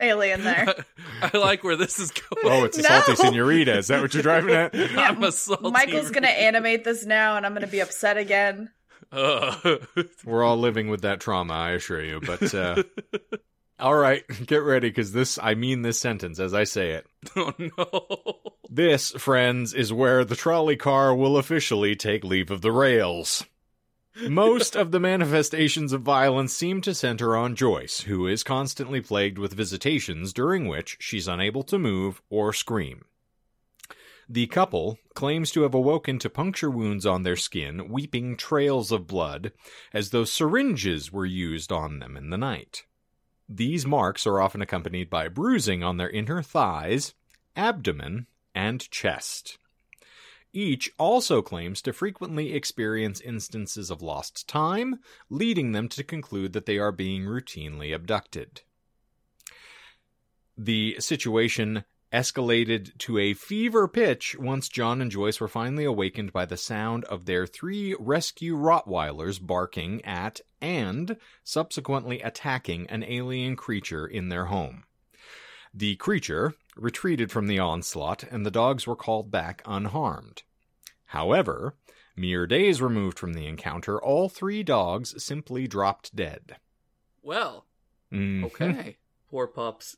alien 0.02 0.44
there. 0.44 0.74
I 1.22 1.38
like 1.38 1.64
where 1.64 1.76
this 1.76 2.00
is 2.00 2.10
going. 2.12 2.42
Oh, 2.46 2.64
it's 2.66 2.80
a 2.80 2.82
No. 2.82 2.88
salty 2.88 3.16
senorita. 3.18 3.78
Is 3.78 3.88
that 3.90 4.02
what 4.02 4.14
you're 4.16 4.24
driving 4.24 4.56
at? 4.56 4.74
I'm 4.98 5.24
a 5.24 5.32
salty 5.32 5.70
Michael's 5.70 6.10
gonna 6.10 6.28
animate 6.28 6.84
this 6.86 7.06
now, 7.06 7.38
and 7.38 7.46
I'm 7.46 7.54
gonna 7.54 7.68
be 7.68 7.82
upset 7.82 8.18
again. 8.18 8.72
Ugh. 9.12 9.82
We're 10.26 10.44
all 10.44 10.58
living 10.58 10.90
with 10.90 11.02
that 11.02 11.20
trauma, 11.20 11.54
I 11.54 11.72
assure 11.72 12.04
you. 12.04 12.20
But 12.20 12.54
uh, 12.54 12.84
all 13.80 13.96
right, 13.96 14.24
get 14.46 14.64
ready 14.64 14.90
because 14.90 15.12
this, 15.12 15.40
I 15.42 15.56
mean 15.56 15.82
this 15.82 16.00
sentence 16.00 16.40
as 16.40 16.54
I 16.54 16.64
say 16.64 16.92
it. 16.92 17.08
oh 17.36 17.54
no. 17.58 18.40
This, 18.70 19.12
friends, 19.12 19.74
is 19.74 19.92
where 19.92 20.24
the 20.24 20.36
trolley 20.36 20.76
car 20.76 21.16
will 21.16 21.38
officially 21.38 21.96
take 21.96 22.24
leave 22.24 22.52
of 22.52 22.62
the 22.62 22.72
rails. 22.72 23.46
Most 24.28 24.76
of 24.76 24.92
the 24.92 25.00
manifestations 25.00 25.94
of 25.94 26.02
violence 26.02 26.54
seem 26.54 26.82
to 26.82 26.94
center 26.94 27.38
on 27.38 27.56
Joyce, 27.56 28.02
who 28.02 28.28
is 28.28 28.44
constantly 28.44 29.02
plagued 29.02 29.38
with 29.38 29.54
visitations 29.54 30.34
during 30.34 30.68
which 30.68 30.98
she's 31.00 31.28
unable 31.28 31.64
to 31.64 31.80
move 31.80 32.22
or 32.30 32.52
scream. 32.52 33.06
The 34.32 34.46
couple 34.46 35.00
claims 35.16 35.50
to 35.52 35.64
have 35.64 35.74
awoken 35.74 36.20
to 36.20 36.30
puncture 36.30 36.70
wounds 36.70 37.04
on 37.04 37.24
their 37.24 37.36
skin, 37.36 37.90
weeping 37.90 38.38
trails 38.38 38.92
of 38.92 39.08
blood, 39.08 39.54
as 39.92 40.12
though 40.12 40.24
syringes 40.24 41.12
were 41.12 41.26
used 41.26 41.72
on 41.72 41.98
them 41.98 42.16
in 42.16 42.30
the 42.30 42.38
night. 42.38 42.86
These 43.50 43.88
marks 43.88 44.28
are 44.28 44.40
often 44.40 44.62
accompanied 44.62 45.10
by 45.10 45.30
bruising 45.30 45.84
on 45.84 45.98
their 45.98 46.12
inner 46.12 46.44
thighs, 46.44 47.16
abdomen, 47.56 48.28
and 48.54 48.88
chest. 48.92 49.58
Each 50.54 50.92
also 51.00 51.42
claims 51.42 51.82
to 51.82 51.94
frequently 51.94 52.54
experience 52.54 53.22
instances 53.22 53.90
of 53.90 54.04
lost 54.04 54.48
time, 54.48 55.00
leading 55.32 55.72
them 55.72 55.90
to 55.90 56.04
conclude 56.04 56.54
that 56.54 56.68
they 56.68 56.78
are 56.78 56.92
being 56.92 57.24
routinely 57.24 57.96
abducted. 57.96 58.62
The 60.56 60.98
situation 61.00 61.84
escalated 62.12 62.98
to 63.00 63.18
a 63.18 63.34
fever 63.34 63.88
pitch 63.88 64.36
once 64.40 64.68
John 64.70 65.02
and 65.02 65.12
Joyce 65.12 65.40
were 65.40 65.48
finally 65.48 65.84
awakened 65.86 66.34
by 66.34 66.46
the 66.46 66.58
sound 66.58 67.06
of 67.06 67.26
their 67.26 67.46
three 67.46 67.96
rescue 68.00 68.56
Rottweilers 68.56 69.40
barking 69.46 70.04
at 70.04 70.42
and 70.62 71.18
subsequently 71.44 72.22
attacking 72.22 72.88
an 72.88 73.04
alien 73.04 73.56
creature 73.56 74.08
in 74.08 74.30
their 74.30 74.46
home. 74.46 74.84
The 75.74 75.96
creature 75.98 76.56
retreated 76.76 77.32
from 77.32 77.48
the 77.48 77.60
onslaught, 77.60 78.24
and 78.24 78.46
the 78.46 78.52
dogs 78.52 78.88
were 78.88 78.96
called 78.96 79.30
back 79.30 79.62
unharmed. 79.66 80.42
However, 81.06 81.76
mere 82.16 82.48
days 82.48 82.82
removed 82.82 83.20
from 83.20 83.34
the 83.34 83.46
encounter, 83.46 84.02
all 84.02 84.30
three 84.30 84.64
dogs 84.64 85.24
simply 85.24 85.68
dropped 85.68 86.16
dead. 86.16 86.58
Well, 87.22 87.68
Mhm. 88.12 88.46
okay. 88.46 88.98
Poor 89.30 89.46
pups. 89.46 89.98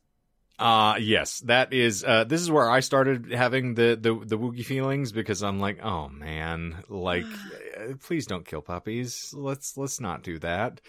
Uh 0.61 0.95
yes, 0.99 1.39
that 1.39 1.73
is 1.73 2.03
uh 2.03 2.23
this 2.23 2.39
is 2.39 2.51
where 2.51 2.69
I 2.69 2.81
started 2.81 3.31
having 3.31 3.73
the 3.73 3.97
the 3.99 4.13
the 4.13 4.37
woogie 4.37 4.63
feelings 4.63 5.11
because 5.11 5.41
I'm 5.41 5.59
like, 5.59 5.83
"Oh 5.83 6.07
man, 6.09 6.83
like 6.87 7.25
uh, 7.79 7.93
please 7.99 8.27
don't 8.27 8.45
kill 8.45 8.61
puppies. 8.61 9.33
Let's 9.35 9.75
let's 9.75 9.99
not 9.99 10.21
do 10.21 10.37
that." 10.39 10.79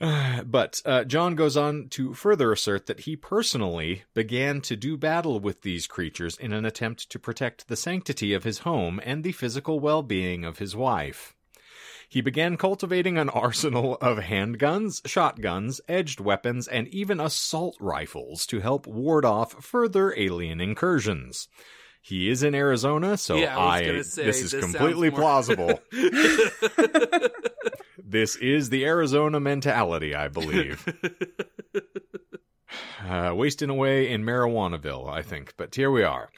But 0.46 0.80
uh, 0.86 1.04
John 1.04 1.34
goes 1.34 1.56
on 1.56 1.88
to 1.90 2.14
further 2.14 2.52
assert 2.52 2.86
that 2.86 3.00
he 3.00 3.16
personally 3.16 4.04
began 4.14 4.60
to 4.62 4.76
do 4.76 4.96
battle 4.96 5.40
with 5.40 5.62
these 5.62 5.86
creatures 5.86 6.38
in 6.38 6.52
an 6.52 6.64
attempt 6.64 7.10
to 7.10 7.18
protect 7.18 7.66
the 7.68 7.76
sanctity 7.76 8.32
of 8.32 8.44
his 8.44 8.60
home 8.60 9.00
and 9.04 9.24
the 9.24 9.32
physical 9.32 9.80
well 9.80 10.02
being 10.02 10.44
of 10.44 10.58
his 10.58 10.74
wife. 10.74 11.34
He 12.10 12.22
began 12.22 12.56
cultivating 12.56 13.18
an 13.18 13.28
arsenal 13.28 13.96
of 14.00 14.16
handguns, 14.18 15.06
shotguns, 15.06 15.80
edged 15.88 16.20
weapons, 16.20 16.66
and 16.66 16.88
even 16.88 17.20
assault 17.20 17.76
rifles 17.78 18.46
to 18.46 18.60
help 18.60 18.86
ward 18.86 19.26
off 19.26 19.62
further 19.62 20.14
alien 20.18 20.58
incursions. 20.58 21.48
He 22.00 22.30
is 22.30 22.42
in 22.42 22.54
Arizona, 22.54 23.18
so 23.18 23.36
Yeah, 23.36 23.58
I 23.58 23.76
I, 23.76 23.82
say, 23.82 24.24
this 24.24 24.40
is 24.42 24.52
this 24.52 24.64
completely 24.64 25.10
more- 25.10 25.20
plausible. 25.20 25.82
this 28.02 28.36
is 28.36 28.70
the 28.70 28.86
Arizona 28.86 29.38
mentality, 29.38 30.14
I 30.14 30.28
believe. 30.28 30.88
uh, 33.06 33.32
wasting 33.34 33.68
away 33.68 34.10
in 34.10 34.24
Marijuanaville, 34.24 35.10
I 35.12 35.20
think. 35.20 35.52
But 35.58 35.74
here 35.74 35.90
we 35.90 36.04
are. 36.04 36.30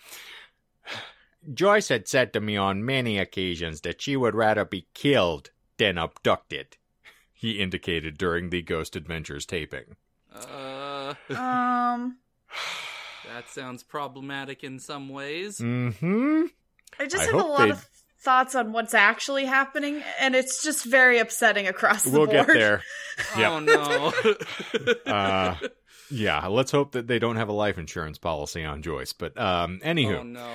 Joyce 1.54 1.88
had 1.88 2.08
said 2.08 2.32
to 2.32 2.40
me 2.40 2.56
on 2.56 2.84
many 2.84 3.18
occasions 3.18 3.82
that 3.82 4.02
she 4.02 4.16
would 4.16 4.34
rather 4.34 4.64
be 4.64 4.88
killed 4.94 5.50
than 5.80 5.98
abducted. 5.98 6.76
He 7.32 7.52
indicated 7.52 8.18
during 8.18 8.50
the 8.50 8.60
Ghost 8.60 8.96
Adventures 8.96 9.46
taping. 9.46 9.96
uh, 10.34 11.14
Um, 11.30 12.18
that 13.34 13.48
sounds 13.48 13.82
problematic 13.82 14.62
in 14.62 14.78
some 14.78 15.08
ways. 15.08 15.58
Mm-hmm. 15.58 16.42
I 16.98 17.06
just 17.06 17.22
I 17.22 17.26
have 17.26 17.34
a 17.34 17.48
lot 17.48 17.58
they- 17.64 17.70
of 17.70 17.88
thoughts 18.22 18.54
on 18.54 18.72
what's 18.72 18.92
actually 18.92 19.46
happening, 19.46 20.02
and 20.20 20.34
it's 20.34 20.62
just 20.62 20.84
very 20.84 21.18
upsetting 21.18 21.66
across 21.66 22.02
the 22.02 22.10
We'll 22.10 22.26
board. 22.26 22.46
get 22.48 22.54
there. 22.54 22.82
Yep. 23.38 23.50
Oh 23.50 23.58
no. 25.06 25.12
Uh, 25.12 25.56
yeah, 26.10 26.46
let's 26.48 26.70
hope 26.72 26.92
that 26.92 27.06
they 27.06 27.18
don't 27.18 27.36
have 27.36 27.48
a 27.48 27.52
life 27.52 27.78
insurance 27.78 28.18
policy 28.18 28.64
on 28.64 28.82
Joyce. 28.82 29.12
But 29.14 29.38
um, 29.40 29.80
anywho, 29.84 30.18
oh 30.18 30.22
no. 30.24 30.50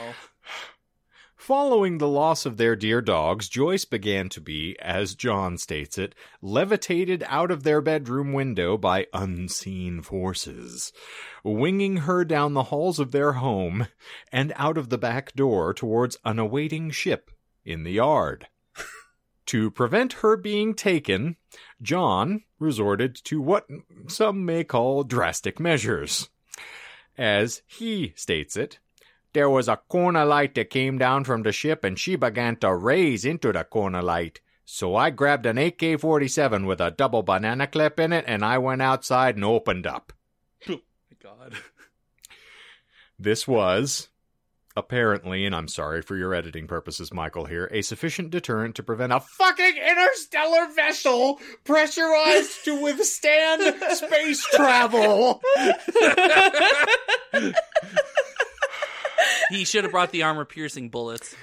Following 1.46 2.00
the 2.00 2.08
loss 2.08 2.48
of 2.48 2.58
their 2.58 2.76
dear 2.76 3.04
dogs, 3.04 3.48
Joyce 3.48 3.86
began 3.86 4.30
to 4.30 4.42
be, 4.42 4.76
as 4.80 5.14
John 5.14 5.60
states 5.60 5.96
it, 5.96 6.16
levitated 6.42 7.24
out 7.28 7.52
of 7.52 7.62
their 7.62 7.82
bedroom 7.82 8.34
window 8.34 8.80
by 8.80 9.06
unseen 9.14 10.02
forces, 10.02 10.92
winging 11.44 11.98
her 11.98 12.26
down 12.26 12.56
the 12.56 12.64
halls 12.64 12.98
of 12.98 13.12
their 13.12 13.34
home 13.34 13.86
and 14.32 14.54
out 14.56 14.76
of 14.76 14.90
the 14.90 14.98
back 14.98 15.36
door 15.36 15.72
towards 15.72 16.18
an 16.26 16.40
awaiting 16.40 16.90
ship 16.90 17.30
in 17.64 17.84
the 17.84 17.92
yard. 17.92 18.48
to 19.46 19.70
prevent 19.70 20.14
her 20.14 20.36
being 20.36 20.74
taken, 20.74 21.36
John 21.80 22.42
resorted 22.58 23.14
to 23.26 23.40
what 23.40 23.68
some 24.08 24.46
may 24.46 24.64
call 24.64 25.04
drastic 25.04 25.60
measures. 25.60 26.28
As 27.20 27.62
he 27.68 28.14
states 28.16 28.58
it, 28.58 28.80
there 29.36 29.50
was 29.50 29.68
a 29.68 29.82
corner 29.90 30.24
light 30.26 30.56
that 30.56 30.70
came 30.70 30.98
down 30.98 31.26
from 31.26 31.44
the 31.44 31.52
ship 31.52 31.84
and 31.84 32.00
she 32.00 32.16
began 32.16 32.56
to 32.56 32.74
raise 32.74 33.26
into 33.26 33.52
the 33.52 33.66
corner 33.66 34.02
light. 34.02 34.40
So 34.64 34.96
I 34.96 35.10
grabbed 35.10 35.46
an 35.46 35.58
AK 35.58 36.00
47 36.00 36.66
with 36.66 36.80
a 36.80 36.90
double 36.90 37.22
banana 37.22 37.68
clip 37.68 38.00
in 38.00 38.14
it 38.14 38.24
and 38.28 38.46
I 38.46 38.58
went 38.58 38.82
outside 38.82 39.36
and 39.36 39.46
opened 39.46 39.86
up. 39.86 40.14
Oh 40.70 40.80
My 41.12 41.18
God. 41.22 41.54
This 43.20 43.48
was, 43.48 44.10
apparently, 44.76 45.46
and 45.46 45.56
I'm 45.56 45.68
sorry 45.68 46.02
for 46.02 46.16
your 46.16 46.34
editing 46.34 46.68
purposes, 46.68 47.14
Michael, 47.14 47.46
here, 47.46 47.70
a 47.72 47.82
sufficient 47.82 48.30
deterrent 48.30 48.76
to 48.76 48.84
prevent 48.84 49.14
a 49.14 49.20
fucking 49.20 49.78
interstellar 49.78 50.68
vessel 50.74 51.40
pressurized 51.64 52.64
to 52.66 52.82
withstand 52.82 53.76
space 53.92 54.46
travel. 54.54 55.42
He 59.50 59.66
should 59.66 59.84
have 59.84 59.92
brought 59.92 60.12
the 60.12 60.24
armor 60.24 60.46
piercing 60.46 60.90
bullets. 60.90 61.36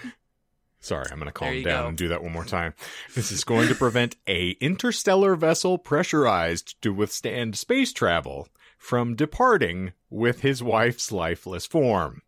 Sorry, 0.80 1.06
I'm 1.10 1.18
going 1.18 1.26
to 1.28 1.32
calm 1.32 1.62
down 1.62 1.82
go. 1.82 1.88
and 1.88 1.96
do 1.96 2.08
that 2.08 2.22
one 2.24 2.32
more 2.32 2.44
time. 2.44 2.74
This 3.14 3.30
is 3.30 3.44
going 3.44 3.68
to 3.68 3.74
prevent 3.74 4.16
a 4.26 4.50
interstellar 4.60 5.36
vessel 5.36 5.78
pressurized 5.78 6.80
to 6.82 6.92
withstand 6.92 7.56
space 7.56 7.92
travel 7.92 8.48
from 8.78 9.14
departing 9.14 9.92
with 10.10 10.40
his 10.40 10.60
wife's 10.60 11.12
lifeless 11.12 11.66
form. 11.66 12.22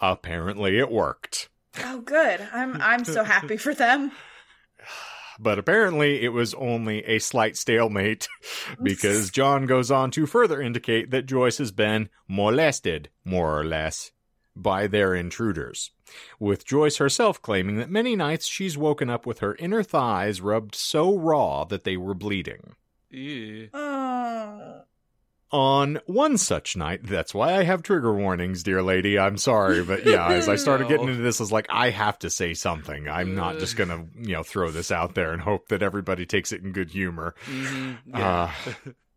Apparently 0.00 0.78
it 0.78 0.90
worked. 0.90 1.48
Oh, 1.82 2.00
good. 2.00 2.46
I'm 2.52 2.80
I'm 2.80 3.04
so 3.04 3.24
happy 3.24 3.56
for 3.56 3.74
them. 3.74 4.12
But 5.38 5.58
apparently 5.58 6.22
it 6.22 6.28
was 6.28 6.54
only 6.54 7.04
a 7.04 7.18
slight 7.18 7.56
stalemate 7.56 8.28
because 8.82 9.30
John 9.30 9.66
goes 9.66 9.90
on 9.90 10.10
to 10.12 10.26
further 10.26 10.60
indicate 10.60 11.10
that 11.10 11.26
Joyce 11.26 11.58
has 11.58 11.72
been 11.72 12.08
molested, 12.28 13.08
more 13.24 13.58
or 13.58 13.64
less, 13.64 14.12
by 14.54 14.86
their 14.86 15.14
intruders. 15.14 15.90
With 16.38 16.66
Joyce 16.66 16.98
herself 16.98 17.40
claiming 17.40 17.76
that 17.76 17.90
many 17.90 18.16
nights 18.16 18.46
she's 18.46 18.76
woken 18.76 19.08
up 19.10 19.26
with 19.26 19.38
her 19.40 19.54
inner 19.56 19.82
thighs 19.82 20.40
rubbed 20.40 20.74
so 20.74 21.16
raw 21.16 21.64
that 21.64 21.84
they 21.84 21.96
were 21.96 22.14
bleeding. 22.14 22.74
Ew. 23.10 23.68
Oh. 23.72 24.82
On 25.50 26.00
one 26.06 26.38
such 26.38 26.78
night, 26.78 27.00
that's 27.04 27.34
why 27.34 27.54
I 27.58 27.64
have 27.64 27.82
trigger 27.82 28.14
warnings, 28.14 28.62
dear 28.62 28.82
lady. 28.82 29.18
I'm 29.18 29.36
sorry, 29.36 29.84
but 29.84 30.06
yeah, 30.06 30.28
as 30.28 30.48
I 30.48 30.56
started 30.56 30.88
getting 30.88 31.08
into 31.10 31.20
this, 31.22 31.40
I 31.40 31.42
was 31.42 31.52
like, 31.52 31.66
I 31.68 31.90
have 31.90 32.18
to 32.20 32.30
say 32.30 32.54
something. 32.54 33.06
I'm 33.06 33.34
not 33.34 33.58
just 33.58 33.76
gonna, 33.76 34.06
you 34.18 34.32
know, 34.32 34.42
throw 34.42 34.70
this 34.70 34.90
out 34.90 35.14
there 35.14 35.30
and 35.32 35.42
hope 35.42 35.68
that 35.68 35.82
everybody 35.82 36.24
takes 36.24 36.52
it 36.52 36.62
in 36.62 36.72
good 36.72 36.90
humor. 36.90 37.34
Mhm. 37.44 37.98
Yeah. 38.06 38.50
Uh, 38.66 38.90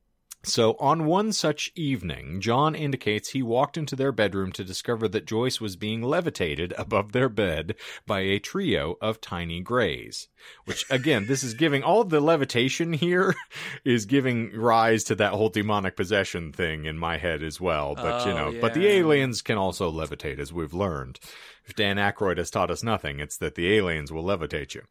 so, 0.45 0.75
on 0.79 1.05
one 1.05 1.33
such 1.33 1.71
evening, 1.75 2.39
John 2.41 2.75
indicates 2.75 3.29
he 3.29 3.41
walked 3.43 3.77
into 3.77 3.95
their 3.95 4.11
bedroom 4.11 4.51
to 4.53 4.63
discover 4.63 5.07
that 5.09 5.25
Joyce 5.25 5.59
was 5.59 5.75
being 5.75 6.01
levitated 6.01 6.73
above 6.77 7.11
their 7.11 7.29
bed 7.29 7.75
by 8.05 8.21
a 8.21 8.39
trio 8.39 8.97
of 9.01 9.21
tiny 9.21 9.61
grays. 9.61 10.27
Which, 10.65 10.85
again, 10.89 11.25
this 11.27 11.43
is 11.43 11.53
giving 11.53 11.83
all 11.83 12.03
the 12.03 12.19
levitation 12.19 12.93
here 12.93 13.35
is 13.83 14.05
giving 14.05 14.51
rise 14.55 15.03
to 15.05 15.15
that 15.15 15.33
whole 15.33 15.49
demonic 15.49 15.95
possession 15.95 16.51
thing 16.51 16.85
in 16.85 16.97
my 16.97 17.17
head 17.17 17.41
as 17.41 17.59
well. 17.59 17.95
But, 17.95 18.25
you 18.25 18.31
Oh, 18.33 18.51
know, 18.51 18.61
but 18.61 18.73
the 18.73 18.87
aliens 18.87 19.41
can 19.41 19.57
also 19.57 19.91
levitate, 19.91 20.39
as 20.39 20.53
we've 20.53 20.73
learned. 20.73 21.19
If 21.65 21.75
Dan 21.75 21.97
Aykroyd 21.97 22.37
has 22.37 22.51
taught 22.51 22.69
us 22.69 22.83
nothing, 22.83 23.19
it's 23.19 23.37
that 23.37 23.55
the 23.55 23.73
aliens 23.73 24.11
will 24.11 24.23
levitate 24.23 24.75
you. 24.75 24.83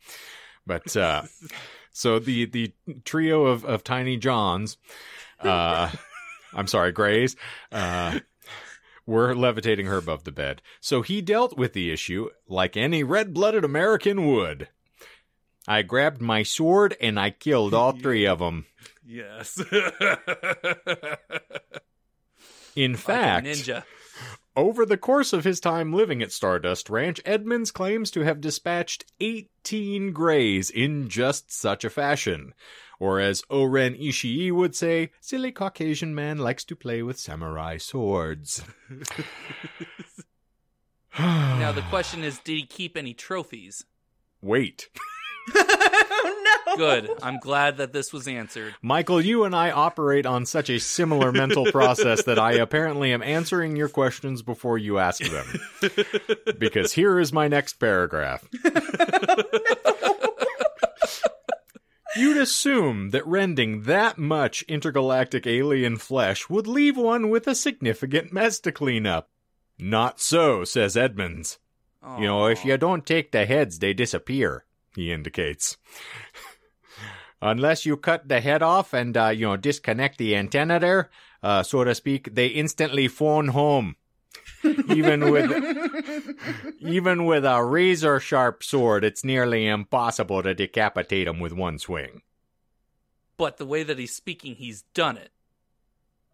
But, 0.67 0.97
uh, 0.97 1.23
so 1.93 2.19
the, 2.19 2.47
the 2.47 2.73
trio 3.05 3.47
of, 3.47 3.65
of 3.65 3.85
tiny 3.85 4.17
Johns, 4.17 4.77
uh, 5.45 5.91
I'm 6.55 6.67
sorry, 6.67 6.93
Grays, 6.93 7.37
uh, 7.73 8.21
were 9.07 9.35
levitating 9.35 9.87
her 9.87 9.97
above 9.99 10.25
the 10.25 10.33
bed. 10.33 10.63
So 10.81 11.03
he 11.03 11.21
dealt 11.21 11.57
with 11.57 11.73
the 11.73 11.91
issue 11.93 12.31
like 12.49 12.77
any 12.77 13.03
red 13.03 13.35
blooded 13.35 13.65
American 13.65 14.27
would. 14.27 14.69
I 15.67 15.83
grabbed 15.83 16.21
my 16.21 16.43
sword 16.43 16.97
and 17.01 17.19
I 17.19 17.31
killed 17.31 17.73
all 17.75 17.93
three 17.99 18.27
of 18.27 18.39
them. 18.39 18.67
yes. 19.07 19.59
In 22.77 22.93
Like 22.93 23.01
fact, 23.01 23.47
ninja. 23.47 23.85
over 24.57 24.85
the 24.85 24.97
course 24.99 25.33
of 25.33 25.45
his 25.45 25.61
time 25.61 25.93
living 25.93 26.23
at 26.23 26.33
Stardust 26.33 26.91
Ranch, 26.91 27.21
Edmonds 27.25 27.71
claims 27.71 28.11
to 28.13 28.23
have 28.23 28.41
dispatched 28.41 29.05
18 29.21 30.13
Greys 30.13 30.71
in 30.71 31.09
just 31.09 31.53
such 31.53 31.85
a 31.85 31.91
fashion. 31.91 32.53
Or 33.01 33.21
as 33.21 33.43
O-Ren 33.51 33.95
Ishii 33.95 34.53
would 34.53 34.75
say, 34.75 35.11
silly 35.21 35.53
Caucasian 35.53 36.15
man 36.15 36.39
likes 36.39 36.65
to 36.65 36.77
play 36.77 37.03
with 37.03 37.19
samurai 37.19 37.77
swords. 37.77 38.63
Now 41.17 41.71
the 41.71 41.83
question 41.83 42.25
is, 42.25 42.39
did 42.41 42.55
he 42.55 42.67
keep 42.67 42.97
any 42.97 43.15
trophies? 43.15 43.85
Wait. 44.43 44.89
oh 45.55 46.43
no. 46.67 46.77
Good. 46.77 47.11
I'm 47.23 47.39
glad 47.39 47.77
that 47.77 47.93
this 47.93 48.13
was 48.13 48.27
answered. 48.27 48.75
Michael, 48.83 49.21
you 49.21 49.45
and 49.45 49.55
I 49.55 49.71
operate 49.71 50.27
on 50.27 50.45
such 50.45 50.71
a 50.71 50.81
similar 50.81 51.31
mental 51.31 51.67
process 51.67 52.25
that 52.25 52.39
I 52.39 52.55
apparently 52.55 53.13
am 53.13 53.23
answering 53.23 53.77
your 53.77 53.89
questions 53.89 54.43
before 54.43 54.77
you 54.77 54.99
ask 54.99 55.23
them. 55.23 55.47
Because 56.59 56.93
here 56.93 57.19
is 57.19 57.33
my 57.33 57.49
next 57.49 57.75
paragraph. 57.75 58.47
Oh, 59.84 59.84
You'd 62.17 62.37
assume 62.37 63.11
that 63.11 63.27
rending 63.27 63.83
that 63.83 64.19
much 64.19 64.63
intergalactic 64.63 65.47
alien 65.47 65.97
flesh 65.97 66.49
would 66.49 66.67
leave 66.67 66.97
one 66.97 67.29
with 67.29 67.47
a 67.47 67.55
significant 67.55 68.33
mess 68.33 68.61
to 68.61 68.73
clean 68.73 69.07
up. 69.07 69.31
Not 69.79 70.21
so, 70.21 70.65
says 70.65 70.97
Edmonds. 70.97 71.59
You 72.19 72.27
know, 72.27 72.47
if 72.47 72.65
you 72.65 72.77
don't 72.77 73.07
take 73.07 73.33
the 73.33 73.47
heads, 73.47 73.79
they 73.79 73.95
disappear, 73.95 74.67
he 74.95 75.11
indicates. 75.11 75.79
Unless 77.43 77.87
you 77.87 77.97
cut 77.97 78.29
the 78.29 78.41
head 78.41 78.63
off 78.63 78.93
and, 78.93 79.17
uh, 79.17 79.29
you 79.29 79.47
know, 79.47 79.57
disconnect 79.57 80.19
the 80.19 80.37
antenna 80.37 80.79
there, 80.79 81.11
uh, 81.43 81.63
so 81.63 81.83
to 81.83 81.95
speak, 81.95 82.35
they 82.35 82.49
instantly 82.49 83.09
phone 83.09 83.49
home. 83.49 83.97
Even 84.65 85.31
with 85.31 85.51
even 86.81 87.25
with 87.25 87.45
a 87.45 87.65
razor 87.65 88.21
sharp 88.21 88.63
sword, 88.63 89.05
it's 89.05 89.25
nearly 89.25 89.67
impossible 89.67 90.43
to 90.43 90.55
decapitate 90.55 91.27
him 91.27 91.41
with 91.41 91.53
one 91.53 91.79
swing. 91.79 92.23
But 93.37 93.57
the 93.57 93.67
way 93.67 93.83
that 93.83 93.99
he's 93.99 94.15
speaking, 94.15 94.55
he's 94.55 94.83
done 94.95 95.17
it. 95.17 95.31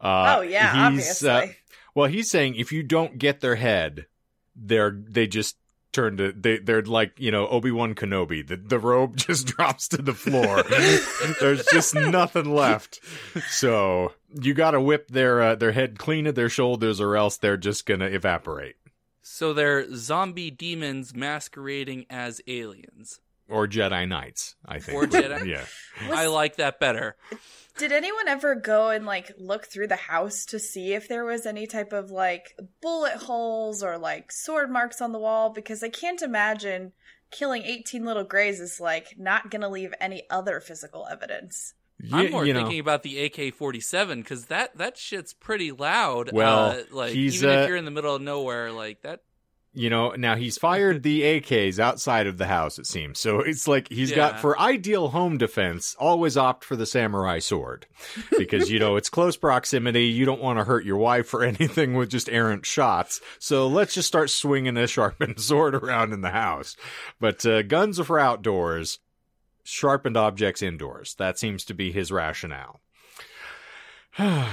Uh, 0.01 0.37
oh 0.39 0.41
yeah, 0.43 0.91
he's, 0.91 1.25
uh, 1.25 1.31
obviously. 1.31 1.57
Well, 1.95 2.07
he's 2.09 2.31
saying 2.31 2.55
if 2.55 2.73
you 2.73 2.83
don't 2.83 3.19
get 3.19 3.41
their 3.41 3.57
head, 3.57 4.07
they're 4.55 4.91
they 4.91 5.27
just 5.27 5.57
turn 5.93 6.17
to 6.19 6.33
they 6.33 6.59
they're 6.59 6.83
like 6.83 7.13
you 7.19 7.31
know 7.31 7.49
Obi 7.49 7.71
Wan 7.71 7.95
Kenobi. 7.95 8.47
The 8.47 8.57
the 8.57 8.79
robe 8.79 9.17
just 9.17 9.47
drops 9.47 9.89
to 9.89 9.99
the 10.03 10.15
floor. 10.15 10.63
There's 11.41 11.67
just 11.67 11.95
nothing 11.95 12.55
left. 12.55 13.01
So 13.49 14.13
you 14.41 14.55
got 14.55 14.73
to 14.73 14.81
whip 14.81 15.09
their 15.09 15.43
uh, 15.43 15.55
their 15.55 15.73
head 15.73 15.99
clean 15.99 16.27
of 16.27 16.35
their 16.35 16.49
shoulders, 16.49 17.01
or 17.01 17.17
else 17.17 17.37
they're 17.37 17.57
just 17.57 17.87
gonna 17.87 18.07
evaporate. 18.07 18.77
So 19.23 19.53
they're 19.53 19.95
zombie 19.95 20.51
demons 20.51 21.15
masquerading 21.15 22.07
as 22.11 22.41
aliens. 22.47 23.21
Or 23.49 23.67
Jedi 23.67 24.09
Knights, 24.09 24.55
I 24.65 24.79
think. 24.79 24.97
Or 24.97 25.07
Jedi. 25.07 25.47
yeah. 25.47 25.65
Was- 26.09 26.19
I 26.19 26.27
like 26.27 26.57
that 26.57 26.79
better. 26.79 27.17
Did 27.81 27.93
anyone 27.93 28.29
ever 28.29 28.57
go 28.57 28.91
and 28.91 29.07
like 29.07 29.33
look 29.39 29.65
through 29.65 29.87
the 29.87 29.97
house 29.97 30.45
to 30.45 30.59
see 30.59 30.93
if 30.93 31.09
there 31.09 31.25
was 31.25 31.47
any 31.47 31.67
type 31.67 31.95
of 31.95 32.11
like 32.11 32.55
bullet 32.83 33.15
holes 33.15 33.83
or 33.83 33.97
like 33.97 34.31
sword 34.31 34.71
marks 34.71 35.01
on 35.01 35.13
the 35.13 35.19
wall? 35.19 35.49
Because 35.49 35.83
I 35.83 35.89
can't 35.89 36.21
imagine 36.21 36.93
killing 37.31 37.63
18 37.63 38.05
little 38.05 38.25
grays 38.25 38.61
is 38.61 38.81
like 38.81 39.15
not 39.17 39.51
gonna 39.51 39.71
leave 39.71 39.95
any 39.99 40.25
other 40.29 40.61
physical 40.61 41.07
evidence. 41.11 41.73
I'm 42.13 42.31
more 42.31 42.45
you 42.45 42.53
know, 42.53 42.61
thinking 42.61 42.81
about 42.81 43.03
the 43.03 43.25
AK-47 43.25 44.17
because 44.17 44.45
that 44.47 44.77
that 44.77 44.99
shit's 44.99 45.33
pretty 45.33 45.73
loud. 45.73 46.33
Well, 46.35 46.67
uh, 46.67 46.83
like 46.91 47.15
he's, 47.15 47.43
even 47.43 47.57
uh, 47.57 47.63
if 47.63 47.69
you're 47.69 47.79
in 47.79 47.87
the 47.87 47.91
middle 47.91 48.15
of 48.15 48.21
nowhere, 48.21 48.73
like 48.73 49.01
that. 49.05 49.23
You 49.73 49.89
know, 49.89 50.11
now 50.11 50.35
he's 50.35 50.59
fired 50.59 51.03
the 51.03 51.23
AKs 51.23 51.79
outside 51.79 52.27
of 52.27 52.39
the 52.39 52.47
house, 52.47 52.79
it 52.79 52.87
seems. 52.87 53.21
So 53.21 53.39
it's 53.39 53.69
like 53.69 53.89
he's 53.89 54.11
got, 54.11 54.41
for 54.41 54.59
ideal 54.59 55.09
home 55.09 55.39
defense, 55.39 55.95
always 55.99 56.37
opt 56.37 56.65
for 56.65 56.75
the 56.75 56.87
samurai 56.87 57.39
sword. 57.39 57.87
Because, 58.37 58.69
you 58.69 58.81
know, 58.81 58.97
it's 58.97 59.09
close 59.09 59.37
proximity. 59.37 60.07
You 60.07 60.25
don't 60.25 60.43
want 60.43 60.59
to 60.59 60.65
hurt 60.65 60.85
your 60.85 60.97
wife 60.97 61.33
or 61.33 61.45
anything 61.45 61.95
with 61.95 62.11
just 62.11 62.29
errant 62.29 62.67
shots. 62.67 63.21
So 63.39 63.69
let's 63.69 63.95
just 63.95 64.09
start 64.09 64.31
swinging 64.31 64.77
a 64.77 64.89
sharpened 64.89 65.41
sword 65.43 65.77
around 65.77 66.13
in 66.13 66.21
the 66.21 66.31
house. 66.31 66.77
But 67.21 67.47
uh, 67.47 67.63
guns 67.63 68.01
are 68.01 68.05
for 68.05 68.19
outdoors, 68.19 68.99
sharpened 69.63 70.17
objects 70.17 70.63
indoors. 70.63 71.15
That 71.15 71.39
seems 71.39 71.65
to 71.67 71.75
be 71.75 71.93
his 71.93 72.11
rationale. 72.11 72.81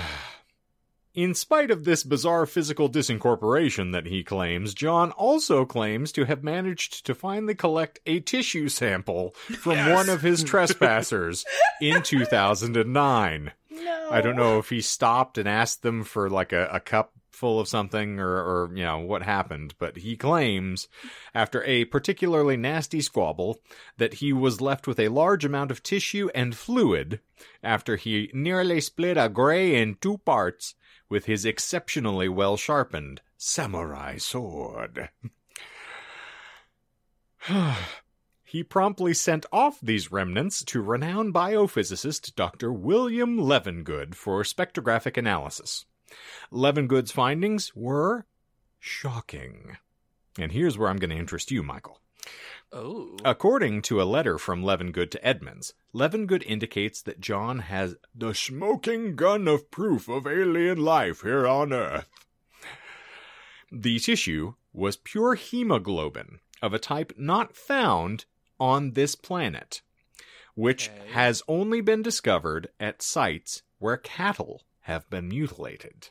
In 1.18 1.34
spite 1.34 1.72
of 1.72 1.84
this 1.84 2.04
bizarre 2.04 2.46
physical 2.46 2.88
disincorporation 2.92 3.92
that 3.92 4.06
he 4.06 4.24
claims, 4.24 4.76
John 4.76 5.10
also 5.14 5.66
claims 5.66 6.12
to 6.12 6.26
have 6.26 6.44
managed 6.44 7.08
to 7.08 7.16
finally 7.16 7.56
collect 7.56 8.00
a 8.06 8.20
tissue 8.20 8.70
sample 8.70 9.32
from 9.32 9.74
Yes. 9.78 9.96
one 9.96 10.10
of 10.10 10.22
his 10.22 10.44
trespassers 10.44 11.44
in 11.82 12.04
2009. 12.04 13.52
No. 13.72 14.10
I 14.12 14.22
don't 14.22 14.36
know 14.36 14.60
if 14.60 14.70
he 14.70 14.80
stopped 14.80 15.40
and 15.40 15.50
asked 15.50 15.82
them 15.82 16.04
for 16.04 16.30
like 16.30 16.54
a, 16.54 16.70
a 16.72 16.80
cup 16.80 17.14
full 17.32 17.60
of 17.60 17.68
something 17.68 18.20
or, 18.20 18.30
or, 18.30 18.72
you 18.76 18.84
know, 18.84 19.00
what 19.00 19.24
happened, 19.24 19.74
but 19.80 19.98
he 19.98 20.16
claims, 20.16 20.88
after 21.34 21.64
a 21.64 21.86
particularly 21.86 22.58
nasty 22.58 23.02
squabble, 23.02 23.60
that 23.98 24.16
he 24.16 24.32
was 24.34 24.62
left 24.62 24.86
with 24.86 25.00
a 25.00 25.08
large 25.10 25.44
amount 25.46 25.72
of 25.72 25.82
tissue 25.82 26.30
and 26.36 26.56
fluid 26.56 27.20
after 27.64 27.96
he 27.96 28.30
nearly 28.36 28.80
split 28.82 29.18
a 29.18 29.30
gray 29.30 29.82
in 29.82 29.96
two 30.02 30.20
parts 30.20 30.76
with 31.10 31.26
his 31.26 31.46
exceptionally 31.46 32.30
well 32.30 32.58
sharpened 32.58 33.22
samurai 33.38 34.18
sword. 34.18 35.10
he 38.44 38.64
promptly 38.64 39.14
sent 39.14 39.46
off 39.52 39.80
these 39.82 40.12
remnants 40.12 40.64
to 40.64 40.82
renowned 40.82 41.34
biophysicist 41.34 42.36
Dr. 42.36 42.72
William 42.72 43.38
Levengood 43.38 44.16
for 44.16 44.44
spectrographic 44.44 45.18
analysis. 45.18 45.86
Levengood's 46.52 47.12
findings 47.12 47.76
were 47.76 48.26
shocking. 48.80 49.78
And 50.40 50.52
here's 50.52 50.78
where 50.78 50.90
I'm 50.90 50.98
going 50.98 51.10
to 51.10 51.18
interest 51.18 51.52
you, 51.52 51.64
Michael. 51.64 52.00
Oh, 52.72 53.18
According 53.24 53.82
to 53.84 54.02
a 54.02 54.04
letter 54.04 54.38
from 54.38 54.62
Levengood 54.64 55.10
to 55.12 55.26
Edmonds, 55.26 55.74
Levengood 55.94 56.44
indicates 56.44 57.02
that 57.02 57.22
John 57.22 57.60
has 57.60 57.96
the 58.14 58.34
smoking 58.34 59.16
gun 59.16 59.48
of 59.48 59.72
proof 59.72 60.10
of 60.10 60.28
alien 60.28 60.78
life 60.84 61.22
here 61.22 61.48
on 61.48 61.72
Earth. 61.72 62.10
The 63.72 64.00
tissue 64.00 64.54
was 64.74 64.98
pure 64.98 65.36
hemoglobin 65.36 66.40
of 66.62 66.74
a 66.74 66.80
type 66.80 67.14
not 67.18 67.56
found 67.56 68.26
on 68.60 68.92
this 68.92 69.16
planet, 69.16 69.82
which 70.56 70.90
Okay. 70.90 71.12
has 71.12 71.42
only 71.48 71.82
been 71.82 72.02
discovered 72.02 72.68
at 72.80 73.02
sites 73.02 73.64
where 73.80 73.98
cattle 73.98 74.64
have 74.82 75.10
been 75.10 75.30
mutilated. 75.30 76.10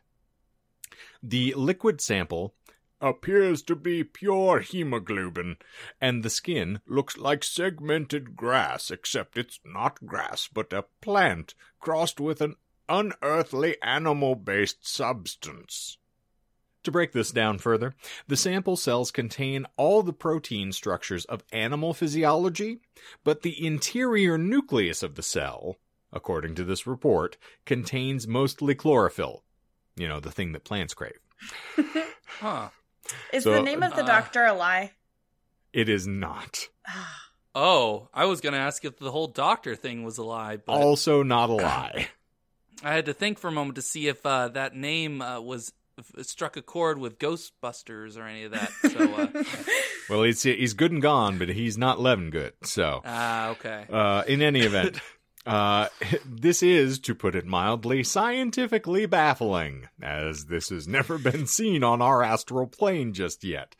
The 1.22 1.54
liquid 1.54 2.00
sample 2.00 2.54
appears 3.00 3.62
to 3.62 3.76
be 3.76 4.02
pure 4.04 4.60
hemoglobin, 4.60 5.56
and 6.00 6.22
the 6.22 6.30
skin 6.30 6.80
looks 6.86 7.16
like 7.16 7.44
segmented 7.44 8.36
grass, 8.36 8.90
except 8.90 9.36
it's 9.36 9.60
not 9.64 10.04
grass, 10.06 10.48
but 10.52 10.72
a 10.72 10.84
plant 11.00 11.54
crossed 11.80 12.20
with 12.20 12.40
an 12.40 12.56
unearthly 12.88 13.76
animal 13.82 14.34
based 14.34 14.86
substance. 14.86 15.98
To 16.84 16.92
break 16.92 17.10
this 17.10 17.32
down 17.32 17.58
further, 17.58 17.96
the 18.28 18.36
sample 18.36 18.76
cells 18.76 19.10
contain 19.10 19.66
all 19.76 20.04
the 20.04 20.12
protein 20.12 20.70
structures 20.70 21.24
of 21.24 21.42
animal 21.50 21.92
physiology, 21.92 22.78
but 23.24 23.42
the 23.42 23.66
interior 23.66 24.38
nucleus 24.38 25.02
of 25.02 25.16
the 25.16 25.22
cell, 25.22 25.78
according 26.12 26.54
to 26.54 26.64
this 26.64 26.86
report, 26.86 27.36
contains 27.64 28.28
mostly 28.28 28.76
chlorophyll. 28.76 29.42
You 29.96 30.06
know, 30.06 30.20
the 30.20 30.30
thing 30.30 30.52
that 30.52 30.62
plants 30.62 30.94
crave. 30.94 31.18
huh. 32.38 32.68
Is 33.32 33.44
So, 33.44 33.52
the 33.52 33.62
name 33.62 33.82
of 33.82 33.94
the 33.94 34.02
uh, 34.02 34.06
doctor 34.06 34.44
a 34.44 34.52
lie? 34.52 34.92
It 35.72 35.88
is 35.88 36.06
not. 36.06 36.68
Oh, 37.58 38.10
I 38.12 38.26
was 38.26 38.42
gonna 38.42 38.58
ask 38.58 38.84
if 38.84 38.98
the 38.98 39.10
whole 39.10 39.28
doctor 39.28 39.74
thing 39.74 40.04
was 40.04 40.18
a 40.18 40.22
lie, 40.22 40.58
but 40.58 40.74
Also 40.74 41.22
not 41.22 41.48
a 41.48 41.54
lie. 41.54 42.08
I 42.84 42.92
had 42.92 43.06
to 43.06 43.14
think 43.14 43.38
for 43.38 43.48
a 43.48 43.50
moment 43.50 43.76
to 43.76 43.82
see 43.82 44.08
if 44.08 44.26
uh, 44.26 44.48
that 44.48 44.76
name 44.76 45.22
uh, 45.22 45.40
was 45.40 45.72
struck 46.20 46.58
a 46.58 46.62
chord 46.62 46.98
with 46.98 47.18
Ghostbusters 47.18 48.18
or 48.18 48.24
any 48.24 48.44
of 48.44 48.52
that. 48.52 48.70
So, 48.82 48.98
uh, 49.14 49.44
Well, 50.10 50.22
he's 50.24 50.42
he's 50.42 50.74
good 50.74 50.92
and 50.92 51.00
gone, 51.00 51.38
but 51.38 51.48
he's 51.48 51.78
not 51.78 51.98
Levin 51.98 52.28
good. 52.28 52.52
So, 52.62 53.00
ah, 53.06 53.48
okay. 53.52 53.86
uh, 53.90 54.24
in 54.28 54.42
any 54.42 54.60
event, 54.60 55.00
uh, 55.46 55.88
this 56.26 56.62
is, 56.62 56.98
to 57.00 57.14
put 57.14 57.34
it 57.34 57.46
mildly, 57.46 58.02
scientifically 58.02 59.06
baffling, 59.06 59.88
as 60.02 60.46
this 60.46 60.68
has 60.70 60.86
never 60.88 61.18
been 61.18 61.46
seen 61.46 61.84
on 61.84 62.02
our 62.02 62.22
astral 62.22 62.66
plane 62.66 63.12
just 63.12 63.44
yet. 63.44 63.76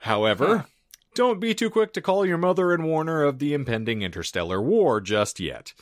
However, 0.00 0.66
don't 1.14 1.40
be 1.40 1.54
too 1.54 1.70
quick 1.70 1.92
to 1.94 2.00
call 2.00 2.24
your 2.24 2.38
mother 2.38 2.72
and 2.72 2.84
warn 2.84 3.08
her 3.08 3.24
of 3.24 3.38
the 3.38 3.54
impending 3.54 4.02
interstellar 4.02 4.62
war 4.62 5.00
just 5.00 5.40
yet, 5.40 5.72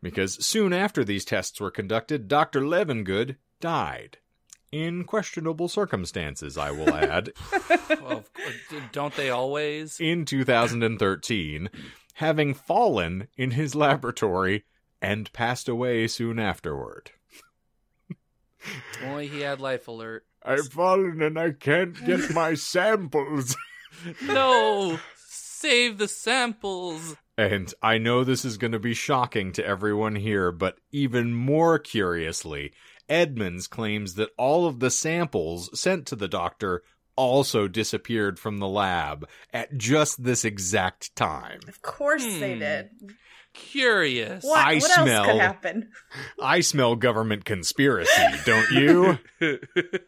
because 0.00 0.44
soon 0.44 0.72
after 0.72 1.04
these 1.04 1.24
tests 1.24 1.60
were 1.60 1.70
conducted, 1.70 2.28
Dr. 2.28 2.60
Levengood 2.62 3.36
died. 3.60 4.18
In 4.72 5.04
questionable 5.04 5.68
circumstances, 5.68 6.58
I 6.58 6.70
will 6.70 6.94
add. 6.94 7.32
well, 7.88 8.18
of 8.18 8.32
course, 8.32 8.82
don't 8.92 9.14
they 9.14 9.30
always? 9.30 10.00
in 10.00 10.24
2013, 10.24 11.70
having 12.16 12.54
fallen 12.54 13.28
in 13.36 13.50
his 13.52 13.74
laboratory 13.74 14.64
and 15.02 15.30
passed 15.34 15.68
away 15.68 16.06
soon 16.06 16.38
afterward. 16.38 17.10
Only 19.04 19.28
he 19.28 19.40
had 19.40 19.60
life 19.60 19.86
alert. 19.86 20.24
I've 20.42 20.68
fallen 20.68 21.20
and 21.20 21.38
I 21.38 21.50
can't 21.50 21.94
get 22.06 22.30
my 22.34 22.54
samples. 22.54 23.54
No, 24.22 24.98
save 25.26 25.98
the 25.98 26.08
samples. 26.08 27.16
And 27.36 27.72
I 27.82 27.98
know 27.98 28.24
this 28.24 28.46
is 28.46 28.56
going 28.56 28.72
to 28.72 28.78
be 28.78 28.94
shocking 28.94 29.52
to 29.52 29.66
everyone 29.66 30.16
here, 30.16 30.50
but 30.50 30.78
even 30.90 31.34
more 31.34 31.78
curiously, 31.78 32.72
Edmonds 33.10 33.66
claims 33.66 34.14
that 34.14 34.30
all 34.38 34.66
of 34.66 34.80
the 34.80 34.90
samples 34.90 35.78
sent 35.78 36.06
to 36.06 36.16
the 36.16 36.28
doctor 36.28 36.82
also 37.16 37.66
disappeared 37.68 38.38
from 38.38 38.58
the 38.58 38.68
lab 38.68 39.26
at 39.52 39.76
just 39.76 40.22
this 40.22 40.44
exact 40.44 41.14
time. 41.16 41.60
Of 41.68 41.82
course 41.82 42.24
they 42.24 42.54
Hmm. 42.54 42.58
did. 42.60 42.90
Curious. 43.54 44.44
What, 44.44 44.58
I 44.66 44.74
what 44.74 44.82
smell- 44.82 45.08
else 45.08 45.26
could 45.28 45.40
happen? 45.40 45.90
I 46.42 46.60
smell 46.60 46.94
government 46.94 47.44
conspiracy, 47.46 48.22
don't 48.44 48.70
you? 48.70 49.18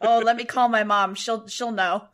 Oh, 0.01 0.21
let 0.23 0.37
me 0.37 0.43
call 0.45 0.69
my 0.69 0.83
mom. 0.83 1.15
She'll 1.15 1.47
she'll 1.47 1.71
know. 1.71 2.05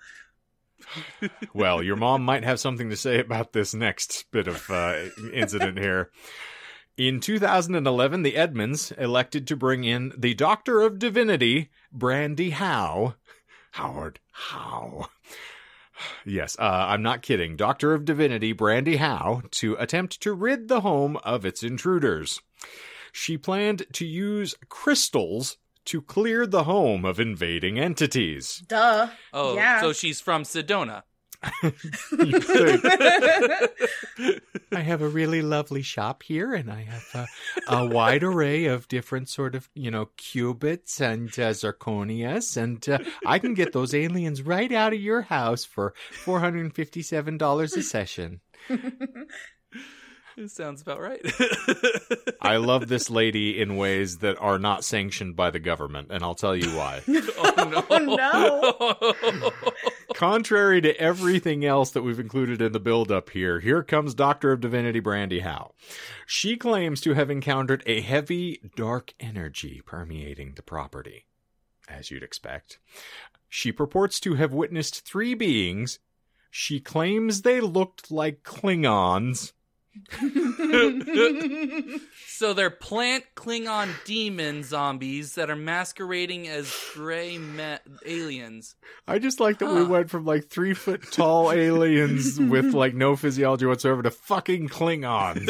Well, 1.53 1.81
your 1.81 1.95
mom 1.95 2.23
might 2.23 2.43
have 2.43 2.59
something 2.59 2.89
to 2.89 2.95
say 2.97 3.19
about 3.19 3.53
this 3.53 3.73
next 3.73 4.25
bit 4.31 4.47
of 4.47 4.69
uh, 4.69 5.05
incident 5.33 5.79
here. 5.79 6.11
In 6.97 7.19
2011, 7.19 8.21
the 8.23 8.35
Edmonds 8.37 8.91
elected 8.97 9.47
to 9.47 9.55
bring 9.55 9.83
in 9.83 10.13
the 10.17 10.33
Doctor 10.33 10.81
of 10.81 10.99
Divinity, 10.99 11.69
Brandy 11.91 12.51
Howe. 12.51 13.15
Howard 13.75 14.19
Howe. 14.31 15.07
Yes, 16.25 16.57
uh, 16.59 16.63
I'm 16.89 17.01
not 17.03 17.21
kidding. 17.21 17.55
Doctor 17.55 17.93
of 17.93 18.03
Divinity, 18.03 18.51
Brandy 18.51 18.97
Howe, 18.97 19.41
to 19.51 19.75
attempt 19.79 20.19
to 20.23 20.33
rid 20.33 20.67
the 20.67 20.81
home 20.81 21.15
of 21.23 21.45
its 21.45 21.63
intruders. 21.63 22.41
She 23.13 23.37
planned 23.37 23.85
to 23.93 24.05
use 24.05 24.55
crystals 24.67 25.55
to 25.85 26.01
clear 26.01 26.45
the 26.45 26.65
home 26.65 27.05
of 27.05 27.17
invading 27.17 27.79
entities. 27.79 28.61
Duh. 28.67 29.07
Oh, 29.31 29.55
Yeah. 29.55 29.79
so 29.79 29.93
she's 29.93 30.19
from 30.19 30.43
Sedona. 30.43 31.03
I 34.71 34.79
have 34.81 35.01
a 35.01 35.07
really 35.07 35.41
lovely 35.41 35.81
shop 35.81 36.23
here, 36.23 36.53
and 36.53 36.71
I 36.71 36.83
have 36.83 37.05
a, 37.13 37.27
a 37.75 37.85
wide 37.85 38.23
array 38.23 38.65
of 38.65 38.87
different 38.87 39.29
sort 39.29 39.55
of, 39.55 39.69
you 39.73 39.91
know, 39.91 40.09
cubits 40.17 41.01
and 41.01 41.29
uh, 41.39 41.51
zirconias, 41.51 42.57
and 42.57 42.87
uh, 42.87 42.99
I 43.25 43.39
can 43.39 43.53
get 43.53 43.73
those 43.73 43.93
aliens 43.93 44.41
right 44.41 44.71
out 44.71 44.93
of 44.93 44.99
your 44.99 45.21
house 45.21 45.65
for 45.65 45.93
four 46.23 46.39
hundred 46.39 46.65
and 46.65 46.75
fifty-seven 46.75 47.37
dollars 47.37 47.73
a 47.73 47.83
session. 47.83 48.41
It 50.37 50.51
sounds 50.51 50.81
about 50.81 50.99
right. 50.99 51.21
I 52.41 52.57
love 52.57 52.87
this 52.87 53.09
lady 53.09 53.59
in 53.61 53.77
ways 53.77 54.17
that 54.17 54.37
are 54.39 54.59
not 54.59 54.83
sanctioned 54.83 55.37
by 55.37 55.49
the 55.49 55.59
government, 55.59 56.09
and 56.11 56.23
I'll 56.23 56.35
tell 56.35 56.55
you 56.55 56.69
why. 56.75 57.01
oh 57.07 57.99
no. 58.01 58.75
Oh, 58.79 59.51
Contrary 60.13 60.81
to 60.81 60.99
everything 60.99 61.63
else 61.63 61.91
that 61.91 62.01
we've 62.01 62.19
included 62.19 62.61
in 62.61 62.73
the 62.73 62.79
build-up 62.81 63.29
here, 63.29 63.61
here 63.61 63.81
comes 63.81 64.13
Doctor 64.13 64.51
of 64.51 64.59
Divinity 64.59 64.99
Brandy 64.99 65.39
Howe. 65.39 65.71
She 66.25 66.57
claims 66.57 66.99
to 67.01 67.13
have 67.13 67.29
encountered 67.29 67.83
a 67.85 68.01
heavy, 68.01 68.59
dark 68.75 69.13
energy 69.19 69.81
permeating 69.85 70.53
the 70.55 70.63
property, 70.63 71.27
as 71.87 72.11
you'd 72.11 72.23
expect. 72.23 72.79
She 73.47 73.71
purports 73.71 74.19
to 74.21 74.33
have 74.33 74.53
witnessed 74.53 75.05
three 75.05 75.33
beings. 75.33 75.99
She 76.51 76.81
claims 76.81 77.41
they 77.41 77.61
looked 77.61 78.11
like 78.11 78.43
Klingons. 78.43 79.53
so 82.27 82.53
they're 82.53 82.69
plant 82.69 83.23
Klingon 83.35 83.89
demon 84.05 84.63
zombies 84.63 85.35
that 85.35 85.49
are 85.49 85.55
masquerading 85.55 86.47
as 86.47 86.73
gray 86.93 87.37
me- 87.37 87.77
aliens. 88.05 88.75
I 89.07 89.19
just 89.19 89.39
like 89.39 89.59
that 89.59 89.73
we 89.73 89.83
went 89.83 90.09
from 90.09 90.25
like 90.25 90.49
three 90.49 90.73
foot 90.73 91.11
tall 91.11 91.51
aliens 91.53 92.39
with 92.39 92.73
like 92.73 92.93
no 92.93 93.15
physiology 93.15 93.65
whatsoever 93.65 94.03
to 94.03 94.11
fucking 94.11 94.69
Klingons. 94.69 95.49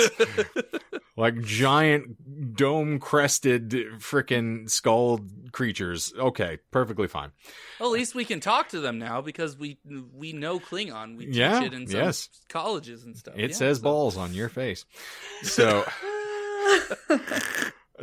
like 1.17 1.41
giant 1.41 2.55
dome 2.55 2.99
crested 2.99 3.69
freaking 3.99 4.69
skull 4.69 5.21
creatures. 5.53 6.13
Okay, 6.17 6.57
perfectly 6.71 7.07
fine. 7.07 7.31
Well, 7.79 7.89
at 7.89 7.93
least 7.93 8.15
we 8.15 8.25
can 8.25 8.39
talk 8.41 8.69
to 8.69 8.79
them 8.79 8.99
now 8.99 9.21
because 9.21 9.57
we 9.57 9.79
we 10.13 10.33
know 10.33 10.59
Klingon. 10.59 11.17
We 11.17 11.25
teach 11.27 11.35
Yeah, 11.37 11.63
it 11.63 11.73
in 11.73 11.87
some 11.87 11.99
yes. 12.01 12.29
colleges 12.49 13.03
and 13.05 13.15
stuff. 13.17 13.35
It 13.37 13.51
Yeah, 13.51 13.55
says 13.55 13.77
so- 13.77 13.83
balls 13.83 14.17
on 14.17 14.33
your 14.35 14.49
face. 14.49 14.85
So. 15.43 15.85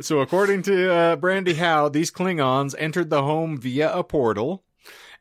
So, 0.01 0.21
according 0.21 0.63
to 0.63 0.91
uh, 0.91 1.15
Brandy 1.17 1.53
Howe, 1.53 1.87
these 1.87 2.09
Klingons 2.09 2.73
entered 2.79 3.11
the 3.11 3.21
home 3.21 3.59
via 3.59 3.93
a 3.93 4.03
portal, 4.03 4.63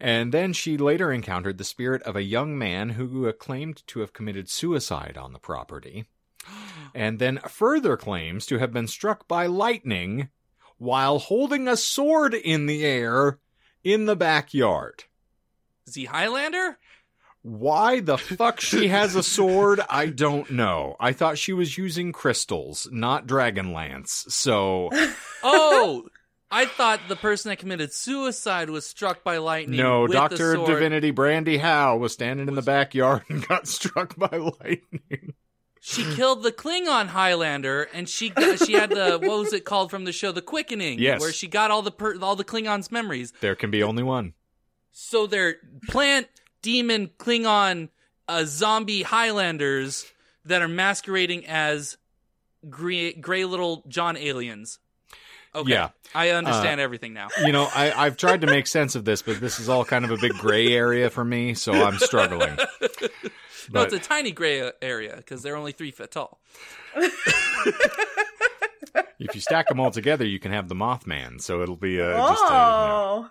and 0.01 0.33
then 0.33 0.55
she 0.55 0.79
later 0.79 1.13
encountered 1.13 1.59
the 1.59 1.65
spirit 1.65 2.03
of 2.05 2.17
a 2.17 2.23
young 2.23 2.57
man 2.57 2.91
who 2.91 3.31
claimed 3.35 3.87
to 3.89 4.01
have 4.01 4.15
committed 4.15 4.49
suicide 4.49 5.19
on 5.19 5.35
the 5.35 5.39
property, 5.39 6.07
and 6.95 7.19
then 7.19 7.39
further 7.47 7.99
claims 7.99 8.47
to 8.47 8.59
have 8.59 8.73
been 8.73 8.89
struck 8.89 9.29
by 9.29 9.45
lightning 9.45 10.31
while 10.79 11.19
holding 11.19 11.69
a 11.69 11.77
sword 11.77 12.33
in 12.33 12.65
the 12.65 12.83
air 12.83 13.39
in 13.85 14.07
the 14.07 14.17
backyard. 14.17 15.05
Is 15.87 15.97
he 15.97 16.07
Highlander? 16.07 16.79
Why 17.43 18.01
the 18.01 18.17
fuck 18.39 18.61
she 18.61 18.89
has 18.89 19.15
a 19.17 19.23
sword, 19.23 19.81
I 19.91 20.07
don't 20.07 20.51
know. 20.51 20.97
I 21.01 21.13
thought 21.13 21.39
she 21.39 21.53
was 21.53 21.77
using 21.77 22.13
crystals, 22.13 22.89
not 22.93 23.27
Dragonlance. 23.27 24.31
So 24.31 24.91
Oh, 25.43 26.05
I 26.51 26.67
thought 26.67 27.01
the 27.09 27.17
person 27.17 27.49
that 27.49 27.57
committed 27.59 27.93
suicide 27.93 28.71
was 28.71 28.87
struck 28.87 29.25
by 29.25 29.39
lightning. 29.39 29.79
no, 29.79 30.03
with 30.03 30.13
the 30.13 30.17
Doctor 30.19 30.55
sword. 30.55 30.69
Divinity 30.69 31.11
Brandy 31.11 31.57
Howe 31.59 31.97
was 31.97 32.13
standing 32.13 32.47
in 32.47 32.55
the 32.55 32.63
backyard 32.63 33.23
and 33.29 33.47
got 33.49 33.67
struck 33.69 34.17
by 34.17 34.29
lightning. 34.37 35.35
She 35.81 36.05
killed 36.15 36.45
the 36.45 36.53
Klingon 36.53 37.09
Highlander, 37.09 37.89
and 37.93 38.09
she 38.09 38.31
got, 38.31 38.61
she 38.65 38.75
had 38.75 38.91
the 38.91 39.19
what 39.21 39.41
was 39.41 39.53
it 39.53 39.65
called 39.65 39.91
from 39.91 40.05
the 40.05 40.13
show, 40.13 40.31
The 40.31 40.41
Quickening, 40.41 41.01
Yes. 41.01 41.21
where 41.21 41.33
she 41.33 41.49
got 41.49 41.73
all 41.73 41.83
the 41.83 41.91
per, 41.91 42.17
all 42.21 42.37
the 42.37 42.45
Klingons' 42.45 42.93
memories. 42.93 43.33
There 43.41 43.57
can 43.57 43.73
be 43.73 43.83
only 43.83 44.05
one. 44.05 44.35
So 44.93 45.27
they're 45.27 45.57
plant 45.89 46.29
demon 46.63 47.11
Klingon 47.19 47.89
uh, 48.29 48.45
zombie 48.47 49.03
Highlanders 49.03 50.11
that 50.45 50.63
are 50.63 50.69
masquerading 50.69 51.47
as 51.47 51.97
gray, 52.71 53.13
gray 53.13 53.45
little 53.45 53.85
John 53.89 54.17
aliens. 54.17 54.79
Okay, 55.55 55.73
Yeah. 55.73 55.91
I 56.15 56.31
understand 56.31 56.81
everything 56.81 57.13
now. 57.15 57.29
You 57.45 57.53
know, 57.53 57.69
I, 57.75 57.93
I've 57.93 58.17
tried 58.17 58.41
to 58.43 58.47
make 58.47 58.67
sense 58.67 58.95
of 58.95 59.05
this, 59.05 59.23
but 59.23 59.41
this 59.41 59.61
is 59.61 59.69
all 59.69 59.85
kind 59.85 60.05
of 60.05 60.11
a 60.11 60.17
big 60.17 60.33
gray 60.33 60.73
area 60.73 61.11
for 61.11 61.25
me, 61.25 61.55
so 61.55 61.73
I'm 61.73 61.99
struggling. 61.99 62.57
No, 63.73 63.83
it's 63.83 63.95
a 63.95 63.99
tiny 64.01 64.33
gray 64.33 64.73
area 64.83 65.15
because 65.17 65.41
they're 65.43 65.55
only 65.55 65.71
three 65.71 65.93
foot 65.93 66.11
tall. 66.11 66.41
If 69.19 69.37
you 69.37 69.41
stack 69.41 69.69
them 69.69 69.79
all 69.79 69.93
together, 69.93 70.27
you 70.27 70.41
can 70.41 70.51
have 70.51 70.69
the 70.69 70.75
Mothman. 70.75 71.41
So 71.41 71.63
it'll 71.63 71.77
be 71.77 72.01
uh, 72.01 72.11
just 72.29 72.43
a, 72.43 72.47
you 72.47 72.51
know, 72.51 73.31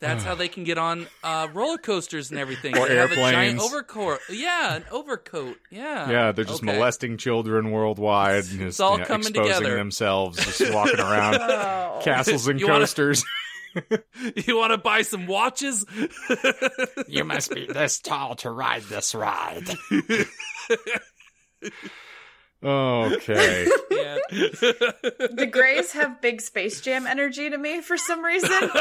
That's 0.00 0.22
how 0.24 0.34
they 0.36 0.48
can 0.48 0.64
get 0.64 0.78
on 0.78 1.06
uh, 1.24 1.48
roller 1.52 1.78
coasters 1.78 2.30
and 2.30 2.38
everything. 2.38 2.76
Or 2.76 2.88
they 2.88 2.96
have 2.96 3.12
a 3.12 3.16
giant 3.16 3.36
airplanes. 3.58 3.62
overcoat. 3.62 4.20
Yeah, 4.30 4.76
an 4.76 4.84
overcoat. 4.90 5.56
Yeah. 5.70 6.10
yeah, 6.10 6.32
they're 6.32 6.44
just 6.44 6.62
Okay. 6.62 6.72
molesting 6.72 7.16
children 7.16 7.70
worldwide, 7.70 8.44
and 8.50 8.58
just 8.60 8.80
all 8.80 8.92
you 8.92 8.98
know, 8.98 9.04
coming 9.04 9.28
exposing 9.28 9.54
together. 9.54 9.76
themselves, 9.76 10.36
just 10.44 10.70
walking 10.74 11.00
around 11.00 11.36
oh. 11.40 12.00
castles 12.02 12.46
and 12.48 12.60
You 12.60 12.66
wanna- 12.68 12.80
coasters. 12.80 13.24
You 14.46 14.56
want 14.56 14.72
to 14.72 14.78
buy 14.78 15.02
some 15.02 15.26
watches? 15.26 15.84
you 17.06 17.24
must 17.24 17.54
be 17.54 17.66
this 17.66 18.00
tall 18.00 18.34
to 18.36 18.50
ride 18.50 18.82
this 18.84 19.14
ride. 19.14 19.64
Okay. 22.64 23.66
yeah. 23.90 24.16
The 24.30 25.48
Greys 25.50 25.92
have 25.92 26.20
big 26.20 26.40
Space 26.40 26.80
Jam 26.80 27.06
energy 27.06 27.48
to 27.50 27.58
me 27.58 27.80
for 27.80 27.96
some 27.96 28.24
reason. 28.24 28.50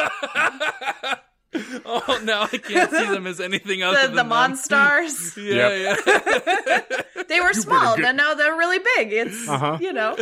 oh, 1.85 2.19
now 2.23 2.43
I 2.43 2.57
can't 2.57 2.91
see 2.91 3.05
them 3.05 3.27
as 3.27 3.39
anything 3.39 3.83
other 3.83 4.01
The 4.01 4.07
than 4.07 4.15
the 4.15 4.23
them. 4.23 4.31
Monstars. 4.31 5.35
Yeah, 5.41 5.95
yeah. 5.95 7.23
They 7.27 7.39
were 7.39 7.53
small, 7.53 7.95
get- 7.95 8.03
but 8.05 8.11
now 8.15 8.33
they're 8.33 8.55
really 8.57 8.79
big. 8.79 9.11
It's 9.13 9.47
Uh-huh. 9.47 9.77
you 9.81 9.93
know. 9.93 10.15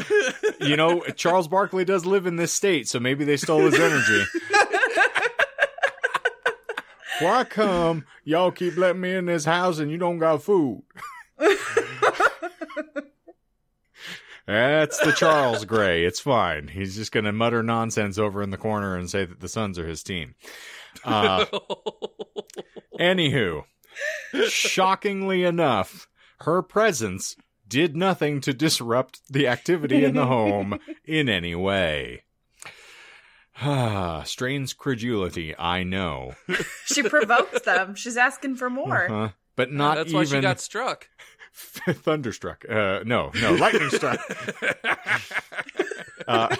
You 0.59 0.75
know, 0.77 1.01
Charles 1.15 1.47
Barkley 1.47 1.85
does 1.85 2.05
live 2.05 2.25
in 2.25 2.35
this 2.37 2.53
state, 2.53 2.87
so 2.87 2.99
maybe 2.99 3.23
they 3.25 3.37
stole 3.37 3.61
his 3.61 3.79
energy. 3.79 4.23
Why 7.19 7.43
come 7.43 8.05
y'all 8.23 8.51
keep 8.51 8.75
letting 8.77 9.01
me 9.01 9.13
in 9.15 9.25
this 9.25 9.45
house 9.45 9.79
and 9.79 9.89
you 9.91 9.97
don't 9.97 10.17
got 10.17 10.41
food? 10.43 10.83
That's 14.45 14.99
the 14.99 15.13
Charles 15.13 15.63
Gray. 15.65 16.03
It's 16.03 16.19
fine. 16.19 16.67
He's 16.67 16.95
just 16.95 17.11
going 17.11 17.23
to 17.25 17.31
mutter 17.31 17.63
nonsense 17.63 18.17
over 18.17 18.41
in 18.41 18.49
the 18.49 18.57
corner 18.57 18.95
and 18.97 19.09
say 19.09 19.25
that 19.25 19.39
the 19.39 19.47
Suns 19.47 19.79
are 19.79 19.87
his 19.87 20.03
team. 20.03 20.35
Uh, 21.05 21.45
anywho, 22.99 23.63
shockingly 24.47 25.43
enough, 25.43 26.09
her 26.41 26.61
presence 26.61 27.37
did 27.67 27.95
nothing 27.95 28.41
to 28.41 28.53
disrupt 28.53 29.21
the 29.29 29.47
activity 29.47 30.03
in 30.03 30.15
the 30.15 30.25
home 30.25 30.79
in 31.05 31.29
any 31.29 31.55
way. 31.55 32.23
Ah, 33.61 34.23
strains 34.23 34.73
credulity, 34.73 35.57
I 35.57 35.83
know. 35.83 36.33
She 36.85 37.03
provoked 37.03 37.63
them. 37.65 37.95
She's 37.95 38.17
asking 38.17 38.55
for 38.55 38.69
more. 38.69 39.05
Uh-huh. 39.05 39.29
But 39.55 39.71
not 39.71 39.95
That's 39.95 40.09
even 40.09 40.19
why 40.19 40.25
she 40.25 40.41
got 40.41 40.59
struck. 40.59 41.07
thunderstruck. 41.53 42.65
Uh, 42.67 43.01
no, 43.05 43.31
no, 43.39 43.53
lightning 43.53 43.89
struck. 43.89 44.19
uh, 46.27 46.55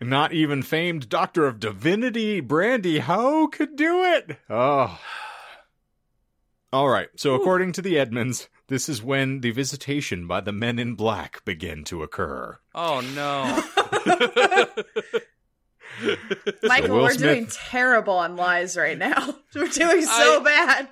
not 0.00 0.32
even 0.32 0.62
famed 0.62 1.08
Doctor 1.08 1.46
of 1.46 1.60
Divinity 1.60 2.40
Brandy 2.40 2.98
Howe 2.98 3.46
could 3.46 3.76
do 3.76 4.04
it. 4.04 4.38
Oh. 4.50 5.00
All 6.72 6.88
right. 6.88 7.08
So, 7.16 7.34
according 7.34 7.72
to 7.72 7.82
the 7.82 7.98
Edmonds, 7.98 8.48
this 8.66 8.88
is 8.88 9.02
when 9.02 9.40
the 9.40 9.50
visitation 9.50 10.26
by 10.26 10.40
the 10.40 10.52
men 10.52 10.78
in 10.78 10.94
black 10.94 11.44
began 11.44 11.84
to 11.84 12.02
occur. 12.02 12.58
Oh 12.74 13.00
no. 13.14 13.62
Michael, 16.62 16.96
Will 16.96 17.02
we're 17.04 17.10
Smith- 17.14 17.20
doing 17.34 17.46
terrible 17.46 18.14
on 18.14 18.36
lies 18.36 18.76
right 18.76 18.98
now. 18.98 19.34
We're 19.54 19.68
doing 19.68 20.02
so 20.02 20.40
I- 20.40 20.42
bad. 20.42 20.88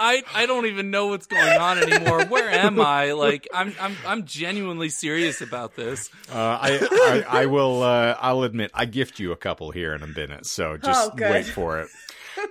I, 0.00 0.22
I 0.34 0.46
don't 0.46 0.64
even 0.66 0.90
know 0.90 1.08
what's 1.08 1.26
going 1.26 1.58
on 1.58 1.78
anymore. 1.78 2.24
Where 2.26 2.48
am 2.48 2.80
I? 2.80 3.12
Like 3.12 3.46
I'm 3.52 3.74
I'm 3.80 3.96
I'm 4.06 4.24
genuinely 4.24 4.88
serious 4.88 5.40
about 5.42 5.74
this. 5.76 6.08
Uh, 6.32 6.38
I, 6.38 7.24
I 7.28 7.42
I 7.42 7.46
will 7.46 7.82
uh, 7.82 8.16
I'll 8.20 8.44
admit 8.44 8.70
I 8.72 8.86
gift 8.86 9.18
you 9.18 9.32
a 9.32 9.36
couple 9.36 9.72
here 9.72 9.92
in 9.94 10.02
a 10.02 10.06
minute, 10.06 10.46
so 10.46 10.76
just 10.78 11.10
Oh, 11.12 11.14
wait 11.18 11.46
for 11.46 11.80
it. 11.80 11.88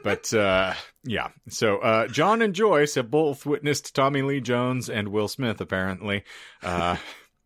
But 0.04 0.32
uh, 0.34 0.74
yeah, 1.06 1.30
so 1.50 1.78
uh, 1.80 2.08
John 2.10 2.42
and 2.42 2.54
Joyce 2.54 2.96
have 2.96 3.10
both 3.10 3.46
witnessed 3.46 3.96
Tommy 3.96 4.22
Lee 4.22 4.42
Jones 4.42 4.90
and 4.90 5.08
Will 5.08 5.30
Smith 5.30 5.60
apparently. 5.62 6.24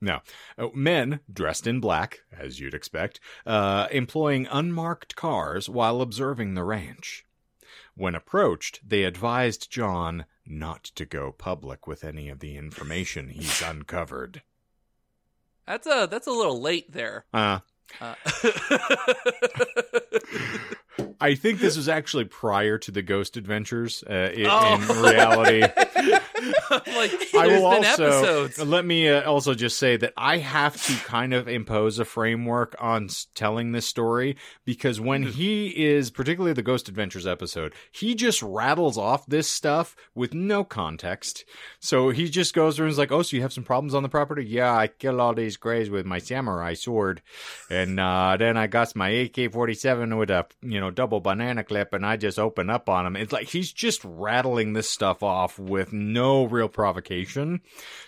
No, 0.04 0.22
Uh, 0.58 0.70
men 0.74 1.20
dressed 1.32 1.68
in 1.68 1.80
black, 1.80 2.22
as 2.36 2.60
you'd 2.60 2.74
expect, 2.74 3.20
uh, 3.46 3.88
employing 3.92 4.48
unmarked 4.50 5.16
cars 5.16 5.70
while 5.70 6.02
observing 6.02 6.56
the 6.56 6.64
ranch. 6.64 7.24
When 7.94 8.16
approached, 8.16 8.80
they 8.88 9.04
advised 9.04 9.70
John 9.72 10.26
not 10.46 10.84
to 10.96 11.06
go 11.06 11.32
public 11.32 11.86
with 11.86 12.04
any 12.04 12.30
of 12.30 12.40
the 12.40 12.58
information 12.58 13.30
he's 13.30 13.62
uncovered. 13.66 14.42
That's 15.68 15.86
a 15.86 16.08
that's 16.10 16.26
a 16.28 16.32
little 16.32 16.60
late 16.60 16.92
there. 16.92 17.26
Uh, 17.34 17.60
Uh, 18.00 18.16
I 21.20 21.36
think 21.36 21.60
this 21.60 21.78
was 21.78 21.88
actually 21.90 22.26
prior 22.26 22.78
to 22.80 22.92
the 22.92 23.02
Ghost 23.02 23.38
Adventures. 23.38 24.04
Uh, 24.10 24.32
in, 24.34 24.48
Oh. 24.50 24.76
in 24.76 24.88
reality, 25.04 25.62
like 26.88 27.12
I 27.36 27.48
will 27.48 27.70
been 27.72 27.86
also 27.86 28.06
episodes. 28.06 28.60
let 28.60 28.86
me 28.86 29.10
uh, 29.10 29.30
also 29.30 29.54
just 29.54 29.78
say 29.78 29.98
that 29.98 30.14
I 30.18 30.38
have 30.38 30.82
to 30.86 30.94
kind 31.06 31.34
of 31.34 31.48
impose 31.48 32.00
a 32.00 32.06
framework 32.06 32.76
on 32.80 33.06
s- 33.06 33.28
telling 33.36 33.72
this 33.72 33.86
story 33.86 34.38
because 34.66 35.00
when 35.00 35.22
Mm-hmm. 35.22 35.32
he 35.32 35.68
is 35.86 36.10
particularly 36.10 36.54
the 36.54 36.64
Ghost 36.64 36.90
Adventures 36.90 37.28
episode, 37.28 37.74
he 37.92 38.16
just 38.16 38.42
rattles 38.42 38.98
off 38.98 39.26
this 39.28 39.48
stuff 39.50 39.96
with 40.16 40.34
no 40.34 40.64
context. 40.64 41.46
So 41.80 42.10
he 42.10 42.30
just 42.30 42.54
goes 42.54 42.76
through 42.76 42.86
and 42.88 42.92
is 42.92 42.98
like, 42.98 43.12
"Oh, 43.12 43.22
so 43.22 43.36
you 43.36 43.42
have 43.44 43.54
some 43.54 43.64
problems 43.64 43.94
on 43.94 44.04
the 44.04 44.10
property? 44.10 44.46
Yeah, 44.46 44.76
I 44.76 44.88
kill 44.88 45.22
all 45.22 45.34
these 45.36 45.58
grays 45.58 45.90
with 45.90 46.06
my 46.06 46.18
samurai 46.20 46.74
sword, 46.74 47.22
and 47.70 48.00
uh, 48.00 48.38
then 48.40 48.58
I 48.58 48.68
got 48.68 48.96
my 48.96 49.10
AK 49.10 49.52
forty 49.52 49.74
seven 49.76 50.18
with 50.18 50.32
a 50.32 50.46
you 50.62 50.80
know 50.80 50.90
double 50.92 51.20
banana 51.20 51.64
clip, 51.64 51.94
and 51.94 52.06
I 52.06 52.18
just 52.18 52.40
open 52.40 52.70
up 52.70 52.90
on 52.90 53.06
him. 53.06 53.16
It's 53.16 53.32
like 53.34 53.48
he's 53.50 53.72
just 53.72 54.02
rattling 54.04 54.74
this 54.74 54.90
stuff 54.90 55.22
off 55.24 55.60
with 55.60 55.94
no 55.94 56.31
real 56.40 56.70
provocation. 56.70 57.62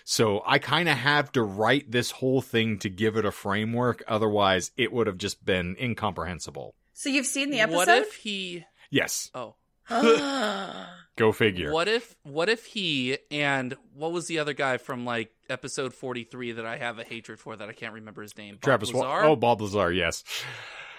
So 0.04 0.42
I 0.46 0.58
kind 0.58 0.88
of 0.88 0.96
have 0.96 1.30
to 1.32 1.42
write 1.42 1.90
this 1.90 2.10
whole 2.10 2.40
thing 2.42 2.78
to 2.80 2.88
give 2.90 3.16
it 3.16 3.24
a 3.24 3.30
framework. 3.30 4.02
Otherwise, 4.08 4.70
it 4.76 4.92
would 4.92 5.06
have 5.06 5.18
just 5.18 5.44
been 5.44 5.76
incomprehensible. 5.80 6.74
So 6.92 7.08
you've 7.08 7.26
seen 7.26 7.50
the 7.50 7.60
episode? 7.60 7.76
What 7.76 7.88
if 7.88 8.14
he? 8.16 8.64
Yes, 8.90 9.30
Oh, 9.34 9.56
go 11.16 11.32
figure. 11.32 11.72
what 11.72 11.88
if? 11.88 12.14
What 12.22 12.48
if 12.48 12.66
he 12.66 13.18
and 13.30 13.76
what 13.94 14.12
was 14.12 14.26
the 14.26 14.38
other 14.38 14.52
guy 14.52 14.76
from 14.78 15.04
like 15.04 15.30
episode 15.48 15.92
forty 15.94 16.24
three 16.24 16.52
that 16.52 16.64
I 16.66 16.76
have 16.78 16.98
a 16.98 17.04
hatred 17.04 17.38
for 17.38 17.56
that 17.56 17.68
I 17.68 17.72
can't 17.72 17.94
remember 17.94 18.22
his 18.22 18.36
name? 18.36 18.54
Bob 18.56 18.62
Travis 18.62 18.92
Lazar? 18.92 19.24
Oh, 19.26 19.36
Bob 19.36 19.60
Lazar. 19.60 19.92
Yes. 19.92 20.24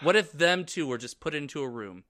What 0.02 0.16
if 0.16 0.32
them 0.32 0.66
two 0.66 0.88
were 0.88 0.98
just 0.98 1.20
put 1.20 1.34
into 1.34 1.62
a 1.62 1.70
room? 1.70 2.04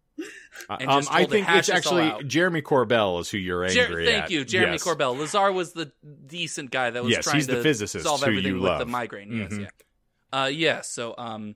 And 0.69 0.89
um, 0.89 1.03
I 1.11 1.25
think 1.25 1.47
it's 1.49 1.69
actually. 1.69 2.23
Jeremy 2.25 2.61
Corbell 2.61 3.19
is 3.19 3.29
who 3.29 3.37
you're 3.37 3.67
Jer- 3.67 3.81
angry 3.85 4.05
thank 4.05 4.23
at. 4.25 4.31
you, 4.31 4.45
Jeremy 4.45 4.73
Yes. 4.73 4.83
Corbell. 4.83 5.17
Lazar 5.17 5.51
was 5.51 5.73
the 5.73 5.91
decent 6.25 6.71
guy 6.71 6.89
that 6.89 7.03
was 7.03 7.11
Yes, 7.11 7.25
trying 7.25 7.45
to 7.45 7.87
solve 7.87 8.23
everything 8.23 8.53
with 8.53 8.63
love. 8.63 8.79
the 8.79 8.85
migraine. 8.85 9.31
Yes, 9.35 9.51
Mhm. 9.53 9.61
yeah. 9.61 9.67
Uh, 10.41 10.45
yeah. 10.47 10.81
So, 10.81 11.13
um, 11.17 11.55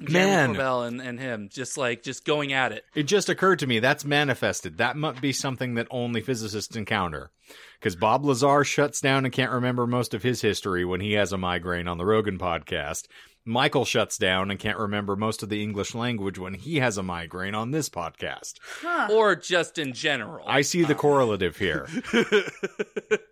Man. 0.00 0.54
Jeremy 0.54 0.58
Corbell 0.58 0.86
and, 0.88 1.00
and 1.00 1.18
him 1.20 1.48
just 1.50 1.76
like 1.78 2.02
just 2.02 2.24
going 2.24 2.52
at 2.52 2.72
it. 2.72 2.84
It 2.94 3.04
just 3.04 3.28
occurred 3.28 3.58
to 3.60 3.66
me 3.66 3.78
that's 3.80 4.04
manifested. 4.04 4.78
That 4.78 4.96
might 4.96 5.20
be 5.20 5.32
something 5.32 5.74
that 5.74 5.86
only 5.90 6.20
physicists 6.20 6.76
encounter. 6.76 7.30
Because 7.78 7.96
Bob 7.96 8.24
Lazar 8.24 8.64
shuts 8.64 9.00
down 9.00 9.24
and 9.24 9.32
can't 9.32 9.52
remember 9.52 9.86
most 9.86 10.12
of 10.14 10.22
his 10.22 10.40
history 10.42 10.84
when 10.84 11.00
he 11.00 11.12
has 11.12 11.32
a 11.32 11.38
migraine 11.38 11.88
on 11.88 11.96
the 11.96 12.04
Rogan 12.04 12.38
podcast. 12.38 13.06
Michael 13.48 13.86
shuts 13.86 14.18
down 14.18 14.50
and 14.50 14.60
can't 14.60 14.78
remember 14.78 15.16
most 15.16 15.42
of 15.42 15.48
the 15.48 15.62
English 15.62 15.94
language 15.94 16.38
when 16.38 16.52
he 16.52 16.76
has 16.76 16.98
a 16.98 17.02
migraine 17.02 17.54
on 17.54 17.70
this 17.70 17.88
podcast. 17.88 18.54
Huh. 18.82 19.08
or 19.10 19.34
just 19.34 19.78
in 19.78 19.94
general. 19.94 20.44
I 20.46 20.60
see 20.60 20.84
the 20.84 20.94
correlative 20.94 21.56
here. 21.56 21.88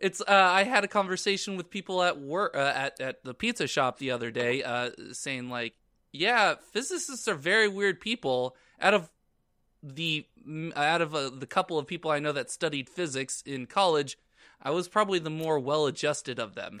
it's 0.00 0.22
uh, 0.22 0.24
I 0.28 0.64
had 0.64 0.82
a 0.84 0.88
conversation 0.88 1.58
with 1.58 1.68
people 1.68 2.02
at 2.02 2.18
work 2.18 2.56
uh, 2.56 2.72
at 2.74 3.00
at 3.00 3.22
the 3.22 3.34
pizza 3.34 3.66
shop 3.66 3.98
the 3.98 4.10
other 4.10 4.30
day, 4.30 4.62
uh, 4.62 4.90
saying 5.12 5.50
like, 5.50 5.74
yeah, 6.10 6.54
physicists 6.72 7.28
are 7.28 7.34
very 7.34 7.68
weird 7.68 8.00
people. 8.00 8.56
Out 8.80 8.94
of 8.94 9.10
the 9.82 10.26
out 10.74 11.02
of 11.02 11.14
uh, 11.14 11.30
the 11.30 11.46
couple 11.46 11.78
of 11.78 11.86
people 11.86 12.10
I 12.10 12.18
know 12.18 12.32
that 12.32 12.50
studied 12.50 12.88
physics 12.88 13.42
in 13.44 13.66
college, 13.66 14.16
I 14.62 14.70
was 14.70 14.88
probably 14.88 15.18
the 15.18 15.28
more 15.28 15.58
well 15.58 15.84
adjusted 15.86 16.38
of 16.38 16.54
them. 16.54 16.80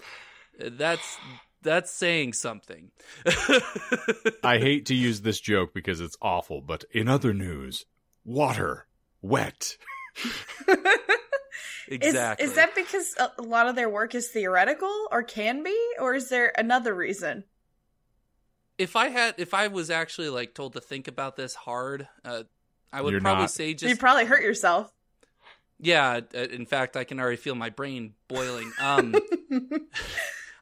Uh, 0.58 0.70
That's 0.72 1.18
that's 1.66 1.90
saying 1.90 2.32
something. 2.32 2.90
I 4.42 4.58
hate 4.58 4.86
to 4.86 4.94
use 5.08 5.20
this 5.20 5.40
joke 5.40 5.74
because 5.74 6.00
it's 6.00 6.16
awful, 6.22 6.60
but 6.62 6.84
in 6.92 7.08
other 7.08 7.34
news, 7.34 7.84
water, 8.24 8.86
wet. 9.20 9.76
exactly. 11.88 12.44
Is, 12.44 12.50
is 12.50 12.56
that 12.56 12.74
because 12.74 13.14
a 13.18 13.30
a 13.38 13.42
lot 13.42 13.68
of 13.68 13.76
their 13.76 13.88
work 13.88 14.14
is 14.14 14.28
theoretical 14.28 15.08
or 15.12 15.22
can 15.22 15.62
be? 15.62 15.76
Or 16.00 16.14
is 16.14 16.28
there 16.28 16.52
another 16.58 16.94
reason? 16.94 17.44
if 18.78 18.94
I 18.96 19.08
had 19.08 19.34
if 19.38 19.54
I 19.54 19.68
was 19.68 19.90
actually 19.90 20.28
like 20.28 20.54
told 20.54 20.72
to 20.74 20.80
think 20.80 21.08
about 21.08 21.36
this 21.36 21.54
hard, 21.54 22.08
uh, 22.24 22.42
I 22.92 23.00
would 23.02 23.12
You're 23.12 23.20
probably 23.20 23.42
not. 23.44 23.50
say 23.50 23.72
just 23.74 23.88
You'd 23.88 24.00
probably 24.00 24.24
hurt 24.26 24.42
yourself. 24.42 24.92
yeah. 25.80 26.20
uh, 26.34 26.38
In 26.38 26.66
fact, 26.66 26.96
I 26.96 27.04
can 27.04 27.18
already 27.20 27.36
feel 27.36 27.54
my 27.54 27.70
brain 27.70 28.14
boiling. 28.28 28.70
Um, 28.80 29.14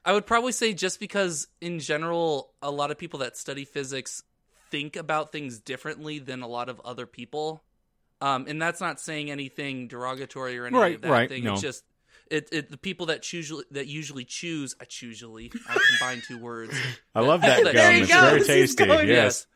I 0.04 0.12
would 0.12 0.26
probably 0.26 0.52
say 0.52 0.74
just 0.74 1.00
because 1.00 1.48
in 1.60 1.78
general, 1.80 2.52
a 2.60 2.70
lot 2.70 2.90
of 2.90 2.98
people 2.98 3.20
that 3.20 3.36
study 3.36 3.64
physics 3.64 4.22
think 4.70 4.96
about 4.96 5.32
things 5.32 5.58
differently 5.60 6.18
than 6.18 6.42
a 6.42 6.48
lot 6.48 6.68
of 6.68 6.80
other 6.84 7.06
people. 7.06 7.62
Um, 8.20 8.46
and 8.48 8.60
that's 8.60 8.80
not 8.80 9.00
saying 9.00 9.30
anything 9.30 9.88
derogatory 9.88 10.58
or 10.58 10.66
anything 10.66 10.80
Right, 10.80 10.94
of 10.96 11.02
that 11.02 11.10
right, 11.10 11.28
thing. 11.28 11.44
no. 11.44 11.52
It's 11.54 11.62
just 11.62 11.84
it, 12.30 12.48
it 12.52 12.70
the 12.70 12.76
people 12.78 13.06
that 13.06 13.22
choose 13.22 13.52
that 13.70 13.86
usually 13.86 14.24
choose. 14.24 14.74
I 14.80 14.84
usually 15.00 15.52
I 15.68 15.78
combine 15.98 16.22
two 16.26 16.38
words. 16.38 16.74
I 17.14 17.20
love 17.20 17.42
that 17.42 17.58
you 17.58 17.64
gum. 17.72 17.94
It's 17.94 18.12
go. 18.12 18.20
very 18.20 18.38
This 18.38 18.46
tasty. 18.46 18.86
going- 18.86 19.08
Yes. 19.08 19.46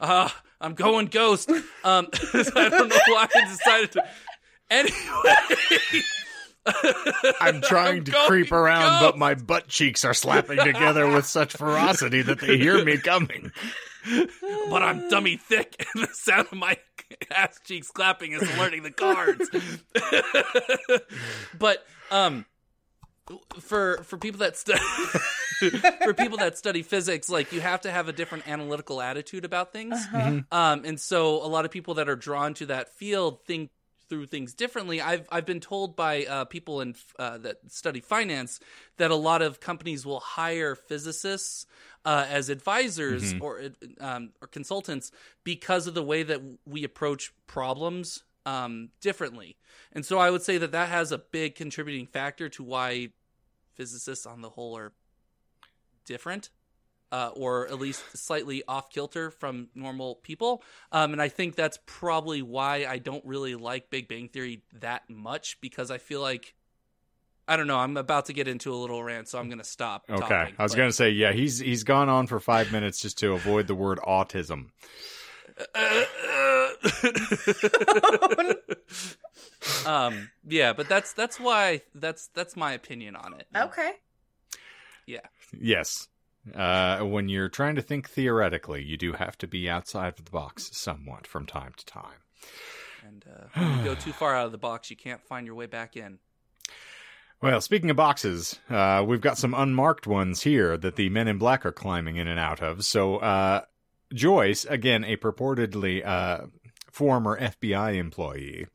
Uh, 0.00 0.28
I'm 0.60 0.74
going 0.74 1.06
ghost. 1.06 1.48
Um, 1.50 1.62
I 2.34 2.68
don't 2.70 2.88
know 2.88 2.96
why 3.08 3.28
I 3.34 3.44
decided 3.48 3.92
to. 3.92 4.04
Anyway, 4.70 4.96
I'm 7.40 7.60
trying 7.60 8.04
to 8.04 8.12
going 8.12 8.26
creep 8.26 8.52
around, 8.52 9.00
ghost. 9.00 9.02
but 9.02 9.18
my 9.18 9.34
butt 9.34 9.68
cheeks 9.68 10.04
are 10.04 10.14
slapping 10.14 10.58
together 10.58 11.08
with 11.08 11.26
such 11.26 11.52
ferocity 11.54 12.22
that 12.22 12.40
they 12.40 12.56
hear 12.58 12.84
me 12.84 12.98
coming. 12.98 13.52
but 14.70 14.82
I'm 14.82 15.08
dummy 15.08 15.36
thick, 15.36 15.84
and 15.94 16.04
the 16.04 16.12
sound 16.12 16.48
of 16.52 16.58
my 16.58 16.76
ass 17.30 17.58
cheeks 17.64 17.90
clapping 17.90 18.32
is 18.32 18.42
alerting 18.54 18.82
the 18.82 18.90
cards. 18.90 19.48
but 21.58 21.84
um, 22.10 22.46
for 23.60 24.02
for 24.04 24.16
people 24.16 24.40
that 24.40 24.56
study 24.56 24.80
for 26.04 26.14
people 26.14 26.38
that 26.38 26.58
study 26.58 26.82
physics, 26.82 27.28
like 27.28 27.52
you 27.52 27.60
have 27.60 27.82
to 27.82 27.90
have 27.90 28.08
a 28.08 28.12
different 28.12 28.48
analytical 28.48 29.00
attitude 29.00 29.44
about 29.44 29.72
things. 29.72 29.94
Uh-huh. 29.94 30.40
Um, 30.50 30.84
and 30.84 31.00
so 31.00 31.44
a 31.44 31.48
lot 31.48 31.64
of 31.64 31.70
people 31.70 31.94
that 31.94 32.08
are 32.08 32.16
drawn 32.16 32.54
to 32.54 32.66
that 32.66 32.94
field 32.94 33.44
think 33.44 33.70
through 34.12 34.26
things 34.26 34.52
differently. 34.52 35.00
I've 35.00 35.26
I've 35.32 35.46
been 35.46 35.58
told 35.58 35.96
by 35.96 36.26
uh, 36.26 36.44
people 36.44 36.82
in 36.82 36.94
uh, 37.18 37.38
that 37.38 37.72
study 37.72 38.00
finance 38.00 38.60
that 38.98 39.10
a 39.10 39.16
lot 39.16 39.40
of 39.40 39.58
companies 39.58 40.04
will 40.04 40.20
hire 40.20 40.74
physicists 40.74 41.64
uh, 42.04 42.26
as 42.28 42.50
advisors 42.50 43.32
or 43.40 43.62
um, 44.02 44.32
or 44.42 44.48
consultants 44.48 45.12
because 45.44 45.86
of 45.86 45.94
the 45.94 46.02
way 46.02 46.22
that 46.24 46.42
we 46.66 46.84
approach 46.84 47.32
problems 47.46 48.22
um, 48.44 48.90
differently. 49.00 49.56
And 49.94 50.04
so 50.04 50.18
I 50.18 50.30
would 50.30 50.42
say 50.42 50.58
that 50.58 50.72
that 50.72 50.90
has 50.90 51.10
a 51.10 51.16
big 51.16 51.54
contributing 51.54 52.06
factor 52.06 52.50
to 52.50 52.62
why 52.62 53.08
physicists 53.76 54.26
on 54.26 54.42
the 54.42 54.50
whole 54.50 54.76
are 54.76 54.92
different 56.04 56.50
uh, 57.12 57.30
or 57.34 57.68
at 57.68 57.78
least 57.78 58.02
slightly 58.16 58.62
off 58.66 58.90
kilter 58.90 59.30
from 59.30 59.68
normal 59.74 60.16
people. 60.16 60.62
Um, 60.90 61.12
and 61.12 61.20
I 61.20 61.28
think 61.28 61.54
that's 61.54 61.78
probably 61.84 62.40
why 62.40 62.86
I 62.88 62.98
don't 62.98 63.24
really 63.24 63.54
like 63.54 63.90
Big 63.90 64.08
Bang 64.08 64.28
Theory 64.28 64.62
that 64.80 65.08
much 65.08 65.60
because 65.60 65.90
I 65.90 65.98
feel 65.98 66.22
like 66.22 66.54
I 67.46 67.56
don't 67.56 67.66
know. 67.66 67.78
I'm 67.78 67.96
about 67.96 68.26
to 68.26 68.32
get 68.32 68.48
into 68.48 68.72
a 68.72 68.76
little 68.76 69.02
rant, 69.04 69.28
so 69.28 69.38
I'm 69.38 69.48
going 69.48 69.58
to 69.58 69.64
stop. 69.64 70.04
Okay, 70.08 70.20
talking, 70.20 70.54
I 70.58 70.62
was 70.62 70.72
but- 70.72 70.78
going 70.78 70.88
to 70.88 70.94
say, 70.94 71.10
yeah, 71.10 71.32
he's 71.32 71.58
he's 71.58 71.84
gone 71.84 72.08
on 72.08 72.26
for 72.26 72.40
five 72.40 72.72
minutes 72.72 73.00
just 73.00 73.18
to 73.18 73.34
avoid 73.34 73.66
the 73.66 73.74
word 73.74 73.98
autism. 73.98 74.70
um, 79.86 80.30
yeah, 80.48 80.72
but 80.72 80.88
that's 80.88 81.12
that's 81.12 81.38
why 81.38 81.82
that's 81.94 82.28
that's 82.28 82.56
my 82.56 82.72
opinion 82.72 83.16
on 83.16 83.34
it. 83.34 83.46
Okay. 83.54 83.92
Yeah. 85.06 85.20
Yes, 85.60 86.08
uh, 86.54 87.00
when 87.00 87.28
you're 87.28 87.48
trying 87.48 87.76
to 87.76 87.82
think 87.82 88.08
theoretically, 88.08 88.82
you 88.82 88.96
do 88.96 89.12
have 89.12 89.38
to 89.38 89.46
be 89.46 89.70
outside 89.70 90.18
of 90.18 90.24
the 90.24 90.30
box 90.30 90.70
somewhat 90.72 91.26
from 91.26 91.46
time 91.46 91.72
to 91.76 91.86
time. 91.86 92.22
And 93.06 93.24
uh, 93.28 93.46
when 93.54 93.78
you 93.78 93.84
go 93.84 93.94
too 93.94 94.12
far 94.12 94.34
out 94.34 94.46
of 94.46 94.52
the 94.52 94.58
box, 94.58 94.90
you 94.90 94.96
can't 94.96 95.22
find 95.22 95.46
your 95.46 95.54
way 95.54 95.66
back 95.66 95.96
in. 95.96 96.18
Well, 97.40 97.60
speaking 97.60 97.90
of 97.90 97.96
boxes, 97.96 98.60
uh, 98.70 99.04
we've 99.06 99.20
got 99.20 99.36
some 99.36 99.52
unmarked 99.52 100.06
ones 100.06 100.42
here 100.42 100.76
that 100.76 100.94
the 100.94 101.08
men 101.08 101.26
in 101.26 101.38
black 101.38 101.66
are 101.66 101.72
climbing 101.72 102.16
in 102.16 102.28
and 102.28 102.38
out 102.38 102.62
of. 102.62 102.84
So, 102.84 103.16
uh, 103.16 103.62
Joyce, 104.14 104.64
again, 104.64 105.02
a 105.04 105.16
purportedly 105.16 106.06
uh, 106.06 106.46
former 106.92 107.40
FBI 107.40 107.96
employee, 107.96 108.66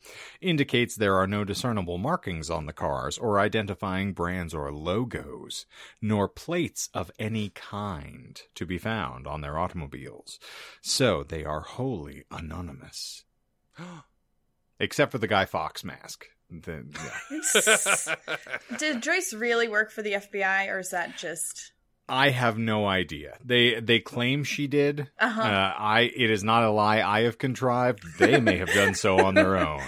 indicates 0.41 0.95
there 0.95 1.15
are 1.15 1.28
no 1.28 1.43
discernible 1.43 1.97
markings 1.97 2.49
on 2.49 2.65
the 2.65 2.74
cars 2.74 3.18
or 3.18 3.39
identifying 3.39 4.11
brands 4.13 4.53
or 4.53 4.72
logos, 4.72 5.65
nor 6.01 6.28
plates 6.28 6.89
of 6.93 7.11
any 7.20 7.49
kind 7.49 8.41
to 8.55 8.65
be 8.65 8.78
found 8.78 9.28
on 9.28 9.41
their 9.41 9.57
automobiles. 9.57 10.39
So 10.82 11.24
they 11.24 11.45
are 11.45 11.61
wholly 11.61 12.24
anonymous. 12.32 13.24
except 14.80 15.11
for 15.11 15.18
the 15.18 15.28
Guy 15.28 15.45
Fawkes 15.45 15.84
mask. 15.84 16.26
Then, 16.49 16.91
yeah. 16.95 18.15
Did 18.78 19.03
Joyce 19.03 19.34
really 19.34 19.68
work 19.68 19.91
for 19.91 20.01
the 20.01 20.13
FBI, 20.13 20.70
or 20.70 20.80
is 20.80 20.89
that 20.91 21.18
just? 21.18 21.74
I 22.10 22.30
have 22.30 22.58
no 22.58 22.86
idea. 22.86 23.38
They 23.43 23.80
they 23.80 23.99
claim 23.99 24.43
she 24.43 24.68
did. 24.68 25.10
Uh-huh. 25.20 25.41
Uh, 25.41 25.74
I 25.78 26.12
it 26.16 26.30
is 26.30 26.43
not 26.43 26.64
a 26.64 26.72
lie 26.72 27.01
I 27.01 27.22
have 27.22 27.38
contrived. 27.38 28.03
They 28.18 28.39
may 28.39 28.58
have 28.58 28.74
done 28.74 28.93
so 28.93 29.20
on 29.20 29.34
their 29.34 29.58
own. 29.68 29.82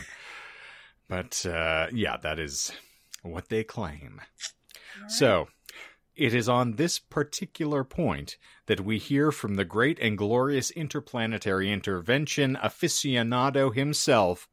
But 1.07 1.45
uh, 1.45 1.87
yeah, 1.93 2.17
that 2.17 2.39
is 2.39 2.71
what 3.23 3.49
they 3.49 3.63
claim. 3.63 4.21
So, 5.07 5.47
it 6.15 6.33
is 6.33 6.49
on 6.49 6.73
this 6.73 6.99
particular 6.99 7.83
point 7.83 8.37
that 8.65 8.81
we 8.81 8.97
hear 8.97 9.31
from 9.31 9.55
the 9.55 9.65
great 9.65 9.97
and 9.99 10.17
glorious 10.17 10.71
interplanetary 10.71 11.71
intervention 11.71 12.57
aficionado 12.61 13.73
himself, 13.73 14.49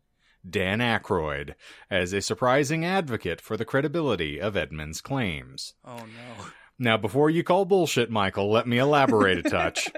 Dan 0.48 0.78
Aykroyd, 0.78 1.54
as 1.90 2.12
a 2.12 2.22
surprising 2.22 2.84
advocate 2.84 3.40
for 3.40 3.56
the 3.56 3.64
credibility 3.64 4.40
of 4.40 4.56
Edmonds' 4.56 5.00
claims. 5.00 5.74
oh 5.84 5.96
no. 5.96 6.46
Now, 6.78 6.96
before 6.96 7.30
you 7.30 7.42
call 7.42 7.64
bullshit, 7.64 8.10
Michael, 8.10 8.50
let 8.50 8.66
me 8.66 8.78
elaborate 8.78 9.38
a 9.38 9.42
touch. 9.50 9.90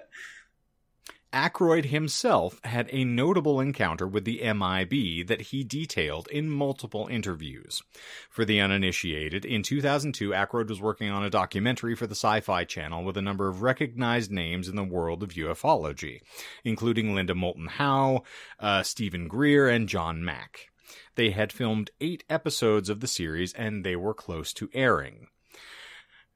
Aykroyd 1.32 1.86
himself 1.86 2.58
had 2.64 2.88
a 2.90 3.04
notable 3.04 3.60
encounter 3.60 4.06
with 4.06 4.24
the 4.24 4.40
MIB 4.42 5.26
that 5.26 5.42
he 5.42 5.62
detailed 5.62 6.26
in 6.28 6.48
multiple 6.48 7.06
interviews. 7.06 7.82
For 8.30 8.46
the 8.46 8.60
uninitiated, 8.60 9.44
in 9.44 9.62
2002, 9.62 10.30
Aykroyd 10.30 10.70
was 10.70 10.80
working 10.80 11.10
on 11.10 11.22
a 11.22 11.30
documentary 11.30 11.94
for 11.94 12.06
the 12.06 12.14
Sci 12.14 12.40
Fi 12.40 12.64
Channel 12.64 13.04
with 13.04 13.18
a 13.18 13.22
number 13.22 13.48
of 13.48 13.60
recognized 13.60 14.30
names 14.30 14.68
in 14.68 14.76
the 14.76 14.84
world 14.84 15.22
of 15.22 15.34
ufology, 15.34 16.20
including 16.64 17.14
Linda 17.14 17.34
Moulton 17.34 17.66
Howe, 17.66 18.22
uh, 18.58 18.82
Steven 18.82 19.28
Greer, 19.28 19.68
and 19.68 19.86
John 19.86 20.24
Mack. 20.24 20.70
They 21.16 21.30
had 21.32 21.52
filmed 21.52 21.90
eight 22.00 22.24
episodes 22.30 22.88
of 22.88 23.00
the 23.00 23.06
series 23.06 23.52
and 23.52 23.84
they 23.84 23.96
were 23.96 24.14
close 24.14 24.54
to 24.54 24.70
airing. 24.72 25.26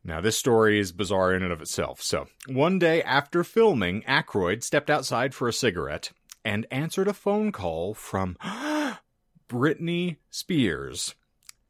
Now, 0.04 0.20
this 0.20 0.38
story 0.38 0.80
is 0.80 0.90
bizarre 0.90 1.32
in 1.32 1.42
and 1.42 1.52
of 1.52 1.62
itself. 1.62 2.02
So, 2.02 2.26
one 2.46 2.78
day 2.78 3.02
after 3.02 3.44
filming, 3.44 4.02
Aykroyd 4.02 4.64
stepped 4.64 4.90
outside 4.90 5.34
for 5.34 5.46
a 5.46 5.52
cigarette 5.52 6.10
and 6.44 6.66
answered 6.70 7.06
a 7.06 7.14
phone 7.14 7.52
call 7.52 7.94
from 7.94 8.36
Britney 9.48 10.16
Spears, 10.30 11.14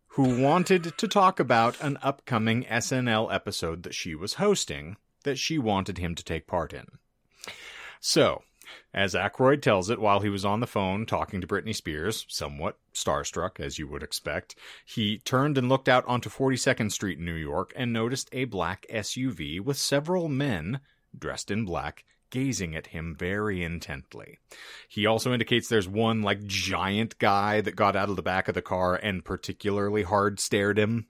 who 0.08 0.42
wanted 0.42 0.96
to 0.96 1.08
talk 1.08 1.40
about 1.40 1.78
an 1.82 1.98
upcoming 2.02 2.64
SNL 2.64 3.32
episode 3.32 3.82
that 3.82 3.94
she 3.94 4.14
was 4.14 4.34
hosting 4.34 4.96
that 5.24 5.38
she 5.38 5.58
wanted 5.58 5.98
him 5.98 6.14
to 6.14 6.24
take 6.24 6.46
part 6.46 6.72
in. 6.72 6.86
So, 8.00 8.42
as 8.94 9.14
Aykroyd 9.14 9.62
tells 9.62 9.90
it 9.90 10.00
while 10.00 10.20
he 10.20 10.28
was 10.28 10.44
on 10.44 10.60
the 10.60 10.66
phone 10.66 11.06
talking 11.06 11.40
to 11.40 11.46
Britney 11.46 11.74
Spears, 11.74 12.26
somewhat 12.28 12.78
starstruck 12.94 13.60
as 13.60 13.78
you 13.78 13.88
would 13.88 14.02
expect, 14.02 14.54
he 14.84 15.18
turned 15.18 15.56
and 15.58 15.68
looked 15.68 15.88
out 15.88 16.06
onto 16.06 16.28
42nd 16.28 16.92
Street 16.92 17.18
in 17.18 17.24
New 17.24 17.34
York 17.34 17.72
and 17.76 17.92
noticed 17.92 18.28
a 18.32 18.44
black 18.44 18.86
SUV 18.92 19.60
with 19.60 19.76
several 19.76 20.28
men 20.28 20.80
dressed 21.18 21.50
in 21.50 21.64
black 21.64 22.04
gazing 22.32 22.74
at 22.74 22.88
him 22.88 23.14
very 23.16 23.62
intently. 23.62 24.38
He 24.88 25.06
also 25.06 25.32
indicates 25.32 25.68
there's 25.68 25.86
one 25.86 26.22
like 26.22 26.44
giant 26.46 27.18
guy 27.18 27.60
that 27.60 27.76
got 27.76 27.94
out 27.94 28.08
of 28.08 28.16
the 28.16 28.22
back 28.22 28.48
of 28.48 28.54
the 28.54 28.62
car 28.62 28.96
and 28.96 29.24
particularly 29.24 30.02
hard 30.02 30.40
stared 30.40 30.78
him. 30.78 31.06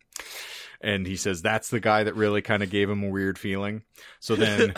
And 0.83 1.07
he 1.07 1.17
says 1.17 1.41
that's 1.41 1.71
the 1.71 1.81
guy 1.81 2.03
that 2.03 2.17
really 2.17 2.43
kind 2.43 2.63
of 2.63 2.71
gave 2.71 2.91
him 2.91 3.05
a 3.05 3.09
weird 3.09 3.39
feeling. 3.39 3.83
So 4.19 4.35
then, 4.35 4.75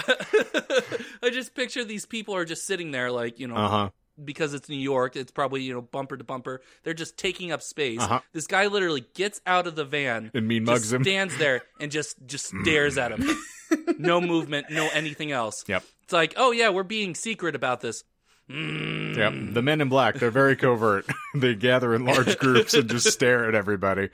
I 1.24 1.30
just 1.30 1.54
picture 1.54 1.84
these 1.84 2.06
people 2.06 2.34
are 2.36 2.44
just 2.44 2.66
sitting 2.66 2.90
there, 2.90 3.10
like 3.10 3.38
you 3.38 3.46
know, 3.48 3.56
uh 3.56 3.68
huh. 3.68 3.90
because 4.22 4.54
it's 4.54 4.68
New 4.68 4.76
York. 4.76 5.16
It's 5.16 5.32
probably 5.32 5.62
you 5.62 5.72
know 5.74 5.82
bumper 5.82 6.16
to 6.16 6.24
bumper. 6.24 6.60
They're 6.82 6.94
just 6.94 7.16
taking 7.16 7.52
up 7.52 7.62
space. 7.62 8.00
Uh-huh. 8.00 8.20
This 8.32 8.46
guy 8.46 8.66
literally 8.66 9.04
gets 9.14 9.40
out 9.46 9.66
of 9.66 9.74
the 9.76 9.84
van 9.84 10.30
And 10.34 10.46
mean 10.46 10.64
mugs 10.64 10.92
him. 10.92 11.02
stands 11.02 11.36
there 11.38 11.62
and 11.80 11.90
just 11.90 12.16
just 12.26 12.52
stares 12.62 12.98
at 12.98 13.12
him. 13.12 13.28
no 13.98 14.20
movement, 14.20 14.66
no 14.70 14.88
anything 14.92 15.32
else. 15.32 15.64
Yep. 15.66 15.82
It's 16.04 16.12
like, 16.12 16.34
oh 16.36 16.52
yeah, 16.52 16.68
we're 16.68 16.82
being 16.82 17.14
secret 17.14 17.54
about 17.54 17.80
this. 17.80 18.04
Mm. 18.50 19.16
Yep. 19.16 19.54
The 19.54 19.62
men 19.62 19.80
in 19.80 19.88
black, 19.88 20.16
they're 20.16 20.30
very 20.30 20.54
covert. 20.56 21.06
they 21.34 21.54
gather 21.54 21.94
in 21.94 22.04
large 22.04 22.38
groups 22.38 22.74
and 22.74 22.90
just 22.90 23.10
stare 23.10 23.48
at 23.48 23.54
everybody. 23.54 24.10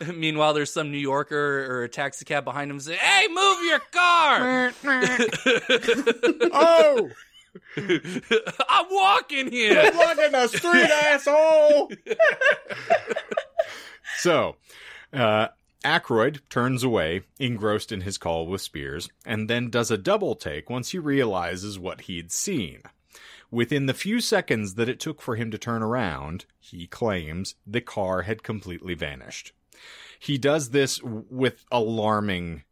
Meanwhile, 0.14 0.54
there's 0.54 0.72
some 0.72 0.90
New 0.90 0.98
Yorker 0.98 1.66
or 1.70 1.84
a 1.84 1.88
taxi 1.88 2.24
cab 2.24 2.44
behind 2.44 2.70
him 2.70 2.80
saying, 2.80 2.98
"Hey, 2.98 3.28
move 3.28 3.58
your 3.64 3.80
car! 3.92 4.72
oh! 6.52 7.10
I'm 8.68 8.86
walking 8.90 9.50
here." 9.50 9.90
Look 9.94 10.18
in 10.18 10.32
the 10.32 10.48
street, 10.48 10.90
asshole! 10.90 11.90
so, 14.18 14.56
uh, 15.12 15.48
Aykroyd 15.84 16.40
turns 16.48 16.82
away, 16.82 17.22
engrossed 17.38 17.92
in 17.92 18.02
his 18.02 18.16
call 18.16 18.46
with 18.46 18.62
Spears, 18.62 19.08
and 19.26 19.50
then 19.50 19.68
does 19.70 19.90
a 19.90 19.98
double 19.98 20.34
take 20.34 20.70
once 20.70 20.90
he 20.90 20.98
realizes 20.98 21.78
what 21.78 22.02
he'd 22.02 22.32
seen. 22.32 22.82
Within 23.50 23.86
the 23.86 23.94
few 23.94 24.20
seconds 24.20 24.74
that 24.74 24.88
it 24.88 25.00
took 25.00 25.20
for 25.20 25.36
him 25.36 25.50
to 25.50 25.58
turn 25.58 25.82
around, 25.82 26.46
he 26.58 26.86
claims 26.86 27.56
the 27.66 27.80
car 27.80 28.22
had 28.22 28.42
completely 28.42 28.94
vanished. 28.94 29.52
He 30.20 30.36
does 30.36 30.68
this 30.68 31.02
with 31.02 31.64
alarming 31.72 32.64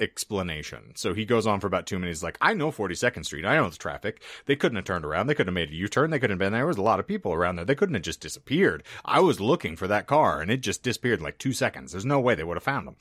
explanation. 0.00 0.92
So 0.94 1.12
he 1.12 1.26
goes 1.26 1.46
on 1.46 1.60
for 1.60 1.66
about 1.66 1.86
two 1.86 1.98
minutes, 1.98 2.22
like, 2.22 2.38
I 2.40 2.54
know 2.54 2.72
42nd 2.72 3.26
Street. 3.26 3.44
I 3.44 3.56
know 3.56 3.68
the 3.68 3.76
traffic. 3.76 4.22
They 4.46 4.56
couldn't 4.56 4.76
have 4.76 4.86
turned 4.86 5.04
around. 5.04 5.26
They 5.26 5.34
couldn't 5.34 5.54
have 5.54 5.68
made 5.68 5.70
a 5.70 5.76
U 5.76 5.88
turn. 5.88 6.08
They 6.08 6.18
couldn't 6.18 6.36
have 6.36 6.38
been 6.38 6.52
there. 6.52 6.60
there. 6.60 6.66
was 6.66 6.78
a 6.78 6.82
lot 6.82 6.98
of 6.98 7.06
people 7.06 7.34
around 7.34 7.56
there. 7.56 7.66
They 7.66 7.74
couldn't 7.74 7.96
have 7.96 8.02
just 8.02 8.22
disappeared. 8.22 8.82
I 9.04 9.20
was 9.20 9.40
looking 9.40 9.76
for 9.76 9.86
that 9.88 10.06
car 10.06 10.40
and 10.40 10.50
it 10.50 10.62
just 10.62 10.82
disappeared 10.82 11.18
in 11.18 11.24
like 11.24 11.36
two 11.36 11.52
seconds. 11.52 11.92
There's 11.92 12.06
no 12.06 12.18
way 12.18 12.34
they 12.34 12.44
would 12.44 12.56
have 12.56 12.64
found 12.64 12.86
them. 12.86 12.96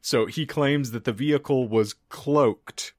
So 0.00 0.26
he 0.26 0.46
claims 0.46 0.92
that 0.92 1.02
the 1.02 1.12
vehicle 1.12 1.66
was 1.66 1.96
cloaked. 2.08 2.94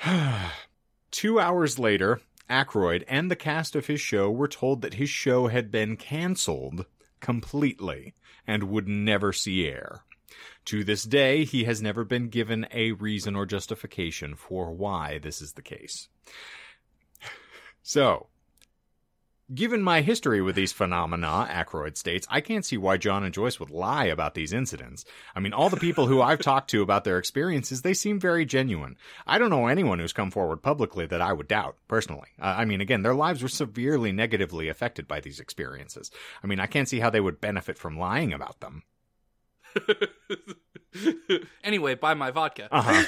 Two 1.10 1.40
hours 1.40 1.80
later, 1.80 2.20
Aykroyd 2.48 3.02
and 3.08 3.28
the 3.30 3.36
cast 3.36 3.74
of 3.74 3.86
his 3.86 4.00
show 4.00 4.30
were 4.30 4.46
told 4.46 4.82
that 4.82 4.94
his 4.94 5.10
show 5.10 5.48
had 5.48 5.72
been 5.72 5.96
canceled 5.96 6.86
completely 7.20 8.14
and 8.46 8.64
would 8.64 8.88
never 8.88 9.32
see 9.32 9.66
air. 9.66 10.04
To 10.66 10.82
this 10.82 11.04
day, 11.04 11.44
he 11.44 11.64
has 11.64 11.82
never 11.82 12.04
been 12.04 12.28
given 12.28 12.66
a 12.72 12.92
reason 12.92 13.36
or 13.36 13.46
justification 13.46 14.34
for 14.34 14.72
why 14.72 15.18
this 15.18 15.42
is 15.42 15.52
the 15.52 15.62
case. 15.62 16.08
So, 17.86 18.28
given 19.52 19.82
my 19.82 20.00
history 20.00 20.40
with 20.40 20.54
these 20.54 20.72
phenomena, 20.72 21.46
Aykroyd 21.50 21.96
states, 21.96 22.26
I 22.30 22.40
can't 22.40 22.64
see 22.64 22.76
why 22.76 22.96
John 22.96 23.24
and 23.24 23.34
Joyce 23.34 23.60
would 23.60 23.70
lie 23.70 24.06
about 24.06 24.34
these 24.34 24.52
incidents. 24.52 25.04
I 25.34 25.40
mean, 25.40 25.52
all 25.52 25.68
the 25.68 25.76
people 25.76 26.06
who 26.06 26.22
I've 26.22 26.40
talked 26.40 26.70
to 26.70 26.82
about 26.82 27.04
their 27.04 27.18
experiences, 27.18 27.82
they 27.82 27.94
seem 27.94 28.18
very 28.18 28.46
genuine. 28.46 28.96
I 29.26 29.38
don't 29.38 29.50
know 29.50 29.66
anyone 29.66 29.98
who's 29.98 30.12
come 30.12 30.30
forward 30.30 30.62
publicly 30.62 31.06
that 31.06 31.20
I 31.20 31.32
would 31.32 31.48
doubt, 31.48 31.76
personally. 31.88 32.28
Uh, 32.40 32.54
I 32.58 32.64
mean, 32.64 32.80
again, 32.80 33.02
their 33.02 33.14
lives 33.14 33.42
were 33.42 33.48
severely 33.48 34.12
negatively 34.12 34.68
affected 34.68 35.06
by 35.06 35.20
these 35.20 35.40
experiences. 35.40 36.10
I 36.42 36.46
mean, 36.46 36.60
I 36.60 36.66
can't 36.66 36.88
see 36.88 37.00
how 37.00 37.10
they 37.10 37.20
would 37.20 37.40
benefit 37.40 37.76
from 37.76 37.98
lying 37.98 38.32
about 38.32 38.60
them. 38.60 38.84
anyway, 41.64 41.94
buy 41.94 42.14
my 42.14 42.30
vodka. 42.30 42.68
Uh-huh. 42.70 43.02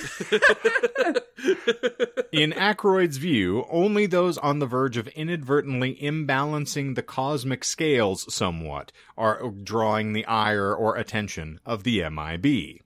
In 2.33 2.53
Aykroyd's 2.53 3.19
view, 3.19 3.65
only 3.71 4.07
those 4.07 4.39
on 4.39 4.59
the 4.59 4.67
verge 4.67 4.97
of 4.97 5.09
inadvertently 5.09 5.97
imbalancing 5.97 6.95
the 6.95 7.03
cosmic 7.03 7.65
scales 7.65 8.33
somewhat 8.33 8.93
are 9.17 9.51
drawing 9.51 10.13
the 10.13 10.25
ire 10.27 10.75
or 10.75 10.97
attention 10.97 11.61
of 11.65 11.85
the 11.85 12.09
MIB. 12.09 12.81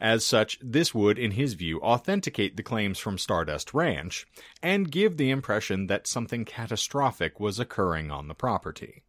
As 0.00 0.26
such, 0.26 0.58
this 0.60 0.92
would, 0.92 1.18
in 1.18 1.32
his 1.32 1.54
view, 1.54 1.80
authenticate 1.80 2.56
the 2.56 2.62
claims 2.62 2.98
from 2.98 3.18
Stardust 3.18 3.72
Ranch 3.72 4.26
and 4.62 4.90
give 4.90 5.16
the 5.16 5.30
impression 5.30 5.86
that 5.86 6.06
something 6.06 6.44
catastrophic 6.44 7.38
was 7.40 7.60
occurring 7.60 8.10
on 8.10 8.28
the 8.28 8.34
property. 8.34 9.04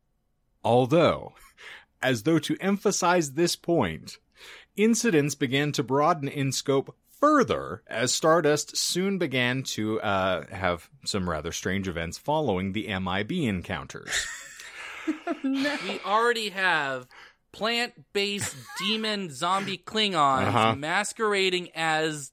Although, 0.63 1.33
as 2.01 2.23
though 2.23 2.39
to 2.39 2.57
emphasize 2.61 3.31
this 3.31 3.55
point, 3.55 4.19
incidents 4.75 5.35
began 5.35 5.71
to 5.73 5.83
broaden 5.83 6.27
in 6.27 6.51
scope 6.51 6.95
further 7.19 7.81
as 7.87 8.11
Stardust 8.11 8.75
soon 8.77 9.17
began 9.17 9.63
to 9.63 9.99
uh, 10.01 10.45
have 10.47 10.89
some 11.05 11.29
rather 11.29 11.51
strange 11.51 11.87
events 11.87 12.17
following 12.17 12.73
the 12.73 12.87
MIB 12.99 13.31
encounters. 13.31 14.27
we 15.43 15.99
already 16.05 16.49
have 16.49 17.07
plant-based 17.51 18.55
demon 18.79 19.29
zombie 19.33 19.77
Klingons 19.77 20.47
Uh-huh. 20.47 20.75
masquerading 20.75 21.69
as 21.73 22.31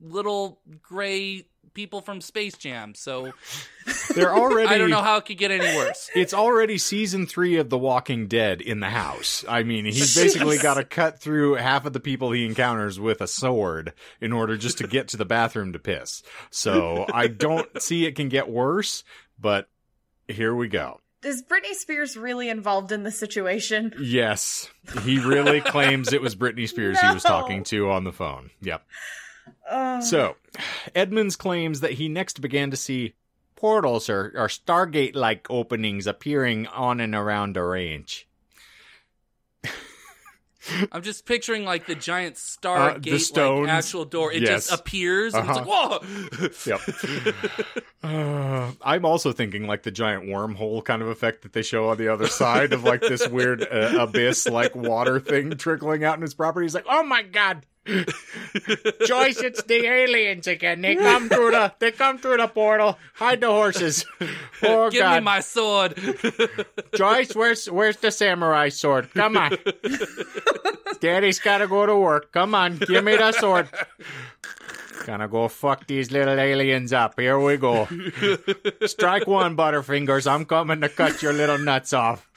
little 0.00 0.60
gray 0.80 1.44
people 1.74 2.00
from 2.00 2.20
Space 2.20 2.56
Jam. 2.56 2.94
So 2.94 3.32
They're 4.14 4.34
already. 4.34 4.68
I 4.68 4.78
don't 4.78 4.90
know 4.90 5.02
how 5.02 5.16
it 5.16 5.24
could 5.24 5.38
get 5.38 5.50
any 5.50 5.76
worse. 5.76 6.10
It's 6.14 6.34
already 6.34 6.78
season 6.78 7.26
three 7.26 7.56
of 7.56 7.70
The 7.70 7.78
Walking 7.78 8.26
Dead 8.26 8.60
in 8.60 8.80
the 8.80 8.88
house. 8.88 9.44
I 9.48 9.62
mean, 9.62 9.84
he's 9.84 10.14
basically 10.14 10.58
got 10.62 10.74
to 10.74 10.84
cut 10.84 11.20
through 11.20 11.54
half 11.54 11.86
of 11.86 11.92
the 11.92 12.00
people 12.00 12.32
he 12.32 12.44
encounters 12.44 13.00
with 13.00 13.20
a 13.20 13.26
sword 13.26 13.92
in 14.20 14.32
order 14.32 14.56
just 14.56 14.78
to 14.78 14.86
get 14.86 15.08
to 15.08 15.16
the 15.16 15.24
bathroom 15.24 15.72
to 15.72 15.78
piss. 15.78 16.22
So 16.50 17.06
I 17.12 17.26
don't 17.28 17.68
see 17.82 18.06
it 18.06 18.16
can 18.16 18.28
get 18.28 18.48
worse, 18.48 19.04
but 19.38 19.68
here 20.28 20.54
we 20.54 20.68
go. 20.68 21.00
Is 21.24 21.42
Britney 21.42 21.74
Spears 21.74 22.16
really 22.16 22.48
involved 22.48 22.90
in 22.90 23.04
the 23.04 23.12
situation? 23.12 23.94
Yes, 24.00 24.68
he 25.04 25.20
really 25.20 25.60
claims 25.60 26.12
it 26.12 26.20
was 26.20 26.34
Britney 26.34 26.68
Spears 26.68 27.00
he 27.00 27.14
was 27.14 27.22
talking 27.22 27.62
to 27.64 27.90
on 27.90 28.02
the 28.02 28.12
phone. 28.12 28.50
Yep. 28.60 28.84
Ugh. 29.70 30.02
So, 30.02 30.36
Edmonds 30.94 31.36
claims 31.36 31.80
that 31.80 31.92
he 31.92 32.08
next 32.08 32.40
began 32.40 32.70
to 32.70 32.76
see 32.76 33.14
portals 33.56 34.10
or, 34.10 34.32
or 34.36 34.48
Stargate 34.48 35.14
like 35.14 35.46
openings 35.50 36.06
appearing 36.06 36.66
on 36.66 37.00
and 37.00 37.14
around 37.14 37.54
the 37.54 37.62
range. 37.62 38.26
I'm 40.92 41.02
just 41.02 41.26
picturing 41.26 41.64
like 41.64 41.86
the 41.86 41.94
giant 41.96 42.36
Uh, 42.36 42.38
star 42.38 42.94
the 42.94 43.00
gate 43.00 43.18
stones. 43.18 43.66
like 43.66 43.76
actual 43.78 44.04
door. 44.04 44.32
It 44.32 44.42
Yes. 44.42 44.68
just 44.68 44.80
appears 44.80 45.34
and 45.34 45.48
Uh-huh. 45.48 45.60
it's 45.60 46.62
like, 46.64 46.66
whoa! 46.66 46.78
Yep. 46.78 47.84
Uh, 48.04 48.72
I'm 48.82 49.04
also 49.04 49.30
thinking 49.30 49.68
like 49.68 49.84
the 49.84 49.92
giant 49.92 50.24
wormhole 50.24 50.84
kind 50.84 51.02
of 51.02 51.08
effect 51.08 51.42
that 51.42 51.52
they 51.52 51.62
show 51.62 51.88
on 51.90 51.98
the 51.98 52.08
other 52.08 52.26
side 52.26 52.72
of 52.72 52.82
like 52.82 53.00
this 53.00 53.28
weird 53.28 53.62
uh, 53.62 53.96
abyss 54.00 54.48
like 54.48 54.74
water 54.74 55.20
thing 55.20 55.50
trickling 55.52 56.02
out 56.02 56.16
in 56.16 56.22
his 56.22 56.34
property. 56.34 56.64
He's 56.64 56.74
like, 56.74 56.86
oh 56.88 57.04
my 57.04 57.22
god. 57.22 57.64
Joyce, 59.06 59.40
it's 59.40 59.62
the 59.64 59.84
aliens 59.86 60.46
again. 60.46 60.82
They 60.82 60.94
come 60.94 61.28
through 61.28 61.50
the 61.50 61.72
they 61.80 61.90
come 61.90 62.18
through 62.18 62.36
the 62.36 62.46
portal. 62.46 62.96
Hide 63.14 63.40
the 63.40 63.48
horses. 63.48 64.04
Oh 64.64 64.90
Give 64.90 65.00
god. 65.00 65.14
me 65.16 65.24
my 65.24 65.40
sword. 65.40 65.94
Joyce, 66.94 67.34
where's 67.34 67.66
where's 67.68 67.96
the 67.96 68.12
samurai 68.12 68.68
sword? 68.68 69.12
Come 69.12 69.36
on. 69.36 69.56
Daddy's 71.00 71.40
gotta 71.40 71.66
go 71.66 71.84
to 71.84 71.96
work. 71.96 72.30
Come 72.30 72.54
on, 72.54 72.76
give 72.78 73.02
me 73.02 73.16
the 73.16 73.32
sword. 73.32 73.68
Gonna 75.04 75.26
go 75.26 75.48
fuck 75.48 75.88
these 75.88 76.12
little 76.12 76.38
aliens 76.38 76.92
up. 76.92 77.18
Here 77.18 77.40
we 77.40 77.56
go. 77.56 77.88
Strike 78.86 79.26
one, 79.26 79.56
Butterfingers. 79.56 80.30
I'm 80.30 80.44
coming 80.44 80.80
to 80.82 80.88
cut 80.88 81.20
your 81.22 81.32
little 81.32 81.58
nuts 81.58 81.92
off. 81.92 82.30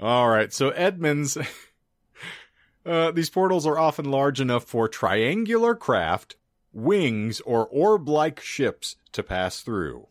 All 0.00 0.28
right, 0.28 0.52
so 0.52 0.70
Edmonds. 0.70 1.38
Uh, 2.88 3.10
these 3.10 3.28
portals 3.28 3.66
are 3.66 3.78
often 3.78 4.10
large 4.10 4.40
enough 4.40 4.64
for 4.64 4.88
triangular 4.88 5.74
craft, 5.74 6.36
wings, 6.72 7.38
or 7.42 7.66
orb 7.66 8.08
like 8.08 8.40
ships 8.40 8.96
to 9.12 9.22
pass 9.22 9.60
through. 9.60 10.08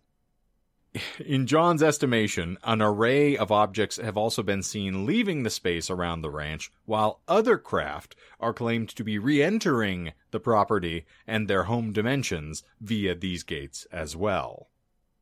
In 1.26 1.48
John's 1.48 1.82
estimation, 1.82 2.60
an 2.64 2.84
array 2.84 3.36
of 3.36 3.52
objects 3.52 3.98
have 3.98 4.16
also 4.16 4.44
been 4.44 4.62
seen 4.62 5.08
leaving 5.08 5.42
the 5.42 5.50
space 5.50 5.90
around 5.90 6.22
the 6.22 6.30
ranch, 6.30 6.72
while 6.86 7.22
other 7.28 7.58
craft 7.58 8.16
are 8.40 8.54
claimed 8.54 8.90
to 8.90 9.04
be 9.04 9.18
re 9.18 9.42
entering 9.42 10.14
the 10.30 10.40
property 10.40 11.08
and 11.26 11.48
their 11.48 11.64
home 11.64 11.94
dimensions 11.94 12.62
via 12.80 13.16
these 13.16 13.42
gates 13.42 13.88
as 13.92 14.16
well. 14.16 14.70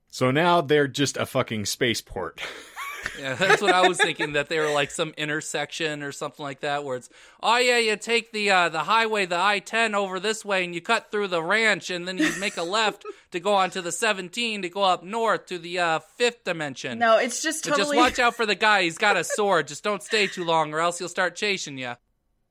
So 0.10 0.30
now 0.30 0.60
they're 0.60 0.90
just 0.90 1.16
a 1.16 1.26
fucking 1.26 1.68
spaceport. 1.68 2.42
Yeah, 3.20 3.36
that's 3.36 3.62
what 3.62 3.74
I 3.74 3.88
was 3.88 3.98
thinking. 3.98 4.34
That 4.34 4.50
they 4.50 4.60
were 4.60 4.72
like 4.72 4.92
some 4.92 5.14
intersection 5.18 6.04
or 6.04 6.12
something 6.12 6.44
like 6.44 6.60
that, 6.62 6.84
where 6.84 6.98
it's, 6.98 7.10
oh 7.42 7.58
yeah, 7.58 7.78
you 7.78 7.96
take 7.96 8.32
the 8.32 8.52
uh, 8.52 8.70
the 8.70 8.80
highway, 8.84 9.26
the 9.26 9.40
I 9.40 9.60
ten 9.60 9.96
over 9.96 10.20
this 10.20 10.44
way, 10.44 10.64
and 10.66 10.76
you 10.76 10.82
cut 10.82 11.12
through 11.12 11.28
the 11.30 11.42
ranch, 11.42 11.90
and 11.90 12.08
then 12.08 12.18
you 12.18 12.32
make 12.40 12.58
a 12.58 12.64
left 12.64 13.06
to 13.32 13.40
go 13.40 13.54
onto 13.54 13.82
the 13.82 13.92
seventeen 13.92 14.62
to 14.64 14.70
go 14.70 14.84
up 14.84 15.04
north 15.04 15.46
to 15.48 15.58
the 15.58 15.80
uh, 15.80 16.00
fifth 16.00 16.44
dimension. 16.44 17.00
No, 17.00 17.18
it's 17.18 17.42
just 17.42 17.64
But 17.64 17.78
totally. 17.78 17.98
just 17.98 17.98
watch 17.98 18.20
out 18.20 18.36
for 18.36 18.46
the 18.46 18.56
guy. 18.56 18.84
He's 18.84 18.98
got 18.98 19.18
a 19.18 19.24
sword. 19.24 19.68
Just 19.68 19.84
don't 19.84 20.04
stay 20.04 20.28
too 20.28 20.44
long, 20.44 20.74
or 20.74 20.80
else 20.80 20.98
he'll 21.00 21.08
start 21.10 21.36
chasing 21.36 21.78
you. 21.78 21.94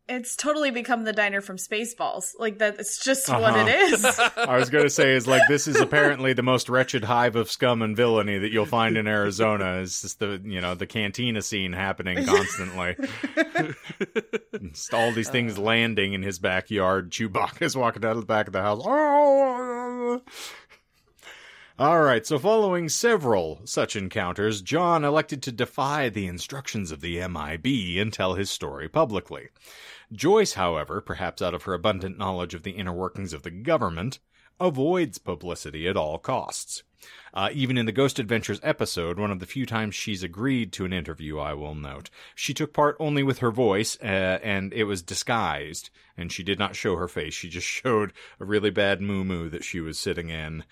It's 0.06 0.36
totally 0.36 0.70
become 0.70 1.04
the 1.04 1.14
diner 1.14 1.40
from 1.40 1.56
Spaceballs. 1.56 2.32
Like 2.38 2.58
that. 2.58 2.78
It's 2.78 3.02
just 3.02 3.28
Uh-huh. 3.30 3.40
what 3.40 3.56
it 3.56 3.74
is. 3.74 4.04
I 4.36 4.56
was 4.58 4.68
going 4.68 4.84
to 4.84 4.90
say 4.90 5.12
is 5.14 5.26
like 5.26 5.40
this 5.48 5.66
is 5.66 5.80
apparently 5.80 6.34
the 6.34 6.42
most 6.42 6.68
wretched 6.68 7.04
hive 7.04 7.36
of 7.36 7.50
scum 7.50 7.80
and 7.80 7.96
villainy 7.96 8.36
that 8.36 8.52
you'll 8.52 8.66
find 8.66 8.98
in 8.98 9.06
Arizona. 9.06 9.80
It's 9.80 10.02
just 10.02 10.18
the 10.18 10.42
you 10.44 10.60
know 10.60 10.74
the 10.74 10.86
cantina 10.86 11.40
scene 11.40 11.72
happening 11.72 12.24
constantly. 12.26 12.96
All 14.92 15.10
these 15.12 15.30
things 15.30 15.56
landing 15.58 16.12
in 16.12 16.22
his 16.22 16.38
backyard. 16.38 17.10
Chewbacca's 17.10 17.74
walking 17.76 18.04
out 18.04 18.12
of 18.16 18.20
the 18.20 18.26
back 18.26 18.46
of 18.46 18.52
the 18.52 18.60
house. 18.62 18.82
Oh. 18.84 20.20
All 21.76 22.00
right, 22.02 22.24
so 22.24 22.38
following 22.38 22.88
several 22.88 23.60
such 23.64 23.96
encounters, 23.96 24.62
John 24.62 25.02
elected 25.04 25.42
to 25.42 25.50
defy 25.50 26.08
the 26.08 26.28
instructions 26.28 26.92
of 26.92 27.00
the 27.00 27.16
MIB 27.26 27.66
and 28.00 28.12
tell 28.12 28.34
his 28.34 28.48
story 28.48 28.88
publicly. 28.88 29.48
Joyce, 30.14 30.54
however, 30.54 31.00
perhaps 31.00 31.42
out 31.42 31.54
of 31.54 31.64
her 31.64 31.74
abundant 31.74 32.16
knowledge 32.16 32.54
of 32.54 32.62
the 32.62 32.72
inner 32.72 32.92
workings 32.92 33.32
of 33.32 33.42
the 33.42 33.50
government, 33.50 34.20
avoids 34.60 35.18
publicity 35.18 35.88
at 35.88 35.96
all 35.96 36.18
costs. 36.18 36.84
Uh, 37.34 37.50
even 37.52 37.76
in 37.76 37.84
the 37.84 37.92
Ghost 37.92 38.18
Adventures 38.18 38.60
episode, 38.62 39.18
one 39.18 39.30
of 39.30 39.40
the 39.40 39.46
few 39.46 39.66
times 39.66 39.94
she's 39.94 40.22
agreed 40.22 40.72
to 40.72 40.84
an 40.84 40.92
interview, 40.92 41.38
I 41.38 41.54
will 41.54 41.74
note, 41.74 42.10
she 42.34 42.54
took 42.54 42.72
part 42.72 42.96
only 43.00 43.22
with 43.22 43.38
her 43.38 43.50
voice, 43.50 43.98
uh, 44.00 44.38
and 44.42 44.72
it 44.72 44.84
was 44.84 45.02
disguised, 45.02 45.90
and 46.16 46.30
she 46.30 46.44
did 46.44 46.58
not 46.58 46.76
show 46.76 46.96
her 46.96 47.08
face. 47.08 47.34
She 47.34 47.48
just 47.48 47.66
showed 47.82 48.12
a 48.38 48.44
really 48.44 48.70
bad 48.70 49.00
moo 49.00 49.50
that 49.50 49.64
she 49.64 49.80
was 49.80 49.98
sitting 49.98 50.30
in, 50.30 50.64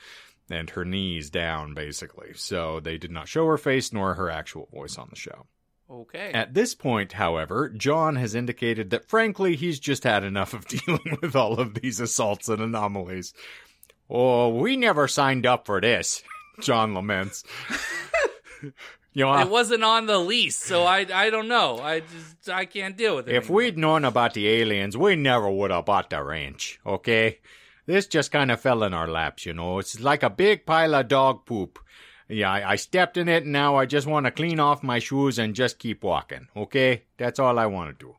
and 0.48 0.70
her 0.70 0.84
knees 0.84 1.30
down, 1.30 1.74
basically. 1.74 2.32
So 2.34 2.80
they 2.80 2.96
did 2.96 3.10
not 3.10 3.28
show 3.28 3.46
her 3.46 3.58
face 3.58 3.92
nor 3.92 4.14
her 4.14 4.30
actual 4.30 4.68
voice 4.72 4.96
on 4.98 5.08
the 5.10 5.16
show. 5.16 5.46
Okay. 5.92 6.32
At 6.32 6.54
this 6.54 6.74
point, 6.74 7.12
however, 7.12 7.68
John 7.68 8.16
has 8.16 8.34
indicated 8.34 8.88
that 8.90 9.08
frankly 9.08 9.56
he's 9.56 9.78
just 9.78 10.04
had 10.04 10.24
enough 10.24 10.54
of 10.54 10.66
dealing 10.68 11.18
with 11.20 11.36
all 11.36 11.60
of 11.60 11.74
these 11.74 12.00
assaults 12.00 12.48
and 12.48 12.62
anomalies. 12.62 13.34
Oh, 14.08 14.48
we 14.48 14.76
never 14.76 15.06
signed 15.06 15.44
up 15.44 15.66
for 15.66 15.80
this, 15.80 16.22
John 16.60 16.94
laments. 16.94 17.44
you 18.62 19.24
know, 19.24 19.38
it 19.38 19.50
wasn't 19.50 19.84
on 19.84 20.06
the 20.06 20.18
lease, 20.18 20.56
so 20.56 20.84
I 20.84 21.06
I 21.12 21.28
don't 21.30 21.48
know. 21.48 21.78
I 21.78 22.00
just 22.00 22.48
I 22.48 22.64
can't 22.64 22.96
deal 22.96 23.16
with 23.16 23.28
it. 23.28 23.34
if 23.34 23.44
anymore. 23.44 23.56
we'd 23.56 23.78
known 23.78 24.04
about 24.06 24.34
the 24.34 24.48
aliens, 24.48 24.96
we 24.96 25.16
never 25.16 25.50
would 25.50 25.70
have 25.70 25.84
bought 25.84 26.08
the 26.10 26.22
ranch, 26.22 26.80
okay? 26.86 27.38
This 27.84 28.06
just 28.06 28.30
kind 28.30 28.50
of 28.50 28.60
fell 28.60 28.84
in 28.84 28.94
our 28.94 29.08
laps, 29.08 29.44
you 29.44 29.52
know. 29.52 29.78
It's 29.78 29.98
like 30.00 30.22
a 30.22 30.30
big 30.30 30.64
pile 30.64 30.94
of 30.94 31.08
dog 31.08 31.44
poop. 31.46 31.78
Yeah, 32.32 32.50
I, 32.50 32.72
I 32.72 32.76
stepped 32.76 33.16
in 33.16 33.28
it, 33.28 33.44
and 33.44 33.52
now 33.52 33.76
I 33.76 33.86
just 33.86 34.06
want 34.06 34.26
to 34.26 34.32
clean 34.32 34.58
off 34.58 34.82
my 34.82 34.98
shoes 34.98 35.38
and 35.38 35.54
just 35.54 35.78
keep 35.78 36.02
walking, 36.02 36.48
okay? 36.56 37.02
That's 37.18 37.38
all 37.38 37.58
I 37.58 37.66
want 37.66 37.98
to 37.98 38.06
do. 38.06 38.16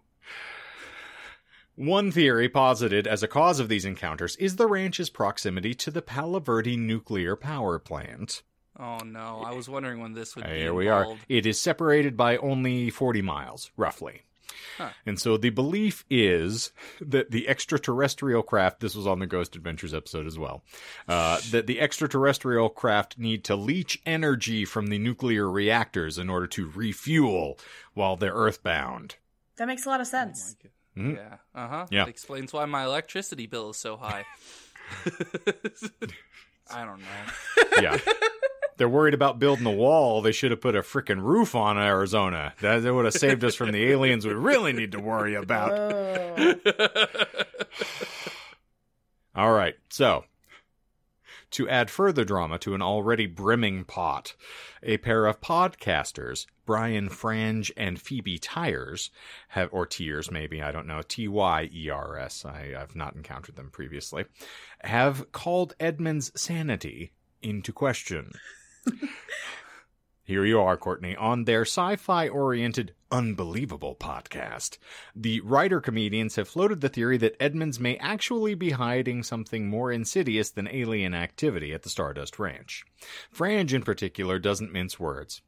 One 1.76 2.12
theory 2.12 2.50
posited 2.50 3.08
as 3.08 3.24
a 3.24 3.28
cause 3.28 3.60
of 3.60 3.68
these 3.68 3.86
encounters 3.86 4.36
is 4.36 4.58
the 4.58 4.68
ranch's 4.68 5.10
proximity 5.10 5.74
to 5.76 5.90
the 5.90 6.04
Palo 6.04 6.40
Verde 6.40 6.78
nuclear 6.78 7.36
power 7.36 7.80
plant. 7.80 8.44
Oh 8.80 9.00
no, 9.04 9.42
I 9.44 9.54
was 9.54 9.68
wondering 9.70 10.00
when 10.00 10.14
this 10.14 10.36
would 10.36 10.46
be 10.46 10.52
Here 10.52 10.74
we 10.74 10.88
are. 10.88 11.16
It 11.28 11.48
is 11.48 11.60
separated 11.60 12.16
by 12.16 12.38
only 12.38 12.92
40 12.92 13.24
miles, 13.24 13.72
roughly. 13.76 14.22
Huh. 14.78 14.90
And 15.06 15.20
so 15.20 15.38
the 15.38 15.50
belief 15.50 16.04
is 16.10 16.72
that 17.02 17.32
the 17.32 17.48
extraterrestrial 17.48 18.44
craft, 18.44 18.80
this 18.80 18.96
was 18.96 19.06
on 19.08 19.20
the 19.20 19.28
Ghost 19.28 19.56
Adventures 19.56 19.94
episode 19.94 20.28
as 20.28 20.38
well, 20.38 20.64
uh, 21.08 21.40
that 21.52 21.68
the 21.68 21.80
extraterrestrial 21.80 22.70
craft 22.70 23.18
need 23.18 23.44
to 23.46 23.56
leach 23.56 24.02
energy 24.06 24.66
from 24.66 24.88
the 24.88 25.00
nuclear 25.00 25.50
reactors 25.50 26.18
in 26.18 26.30
order 26.30 26.48
to 26.48 26.70
refuel 26.76 27.58
while 27.94 28.16
they're 28.16 28.34
earthbound. 28.34 29.16
that 29.58 29.68
makes 29.68 29.86
a 29.86 29.90
lot 29.90 30.02
of 30.02 30.08
sense. 30.08 30.56
my 30.64 30.70
God. 30.70 30.72
Mhm. 30.96 31.16
Yeah. 31.16 31.38
Uh 31.56 31.68
huh. 31.68 31.86
Yeah. 31.90 32.06
Explains 32.06 32.54
why 32.54 32.66
my 32.66 32.84
electricity 32.84 33.48
bill 33.48 33.72
is 33.72 33.78
so 33.78 33.98
high. 33.98 34.26
I 36.72 36.86
don't 36.86 37.00
know. 37.00 37.82
Yeah. 37.82 37.98
They're 38.78 38.90
worried 38.90 39.14
about 39.14 39.40
building 39.40 39.66
a 39.66 39.72
wall. 39.72 40.22
They 40.22 40.32
should 40.32 40.52
have 40.52 40.62
put 40.62 40.76
a 40.76 40.82
freaking 40.82 41.22
roof 41.22 41.56
on 41.56 41.78
Arizona. 41.78 42.54
That, 42.62 42.84
that 42.84 42.94
would 42.94 43.06
have 43.06 43.14
saved 43.14 43.44
us 43.44 43.56
from 43.56 43.72
the 43.72 43.92
aliens 43.92 44.26
we 44.26 44.34
really 44.34 44.74
need 44.74 44.92
to 44.94 45.00
worry 45.00 45.36
about. 45.36 45.72
Oh. 45.72 46.56
All 49.36 49.52
right, 49.52 49.74
so 49.90 50.26
to 51.54 51.70
add 51.70 51.92
further 51.92 52.26
drama 52.26 52.58
to 52.58 52.74
an 52.74 52.82
already 52.82 53.28
brimming 53.28 53.84
pot, 53.84 54.36
a 54.82 54.98
pair 54.98 55.28
of 55.28 55.40
podcasters, 55.40 56.48
Brian 56.66 57.10
Frange 57.10 57.72
and 57.78 58.02
Phoebe 58.02 58.40
Tyers, 58.40 59.12
have 59.50 59.70
or 59.72 59.86
Tiers 59.86 60.32
maybe 60.32 60.64
I 60.64 60.72
don't 60.72 60.88
know 60.88 61.04
T 61.08 61.28
Y 61.28 61.70
E 61.72 61.90
R 61.90 62.18
S, 62.18 62.44
I've 62.44 62.96
not 62.96 63.16
encountered 63.16 63.56
them 63.56 63.70
previously. 63.70 64.26
Have 64.82 65.32
called 65.32 65.76
Edmonds' 65.80 66.32
sanity 66.36 67.12
into 67.44 67.72
question. 67.72 68.32
Here 70.26 70.46
you 70.46 70.62
are, 70.62 70.78
Courtney, 70.78 71.18
on 71.18 71.44
their 71.44 71.64
sci 71.64 71.98
fi 71.98 72.30
oriented 72.30 72.94
Unbelievable 73.12 73.96
podcast. 73.96 74.78
The 75.16 75.42
writer 75.42 75.82
comedians 75.82 76.38
have 76.38 76.48
floated 76.48 76.82
the 76.82 76.90
theory 76.90 77.18
that 77.18 77.36
Edmonds 77.40 77.80
may 77.80 77.98
actually 77.98 78.56
be 78.56 78.72
hiding 78.72 79.22
something 79.22 79.68
more 79.68 79.92
insidious 79.92 80.50
than 80.50 80.68
alien 80.68 81.14
activity 81.14 81.74
at 81.74 81.84
the 81.84 81.90
Stardust 81.90 82.40
Ranch. 82.40 82.86
Frange, 83.32 83.74
in 83.74 83.84
particular, 83.84 84.40
doesn't 84.40 84.72
mince 84.72 85.00
words. 85.00 85.42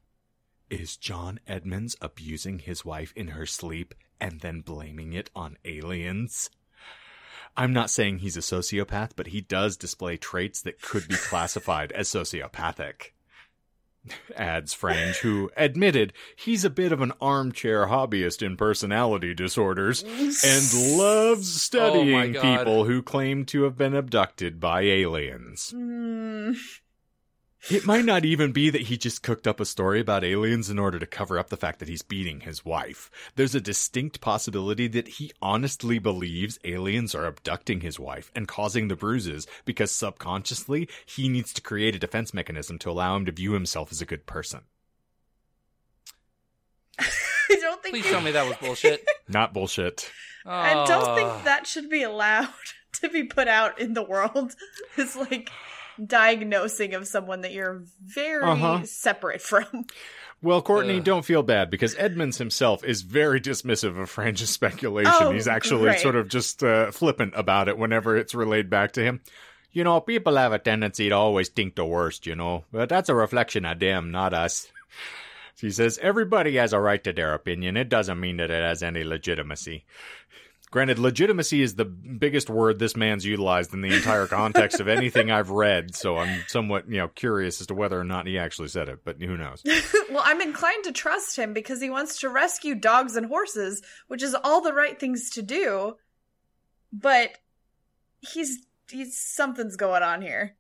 Is 0.70 0.98
John 0.98 1.40
Edmonds 1.48 1.96
abusing 2.02 2.60
his 2.60 2.84
wife 2.84 3.14
in 3.16 3.30
her 3.30 3.46
sleep 3.46 3.96
and 4.20 4.42
then 4.42 4.62
blaming 4.62 5.14
it 5.14 5.30
on 5.36 5.58
aliens? 5.64 6.50
I'm 7.58 7.72
not 7.72 7.90
saying 7.90 8.20
he's 8.20 8.38
a 8.38 8.42
sociopath, 8.42 9.12
but 9.16 9.28
he 9.28 9.42
does 9.42 9.78
display 9.78 10.18
traits 10.18 10.62
that 10.64 10.82
could 10.82 11.08
be 11.08 11.16
classified 11.30 11.92
as 11.94 12.10
sociopathic. 12.10 13.12
Adds 14.36 14.74
Frange, 14.74 15.18
who 15.18 15.50
admitted 15.58 16.14
he's 16.36 16.64
a 16.66 16.70
bit 16.70 16.92
of 16.92 17.02
an 17.02 17.14
armchair 17.22 17.88
hobbyist 17.88 18.42
in 18.42 18.58
personality 18.58 19.34
disorders 19.34 20.04
and 20.04 20.98
loves 20.98 21.62
studying 21.62 22.34
God. 22.34 22.60
people 22.60 22.86
who 22.86 23.02
claim 23.02 23.46
to 23.46 23.64
have 23.64 23.78
been 23.78 23.96
abducted 23.96 24.60
by 24.60 24.82
aliens. 24.82 25.72
Hmm. 25.72 26.54
It 27.70 27.84
might 27.86 28.06
not 28.06 28.26
even 28.26 28.52
be 28.52 28.70
that 28.70 28.82
he 28.84 28.98
just 28.98 29.24
cooked 29.24 29.48
up 29.48 29.60
a 29.60 29.66
story 29.66 30.00
about 30.00 30.24
aliens 30.24 30.70
in 30.70 30.78
order 30.78 31.00
to 31.00 31.06
cover 31.08 31.40
up 31.40 31.50
the 31.50 31.58
fact 31.58 31.80
that 31.80 31.88
he's 31.88 32.04
beating 32.04 32.42
his 32.42 32.64
wife. 32.64 33.10
There's 33.36 33.56
a 33.56 33.62
distinct 33.62 34.22
possibility 34.22 34.88
that 34.90 35.08
he 35.08 35.32
honestly 35.42 35.98
believes 35.98 36.60
aliens 36.64 37.16
are 37.16 37.26
abducting 37.26 37.82
his 37.82 38.00
wife 38.00 38.32
and 38.36 38.48
causing 38.48 38.88
the 38.88 38.96
bruises 38.96 39.48
because 39.66 39.92
subconsciously 39.92 40.88
he 41.08 41.28
needs 41.28 41.54
to 41.54 41.62
create 41.62 41.96
a 41.96 42.00
defense 42.00 42.36
mechanism 42.36 42.78
to 42.80 42.92
allow 42.92 43.16
him 43.16 43.26
to 43.26 43.32
view 43.32 43.54
himself 43.54 43.92
as 43.92 44.00
a 44.02 44.06
good 44.06 44.28
person. 44.28 44.62
I 47.00 47.06
don't 47.62 47.82
think 47.82 47.94
Please 47.96 48.06
you- 48.06 48.12
tell 48.12 48.22
me 48.22 48.32
that 48.32 48.48
was 48.48 48.58
bullshit. 48.58 49.04
Not 49.28 49.54
bullshit. 49.54 50.12
I 50.46 50.74
don't 50.86 51.04
Ah. 51.08 51.16
think 51.16 51.44
that 51.46 51.66
should 51.66 51.90
be 51.90 52.04
allowed 52.04 52.50
to 53.02 53.10
be 53.10 53.24
put 53.24 53.48
out 53.48 53.80
in 53.80 53.96
the 53.96 54.04
world. 54.04 54.54
It's 54.98 55.16
like 55.16 55.50
diagnosing 56.04 56.94
of 56.94 57.08
someone 57.08 57.42
that 57.42 57.52
you're 57.54 57.84
very 58.02 58.44
Uh-huh. 58.44 58.84
separate 58.86 59.42
from. 59.42 59.66
Well, 60.42 60.62
Courtney, 60.62 60.98
Ugh. 60.98 61.04
don't 61.04 61.26
feel 61.26 61.42
bad 61.42 61.72
because 61.72 61.96
Edmonds 61.98 62.38
himself 62.38 62.84
is 62.84 63.02
very 63.02 63.42
dismissive 63.42 63.98
of 64.00 64.10
Frange's 64.12 64.50
speculation. 64.52 65.12
Oh, 65.16 65.32
He's 65.32 65.48
actually 65.48 65.84
great. 65.84 66.02
sort 66.02 66.16
of 66.16 66.28
just 66.28 66.62
uh, 66.62 66.92
flippant 66.92 67.34
about 67.36 67.68
it 67.68 67.80
whenever 67.80 68.16
it's 68.16 68.36
relayed 68.36 68.70
back 68.70 68.92
to 68.92 69.02
him. 69.04 69.22
You 69.72 69.84
know, 69.84 70.00
people 70.02 70.36
have 70.36 70.52
a 70.52 70.60
tendency 70.60 71.10
to 71.10 71.16
always 71.16 71.50
think 71.50 71.74
the 71.76 71.86
worst, 71.86 72.28
you 72.28 72.36
know, 72.36 72.66
but 72.72 72.90
that's 72.90 73.10
a 73.10 73.16
reflection 73.16 73.66
of 73.66 73.80
them, 73.80 74.12
not 74.12 74.36
us. 74.36 74.68
He 75.60 75.72
says, 75.72 75.98
everybody 76.00 76.58
has 76.58 76.74
a 76.74 76.80
right 76.80 77.04
to 77.06 77.14
their 77.14 77.34
opinion. 77.34 77.76
It 77.76 77.90
doesn't 77.90 78.20
mean 78.20 78.38
that 78.38 78.52
it 78.52 78.62
has 78.62 78.84
any 78.84 79.04
legitimacy. 79.04 79.86
Granted, 80.76 81.00
legitimacy 81.00 81.62
is 81.62 81.76
the 81.76 81.86
biggest 81.86 82.50
word 82.50 82.80
this 82.80 82.98
man's 82.98 83.26
utilized 83.26 83.74
in 83.74 83.80
the 83.80 83.96
entire 83.96 84.28
context 84.28 84.82
of 84.82 84.90
anything 84.90 85.32
I've 85.32 85.50
read, 85.50 85.96
so 85.96 86.18
I'm 86.18 86.44
somewhat, 86.48 86.90
you 86.90 86.98
know, 86.98 87.08
curious 87.08 87.62
as 87.62 87.68
to 87.68 87.74
whether 87.74 87.98
or 87.98 88.04
not 88.04 88.28
he 88.28 88.38
actually 88.38 88.68
said 88.68 88.90
it, 88.90 89.00
but 89.06 89.22
who 89.22 89.38
knows. 89.38 89.64
well, 90.12 90.22
I'm 90.26 90.42
inclined 90.42 90.84
to 90.84 90.92
trust 90.92 91.38
him 91.38 91.54
because 91.54 91.82
he 91.82 91.90
wants 91.90 92.20
to 92.20 92.30
rescue 92.30 92.76
dogs 92.76 93.16
and 93.16 93.28
horses, 93.28 93.82
which 94.10 94.22
is 94.22 94.36
all 94.44 94.60
the 94.60 94.74
right 94.74 95.00
things 95.00 95.30
to 95.30 95.42
do. 95.42 95.94
But 96.92 97.38
he's 98.20 98.68
he's 98.92 99.18
something's 99.18 99.78
going 99.78 100.04
on 100.04 100.22
here. 100.22 100.58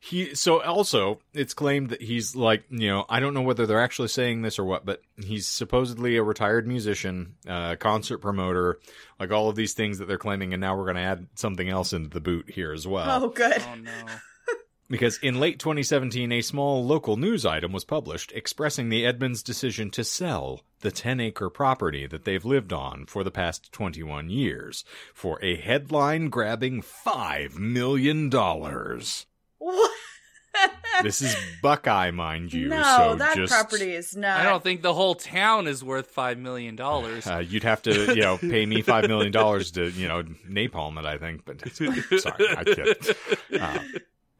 He 0.00 0.34
so 0.34 0.62
also 0.62 1.20
it's 1.34 1.54
claimed 1.54 1.90
that 1.90 2.02
he's 2.02 2.36
like 2.36 2.64
you 2.70 2.88
know 2.88 3.04
I 3.08 3.18
don't 3.18 3.34
know 3.34 3.42
whether 3.42 3.66
they're 3.66 3.82
actually 3.82 4.08
saying 4.08 4.42
this 4.42 4.58
or 4.58 4.64
what, 4.64 4.84
but 4.84 5.02
he's 5.16 5.46
supposedly 5.46 6.16
a 6.16 6.22
retired 6.22 6.68
musician, 6.68 7.34
uh, 7.48 7.74
concert 7.76 8.18
promoter, 8.18 8.78
like 9.18 9.32
all 9.32 9.48
of 9.48 9.56
these 9.56 9.74
things 9.74 9.98
that 9.98 10.06
they're 10.06 10.16
claiming, 10.16 10.54
and 10.54 10.60
now 10.60 10.76
we're 10.76 10.84
going 10.84 10.96
to 10.96 11.02
add 11.02 11.26
something 11.34 11.68
else 11.68 11.92
into 11.92 12.10
the 12.10 12.20
boot 12.20 12.48
here 12.48 12.72
as 12.72 12.86
well. 12.86 13.24
oh, 13.24 13.28
good. 13.28 13.60
Oh 13.60 13.74
no. 13.74 13.92
Because 14.90 15.18
in 15.18 15.38
late 15.38 15.58
2017, 15.58 16.32
a 16.32 16.40
small 16.40 16.82
local 16.82 17.18
news 17.18 17.44
item 17.44 17.72
was 17.72 17.84
published 17.84 18.32
expressing 18.32 18.88
the 18.88 19.04
Edmonds' 19.04 19.42
decision 19.42 19.90
to 19.90 20.02
sell 20.02 20.62
the 20.80 20.90
10 20.90 21.20
acre 21.20 21.50
property 21.50 22.06
that 22.06 22.24
they've 22.24 22.44
lived 22.44 22.72
on 22.72 23.04
for 23.04 23.22
the 23.22 23.30
past 23.30 23.70
21 23.70 24.30
years 24.30 24.86
for 25.12 25.38
a 25.44 25.56
headline 25.56 26.30
grabbing 26.30 26.80
$5 26.80 27.56
million. 27.58 28.30
What? 29.58 29.90
This 31.02 31.22
is 31.22 31.36
Buckeye, 31.62 32.10
mind 32.10 32.52
you. 32.52 32.68
no, 32.68 32.82
so 32.82 33.14
that 33.16 33.36
just, 33.36 33.52
property 33.52 33.92
is 33.92 34.16
not. 34.16 34.40
I 34.40 34.42
don't 34.42 34.62
think 34.62 34.82
the 34.82 34.94
whole 34.94 35.14
town 35.14 35.68
is 35.68 35.84
worth 35.84 36.08
five 36.08 36.38
million 36.38 36.74
dollars. 36.74 37.26
Uh, 37.26 37.38
you'd 37.38 37.62
have 37.62 37.82
to, 37.82 38.14
you 38.14 38.22
know, 38.22 38.36
pay 38.38 38.66
me 38.66 38.82
five 38.82 39.06
million 39.06 39.30
dollars 39.30 39.70
to, 39.72 39.88
you 39.90 40.08
know, 40.08 40.24
napalm 40.48 40.98
it. 40.98 41.06
I 41.06 41.18
think, 41.18 41.44
but 41.44 41.60
sorry, 42.20 42.48
I 42.56 42.64
kid. 42.64 43.16
Uh, 43.60 43.78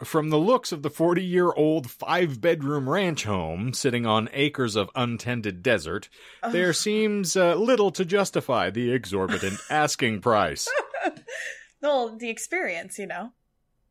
from 0.05 0.31
the 0.31 0.39
looks 0.39 0.73
of 0.73 0.83
the 0.83 0.91
40 0.91 1.25
year 1.25 1.53
old 1.53 1.91
five 1.91 2.41
bedroom 2.41 2.89
ranch 2.89 3.25
home 3.25 3.73
sitting 3.73 4.07
on 4.07 4.29
acres 4.33 4.77
of 4.77 4.91
untended 4.95 5.63
desert, 5.63 6.09
there 6.51 6.73
seems 6.73 7.37
uh, 7.37 7.55
little 7.55 7.91
to 7.93 8.05
justify 8.05 8.71
the 8.71 8.91
exorbitant 8.93 9.59
asking 9.71 10.21
price. 10.21 10.69
well, 11.83 12.17
the 12.17 12.31
experience, 12.31 12.99
you 12.99 13.07
know. 13.07 13.33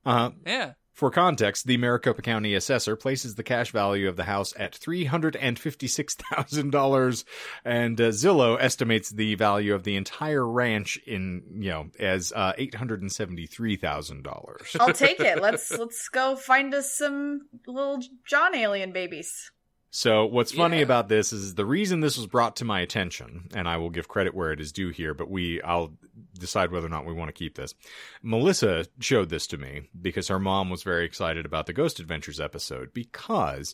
Uh, 0.05 0.13
huh. 0.13 0.31
yeah. 0.45 0.71
For 0.97 1.09
context, 1.11 1.67
the 1.67 1.77
Maricopa 1.77 2.23
County 2.23 2.55
assessor 2.55 2.95
places 2.95 3.35
the 3.35 3.43
cash 3.43 3.71
value 3.71 4.09
of 4.09 4.15
the 4.15 4.23
house 4.23 4.55
at 4.57 4.73
$356,000 4.73 7.23
and 7.63 8.01
uh, 8.01 8.05
Zillow 8.05 8.57
estimates 8.59 9.11
the 9.11 9.35
value 9.35 9.75
of 9.75 9.83
the 9.83 9.95
entire 9.95 10.43
ranch 10.43 10.97
in, 11.05 11.43
you 11.59 11.69
know, 11.69 11.91
as 11.99 12.33
uh, 12.35 12.53
$873,000. 12.57 14.75
I'll 14.79 14.91
take 14.91 15.19
it. 15.19 15.39
Let's 15.47 15.71
let's 15.71 16.09
go 16.09 16.35
find 16.35 16.73
us 16.73 16.97
some 16.97 17.41
little 17.67 18.01
John 18.25 18.55
alien 18.55 18.91
babies. 18.91 19.51
So 19.89 20.25
what's 20.25 20.51
funny 20.51 20.77
Yeah. 20.77 20.83
about 20.83 21.07
this 21.07 21.31
is 21.31 21.55
the 21.55 21.65
reason 21.65 22.01
this 22.01 22.17
was 22.17 22.27
brought 22.27 22.57
to 22.57 22.65
my 22.65 22.81
attention, 22.81 23.47
and 23.55 23.67
I 23.69 23.77
will 23.77 23.89
give 23.89 24.07
credit 24.07 24.35
where 24.35 24.51
it 24.51 24.59
is 24.59 24.71
due 24.71 24.89
here, 24.89 25.13
but 25.13 25.29
we 25.29 25.61
I'll 25.61 25.97
decide 26.37 26.71
whether 26.71 26.85
or 26.85 26.89
not 26.89 27.05
we 27.05 27.13
want 27.13 27.29
to 27.29 27.33
keep 27.33 27.55
this. 27.55 27.73
Melissa 28.21 28.85
showed 28.99 29.29
this 29.29 29.47
to 29.47 29.57
me 29.57 29.89
because 29.99 30.27
her 30.27 30.39
mom 30.39 30.69
was 30.69 30.83
very 30.83 31.05
excited 31.05 31.45
about 31.45 31.65
the 31.67 31.73
Ghost 31.73 31.99
Adventures 31.99 32.39
episode 32.39 32.93
because 32.93 33.73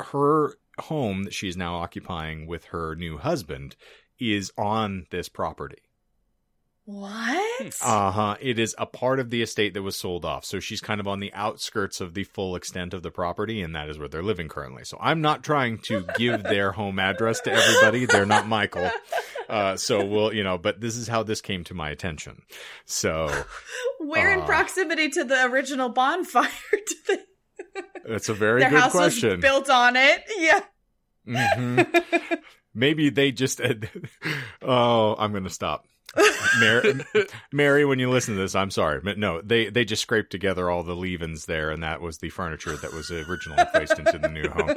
her 0.00 0.54
home 0.78 1.24
that 1.24 1.34
she's 1.34 1.56
now 1.56 1.76
occupying 1.76 2.46
with 2.46 2.66
her 2.66 2.94
new 2.94 3.18
husband 3.18 3.76
is 4.18 4.52
on 4.56 5.06
this 5.10 5.28
property. 5.28 5.82
What? 6.88 7.74
Uh 7.82 8.10
huh. 8.12 8.36
It 8.40 8.60
is 8.60 8.72
a 8.78 8.86
part 8.86 9.18
of 9.18 9.30
the 9.30 9.42
estate 9.42 9.74
that 9.74 9.82
was 9.82 9.96
sold 9.96 10.24
off. 10.24 10.44
So 10.44 10.60
she's 10.60 10.80
kind 10.80 11.00
of 11.00 11.08
on 11.08 11.18
the 11.18 11.34
outskirts 11.34 12.00
of 12.00 12.14
the 12.14 12.22
full 12.22 12.54
extent 12.54 12.94
of 12.94 13.02
the 13.02 13.10
property, 13.10 13.60
and 13.60 13.74
that 13.74 13.88
is 13.88 13.98
where 13.98 14.06
they're 14.06 14.22
living 14.22 14.48
currently. 14.48 14.84
So 14.84 14.96
I'm 15.00 15.20
not 15.20 15.42
trying 15.42 15.78
to 15.86 16.06
give 16.16 16.44
their 16.44 16.70
home 16.70 17.00
address 17.00 17.40
to 17.40 17.52
everybody. 17.52 18.06
They're 18.06 18.24
not 18.24 18.46
Michael. 18.46 18.88
Uh, 19.48 19.76
so 19.76 20.04
we'll, 20.04 20.32
you 20.32 20.44
know, 20.44 20.58
but 20.58 20.80
this 20.80 20.94
is 20.94 21.08
how 21.08 21.24
this 21.24 21.40
came 21.40 21.64
to 21.64 21.74
my 21.74 21.90
attention. 21.90 22.42
So 22.84 23.32
Where 23.98 24.32
in 24.32 24.40
uh, 24.40 24.46
proximity 24.46 25.08
to 25.10 25.24
the 25.24 25.44
original 25.46 25.88
bonfire 25.88 26.48
they, 27.08 27.18
that's 28.08 28.28
a 28.28 28.34
very 28.34 28.60
their 28.60 28.70
good 28.70 28.80
house 28.80 28.92
question. 28.92 29.30
was 29.30 29.40
built 29.40 29.70
on 29.70 29.96
it? 29.96 30.22
Yeah. 30.36 30.60
Mhm. 31.26 32.38
Maybe 32.74 33.10
they 33.10 33.32
just, 33.32 33.60
oh, 34.62 35.16
I'm 35.18 35.32
going 35.32 35.44
to 35.44 35.50
stop. 35.50 35.84
Mary, 36.60 36.94
Mary, 37.52 37.84
when 37.84 37.98
you 37.98 38.10
listen 38.10 38.34
to 38.34 38.40
this, 38.40 38.54
I'm 38.54 38.70
sorry, 38.70 39.00
but 39.00 39.18
no, 39.18 39.40
they 39.42 39.68
they 39.68 39.84
just 39.84 40.02
scraped 40.02 40.30
together 40.30 40.70
all 40.70 40.82
the 40.82 40.96
leavings 40.96 41.46
there, 41.46 41.70
and 41.70 41.82
that 41.82 42.00
was 42.00 42.18
the 42.18 42.30
furniture 42.30 42.76
that 42.76 42.92
was 42.92 43.10
originally 43.10 43.64
placed 43.72 43.98
into 43.98 44.18
the 44.18 44.28
new 44.28 44.48
home. 44.48 44.74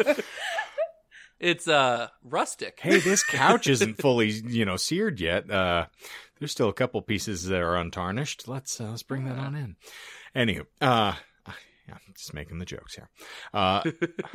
It's 1.40 1.70
uh 1.70 2.10
rustic. 2.24 2.80
Hey, 2.82 3.00
this 3.00 3.24
couch 3.24 3.68
isn't 3.68 4.02
fully, 4.02 4.30
you 4.30 4.66
know, 4.66 4.76
seared 4.76 5.22
yet. 5.22 5.50
Uh, 5.50 5.86
there's 6.38 6.52
still 6.52 6.70
a 6.70 6.74
couple 6.74 7.02
pieces 7.02 7.46
that 7.46 7.62
are 7.62 7.78
untarnished. 7.78 8.48
Let's 8.48 8.82
uh, 8.82 8.90
let's 8.90 9.04
bring 9.04 9.24
that 9.26 9.38
on 9.38 9.56
in. 9.56 9.78
Anywho, 10.36 10.66
uh, 10.82 11.14
yeah, 11.88 11.98
just 12.16 12.34
making 12.34 12.60
the 12.60 12.66
jokes 12.66 12.96
here. 12.96 13.10
Uh, 13.54 13.84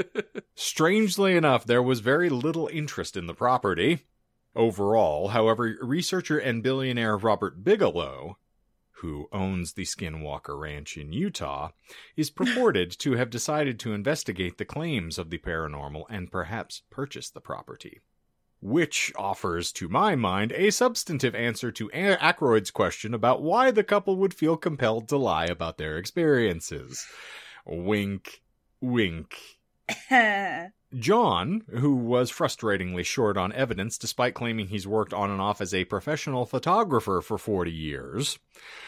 strangely 0.55 1.37
enough, 1.37 1.67
there 1.67 1.83
was 1.83 2.01
very 2.01 2.31
little 2.31 2.69
interest 2.73 3.17
in 3.17 3.27
the 3.27 3.35
property 3.35 4.07
overall. 4.57 5.29
However, 5.29 5.77
researcher 5.81 6.39
and 6.39 6.63
billionaire 6.63 7.17
Robert 7.17 7.65
Bigelow, 7.65 8.39
who 8.99 9.29
owns 9.33 9.73
the 9.73 9.85
Skinwalker 9.85 10.59
Ranch 10.59 10.97
in 10.97 11.13
Utah, 11.13 11.71
is 12.17 12.31
purported 12.31 12.91
to 12.99 13.13
have 13.13 13.31
decided 13.31 13.79
to 13.81 13.93
investigate 13.93 14.57
the 14.59 14.65
claims 14.65 15.19
of 15.19 15.31
the 15.31 15.39
paranormal 15.39 16.05
and 16.09 16.31
perhaps 16.31 16.83
purchase 16.91 17.29
the 17.29 17.41
property. 17.41 18.01
Which 18.61 19.13
offers, 19.17 19.73
to 19.73 19.89
my 19.91 20.15
mind, 20.15 20.53
a 20.53 20.71
substantive 20.71 21.35
answer 21.35 21.71
to 21.73 21.91
A- 21.93 22.17
Aykroyd's 22.17 22.71
question 22.71 23.13
about 23.13 23.43
why 23.43 23.71
the 23.71 23.85
couple 23.85 24.17
would 24.17 24.33
feel 24.33 24.57
compelled 24.57 25.09
to 25.11 25.19
lie 25.19 25.45
about 25.45 25.77
their 25.77 25.99
experiences. 25.99 27.07
Wink, 27.67 28.43
wink. 28.81 29.54
John, 30.99 31.63
who 31.71 31.97
was 31.97 32.31
frustratingly 32.31 33.05
short 33.05 33.37
on 33.37 33.53
evidence 33.53 33.99
despite 33.99 34.35
claiming 34.35 34.69
he's 34.69 34.87
worked 34.87 35.13
on 35.13 35.31
and 35.31 35.41
off 35.41 35.61
as 35.61 35.75
a 35.75 35.85
professional 35.85 36.47
photographer 36.47 37.21
for 37.21 37.37
40 37.37 37.71
years. 37.73 38.39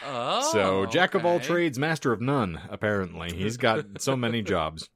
Oh. 0.05 0.49
so, 0.51 0.85
jack 0.85 1.15
of 1.15 1.25
all 1.25 1.39
trades, 1.39 1.77
master 1.77 2.11
of 2.13 2.21
none, 2.21 2.61
apparently. 2.69 3.35
He's 3.35 3.57
got 3.57 4.01
so 4.01 4.15
many 4.15 4.41
jobs. 4.43 4.89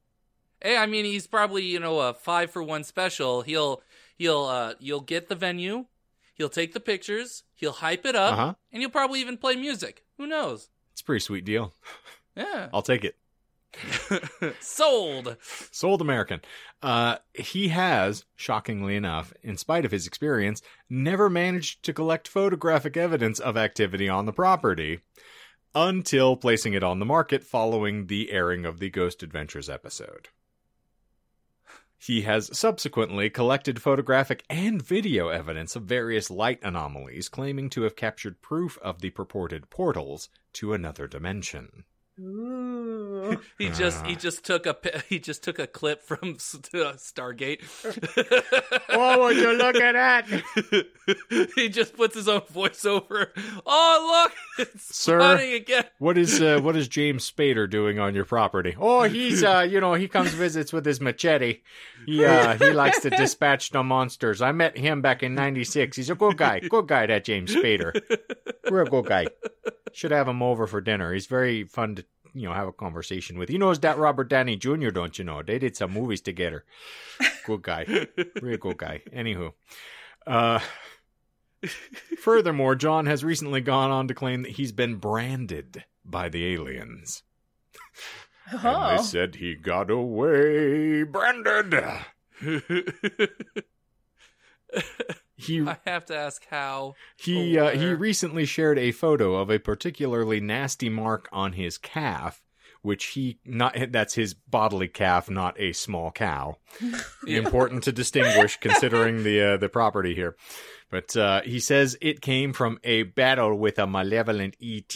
Hey, 0.61 0.77
I 0.77 0.85
mean, 0.85 1.05
he's 1.05 1.27
probably 1.27 1.63
you 1.63 1.79
know 1.79 1.99
a 1.99 2.13
five 2.13 2.51
for 2.51 2.63
one 2.63 2.83
special. 2.83 3.41
He'll 3.41 3.81
he'll 4.17 4.43
uh 4.43 4.73
you'll 4.79 5.01
get 5.01 5.27
the 5.27 5.35
venue, 5.35 5.85
He'll 6.35 6.49
take 6.49 6.73
the 6.73 6.79
pictures, 6.79 7.43
he'll 7.55 7.71
hype 7.71 8.05
it 8.05 8.15
up, 8.15 8.33
Uh-huh. 8.33 8.53
and 8.71 8.81
he'll 8.81 8.89
probably 8.89 9.19
even 9.21 9.37
play 9.37 9.55
music. 9.55 10.03
Who 10.17 10.27
knows? 10.27 10.69
It's 10.93 11.01
a 11.01 11.03
pretty 11.03 11.19
sweet 11.19 11.45
deal. 11.45 11.73
Yeah. 12.35 12.69
I'll 12.73 12.81
take 12.81 13.03
it. 13.03 13.15
Sold. 14.59 15.37
Sold 15.71 16.01
American. 16.01 16.41
Uh, 16.81 17.17
he 17.33 17.69
has, 17.69 18.25
shockingly 18.35 18.95
enough, 18.95 19.33
in 19.43 19.57
spite 19.57 19.85
of 19.85 19.91
his 19.91 20.07
experience, 20.07 20.61
never 20.89 21.29
managed 21.29 21.83
to 21.83 21.93
collect 21.93 22.27
photographic 22.27 22.97
evidence 22.97 23.39
of 23.39 23.57
activity 23.57 24.09
on 24.09 24.25
the 24.25 24.33
property 24.33 24.99
until 25.73 26.35
placing 26.35 26.73
it 26.73 26.83
on 26.83 26.99
the 26.99 27.05
market 27.05 27.43
following 27.43 28.07
the 28.07 28.31
airing 28.31 28.65
of 28.65 28.79
the 28.79 28.89
Ghost 28.89 29.23
Adventures 29.23 29.69
episode. 29.69 30.29
He 31.97 32.23
has 32.23 32.57
subsequently 32.57 33.29
collected 33.29 33.79
photographic 33.79 34.43
and 34.49 34.81
video 34.81 35.27
evidence 35.27 35.75
of 35.75 35.83
various 35.83 36.31
light 36.31 36.59
anomalies, 36.63 37.29
claiming 37.29 37.69
to 37.69 37.83
have 37.83 37.95
captured 37.95 38.41
proof 38.41 38.77
of 38.79 39.01
the 39.01 39.11
purported 39.11 39.69
portals 39.69 40.27
to 40.53 40.73
another 40.73 41.05
dimension. 41.05 41.85
Ooh. 42.21 43.39
He 43.57 43.69
just 43.69 44.05
he 44.05 44.13
Ah. 44.13 44.17
just 44.17 44.43
took 44.43 44.65
a 44.65 44.75
he 45.09 45.19
just 45.19 45.43
took 45.43 45.57
a 45.59 45.67
clip 45.67 46.01
from 46.03 46.17
uh, 46.33 46.93
Stargate. 46.97 47.61
Oh, 48.93 49.23
would 49.23 49.37
you 49.37 49.53
look 49.53 49.75
at 49.77 49.93
that? 49.93 51.49
he 51.55 51.69
just 51.69 51.95
puts 51.95 52.13
his 52.15 52.27
own 52.27 52.41
voice 52.49 52.83
over. 52.83 53.31
Oh 53.65 54.25
look, 54.57 54.67
it's 54.67 54.95
Sir. 54.95 55.37
again. 55.37 55.85
What 55.99 56.17
is 56.17 56.41
uh, 56.41 56.59
what 56.61 56.75
is 56.75 56.87
James 56.87 57.29
Spader 57.29 57.69
doing 57.69 57.99
on 57.99 58.13
your 58.15 58.25
property? 58.25 58.75
Oh, 58.77 59.03
he's 59.03 59.43
uh, 59.43 59.65
you 59.69 59.79
know, 59.79 59.93
he 59.93 60.07
comes 60.07 60.31
visits 60.33 60.73
with 60.73 60.85
his 60.85 60.99
machete. 60.99 61.61
He 62.05 62.25
uh, 62.25 62.57
he 62.57 62.71
likes 62.71 62.99
to 63.01 63.09
dispatch 63.11 63.69
the 63.69 63.83
monsters. 63.83 64.41
I 64.41 64.51
met 64.51 64.77
him 64.77 65.01
back 65.01 65.23
in 65.23 65.35
'96. 65.35 65.95
He's 65.95 66.09
a 66.09 66.15
good 66.15 66.37
guy, 66.37 66.59
good 66.59 66.87
guy. 66.87 67.05
That 67.05 67.23
James 67.23 67.55
Spader, 67.55 67.93
real 68.69 68.85
good 68.85 69.05
guy. 69.05 69.27
Should 69.93 70.11
have 70.11 70.27
him 70.27 70.41
over 70.41 70.67
for 70.67 70.79
dinner. 70.81 71.13
He's 71.13 71.27
very 71.27 71.63
fun 71.65 71.95
to 71.95 72.05
you 72.33 72.47
know 72.47 72.53
have 72.53 72.67
a 72.67 72.71
conversation 72.73 73.37
with. 73.37 73.49
He 73.49 73.57
knows 73.57 73.79
that 73.79 73.97
Robert 73.97 74.29
Downey 74.29 74.55
Jr. 74.57 74.89
Don't 74.89 75.17
you 75.17 75.23
know? 75.25 75.41
They 75.43 75.59
did 75.59 75.75
some 75.77 75.91
movies 75.91 76.21
together. 76.21 76.63
Good 77.45 77.61
guy, 77.61 78.07
real 78.41 78.57
good 78.57 78.77
guy. 78.77 79.01
Anywho, 79.15 79.53
uh. 80.27 80.59
Furthermore, 82.17 82.73
John 82.73 83.05
has 83.05 83.23
recently 83.23 83.61
gone 83.61 83.91
on 83.91 84.07
to 84.07 84.15
claim 84.15 84.41
that 84.41 84.53
he's 84.53 84.71
been 84.71 84.95
branded 84.95 85.83
by 86.03 86.27
the 86.27 86.53
aliens. 86.53 87.21
And 88.49 88.59
they 88.63 88.67
Oh. 88.97 89.01
said 89.01 89.35
he 89.35 89.53
got 89.55 89.91
away 89.91 91.03
branded. 91.03 91.75
He 95.41 95.61
I 95.61 95.77
have 95.85 96.05
to 96.05 96.15
ask 96.15 96.45
how. 96.49 96.95
he 97.17 97.57
uh, 97.57 97.71
he 97.71 97.93
recently 97.93 98.45
shared 98.45 98.77
a 98.77 98.91
photo 98.91 99.35
of 99.35 99.49
a 99.49 99.59
particularly 99.59 100.39
nasty 100.39 100.89
mark 100.89 101.27
on 101.31 101.53
his 101.53 101.77
calf, 101.77 102.41
which 102.81 103.05
he 103.07 103.39
not 103.45 103.75
that's 103.89 104.15
his 104.15 104.33
bodily 104.33 104.87
calf, 104.87 105.29
not 105.29 105.59
a 105.59 105.73
small 105.73 106.11
cow. 106.11 106.57
Important 107.27 107.83
to 107.83 107.91
distinguish 107.91 108.57
considering 108.57 109.23
the 109.23 109.41
uh, 109.53 109.57
the 109.57 109.69
property 109.69 110.15
here. 110.15 110.35
But 110.89 111.15
uh, 111.15 111.41
he 111.41 111.59
says 111.59 111.97
it 112.01 112.21
came 112.21 112.51
from 112.53 112.79
a 112.83 113.03
battle 113.03 113.55
with 113.57 113.79
a 113.79 113.87
malevolent 113.87 114.55
ET 114.61 114.95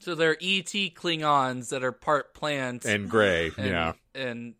So 0.00 0.14
they're 0.14 0.36
ET 0.40 0.72
Klingons 0.94 1.68
that 1.68 1.84
are 1.84 1.92
part 1.92 2.32
plant 2.32 2.86
and 2.86 3.08
gray. 3.08 3.50
and, 3.58 3.66
yeah. 3.66 3.92
And 4.14 4.54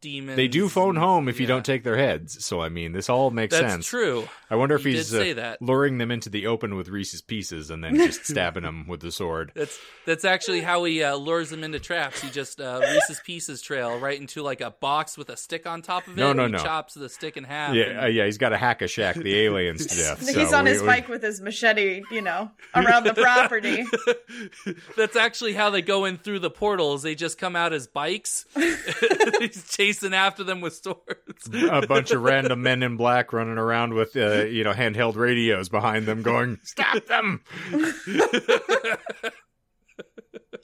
demons. 0.00 0.36
They 0.36 0.48
do 0.48 0.68
phone 0.68 0.90
and- 0.90 0.98
home 0.98 1.28
if 1.28 1.38
you 1.40 1.46
don't 1.46 1.64
take 1.64 1.84
their 1.84 1.96
heads. 1.96 2.44
So 2.44 2.60
I 2.60 2.68
mean, 2.68 2.92
this 2.92 3.08
all 3.08 3.30
makes 3.30 3.54
That's 3.58 3.72
sense. 3.72 3.86
true. 3.86 4.28
I 4.50 4.56
wonder 4.56 4.74
if 4.76 4.84
You 4.84 4.92
he's 4.92 5.08
say 5.08 5.32
uh, 5.32 5.34
that. 5.34 5.62
luring 5.62 5.98
them 5.98 6.10
into 6.10 6.28
the 6.30 6.46
open 6.46 6.76
with 6.76 6.88
Reese's 6.88 7.20
Pieces 7.22 7.70
and 7.70 7.82
then 7.84 7.96
just 7.96 8.24
stabbing 8.26 8.62
them 8.62 8.86
with 8.88 9.00
the 9.00 9.12
sword. 9.12 9.52
That's 9.54 9.78
that's 10.06 10.24
actually 10.24 10.60
how 10.62 10.84
he 10.84 11.02
uh, 11.02 11.14
lures 11.16 11.50
them 11.50 11.62
into 11.64 11.78
traps. 11.78 12.20
He 12.22 12.30
just 12.30 12.60
uh, 12.60 12.80
Reese's 12.82 13.20
Pieces 13.24 13.60
trail 13.60 13.98
right 13.98 14.18
into 14.20 14.42
like 14.42 14.60
a 14.60 14.70
box 14.70 15.16
with 15.18 15.28
a 15.30 15.36
stick 15.36 15.66
on 15.66 15.82
top 15.82 16.06
of 16.06 16.14
it. 16.16 16.20
No, 16.20 16.32
no, 16.32 16.44
and 16.44 16.54
he 16.54 16.58
no. 16.58 16.64
chops 16.64 16.94
the 16.94 17.08
stick 17.08 17.36
in 17.36 17.44
half. 17.44 17.74
Yeah, 17.74 17.84
and- 17.84 18.00
uh, 18.00 18.06
yeah, 18.06 18.24
he's 18.24 18.38
got 18.38 18.52
a 18.52 18.56
hack 18.56 18.82
a 18.82 18.88
shack 18.88 19.16
the 19.16 19.36
aliens 19.40 19.86
to 19.86 19.94
death. 19.96 20.20
He's 20.26 20.50
so 20.50 20.56
on 20.56 20.64
we- 20.64 20.70
his 20.70 20.80
we- 20.82 20.86
bike 20.88 21.08
with 21.08 21.22
his 21.22 21.40
machete, 21.40 22.02
you 22.10 22.22
know, 22.22 22.50
around 22.74 23.04
the 23.04 23.14
property. 23.14 23.84
That's 24.96 25.16
actually 25.16 25.52
how 25.52 25.70
they 25.70 25.82
go 25.82 26.04
in 26.04 26.16
through 26.18 26.40
the 26.40 26.50
portals. 26.50 27.02
They 27.02 27.14
just 27.14 27.38
come 27.38 27.56
out 27.56 27.72
as 27.72 27.86
bikes. 27.86 28.46
He's 29.38 29.68
chasing 29.68 30.14
after 30.14 30.44
them 30.44 30.60
with 30.60 30.74
swords. 30.74 31.48
a 31.52 31.86
bunch 31.86 32.10
of 32.10 32.22
random 32.22 32.62
men 32.62 32.82
in 32.82 32.96
black 32.96 33.32
running 33.32 33.58
around 33.58 33.94
with 33.94 34.16
uh, 34.16 34.44
you 34.44 34.64
know 34.64 34.72
handheld 34.72 35.16
radios 35.16 35.68
behind 35.68 36.06
them 36.06 36.22
going 36.22 36.58
stop 36.62 37.04
them. 37.06 37.42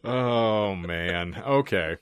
Oh 0.05 0.75
man. 0.75 1.41
Okay. 1.47 1.97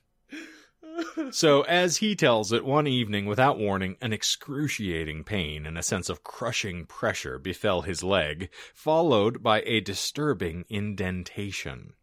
So 1.31 1.63
as 1.63 1.99
he 1.99 2.15
tells 2.15 2.53
it 2.53 2.65
one 2.65 2.87
evening 2.87 3.27
without 3.27 3.59
warning 3.59 3.97
an 4.01 4.13
excruciating 4.13 5.25
pain 5.25 5.67
and 5.67 5.79
a 5.79 5.83
sense 5.83 6.09
of 6.09 6.25
crushing 6.25 6.87
pressure 6.87 7.39
befell 7.39 7.83
his 7.83 8.03
leg 8.03 8.51
followed 8.75 9.43
by 9.43 9.63
a 9.63 9.81
disturbing 9.81 10.65
indentation 10.69 11.95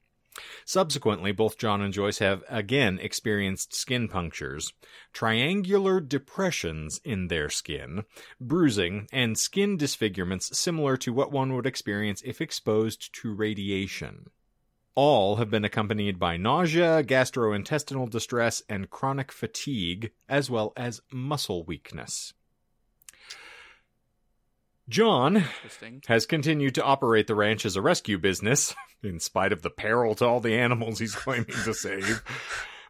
Subsequently, 0.65 1.31
both 1.31 1.57
John 1.57 1.81
and 1.81 1.93
Joyce 1.93 2.19
have 2.19 2.43
again 2.49 2.99
experienced 2.99 3.73
skin 3.73 4.07
punctures, 4.07 4.73
triangular 5.13 5.99
depressions 5.99 6.99
in 7.03 7.27
their 7.27 7.49
skin, 7.49 8.03
bruising, 8.39 9.07
and 9.11 9.37
skin 9.37 9.77
disfigurements 9.77 10.57
similar 10.57 10.97
to 10.97 11.13
what 11.13 11.31
one 11.31 11.55
would 11.55 11.65
experience 11.65 12.21
if 12.25 12.41
exposed 12.41 13.13
to 13.21 13.33
radiation. 13.33 14.27
All 14.95 15.35
have 15.35 15.51
been 15.51 15.63
accompanied 15.63 16.17
by 16.17 16.37
nausea, 16.37 17.03
gastrointestinal 17.03 18.09
distress, 18.09 18.63
and 18.67 18.89
chronic 18.89 19.31
fatigue, 19.31 20.11
as 20.27 20.49
well 20.49 20.73
as 20.75 21.01
muscle 21.11 21.63
weakness. 21.63 22.33
John 24.89 25.43
has 26.07 26.25
continued 26.25 26.75
to 26.75 26.83
operate 26.83 27.27
the 27.27 27.35
ranch 27.35 27.65
as 27.65 27.75
a 27.75 27.81
rescue 27.81 28.17
business, 28.17 28.73
in 29.03 29.19
spite 29.19 29.51
of 29.51 29.61
the 29.61 29.69
peril 29.69 30.15
to 30.15 30.25
all 30.25 30.39
the 30.39 30.55
animals 30.55 30.99
he's 30.99 31.15
claiming 31.15 31.45
to 31.65 31.73
save. 31.73 32.23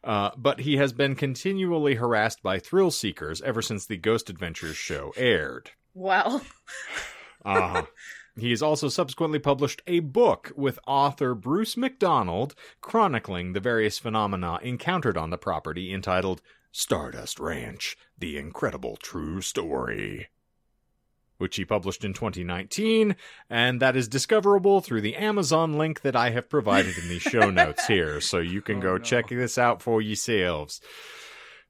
Uh, 0.03 0.31
but 0.37 0.59
he 0.59 0.77
has 0.77 0.93
been 0.93 1.15
continually 1.15 1.95
harassed 1.95 2.43
by 2.43 2.59
thrill 2.59 2.91
seekers 2.91 3.41
ever 3.41 3.61
since 3.61 3.85
the 3.85 3.97
Ghost 3.97 4.29
Adventures 4.29 4.77
show 4.77 5.11
aired. 5.17 5.71
Well, 5.93 6.43
Uh, 7.45 7.83
he 8.37 8.49
has 8.49 8.61
also 8.61 8.89
subsequently 8.89 9.39
published 9.39 9.81
a 9.87 10.01
book 10.01 10.51
with 10.55 10.79
author 10.85 11.33
Bruce 11.33 11.77
McDonald 11.77 12.55
chronicling 12.81 13.53
the 13.53 13.61
various 13.61 13.97
phenomena 13.97 14.59
encountered 14.61 15.17
on 15.17 15.29
the 15.29 15.37
property 15.37 15.93
entitled 15.93 16.41
Stardust 16.71 17.39
Ranch 17.39 17.97
The 18.17 18.37
Incredible 18.37 18.97
True 18.97 19.39
Story 19.41 20.27
which 21.37 21.55
he 21.55 21.65
published 21.65 22.03
in 22.03 22.13
2019, 22.13 23.15
and 23.49 23.79
that 23.81 23.95
is 23.95 24.07
discoverable 24.07 24.81
through 24.81 25.01
the 25.01 25.15
Amazon 25.15 25.77
link 25.77 26.01
that 26.01 26.15
I 26.15 26.31
have 26.31 26.49
provided 26.49 26.97
in 26.97 27.09
the 27.09 27.19
show 27.19 27.49
notes 27.51 27.87
here, 27.87 28.19
so 28.21 28.39
you 28.39 28.61
can 28.61 28.77
Oh, 28.77 28.81
go 28.81 28.91
no. 28.97 29.03
check 29.03 29.29
this 29.29 29.57
out 29.57 29.81
for 29.81 30.01
yourselves. 30.01 30.81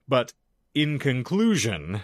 But 0.08 0.34
in 0.74 1.00
conclusion, 1.00 2.02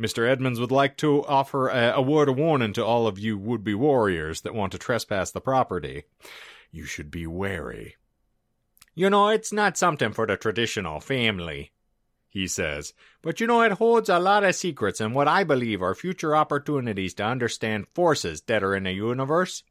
Mr. 0.00 0.28
Edmonds 0.28 0.58
would 0.60 0.72
like 0.72 0.96
to 0.98 1.24
offer 1.26 1.68
a, 1.68 1.92
a 1.92 2.02
word 2.02 2.28
of 2.28 2.36
warning 2.36 2.72
to 2.74 2.84
all 2.84 3.06
of 3.06 3.18
you 3.18 3.38
would 3.38 3.62
be 3.64 3.74
warriors 3.74 4.40
that 4.42 4.54
want 4.54 4.72
to 4.72 4.78
trespass 4.78 5.30
the 5.30 5.40
property. 5.40 6.04
You 6.70 6.84
should 6.84 7.10
be 7.10 7.26
wary. 7.26 7.96
You 8.94 9.08
know, 9.10 9.28
it's 9.28 9.52
not 9.52 9.76
something 9.78 10.12
for 10.12 10.26
the 10.26 10.36
traditional 10.36 11.00
family, 11.00 11.72
he 12.32 12.46
says, 12.46 12.94
but 13.20 13.40
you 13.40 13.46
know, 13.46 13.60
it 13.60 13.72
holds 13.72 14.08
a 14.08 14.18
lot 14.18 14.42
of 14.42 14.54
secrets 14.54 15.02
and 15.02 15.14
what 15.14 15.28
I 15.28 15.44
believe 15.44 15.82
are 15.82 15.94
future 15.94 16.34
opportunities 16.34 17.12
to 17.14 17.24
understand 17.24 17.88
forces 17.88 18.40
that 18.46 18.64
are 18.64 18.74
in 18.74 18.84
the 18.84 18.92
universe. 18.92 19.62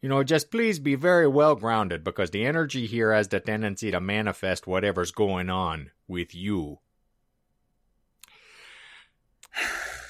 You 0.00 0.08
know, 0.08 0.24
just 0.24 0.50
please 0.50 0.78
be 0.78 0.94
very 0.94 1.28
well 1.28 1.54
grounded 1.54 2.04
because 2.04 2.30
the 2.30 2.46
energy 2.46 2.86
here 2.86 3.12
has 3.12 3.28
the 3.28 3.40
tendency 3.40 3.90
to 3.90 4.00
manifest 4.00 4.66
whatever's 4.66 5.10
going 5.10 5.50
on 5.50 5.90
with 6.06 6.34
you. 6.34 6.78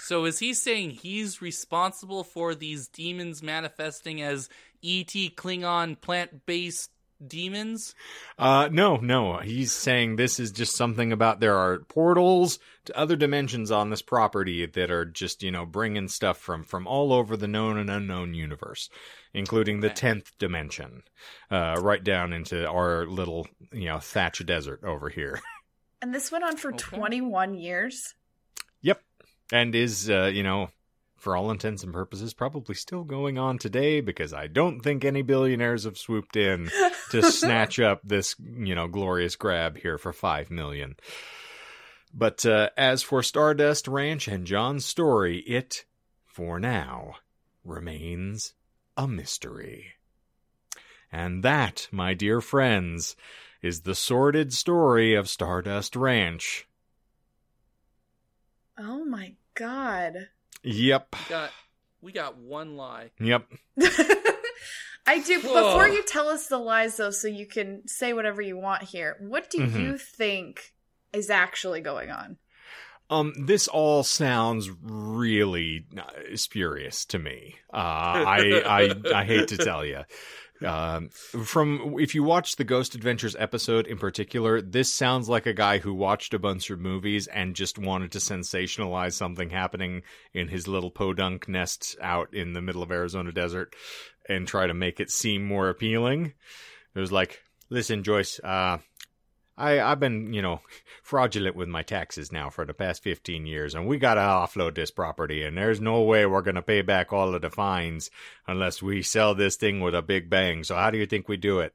So 0.01 0.25
is 0.25 0.39
he 0.39 0.55
saying 0.55 0.91
he's 0.91 1.43
responsible 1.43 2.23
for 2.23 2.55
these 2.55 2.87
demons 2.87 3.43
manifesting 3.43 4.23
as 4.23 4.49
ET 4.85 5.11
Klingon 5.35 6.01
plant 6.01 6.47
based 6.47 6.93
demons? 7.27 7.95
Uh, 8.39 8.69
no, 8.71 8.97
no. 8.97 9.39
He's 9.39 9.73
saying 9.73 10.17
this 10.17 10.39
is 10.39 10.53
just 10.53 10.77
something 10.77 11.13
about 11.13 11.41
there 11.41 11.57
are 11.57 11.81
portals 11.81 12.59
to 12.87 12.97
other 12.97 13.17
dimensions 13.17 13.71
on 13.71 13.91
this 13.91 14.03
property 14.03 14.67
that 14.67 14.91
are 14.91 15.05
just, 15.05 15.43
you 15.43 15.51
know, 15.51 15.67
bringing 15.67 16.09
stuff 16.09 16.39
from, 16.39 16.65
from 16.65 16.87
all 16.87 17.13
over 17.13 17.37
the 17.37 17.49
known 17.49 17.77
and 17.79 17.91
unknown 17.91 18.35
universe, 18.35 18.89
including 19.35 19.81
the 19.81 19.91
10th 19.91 20.33
dimension, 20.39 21.03
uh, 21.51 21.77
right 21.81 22.03
down 22.05 22.33
into 22.33 22.67
our 22.69 23.07
little, 23.07 23.47
you 23.73 23.87
know, 23.87 23.99
thatch 23.99 24.45
desert 24.47 24.85
over 24.85 25.09
here. 25.09 25.41
and 26.03 26.15
this 26.15 26.31
went 26.31 26.45
on 26.45 26.57
for 26.57 26.69
Okay. 26.69 26.97
21 26.97 27.55
years. 27.55 28.15
Yep. 28.83 29.03
And 29.53 29.75
is, 29.75 30.09
uh, 30.09 30.31
you 30.33 30.43
know, 30.43 30.71
for 31.19 31.37
all 31.37 31.51
intents 31.51 31.83
and 31.83 31.93
purposes, 31.93 32.33
probably 32.33 32.75
still 32.75 33.05
going 33.05 33.39
on 33.39 33.59
today 33.59 34.01
because 34.01 34.33
I 34.33 34.47
don't 34.47 34.81
think 34.81 35.05
any 35.05 35.23
billionaires 35.23 35.85
have 35.85 35.99
swooped 35.99 36.37
in 36.37 36.71
to 37.11 37.23
snatch 37.31 37.81
up 37.81 38.01
this, 38.05 38.37
you 38.39 38.75
know, 38.75 38.87
glorious 38.87 39.37
grab 39.37 39.77
here 39.77 39.99
for 39.99 40.13
five 40.13 40.51
million. 40.51 40.97
But 42.15 42.47
uh, 42.47 42.71
as 42.77 43.03
for 43.03 43.23
Stardust 43.23 43.89
Ranch 43.89 44.29
and 44.29 44.47
John's 44.47 44.87
story, 44.87 45.41
it, 45.41 45.85
for 46.25 46.59
now, 46.59 47.17
remains 47.65 48.55
a 48.97 49.07
mystery. 49.07 49.93
And 51.11 51.43
that, 51.43 51.89
my 51.91 52.15
dear 52.15 52.41
friends, 52.41 53.17
is 53.63 53.83
the 53.83 53.95
sordid 53.95 54.53
story 54.53 55.15
of 55.15 55.29
Stardust 55.29 55.97
Ranch. 55.97 56.67
Oh 58.79 59.05
my 59.05 59.35
god. 59.55 60.29
Yep. 60.63 61.09
We 61.13 61.29
got 61.29 61.51
we 62.01 62.13
got 62.13 62.37
one 62.39 62.77
lie. 62.77 63.11
Yep. 63.21 63.47
I 65.07 65.21
do. 65.21 65.41
Whoa. 65.41 65.55
Before 65.55 65.89
you 65.89 66.03
tell 66.05 66.29
us 66.29 66.49
the 66.49 66.59
lies, 66.59 66.97
though, 66.99 67.11
so 67.11 67.29
you 67.29 67.47
can 67.47 67.87
say 67.89 68.13
whatever 68.13 68.43
you 68.43 68.59
want 68.59 68.83
here, 68.83 69.17
what 69.21 69.49
do 69.51 69.59
Mhm. 69.59 69.81
you 69.81 69.99
think 69.99 70.75
is 71.13 71.31
actually 71.31 71.81
going 71.81 72.11
on? 72.11 72.37
Um, 73.11 73.33
this 73.47 73.69
all 73.69 74.03
sounds 74.03 74.69
really 74.83 75.87
uh, 75.97 76.37
spurious 76.37 77.07
to 77.07 77.19
me. 77.19 77.55
Uh, 77.73 77.77
I, 77.77 78.63
I, 78.67 79.21
I 79.21 79.25
hate 79.25 79.49
to 79.49 79.57
tell 79.57 79.83
you. 79.83 80.03
Um, 80.65 81.11
from 81.11 81.97
if 81.99 82.15
you 82.15 82.25
watch 82.25 82.57
the 82.57 82.65
Ghost 82.65 82.95
Adventures 82.95 83.37
episode 83.39 83.87
in 83.87 83.99
particular, 83.99 84.61
this 84.61 84.93
sounds 84.93 85.29
like 85.29 85.47
a 85.47 85.53
guy 85.53 85.79
who 85.79 85.95
watched 85.95 86.35
a 86.35 86.39
bunch 86.39 86.71
of 86.71 86.81
movies 86.81 87.27
and 87.29 87.55
just 87.55 87.79
wanted 87.79 88.13
to 88.13 88.19
sensationalize 88.19 89.13
something 89.13 89.51
happening 89.51 90.03
in 90.35 90.49
his 90.49 90.67
little 90.67 90.91
podunk 90.91 91.49
nest 91.49 91.97
out 92.03 92.35
in 92.35 92.55
the 92.55 92.63
middle 92.63 92.83
of 92.83 92.91
Arizona 92.91 93.31
desert 93.31 93.75
and 94.29 94.49
try 94.49 94.67
to 94.67 94.75
make 94.75 95.01
it 95.01 95.11
seem 95.11 95.45
more 95.45 95.69
appealing. 95.69 96.33
It 96.95 97.01
was 97.01 97.13
like, 97.13 97.41
listen, 97.71 98.03
Joyce, 98.03 98.41
uh, 98.43 98.79
I, 99.59 99.81
I've 99.81 100.01
been, 100.01 100.33
you 100.33 100.41
know, 100.41 100.61
fraudulent 101.03 101.57
with 101.57 101.69
my 101.69 101.83
taxes 101.83 102.31
now 102.33 102.49
for 102.49 102.65
the 102.65 102.73
past 102.73 103.03
15 103.03 103.45
years, 103.45 103.75
and 103.75 103.87
we 103.87 103.99
gotta 103.99 104.21
offload 104.21 104.75
this 104.75 104.91
property, 104.91 105.43
and 105.43 105.59
there's 105.59 105.81
no 105.81 106.03
way 106.03 106.25
we're 106.25 106.43
gonna 106.43 106.63
pay 106.63 106.81
back 106.83 107.13
all 107.13 107.35
of 107.35 107.43
the 107.43 107.51
fines 107.51 108.11
unless 108.47 108.81
we 108.81 109.03
sell 109.03 109.35
this 109.35 109.57
thing 109.57 109.81
with 109.81 109.95
a 109.95 110.03
big 110.03 110.31
bang. 110.31 110.65
So 110.65 110.77
how 110.77 110.91
do 110.91 110.99
you 110.99 111.07
think 111.07 111.29
we 111.29 111.37
do 111.37 111.59
it? 111.61 111.75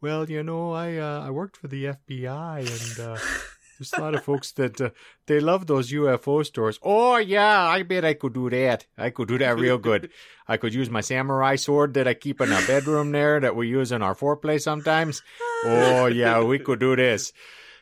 Well, 0.00 0.28
you 0.28 0.42
know, 0.42 0.72
I 0.72 0.96
uh, 0.96 1.24
I 1.26 1.30
worked 1.30 1.56
for 1.56 1.68
the 1.68 1.84
FBI, 1.84 2.58
and 2.58 3.08
uh, 3.08 3.18
there's 3.90 3.98
a 3.98 4.04
lot 4.04 4.14
of 4.14 4.24
folks 4.24 4.52
that 4.52 4.80
uh, 4.80 4.90
they 5.26 5.40
love 5.40 5.66
those 5.66 5.90
UFO 5.92 6.44
stories. 6.46 6.78
Oh 6.82 7.16
yeah, 7.16 7.66
I 7.66 7.82
bet 7.82 8.04
I 8.04 8.14
could 8.14 8.32
do 8.32 8.48
that. 8.50 8.86
I 8.96 9.10
could 9.10 9.28
do 9.28 9.38
that 9.38 9.58
real 9.58 9.78
good. 9.78 10.10
I 10.46 10.56
could 10.56 10.74
use 10.74 10.90
my 10.90 11.00
samurai 11.00 11.56
sword 11.56 11.94
that 11.94 12.06
I 12.06 12.14
keep 12.14 12.40
in 12.40 12.52
our 12.52 12.66
bedroom 12.66 13.12
there 13.12 13.40
that 13.40 13.56
we 13.56 13.68
use 13.68 13.92
in 13.92 14.02
our 14.02 14.14
foreplay 14.14 14.60
sometimes. 14.60 15.22
Oh 15.64 16.06
yeah, 16.06 16.42
we 16.42 16.58
could 16.58 16.78
do 16.78 16.96
this. 16.96 17.32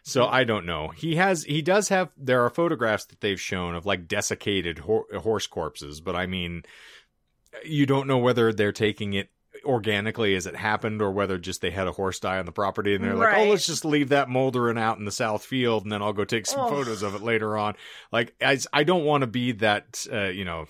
So 0.03 0.27
I 0.27 0.45
don't 0.45 0.65
know. 0.65 0.89
He 0.89 1.17
has, 1.17 1.45
he 1.45 1.61
does 1.61 1.91
have. 1.91 2.09
There 2.17 2.45
are 2.45 2.51
photographs 2.51 3.05
that 3.07 3.21
they've 3.21 3.41
shown 3.41 3.75
of 3.75 3.85
like 3.85 4.09
desiccated 4.09 4.79
hor- 4.79 5.07
horse 5.19 5.47
corpses, 5.47 6.01
but 6.01 6.17
I 6.17 6.27
mean, 6.27 6.63
you 7.65 7.87
don't 7.87 8.07
know 8.07 8.19
whether 8.19 8.53
they're 8.53 8.73
taking 8.73 9.13
it 9.13 9.29
organically 9.65 10.35
as 10.35 10.47
it 10.47 10.57
happened 10.57 11.01
or 11.03 11.11
whether 11.11 11.39
just 11.39 11.61
they 11.61 11.71
had 11.71 11.87
a 11.87 11.93
horse 11.93 12.19
die 12.21 12.39
on 12.39 12.47
the 12.47 12.53
property 12.53 12.95
and 12.95 13.05
they're 13.05 13.15
like, 13.15 13.37
oh, 13.37 13.45
let's 13.45 13.67
just 13.67 13.85
leave 13.85 14.09
that 14.11 14.29
moldering 14.29 14.79
out 14.79 14.99
in 14.99 15.05
the 15.05 15.11
south 15.13 15.45
field 15.45 15.83
and 15.85 15.93
then 15.93 16.03
I'll 16.03 16.13
go 16.13 16.25
take 16.25 16.47
some 16.47 16.61
Oh. 16.61 16.69
photos 16.69 17.03
of 17.03 17.15
it 17.15 17.23
later 17.23 17.57
on. 17.59 17.75
Like, 18.13 18.35
I, 18.43 18.59
I 18.73 18.85
don't 18.85 19.05
want 19.05 19.23
to 19.23 19.27
be 19.27 19.53
that, 19.53 20.07
uh, 20.13 20.25
you 20.29 20.45
know. 20.45 20.67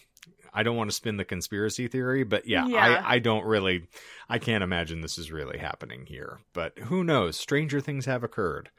I 0.52 0.64
don't 0.64 0.74
want 0.76 0.90
to 0.90 0.96
spin 0.96 1.16
the 1.16 1.24
conspiracy 1.24 1.86
theory, 1.86 2.24
but 2.24 2.44
yeah, 2.48 2.66
Yeah. 2.66 2.84
I, 3.04 3.14
I 3.14 3.18
don't 3.20 3.44
really, 3.44 3.86
I 4.28 4.40
can't 4.40 4.64
imagine 4.64 5.00
this 5.00 5.16
is 5.16 5.30
really 5.30 5.58
happening 5.58 6.06
here. 6.06 6.40
But 6.52 6.76
who 6.76 7.04
knows? 7.04 7.36
Stranger 7.38 7.80
things 7.80 8.06
have 8.06 8.24
occurred. 8.24 8.70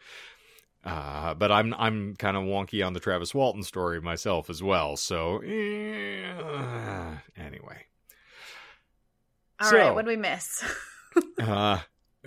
Uh, 0.84 1.34
but 1.36 1.50
I'm 1.50 1.74
I'm 1.76 2.16
kind 2.18 2.36
of 2.36 2.44
wonky 2.44 2.86
on 2.86 2.92
the 2.92 3.00
Travis 3.00 3.34
Walton 3.34 3.64
story 3.64 4.02
myself 4.02 4.50
as 4.50 4.62
well. 4.62 4.98
So 4.98 5.38
eh, 5.46 6.34
anyway, 7.38 7.86
All 9.62 9.70
So- 9.70 9.78
right, 9.78 9.94
what 9.96 10.06
do 10.06 10.10
we 10.10 10.18
miss? 10.18 10.64
uh, 11.42 11.80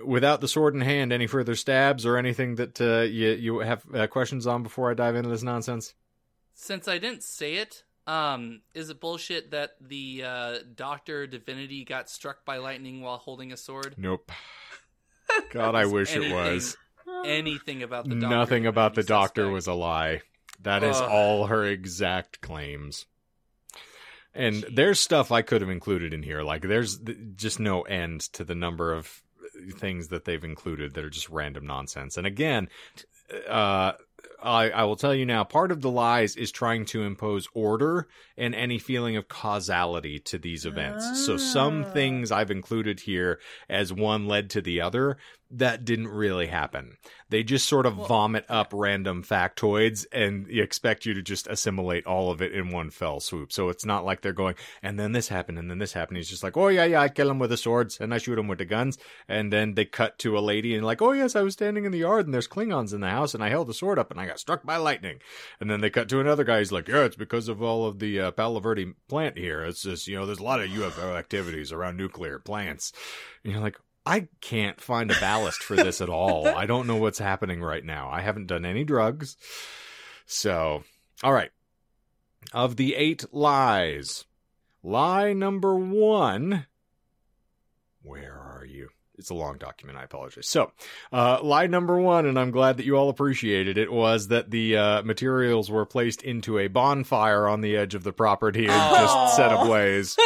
without 0.05 0.41
the 0.41 0.49
sword 0.49 0.75
in 0.75 0.81
hand, 0.81 1.13
any 1.13 1.27
further 1.27 1.55
stabs 1.55 2.05
or 2.07 2.17
anything 2.17 2.57
that 2.57 2.81
uh, 2.81 3.01
you 3.03 3.31
you 3.31 3.59
have 3.61 3.83
uh, 3.95 4.07
questions 4.07 4.47
on 4.47 4.63
before 4.63 4.91
I 4.91 4.95
dive 4.95 5.17
into 5.17 5.29
this 5.31 5.43
nonsense? 5.43 5.95
Since 6.55 6.87
I 6.87 6.99
didn't 6.99 7.23
say 7.25 7.55
it, 7.55 7.83
um, 8.07 8.61
is 8.75 8.91
it 8.91 9.01
bullshit 9.01 9.51
that 9.51 9.73
the 9.81 10.23
uh, 10.25 10.59
Doctor 10.75 11.27
Divinity 11.27 11.85
got 11.85 12.09
struck 12.09 12.45
by 12.45 12.59
lightning 12.59 13.01
while 13.01 13.17
holding 13.19 13.53
a 13.53 13.57
sword? 13.57 13.95
Nope. 13.99 14.31
God, 15.51 15.75
I 15.75 15.87
wish 15.87 16.15
it 16.15 16.33
was. 16.33 16.77
Anything 17.25 17.83
about 17.83 18.05
the 18.09 18.15
Doctor 18.15 18.29
Nothing 18.37 18.67
about 18.67 18.95
the 18.95 19.03
Divinity 19.03 19.21
doctor 19.23 19.41
suspect. 19.43 19.53
was 19.55 19.67
a 19.67 19.73
lie. 19.75 20.21
That 20.63 20.85
is 20.85 20.97
Ugh. 20.97 21.09
all 21.11 21.47
her 21.47 21.65
exact 21.65 22.41
claims. 22.41 23.07
And 24.35 24.65
there's 24.73 24.99
stuff 24.99 25.31
I 25.31 25.43
could 25.43 25.61
have 25.61 25.71
included 25.71 26.13
in 26.13 26.23
here. 26.23 26.43
Like 26.43 26.63
there's 26.63 26.99
just 27.37 27.61
no 27.61 27.83
end 27.83 28.23
to 28.33 28.45
the 28.45 28.55
number 28.55 28.93
of 28.93 29.23
things 29.77 30.09
that 30.09 30.25
they've 30.25 30.43
included 30.43 30.95
that 30.95 31.05
are 31.05 31.11
just 31.11 31.29
random 31.29 31.67
nonsense. 31.67 32.17
And 32.17 32.27
again, 32.27 32.69
uh, 33.49 33.93
I, 34.45 34.69
I 34.71 34.85
will 34.85 34.97
tell 34.97 35.15
you 35.15 35.25
now, 35.27 35.43
part 35.45 35.73
of 35.73 35.81
the 35.81 35.91
lies 35.91 36.37
is 36.37 36.53
trying 36.53 36.85
to 36.87 37.03
impose 37.03 37.49
order 37.55 38.07
and 38.37 38.55
any 38.55 38.79
feeling 38.79 39.17
of 39.17 39.29
causality 39.29 40.19
to 40.21 40.39
these 40.39 40.67
events. 40.67 41.25
So 41.25 41.37
some 41.37 41.85
Ah. 41.85 41.91
things 41.91 42.31
I've 42.31 42.51
included 42.51 43.01
here 43.01 43.41
as 43.69 43.93
one 43.93 44.27
led 44.27 44.51
to 44.51 44.61
the 44.61 44.81
other 44.81 45.17
that 45.51 45.85
didn't 45.85 46.09
really 46.09 46.49
happen. 46.49 46.97
They 47.29 47.45
just 47.45 47.69
sort 47.69 47.87
of 47.87 47.97
Well- 47.97 48.07
vomit 48.09 48.45
up 48.49 48.71
random 48.73 49.23
factoids 49.23 50.05
and 50.11 50.51
expect 50.51 51.07
you 51.07 51.15
to 51.15 51.23
just 51.23 51.47
assimilate 51.47 52.07
all 52.07 52.33
of 52.33 52.43
it 52.43 52.51
in 52.53 52.71
one 52.71 52.91
fell 52.91 53.21
swoop. 53.21 53.53
So 53.53 53.69
it's 53.69 53.85
not 53.85 54.05
like 54.05 54.21
they're 54.23 54.33
going, 54.33 54.57
and 54.83 54.99
then 54.99 55.13
this 55.13 55.29
happened, 55.29 55.59
and 55.61 55.71
then 55.71 55.79
this 55.79 55.93
happened. 55.93 56.17
He's 56.17 56.29
just 56.31 56.43
like, 56.43 56.57
oh, 56.57 56.69
yeah, 56.69 56.87
yeah, 56.87 57.01
I 57.01 57.09
kill 57.09 57.31
him 57.31 57.39
with 57.39 57.51
the 57.51 57.57
swords 57.57 58.01
and 58.01 58.13
I 58.13 58.19
shoot 58.19 58.37
him 58.39 58.49
with 58.49 58.59
the 58.59 58.65
guns. 58.65 58.99
And 59.29 59.53
then 59.53 59.75
they 59.75 59.85
cut 59.85 60.19
to 60.21 60.37
a 60.37 60.41
lady 60.41 60.75
and 60.75 60.85
like, 60.85 61.01
oh, 61.01 61.13
yes, 61.13 61.37
I 61.37 61.43
was 61.43 61.53
standing 61.53 61.85
in 61.85 61.93
the 61.93 61.99
yard 61.99 62.25
and 62.25 62.35
there's 62.35 62.49
Klingons 62.49 62.93
in 62.93 63.01
the 63.01 63.11
house 63.11 63.33
and 63.35 63.45
I 63.45 63.49
held 63.51 63.69
the 63.69 63.75
sword 63.75 63.99
up 63.99 64.11
and 64.11 64.19
I 64.21 64.27
got 64.27 64.34
struck 64.39 64.65
by 64.65 64.77
lightning. 64.77 65.19
And 65.61 65.71
then 65.71 65.81
they 65.81 65.91
cut 65.91 66.09
to 66.11 66.21
another 66.21 66.45
guy. 66.45 66.59
He's 66.59 66.73
like, 66.73 66.89
yeah, 66.89 67.05
it's 67.05 67.17
because 67.17 67.49
of 67.49 67.63
all 67.63 67.87
of 67.87 67.99
the 67.99 68.21
uh, 68.21 68.31
Palo 68.33 68.61
Verde 68.61 68.95
plant 69.09 69.39
here. 69.39 69.65
It's 69.65 69.83
just, 69.83 70.07
you 70.07 70.17
know, 70.17 70.27
there's 70.27 70.41
a 70.41 70.45
lot 70.45 70.61
of 70.61 70.71
UFO 70.71 71.17
activities 71.17 71.73
around 71.73 71.97
nuclear 71.97 72.39
plants. 72.39 72.93
And 73.43 73.53
you're 73.53 73.63
like, 73.63 73.79
I 74.07 74.29
can't 74.41 74.81
find 74.81 75.11
a 75.11 75.21
ballast 75.21 75.63
for 75.63 75.77
this 75.77 76.01
at 76.01 76.09
all. 76.09 76.47
I 76.57 76.67
don't 76.67 76.87
know 76.87 76.97
what's 76.97 77.19
happening 77.19 77.63
right 77.63 77.85
now. 77.85 78.11
I 78.11 78.21
haven't 78.21 78.47
done 78.47 78.65
any 78.65 78.85
drugs. 78.85 79.37
So, 80.27 80.85
all 81.23 81.33
right. 81.33 81.51
Of 82.53 82.77
the 82.77 82.95
eight 82.95 83.25
lies, 83.33 84.27
lie 84.83 85.33
number 85.33 85.75
one. 85.75 86.67
Where 88.03 88.35
are 88.35 88.67
you? 88.67 88.91
It's 89.17 89.31
a 89.31 89.35
long 89.35 89.59
document. 89.59 89.97
I 89.99 90.03
apologize. 90.05 90.49
So, 90.49 90.73
uh, 91.13 91.39
lie 91.43 91.69
number 91.69 91.99
one, 92.01 92.27
and 92.27 92.37
I'm 92.39 92.51
glad 92.51 92.79
that 92.79 92.87
you 92.87 92.97
all 92.97 93.09
appreciated 93.09 93.79
it, 93.79 93.93
was 93.93 94.27
that 94.29 94.51
the 94.51 94.77
uh, 94.77 95.03
materials 95.03 95.71
were 95.71 95.87
placed 95.87 96.23
into 96.23 96.59
a 96.59 96.67
bonfire 96.67 97.47
on 97.47 97.61
the 97.61 97.77
edge 97.77 97.95
of 97.95 98.03
the 98.03 98.13
property 98.13 98.67
and 98.67 98.97
just 98.97 99.37
set 99.37 99.53
ablaze. 99.61 100.17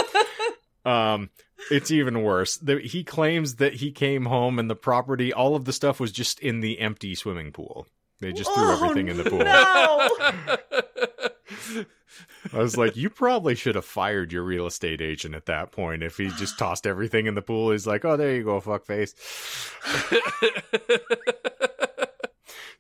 um, 0.87 1.29
it's 1.71 1.91
even 1.91 2.23
worse. 2.23 2.57
The, 2.57 2.79
he 2.81 3.05
claims 3.05 3.57
that 3.57 3.75
he 3.75 3.93
came 3.93 4.25
home 4.25 4.59
and 4.59 4.71
the 4.71 4.77
property, 4.77 5.35
all 5.35 5.55
of 5.55 5.67
the 5.67 5.73
stuff 5.75 6.01
was 6.01 6.11
just 6.13 6.41
in 6.41 6.61
the 6.61 6.79
empty 6.81 7.15
swimming 7.15 7.53
pool. 7.53 7.87
They 8.21 8.33
just 8.33 8.51
threw 8.55 8.65
Oh, 8.65 8.73
everything 8.73 9.09
in 9.09 9.19
the 9.19 9.25
pool. 9.29 9.41
no. 9.41 10.09
I 12.53 12.59
was 12.59 12.77
like, 12.77 12.97
you 12.97 13.11
probably 13.11 13.55
should 13.55 13.75
have 13.75 13.85
fired 13.85 14.33
your 14.33 14.43
real 14.43 14.67
estate 14.67 15.01
agent 15.01 15.35
at 15.35 15.47
that 15.47 15.73
point 15.73 16.03
if 16.03 16.17
he 16.17 16.29
just 16.31 16.59
tossed 16.59 16.87
everything 16.87 17.27
in 17.27 17.35
the 17.35 17.43
pool. 17.43 17.71
He's 17.71 17.87
like, 17.87 18.05
oh, 18.05 18.17
there 18.17 18.35
you 18.35 18.45
go, 18.45 18.61
fuckface. 18.61 19.15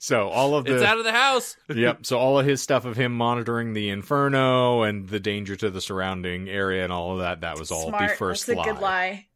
So 0.00 0.28
all 0.28 0.54
of 0.54 0.64
the 0.64 0.76
it's 0.76 0.84
out 0.84 0.98
of 0.98 1.04
the 1.04 1.12
house. 1.12 1.56
yep. 1.68 2.06
So 2.06 2.18
all 2.18 2.38
of 2.38 2.46
his 2.46 2.62
stuff 2.62 2.84
of 2.84 2.96
him 2.96 3.12
monitoring 3.12 3.72
the 3.72 3.90
inferno 3.90 4.82
and 4.82 5.08
the 5.08 5.18
danger 5.18 5.56
to 5.56 5.70
the 5.70 5.80
surrounding 5.80 6.48
area 6.48 6.84
and 6.84 6.92
all 6.92 7.12
of 7.12 7.18
that, 7.18 7.40
that 7.40 7.58
was 7.58 7.72
all 7.72 7.88
Smart. 7.88 8.10
the 8.10 8.16
first 8.16 8.46
That's 8.46 8.56
a 8.56 8.60
lie. 8.60 8.64
good 8.64 8.80
lie. 8.80 9.26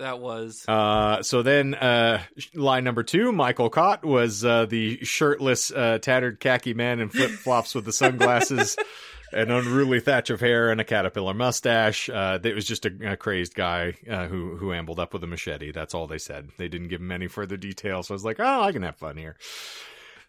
That 0.00 0.18
was. 0.18 0.64
Uh, 0.66 1.22
so 1.22 1.42
then, 1.42 1.74
uh, 1.74 2.22
lie 2.54 2.80
number 2.80 3.02
two, 3.02 3.32
Michael 3.32 3.68
Cott 3.68 4.02
was, 4.02 4.44
uh, 4.44 4.64
the 4.64 5.04
shirtless, 5.04 5.70
uh, 5.70 5.98
tattered 6.00 6.40
khaki 6.40 6.72
man 6.72 7.00
in 7.00 7.10
flip 7.10 7.30
flops 7.30 7.74
with 7.74 7.84
the 7.84 7.92
sunglasses, 7.92 8.76
an 9.32 9.50
unruly 9.50 10.00
thatch 10.00 10.30
of 10.30 10.40
hair, 10.40 10.70
and 10.70 10.80
a 10.80 10.84
caterpillar 10.84 11.34
mustache. 11.34 12.08
Uh, 12.08 12.38
it 12.42 12.54
was 12.54 12.64
just 12.64 12.86
a, 12.86 13.12
a 13.12 13.16
crazed 13.18 13.54
guy, 13.54 13.94
uh, 14.10 14.26
who, 14.26 14.56
who 14.56 14.72
ambled 14.72 14.98
up 14.98 15.12
with 15.12 15.22
a 15.22 15.26
machete. 15.26 15.70
That's 15.70 15.94
all 15.94 16.06
they 16.06 16.18
said. 16.18 16.48
They 16.56 16.68
didn't 16.68 16.88
give 16.88 17.02
him 17.02 17.12
any 17.12 17.28
further 17.28 17.58
details. 17.58 18.08
So 18.08 18.14
I 18.14 18.16
was 18.16 18.24
like, 18.24 18.40
oh, 18.40 18.62
I 18.62 18.72
can 18.72 18.82
have 18.82 18.96
fun 18.96 19.18
here. 19.18 19.36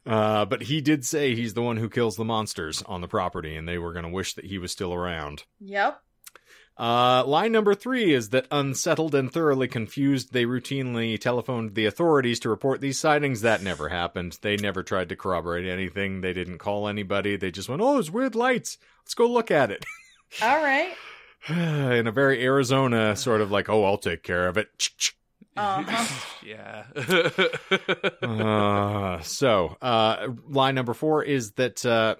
Uh, 0.05 0.43
but 0.43 0.63
he 0.63 0.81
did 0.81 1.05
say 1.05 1.33
he's 1.33 1.53
the 1.53 1.61
one 1.61 1.77
who 1.77 1.89
kills 1.89 2.17
the 2.17 2.25
monsters 2.25 2.83
on 2.83 2.99
the 2.99 3.07
property, 3.07 3.55
and 3.55 3.69
they 3.69 3.77
were 3.77 3.93
going 3.93 4.03
to 4.03 4.11
wish 4.11 4.33
that 4.33 4.45
he 4.45 4.57
was 4.57 4.73
still 4.73 4.93
around. 4.93 5.45
Yep. 5.61 6.01
Uh, 6.81 7.23
line 7.27 7.51
number 7.51 7.75
three 7.75 8.11
is 8.11 8.29
that 8.29 8.47
unsettled 8.49 9.13
and 9.13 9.31
thoroughly 9.31 9.67
confused, 9.67 10.33
they 10.33 10.45
routinely 10.45 11.19
telephoned 11.19 11.75
the 11.75 11.85
authorities 11.85 12.39
to 12.39 12.49
report 12.49 12.81
these 12.81 12.97
sightings. 12.97 13.41
That 13.41 13.61
never 13.61 13.89
happened. 13.89 14.39
They 14.41 14.57
never 14.57 14.81
tried 14.81 15.09
to 15.09 15.15
corroborate 15.15 15.67
anything. 15.67 16.21
They 16.21 16.33
didn't 16.33 16.57
call 16.57 16.87
anybody. 16.87 17.37
They 17.37 17.51
just 17.51 17.69
went, 17.69 17.83
"Oh, 17.83 17.93
there's 17.93 18.09
weird 18.09 18.33
lights. 18.33 18.79
Let's 19.03 19.13
go 19.13 19.27
look 19.27 19.51
at 19.51 19.69
it." 19.69 19.85
All 20.41 20.57
right. 20.57 20.91
In 21.49 22.07
a 22.07 22.11
very 22.11 22.43
Arizona 22.43 23.15
sort 23.15 23.41
of 23.41 23.51
like, 23.51 23.69
"Oh, 23.69 23.83
I'll 23.83 23.99
take 23.99 24.23
care 24.23 24.47
of 24.47 24.57
it." 24.57 24.89
Uh-huh. 25.57 26.25
yeah. 26.45 26.85
uh, 28.21 29.21
so, 29.21 29.75
uh, 29.81 30.29
line 30.47 30.75
number 30.75 30.93
four 30.93 31.23
is 31.23 31.51
that 31.53 31.85
uh, 31.85 32.15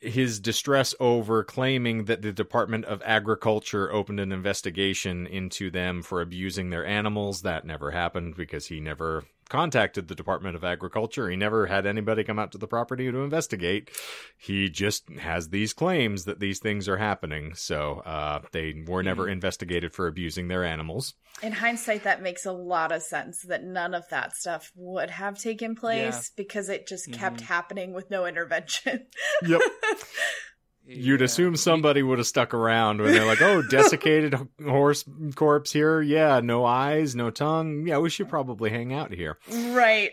his 0.00 0.40
distress 0.40 0.94
over 0.98 1.44
claiming 1.44 2.04
that 2.04 2.22
the 2.22 2.32
Department 2.32 2.84
of 2.86 3.02
Agriculture 3.04 3.92
opened 3.92 4.20
an 4.20 4.32
investigation 4.32 5.26
into 5.26 5.70
them 5.70 6.02
for 6.02 6.20
abusing 6.20 6.70
their 6.70 6.86
animals. 6.86 7.42
That 7.42 7.66
never 7.66 7.90
happened 7.90 8.36
because 8.36 8.66
he 8.66 8.80
never 8.80 9.24
contacted 9.50 10.08
the 10.08 10.14
Department 10.14 10.56
of 10.56 10.64
Agriculture. 10.64 11.28
He 11.28 11.36
never 11.36 11.66
had 11.66 11.84
anybody 11.84 12.24
come 12.24 12.38
out 12.38 12.52
to 12.52 12.58
the 12.58 12.66
property 12.66 13.10
to 13.12 13.18
investigate. 13.18 13.90
He 14.38 14.70
just 14.70 15.10
has 15.18 15.50
these 15.50 15.74
claims 15.74 16.24
that 16.24 16.40
these 16.40 16.58
things 16.60 16.88
are 16.88 16.96
happening. 16.96 17.54
So 17.54 18.00
uh, 18.06 18.40
they 18.52 18.82
were 18.86 19.02
never 19.02 19.28
investigated 19.28 19.92
for 19.92 20.06
abusing 20.06 20.48
their 20.48 20.64
animals. 20.64 21.14
In 21.42 21.52
hindsight, 21.52 22.04
that 22.04 22.22
makes 22.22 22.46
a 22.46 22.52
lot 22.52 22.92
of 22.92 23.02
sense 23.02 23.42
that 23.48 23.62
none 23.64 23.92
of 23.92 24.08
that 24.10 24.34
stuff 24.34 24.70
would 24.74 25.10
have 25.10 25.38
taken 25.38 25.74
place 25.74 26.30
because 26.36 26.68
it 26.68 26.86
just 26.88 27.12
kept 27.12 27.38
Mhm. 27.40 27.46
happening 27.46 27.92
with 27.92 28.10
no 28.10 28.24
intervention. 28.26 29.06
Yep. 29.46 29.60
You'd 30.86 31.20
Yeah. 31.20 31.24
assume 31.26 31.56
somebody 31.56 32.02
would 32.02 32.18
have 32.18 32.26
stuck 32.26 32.52
around 32.54 33.00
when 33.00 33.12
they're 33.12 33.24
like, 33.26 33.42
"Oh, 33.42 33.62
desiccated 33.62 34.34
horse 34.64 35.04
corpse 35.36 35.72
here. 35.72 36.00
Yeah, 36.02 36.40
no 36.40 36.64
eyes, 36.64 37.14
no 37.14 37.30
tongue. 37.30 37.86
Yeah, 37.86 37.98
we 37.98 38.10
should 38.10 38.28
probably 38.28 38.70
hang 38.70 38.92
out 38.92 39.12
here." 39.12 39.38
right. 39.50 40.10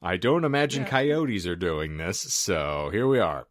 I 0.00 0.16
don't 0.16 0.44
imagine 0.44 0.84
Yeah. 0.84 0.90
coyotes 0.90 1.46
are 1.46 1.56
doing 1.56 1.96
this, 1.96 2.20
so 2.20 2.88
here 2.92 3.06
we 3.08 3.18
are. 3.18 3.46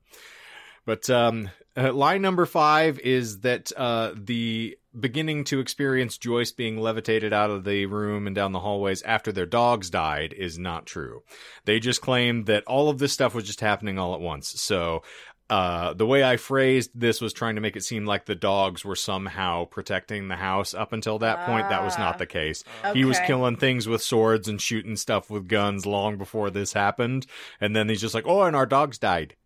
But 0.86 1.10
um, 1.10 1.50
uh, 1.76 1.92
line 1.92 2.22
number 2.22 2.46
five 2.46 3.00
is 3.00 3.42
that 3.42 3.72
uh, 3.76 4.14
the 4.16 4.78
beginning 4.98 5.44
to 5.44 5.60
experience 5.60 6.18
Joyce 6.18 6.54
being 6.54 6.78
levitated 6.80 7.34
out 7.34 7.50
of 7.52 7.66
the 7.66 7.86
room 7.88 8.26
and 8.26 8.36
down 8.36 8.54
the 8.54 8.62
hallways 8.62 9.02
after 9.04 9.32
their 9.34 9.46
dogs 9.46 9.90
died 9.90 10.34
is 10.34 10.58
not 10.58 10.86
true. 10.86 11.22
They 11.66 11.80
just 11.82 12.02
claimed 12.02 12.46
that 12.46 12.64
all 12.66 12.90
of 12.90 12.98
this 13.00 13.12
stuff 13.12 13.36
was 13.36 13.44
just 13.44 13.60
happening 13.60 14.00
all 14.00 14.14
at 14.16 14.22
once. 14.22 14.48
So 14.62 15.04
uh, 15.50 15.94
the 15.94 16.06
way 16.06 16.24
I 16.24 16.36
phrased 16.38 16.92
this 16.94 17.22
was 17.22 17.32
trying 17.34 17.56
to 17.56 17.62
make 17.62 17.76
it 17.78 17.84
seem 17.84 18.06
like 18.06 18.26
the 18.26 18.36
dogs 18.36 18.84
were 18.84 18.96
somehow 18.98 19.66
protecting 19.66 20.28
the 20.28 20.36
house 20.36 20.74
up 20.74 20.92
until 20.94 21.20
that 21.20 21.46
point. 21.46 21.70
That 21.70 21.84
was 21.84 21.94
Ah. 21.98 22.00
not 22.00 22.18
the 22.18 22.26
case. 22.26 22.64
He 22.94 23.06
was 23.06 23.18
killing 23.26 23.56
things 23.56 23.88
with 23.88 24.02
swords 24.02 24.48
and 24.48 24.62
shooting 24.62 24.96
stuff 24.98 25.30
with 25.30 25.48
guns 25.48 25.86
long 25.86 26.18
before 26.18 26.50
this 26.50 26.74
happened. 26.74 27.28
And 27.62 27.76
then 27.76 27.88
he's 27.90 28.02
just 28.02 28.14
like, 28.14 28.26
oh, 28.28 28.42
and 28.44 28.56
our 28.56 28.66
dogs 28.66 28.98
died. 28.98 29.36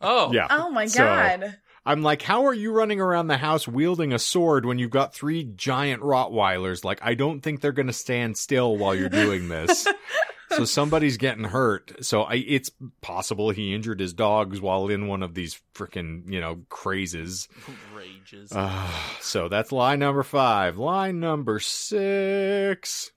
Oh. 0.00 0.32
Yeah. 0.32 0.48
Oh 0.50 0.70
my 0.70 0.86
So- 0.86 0.98
god. 1.04 1.56
I'm 1.86 2.02
like, 2.02 2.22
how 2.22 2.46
are 2.46 2.54
you 2.54 2.72
running 2.72 2.98
around 2.98 3.26
the 3.26 3.36
house 3.36 3.68
wielding 3.68 4.12
a 4.14 4.18
sword 4.18 4.64
when 4.64 4.78
you've 4.78 4.90
got 4.90 5.14
three 5.14 5.44
giant 5.44 6.02
Rottweilers? 6.02 6.82
Like, 6.82 6.98
I 7.02 7.12
don't 7.14 7.40
think 7.42 7.60
they're 7.60 7.72
going 7.72 7.88
to 7.88 7.92
stand 7.92 8.38
still 8.38 8.76
while 8.78 8.94
you're 8.94 9.10
doing 9.10 9.48
this. 9.48 9.86
so 10.56 10.64
somebody's 10.64 11.16
getting 11.16 11.44
hurt. 11.44 12.04
So 12.04 12.22
I, 12.22 12.34
it's 12.34 12.70
possible 13.00 13.50
he 13.50 13.74
injured 13.74 14.00
his 14.00 14.12
dogs 14.12 14.60
while 14.60 14.88
in 14.88 15.06
one 15.08 15.22
of 15.22 15.34
these 15.34 15.60
freaking, 15.74 16.30
you 16.30 16.40
know, 16.40 16.62
crazes. 16.68 17.48
Rages. 17.94 18.52
Uh, 18.52 18.88
so 19.20 19.48
that's 19.48 19.72
lie 19.72 19.96
number 19.96 20.22
five. 20.22 20.78
Line 20.78 21.20
number 21.20 21.58
six. 21.60 23.12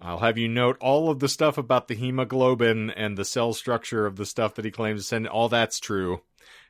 I'll 0.00 0.18
have 0.18 0.38
you 0.38 0.48
note 0.48 0.76
all 0.80 1.10
of 1.10 1.18
the 1.18 1.28
stuff 1.28 1.58
about 1.58 1.88
the 1.88 1.94
hemoglobin 1.96 2.90
and 2.90 3.16
the 3.16 3.24
cell 3.24 3.52
structure 3.52 4.06
of 4.06 4.16
the 4.16 4.26
stuff 4.26 4.54
that 4.54 4.64
he 4.64 4.70
claims 4.70 5.00
to 5.02 5.06
send. 5.08 5.26
All 5.26 5.48
that's 5.48 5.80
true. 5.80 6.20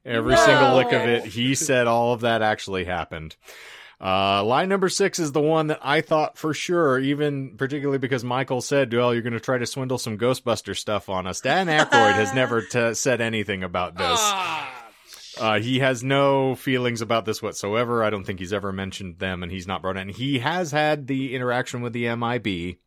Every 0.05 0.35
No. 0.35 0.45
single 0.47 0.77
lick 0.77 0.93
of 0.93 1.03
it. 1.03 1.25
He 1.27 1.55
said 1.55 1.87
all 1.87 2.15
of 2.15 2.23
that 2.23 2.41
actually 2.41 2.85
happened. 2.85 3.37
Uh, 4.01 4.45
line 4.45 4.69
number 4.69 4.89
six 4.89 5.19
is 5.19 5.33
the 5.33 5.41
one 5.41 5.67
that 5.69 5.81
I 5.83 6.03
thought 6.03 6.39
for 6.39 6.55
sure, 6.55 7.01
even 7.01 7.57
particularly 7.57 7.99
because 7.99 8.23
Michael 8.23 8.61
said, 8.61 8.93
well, 8.93 9.13
you're 9.13 9.23
going 9.25 9.33
to 9.33 9.41
try 9.41 9.59
to 9.59 9.67
swindle 9.67 9.99
some 9.99 10.17
Ghostbuster 10.17 10.77
stuff 10.77 11.09
on 11.09 11.27
us. 11.27 11.41
Dan 11.41 11.67
Aykroyd 11.67 12.15
has 12.15 12.33
never 12.35 12.63
t- 12.63 12.95
said 12.95 13.21
anything 13.21 13.65
about 13.65 13.97
this. 13.97 14.07
Ah, 14.07 14.78
Uh, 15.41 15.61
he 15.61 15.79
has 15.79 16.03
no 16.03 16.57
feelings 16.57 17.01
about 17.01 17.25
this 17.25 17.41
whatsoever. 17.41 18.03
I 18.03 18.11
don't 18.11 18.25
think 18.25 18.41
he's 18.41 18.53
ever 18.53 18.73
mentioned 18.73 19.19
them, 19.19 19.43
and 19.43 19.53
he's 19.53 19.69
not 19.69 19.83
brought 19.83 19.97
in. 19.97 20.09
He 20.09 20.41
has 20.41 20.73
had 20.73 21.07
the 21.07 21.35
interaction 21.35 21.81
with 21.81 21.93
the 21.93 22.15
MIB, 22.17 22.79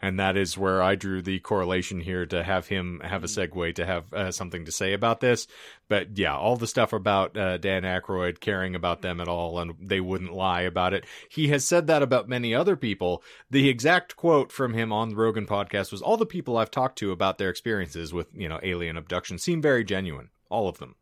and 0.00 0.20
that 0.20 0.36
is 0.36 0.56
where 0.56 0.80
I 0.80 0.94
drew 0.94 1.20
the 1.20 1.40
correlation 1.40 1.98
here 2.00 2.24
to 2.26 2.44
have 2.44 2.68
him 2.68 3.00
have 3.02 3.24
a 3.24 3.26
segue 3.26 3.74
to 3.74 3.84
have 3.86 4.12
uh, 4.12 4.30
something 4.30 4.64
to 4.66 4.72
say 4.72 4.92
about 4.92 5.20
this. 5.20 5.48
But 5.88 6.16
yeah, 6.16 6.36
all 6.36 6.56
the 6.56 6.68
stuff 6.68 6.92
about 6.92 7.36
uh, 7.36 7.58
Dan 7.58 7.82
Aykroyd 7.82 8.38
caring 8.38 8.76
about 8.76 9.02
them 9.02 9.20
at 9.20 9.28
all, 9.28 9.58
and 9.58 9.74
they 9.80 10.00
wouldn't 10.00 10.32
lie 10.32 10.62
about 10.62 10.94
it. 10.94 11.06
He 11.28 11.48
has 11.48 11.64
said 11.64 11.88
that 11.88 12.02
about 12.02 12.28
many 12.28 12.54
other 12.54 12.76
people. 12.76 13.22
The 13.50 13.68
exact 13.68 14.14
quote 14.14 14.52
from 14.52 14.74
him 14.74 14.92
on 14.92 15.08
the 15.08 15.16
Rogan 15.16 15.46
podcast 15.46 15.90
was, 15.90 16.02
"All 16.02 16.16
the 16.16 16.24
people 16.24 16.56
I've 16.56 16.70
talked 16.70 16.98
to 16.98 17.10
about 17.10 17.38
their 17.38 17.50
experiences 17.50 18.12
with 18.12 18.28
you 18.32 18.48
know 18.48 18.60
alien 18.62 18.96
abduction 18.96 19.38
seem 19.38 19.60
very 19.60 19.82
genuine. 19.82 20.30
All 20.48 20.68
of 20.68 20.78
them." 20.78 20.94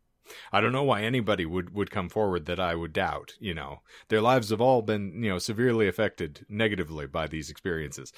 I 0.51 0.61
don't 0.61 0.71
know 0.71 0.83
why 0.83 1.03
anybody 1.03 1.45
would, 1.45 1.73
would 1.73 1.91
come 1.91 2.09
forward 2.09 2.45
that 2.45 2.59
I 2.59 2.75
would 2.75 2.93
doubt. 2.93 3.33
You 3.39 3.53
know, 3.53 3.81
their 4.09 4.21
lives 4.21 4.49
have 4.49 4.61
all 4.61 4.81
been, 4.81 5.23
you 5.23 5.29
know, 5.29 5.39
severely 5.39 5.87
affected 5.87 6.45
negatively 6.49 7.07
by 7.07 7.27
these 7.27 7.49
experiences. 7.49 8.11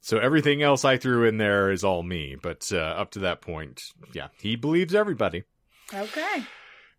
So 0.00 0.18
everything 0.18 0.62
else 0.62 0.84
I 0.84 0.96
threw 0.96 1.24
in 1.24 1.38
there 1.38 1.70
is 1.70 1.84
all 1.84 2.02
me. 2.02 2.36
But 2.40 2.70
uh, 2.72 2.78
up 2.78 3.12
to 3.12 3.20
that 3.20 3.40
point, 3.40 3.82
yeah, 4.12 4.28
he 4.40 4.56
believes 4.56 4.94
everybody. 4.94 5.44
Okay. 5.94 6.44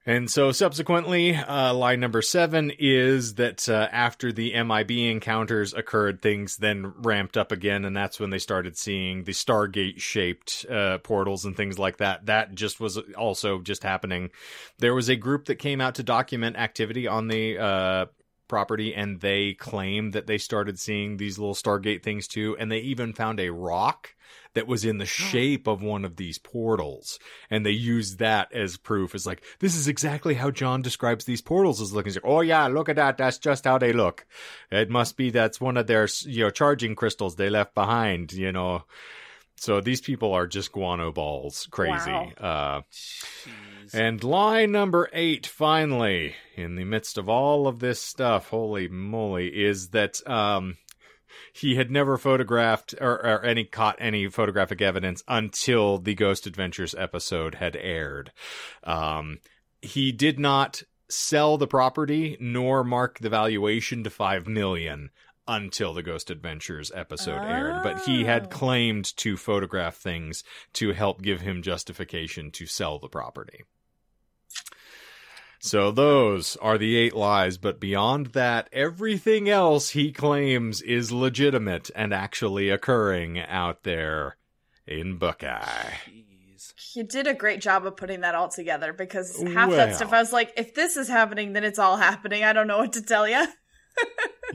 And 0.05 0.29
so 0.29 0.51
subsequently, 0.51 1.33
uh, 1.33 1.73
line 1.73 2.01
number 2.01 2.21
seven 2.21 2.73
is 2.77 3.35
that 3.35 3.69
uh, 3.69 3.87
after 3.89 4.33
the 4.33 4.51
MIB 4.61 4.91
encounters 4.91 5.73
occurred, 5.73 6.21
things 6.21 6.57
then 6.57 6.93
ramped 6.97 7.37
up 7.37 7.53
again, 7.53 7.85
and 7.85 7.95
that's 7.95 8.19
when 8.19 8.29
they 8.29 8.39
started 8.39 8.77
seeing 8.77 9.23
the 9.23 9.31
Stargate 9.31 10.01
shaped 10.01 10.65
uh, 10.69 10.97
portals 10.97 11.45
and 11.45 11.55
things 11.55 11.79
like 11.79 11.97
that. 11.97 12.25
That 12.25 12.53
just 12.53 12.81
was 12.81 12.97
also 13.17 13.61
just 13.61 13.83
happening. 13.83 14.31
There 14.79 14.93
was 14.93 15.07
a 15.07 15.15
group 15.15 15.45
that 15.45 15.55
came 15.55 15.79
out 15.79 15.95
to 15.95 16.03
document 16.03 16.57
activity 16.57 17.07
on 17.07 17.29
the 17.29 17.57
uh, 17.57 18.05
property, 18.49 18.93
and 18.93 19.21
they 19.21 19.53
claimed 19.53 20.11
that 20.13 20.27
they 20.27 20.37
started 20.37 20.77
seeing 20.79 21.15
these 21.15 21.39
little 21.39 21.55
Stargate 21.55 22.03
things 22.03 22.27
too, 22.27 22.57
and 22.59 22.69
they 22.69 22.79
even 22.79 23.13
found 23.13 23.39
a 23.39 23.51
rock 23.53 24.13
that 24.53 24.67
was 24.67 24.85
in 24.85 24.97
the 24.97 25.05
shape 25.05 25.67
of 25.67 25.81
one 25.81 26.05
of 26.05 26.15
these 26.15 26.37
portals. 26.37 27.19
And 27.49 27.65
they 27.65 27.71
used 27.71 28.19
that 28.19 28.53
as 28.53 28.77
proof. 28.77 29.15
As 29.15 29.25
like 29.25 29.43
this 29.59 29.75
is 29.75 29.87
exactly 29.87 30.33
how 30.33 30.51
john 30.51 30.81
describes 30.81 31.25
these 31.25 31.41
portals 31.41 31.81
as 31.81 31.93
looking. 31.93 32.13
Like, 32.13 32.23
oh 32.25 32.41
yeah 32.41 32.67
look 32.67 32.89
at 32.89 32.97
that. 32.97 33.17
That's 33.17 33.37
just 33.37 33.65
how 33.65 33.77
they 33.77 33.93
look. 33.93 34.25
It 34.71 34.89
must 34.89 35.17
be 35.17 35.29
that's 35.29 35.61
one 35.61 35.77
of 35.77 35.87
their 35.87 36.07
you 36.21 36.43
know 36.43 36.49
charging 36.49 36.95
crystals 36.95 37.35
they 37.35 37.49
left 37.49 37.73
behind 37.75 38.33
you 38.33 38.51
know. 38.51 38.83
So 39.55 39.79
these 39.81 40.01
people 40.01 40.33
are 40.33 40.47
just 40.47 40.71
guano 40.71 41.11
balls. 41.11 41.67
Crazy. 41.71 42.11
Wow. 42.11 42.31
uh 42.39 42.81
and 43.93 44.23
line 44.23 44.71
number 44.71 45.09
eight, 45.13 45.45
finally, 45.45 46.35
in 46.55 46.75
the 46.75 46.83
midst 46.83 47.17
of 47.17 47.29
all 47.29 47.67
of 47.67 47.79
this 47.79 48.01
stuff, 48.01 48.49
holy 48.49 48.87
moly, 48.87 49.47
is 49.47 49.89
that 49.89 50.25
um, 50.27 50.77
he 51.53 51.75
had 51.75 51.89
never 51.91 52.17
photographed 52.17 52.93
or, 52.99 53.13
or 53.25 53.45
any 53.45 53.63
caught 53.63 53.95
any 53.99 54.27
photographic 54.27 54.81
evidence 54.81 55.23
until 55.27 55.99
the 55.99 56.15
Ghost 56.15 56.47
Adventures 56.47 56.93
episode 56.97 57.55
had 57.55 57.75
aired. 57.75 58.31
Um, 58.83 59.37
he 59.81 60.11
did 60.11 60.39
not 60.39 60.83
sell 61.09 61.57
the 61.57 61.67
property 61.67 62.35
nor 62.39 62.83
mark 62.83 63.19
the 63.19 63.29
valuation 63.29 64.03
to 64.03 64.09
five 64.09 64.47
million 64.47 65.11
until 65.47 65.93
the 65.93 66.01
Ghost 66.01 66.31
Adventures 66.31 66.91
episode 66.95 67.41
aired, 67.43 67.83
but 67.83 68.01
he 68.05 68.23
had 68.23 68.45
Oh. 68.45 68.47
claimed 68.49 69.15
to 69.17 69.37
photograph 69.37 69.95
things 69.97 70.43
to 70.73 70.93
help 70.93 71.21
give 71.21 71.41
him 71.41 71.61
justification 71.61 72.49
to 72.51 72.65
sell 72.65 72.97
the 72.97 73.09
property. 73.09 73.63
So 75.65 75.91
those 75.91 76.57
are 76.57 76.77
the 76.77 76.97
eight 76.97 77.15
lies, 77.15 77.57
but 77.57 77.79
beyond 77.79 78.27
that, 78.33 78.67
everything 78.73 79.49
else 79.49 79.91
he 79.91 80.11
claims 80.11 80.81
is 80.81 81.09
legitimate 81.09 81.89
and 81.95 82.13
actually 82.13 82.69
occurring 82.69 83.39
out 83.39 83.83
there 83.83 84.35
in 84.85 85.17
Buckeye. 85.17 85.93
Jeez. 86.05 86.95
You 86.97 87.05
did 87.05 87.27
a 87.27 87.33
great 87.33 87.61
job 87.61 87.85
of 87.85 87.95
putting 87.95 88.21
that 88.21 88.35
all 88.35 88.49
together 88.49 88.91
because 88.91 89.41
half 89.41 89.69
Well. 89.69 89.77
that 89.77 89.95
stuff 89.95 90.11
I 90.11 90.19
was 90.19 90.33
like, 90.33 90.51
if 90.57 90.75
this 90.75 90.97
is 90.97 91.07
happening, 91.07 91.53
then 91.53 91.63
it's 91.63 91.79
all 91.79 91.95
happening. 91.95 92.43
I 92.43 92.51
don't 92.51 92.67
know 92.67 92.79
what 92.79 92.91
to 92.93 93.01
tell 93.01 93.25
you. 93.25 93.47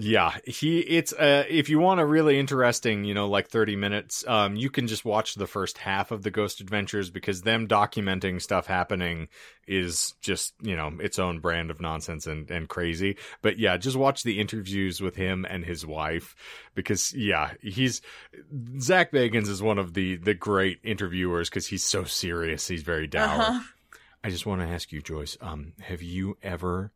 Yeah 0.01 0.36
he 0.47 0.78
it's 0.78 1.12
uh 1.12 1.43
if 1.48 1.69
you 1.69 1.81
want 1.81 1.98
a 1.98 2.06
really 2.06 2.39
interesting 2.39 3.02
you 3.02 3.15
know 3.15 3.28
like 3.28 3.48
30 3.48 3.74
minutes 3.74 4.24
um 4.28 4.55
you 4.55 4.70
can 4.70 4.86
just 4.86 5.05
watch 5.05 5.35
the 5.35 5.48
first 5.48 5.77
half 5.77 6.12
of 6.12 6.23
the 6.23 6.31
ghost 6.31 6.60
adventures 6.60 7.10
because 7.10 7.43
them 7.43 7.66
documenting 7.66 8.40
stuff 8.40 8.69
happening 8.69 9.27
is 9.66 10.15
just 10.20 10.55
you 10.62 10.77
know 10.77 10.93
its 11.01 11.19
own 11.19 11.40
brand 11.40 11.73
of 11.73 11.81
nonsense 11.81 12.28
and 12.28 12.48
and 12.48 12.69
crazy 12.69 13.16
but 13.43 13.59
yeah 13.59 13.77
just 13.77 13.97
watch 13.97 14.23
the 14.23 14.39
interviews 14.39 15.01
with 15.01 15.16
him 15.16 15.44
and 15.51 15.65
his 15.65 15.85
wife 15.85 16.36
because 16.77 17.12
yeah 17.15 17.55
he's 17.60 18.01
zak 18.78 19.10
bagans 19.10 19.48
is 19.48 19.60
one 19.60 19.78
of 19.81 19.94
the 19.94 20.15
the 20.19 20.35
great 20.35 20.78
interviewers 20.85 21.51
because 21.51 21.66
he's 21.66 21.82
so 21.82 22.05
serious 22.05 22.69
he's 22.69 22.82
very 22.85 23.09
dour 23.09 23.40
Uh-huh. 23.40 23.60
i 24.23 24.31
just 24.31 24.47
want 24.47 24.60
to 24.60 24.69
ask 24.69 24.93
you 24.93 25.02
joyce 25.02 25.36
um 25.40 25.73
have 25.81 26.02
you 26.02 26.36
ever 26.40 26.93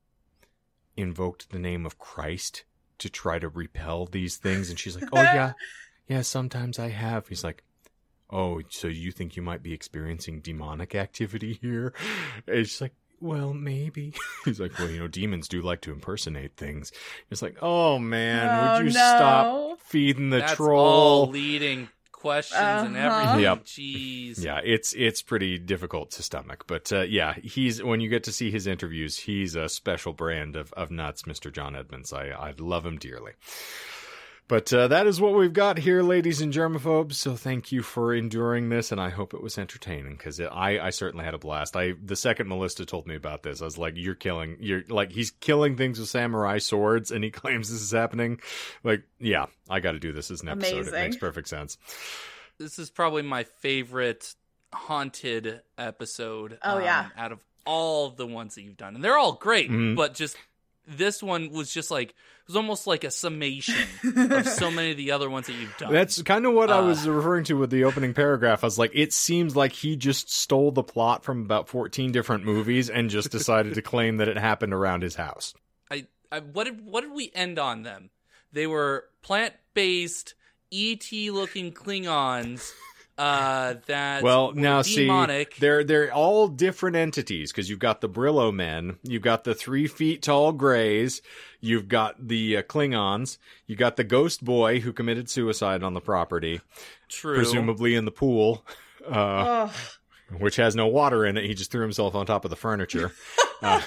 invoked 0.97 1.51
the 1.51 1.59
name 1.59 1.87
of 1.87 1.99
christ 1.99 2.65
to 2.99 3.09
try 3.09 3.39
to 3.39 3.49
repel 3.49 4.07
these 4.07 4.37
things. 4.37 4.71
And 4.71 4.79
she's 4.79 4.95
like 4.95 5.09
oh 5.13 5.21
yeah. 5.23 5.53
Yeah 6.09 6.23
sometimes 6.23 6.79
i 6.79 6.89
have. 6.89 7.29
He's 7.29 7.43
like 7.45 7.63
oh 8.31 8.61
so 8.71 8.89
you 8.89 9.11
think 9.13 9.37
you 9.37 9.43
might 9.43 9.63
be 9.63 9.73
experiencing 9.73 10.41
demonic 10.41 10.95
activity 10.95 11.59
here? 11.61 11.93
And 12.47 12.67
she's 12.67 12.81
like 12.81 12.95
well 13.21 13.55
maybe. 13.55 14.15
He's 14.45 14.59
like 14.61 14.79
well 14.79 14.91
you 14.91 14.99
know 14.99 15.09
demons 15.09 15.49
do 15.49 15.63
like 15.63 15.81
to 15.83 15.93
impersonate 15.93 16.57
things. 16.57 16.93
It's 17.31 17.43
like 17.43 17.57
oh 17.63 17.99
man 17.99 18.49
Oh, 18.51 18.73
would 18.85 18.93
you 18.93 18.99
no. 18.99 19.17
stop 19.17 19.81
feeding 19.81 20.31
the 20.31 20.39
That's 20.39 20.55
troll? 20.55 20.81
all 20.81 21.27
leading 21.29 21.89
questions 22.23 22.61
and 22.63 22.97
Uh-huh. 22.97 23.19
everything. 23.21 23.41
Yep. 23.43 23.65
Jeez. 23.65 24.45
yeah 24.45 24.61
it's 24.65 24.95
it's 24.95 25.21
pretty 25.23 25.59
difficult 25.59 26.11
to 26.13 26.23
stomach 26.23 26.65
but 26.67 26.93
uh, 26.93 27.01
yeah 27.03 27.35
he's 27.43 27.83
when 27.83 28.01
you 28.01 28.09
get 28.09 28.25
to 28.25 28.33
see 28.33 28.51
his 28.51 28.67
interviews 28.67 29.19
he's 29.19 29.55
a 29.57 29.69
special 29.69 30.13
brand 30.13 30.57
of, 30.57 30.73
of 30.75 30.91
nuts 30.91 31.25
mr 31.25 31.53
john 31.53 31.77
edmonds 31.77 32.13
i 32.13 32.29
i 32.29 32.55
love 32.59 32.87
him 32.87 32.97
dearly 32.99 33.33
but 34.53 34.71
uh, 34.75 34.87
that 34.89 35.07
is 35.07 35.19
what 35.19 35.35
we've 35.35 35.55
got 35.55 35.79
here 35.79 36.03
ladies 36.03 36.43
and 36.43 36.53
germaphobes 36.53 37.15
so 37.15 37.35
thank 37.37 37.73
you 37.73 37.81
for 37.81 38.13
enduring 38.13 38.69
this 38.69 38.93
and 38.93 39.01
i 39.01 39.09
hope 39.09 39.33
it 39.33 39.43
was 39.43 39.57
entertaining 39.57 40.15
because 40.15 40.39
i 40.41 40.79
i 40.79 40.91
certainly 40.91 41.25
had 41.25 41.33
a 41.33 41.39
blast 41.39 41.75
i 41.75 41.95
the 42.05 42.15
second 42.17 42.49
melissa 42.49 42.85
told 42.85 43.07
me 43.07 43.15
about 43.15 43.43
this 43.43 43.63
i 43.63 43.65
was 43.65 43.79
like 43.79 43.95
you're 43.97 44.15
killing 44.15 44.57
you're 44.61 44.83
like 44.89 45.11
he's 45.11 45.31
killing 45.31 45.75
things 45.77 45.99
with 45.99 46.09
samurai 46.09 46.59
swords 46.59 47.11
and 47.11 47.25
he 47.25 47.31
claims 47.41 47.71
this 47.71 47.81
is 47.81 47.93
happening 47.93 48.39
like 48.85 49.03
yeah 49.19 49.47
i 49.71 49.81
got 49.81 49.93
to 49.93 49.99
do 49.99 50.13
this 50.13 50.31
as 50.31 50.43
an 50.43 50.49
episode 50.51 50.87
it 50.87 50.93
makes 50.93 51.17
perfect 51.17 51.49
sense 51.49 51.79
This 52.59 52.79
is 52.79 52.91
probably 52.91 53.23
my 53.23 53.45
favorite 53.45 54.35
haunted 54.73 55.63
episode. 55.77 56.59
Oh, 56.63 56.77
um, 56.79 56.83
yeah. 56.85 57.09
Out 57.17 57.33
of 57.33 57.41
all 57.67 58.11
the 58.11 58.27
ones 58.27 58.55
that 58.55 58.63
you've 58.63 58.77
done, 58.77 58.95
and 58.95 59.03
they're 59.05 59.19
all 59.19 59.33
great, 59.35 59.71
Mhm. 59.71 59.97
but 59.97 60.15
just 60.15 60.37
this 60.87 61.23
one 61.23 61.51
was 61.51 61.73
just 61.73 61.91
like 61.91 62.11
it 62.11 62.49
was 62.49 62.57
almost 62.57 62.87
like 62.87 63.05
a 63.05 63.11
summation 63.11 63.75
of 64.17 64.47
so 64.49 64.71
many 64.71 64.91
of 64.91 64.97
the 64.97 65.13
other 65.13 65.31
ones 65.31 65.47
that 65.47 65.55
you've 65.55 65.77
done. 65.77 65.93
That's 65.93 66.21
kind 66.23 66.45
of 66.45 66.55
what 66.55 66.71
I 66.71 66.79
Uh, 66.79 66.87
was 66.87 67.07
referring 67.09 67.45
to 67.45 67.55
with 67.57 67.71
the 67.71 67.85
opening 67.85 68.15
paragraph. 68.15 68.65
I 68.65 68.67
was 68.67 68.79
like, 68.79 68.91
it 68.95 69.13
seems 69.13 69.55
like 69.55 69.73
he 69.73 69.97
just 69.97 70.31
stole 70.33 70.73
the 70.73 70.83
plot 70.83 71.23
from 71.25 71.43
about 71.43 71.69
14 71.69 72.11
different 72.13 72.45
movies 72.45 72.91
and 72.91 73.11
just 73.11 73.31
decided 73.39 73.75
to 73.75 73.83
claim 73.83 74.17
that 74.17 74.29
it 74.29 74.37
happened 74.39 74.75
around 74.75 75.03
his 75.03 75.15
house. 75.15 75.55
I, 75.91 76.07
I 76.31 76.41
what 76.41 76.65
did 76.65 76.85
what 76.85 77.03
did 77.03 77.13
we 77.13 77.31
end 77.35 77.59
on 77.59 77.83
them? 77.83 78.11
They 78.53 78.67
were 78.67 79.05
plant 79.23 79.55
based 79.75 80.35
ET 80.73 81.11
looking 81.13 81.73
Klingons 81.73 82.71
uh 83.19 83.75
that 83.87 84.23
Well, 84.23 84.53
now 84.53 84.83
demonic. 84.83 85.55
see, 85.55 85.61
they're 85.61 85.85
they're 85.85 86.13
all 86.13 86.49
different 86.49 86.97
entities 86.97 87.53
because 87.53 87.69
you've 87.69 87.79
got 87.79 88.01
the 88.01 88.09
Brillo 88.09 88.53
men, 88.53 88.97
you've 89.03 89.23
got 89.23 89.45
the 89.45 89.55
three 89.55 89.87
feet 89.87 90.23
tall 90.23 90.53
Greys, 90.53 91.21
you've 91.61 91.89
got 91.89 92.29
the 92.29 92.57
uh, 92.57 92.63
Klingons, 92.63 93.39
you 93.67 93.77
got 93.77 93.97
the 93.97 94.05
Ghost 94.05 94.45
Boy 94.45 94.81
who 94.81 94.93
committed 94.93 95.29
suicide 95.29 95.83
on 95.83 95.95
the 95.95 96.01
property, 96.01 96.61
True. 97.09 97.37
presumably 97.37 97.95
in 97.95 98.05
the 98.05 98.11
pool. 98.11 98.65
Uh, 99.07 99.69
oh, 99.69 99.75
which 100.39 100.57
has 100.57 100.75
no 100.75 100.87
water 100.87 101.27
in 101.27 101.37
it. 101.37 101.45
He 101.45 101.55
just 101.55 101.71
threw 101.71 101.83
himself 101.83 102.15
on 102.15 102.25
top 102.25 102.45
of 102.45 102.51
the 102.51 102.57
furniture. 102.57 103.13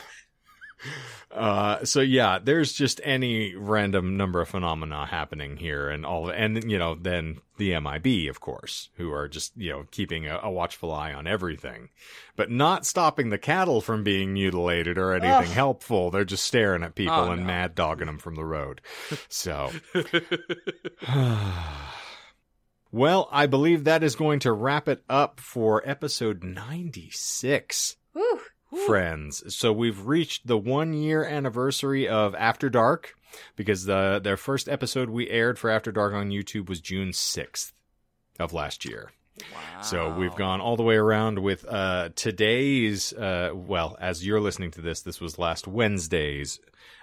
uh, 1.31 1.84
so 1.85 2.02
yeah, 2.02 2.39
there's 2.41 2.73
just 2.73 3.02
any 3.03 3.56
random 3.56 4.18
number 4.18 4.41
of 4.41 4.49
phenomena 4.49 5.06
happening 5.06 5.57
here, 5.57 5.89
and 5.89 6.06
all, 6.06 6.30
and 6.30 6.69
you 6.69 6.77
know, 6.77 6.95
then 6.95 7.39
the 7.57 7.80
MIB, 7.80 8.30
of 8.30 8.39
course, 8.41 8.89
who 8.95 9.11
are 9.11 9.27
just 9.27 9.53
you 9.57 9.72
know 9.72 9.85
keeping 9.91 10.27
a, 10.27 10.39
a 10.43 10.52
watchful 10.52 10.91
eye 10.93 11.14
on 11.14 11.27
everything, 11.27 11.89
but 12.35 12.52
not 12.52 12.85
stopping 12.85 13.30
the 13.30 13.38
cattle 13.38 13.81
from 13.81 14.03
being 14.03 14.34
mutilated 14.34 14.97
or 14.97 15.14
anything 15.14 15.31
Ugh. 15.31 15.45
helpful. 15.45 16.11
They're 16.11 16.26
just 16.26 16.45
staring 16.45 16.84
at 16.84 16.95
people 16.95 17.14
Oh, 17.15 17.31
and 17.31 17.41
no. 17.41 17.47
mad 17.47 17.76
dogging 17.76 18.07
them 18.07 18.18
from 18.19 18.35
the 18.35 18.45
road. 18.45 18.81
So. 19.30 19.72
Well, 22.91 23.27
I 23.30 23.45
believe 23.47 23.84
that 23.84 24.03
is 24.03 24.15
going 24.15 24.39
to 24.41 24.53
wrap 24.53 24.88
it 24.88 25.03
up 25.10 25.41
for 25.41 25.81
episode 25.85 26.43
96, 26.45 27.97
whew. 28.14 28.39
Friends. 28.88 29.56
So 29.56 29.72
we've 29.72 30.06
reached 30.06 30.47
the 30.47 30.57
one 30.57 30.93
year 30.93 31.23
anniversary 31.23 32.07
of 32.07 32.35
After 32.35 32.69
Dark 32.69 33.15
because 33.56 33.85
the 33.85 34.19
their 34.23 34.38
first 34.38 34.69
episode 34.69 35.10
we 35.10 35.30
aired 35.30 35.60
for 35.60 35.69
After 35.69 35.91
Dark 35.91 36.14
on 36.14 36.30
YouTube 36.30 36.69
was 36.69 36.80
June 36.80 37.10
6th 37.10 37.73
of 38.39 38.53
last 38.53 38.85
year. 38.85 39.11
Wow. 39.53 39.81
So 39.81 40.14
we've 40.18 40.35
gone 40.35 40.61
all 40.61 40.77
the 40.77 40.84
way 40.84 40.95
around 40.95 41.39
with 41.39 41.65
uh, 41.68 42.10
today's, 42.15 43.11
uh, 43.14 43.52
well, 43.53 43.97
as 43.99 44.26
you're 44.26 44.39
listening 44.39 44.72
to 44.72 44.81
this, 44.81 45.02
this 45.02 45.19
was 45.19 45.38
last 45.38 45.68
Wednesday's 45.68 46.60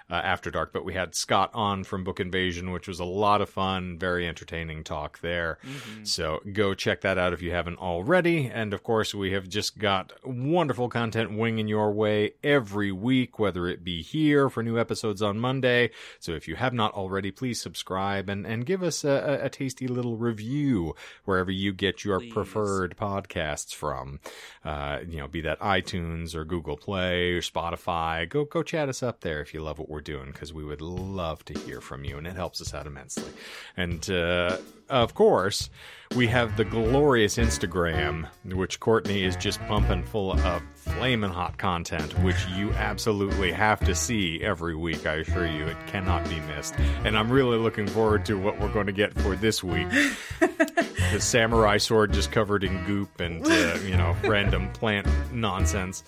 uh, 0.09 0.15
After 0.15 0.51
Dark, 0.51 0.73
but 0.73 0.85
we 0.85 0.93
had 0.93 1.15
Scott 1.15 1.49
on 1.53 1.83
from 1.83 2.03
Book 2.03 2.19
Invasion, 2.19 2.71
which 2.71 2.87
was 2.87 2.99
a 2.99 3.05
lot 3.05 3.41
of 3.41 3.49
fun, 3.49 3.97
very 3.97 4.27
entertaining 4.27 4.83
talk 4.83 5.19
there. 5.21 5.57
Mhm. 5.63 6.07
So 6.07 6.39
go 6.51 6.73
check 6.73 7.01
that 7.01 7.17
out 7.17 7.33
if 7.33 7.41
you 7.41 7.51
haven't 7.51 7.77
already. 7.77 8.47
And 8.47 8.73
of 8.73 8.83
course, 8.83 9.13
we 9.13 9.31
have 9.31 9.47
just 9.49 9.77
got 9.77 10.13
wonderful 10.23 10.89
content 10.89 11.37
winging 11.37 11.67
your 11.67 11.91
way 11.91 12.33
every 12.43 12.91
week, 12.91 13.39
whether 13.39 13.67
it 13.67 13.83
be 13.83 14.01
here 14.01 14.49
for 14.49 14.61
new 14.63 14.77
episodes 14.79 15.21
on 15.21 15.39
Monday. 15.39 15.89
So 16.19 16.33
if 16.33 16.47
you 16.47 16.55
have 16.55 16.73
not 16.73 16.93
already, 16.93 17.31
please 17.31 17.61
subscribe 17.61 18.29
and, 18.29 18.45
and 18.45 18.65
give 18.65 18.83
us 18.83 19.03
a, 19.03 19.39
a, 19.41 19.45
a 19.45 19.49
tasty 19.49 19.87
little 19.87 20.17
review 20.17 20.95
wherever 21.25 21.51
you 21.51 21.73
get 21.73 22.03
your 22.03 22.19
Please. 22.19 22.33
preferred 22.33 22.95
podcasts 22.97 23.73
from. 23.73 24.19
Uh, 24.63 24.99
you 25.07 25.17
know, 25.17 25.27
be 25.27 25.41
that 25.41 25.59
iTunes 25.59 26.35
or 26.35 26.45
Google 26.45 26.77
Play 26.77 27.31
or 27.31 27.41
Spotify. 27.41 28.27
Go 28.27 28.45
go 28.45 28.63
chat 28.63 28.89
us 28.89 29.01
up 29.03 29.21
there 29.21 29.41
if 29.41 29.53
you 29.53 29.61
love 29.61 29.79
what 29.79 29.89
we're 29.93 30.01
doing 30.01 30.25
because 30.31 30.51
we 30.51 30.63
would 30.63 30.81
love 30.81 31.45
to 31.45 31.53
hear 31.59 31.79
from 31.79 32.03
you 32.03 32.17
and 32.17 32.25
it 32.25 32.35
helps 32.35 32.59
us 32.59 32.73
out 32.73 32.87
immensely. 32.87 33.31
And 33.77 34.09
uh, 34.09 34.57
of 34.89 35.13
course, 35.13 35.69
we 36.15 36.27
have 36.27 36.57
the 36.57 36.65
glorious 36.65 37.37
Instagram, 37.37 38.27
which 38.45 38.79
Courtney 38.79 39.23
is 39.23 39.35
just 39.35 39.59
pumping 39.61 40.03
full 40.03 40.33
of 40.33 40.63
flaming 40.75 41.29
hot 41.29 41.57
content, 41.57 42.11
which 42.19 42.45
you 42.55 42.71
absolutely 42.73 43.51
have 43.51 43.79
to 43.81 43.95
see 43.95 44.41
every 44.43 44.75
week. 44.75 45.05
I 45.05 45.17
assure 45.17 45.47
you, 45.47 45.65
it 45.65 45.77
cannot 45.87 46.27
be 46.27 46.39
missed. 46.41 46.75
And 47.05 47.17
I'm 47.17 47.31
really 47.31 47.57
looking 47.57 47.87
forward 47.87 48.25
to 48.25 48.37
what 48.37 48.59
we're 48.59 48.73
going 48.73 48.87
to 48.87 48.91
get 48.91 49.13
for 49.13 49.35
this 49.35 49.63
week. 49.63 49.87
the 50.39 51.19
samurai 51.19 51.77
sword 51.77 52.13
just 52.13 52.31
covered 52.31 52.63
in 52.63 52.83
goop 52.85 53.19
and 53.19 53.45
uh, 53.45 53.77
you 53.85 53.95
know 53.95 54.15
random 54.23 54.71
plant 54.73 55.07
nonsense. 55.31 56.03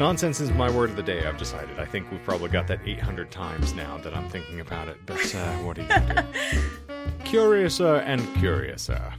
Nonsense 0.00 0.40
is 0.40 0.50
my 0.52 0.70
word 0.70 0.88
of 0.88 0.96
the 0.96 1.02
day. 1.02 1.26
I've 1.26 1.36
decided. 1.36 1.78
I 1.78 1.84
think 1.84 2.10
we've 2.10 2.24
probably 2.24 2.48
got 2.48 2.66
that 2.68 2.80
800 2.86 3.30
times 3.30 3.74
now 3.74 3.98
that 3.98 4.16
I'm 4.16 4.30
thinking 4.30 4.60
about 4.60 4.88
it. 4.88 4.96
But 5.04 5.34
uh, 5.34 5.52
what 5.58 5.78
are 5.78 5.82
you 5.82 5.88
gonna 5.88 6.26
do? 6.32 7.12
Curiouser 7.24 7.96
and 7.96 8.22
curiouser. 8.36 9.12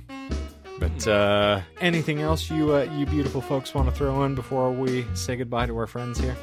But 0.79 1.07
uh, 1.07 1.61
anything 1.81 2.21
else 2.21 2.49
you 2.49 2.73
uh, 2.73 2.89
you 2.97 3.05
beautiful 3.05 3.41
folks 3.41 3.75
want 3.75 3.89
to 3.89 3.95
throw 3.95 4.23
in 4.23 4.33
before 4.33 4.71
we 4.71 5.05
say 5.13 5.35
goodbye 5.35 5.67
to 5.67 5.77
our 5.77 5.85
friends 5.85 6.19
here? 6.19 6.35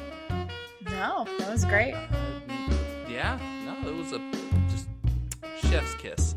No, 0.85 1.27
that 1.39 1.51
was 1.51 1.65
great. 1.65 1.93
Uh, 1.93 2.07
yeah, 3.09 3.37
no, 3.65 3.89
it 3.89 3.93
was 3.93 4.13
a 4.13 4.19
just 4.69 4.87
chef's 5.67 5.95
kiss. 5.95 6.35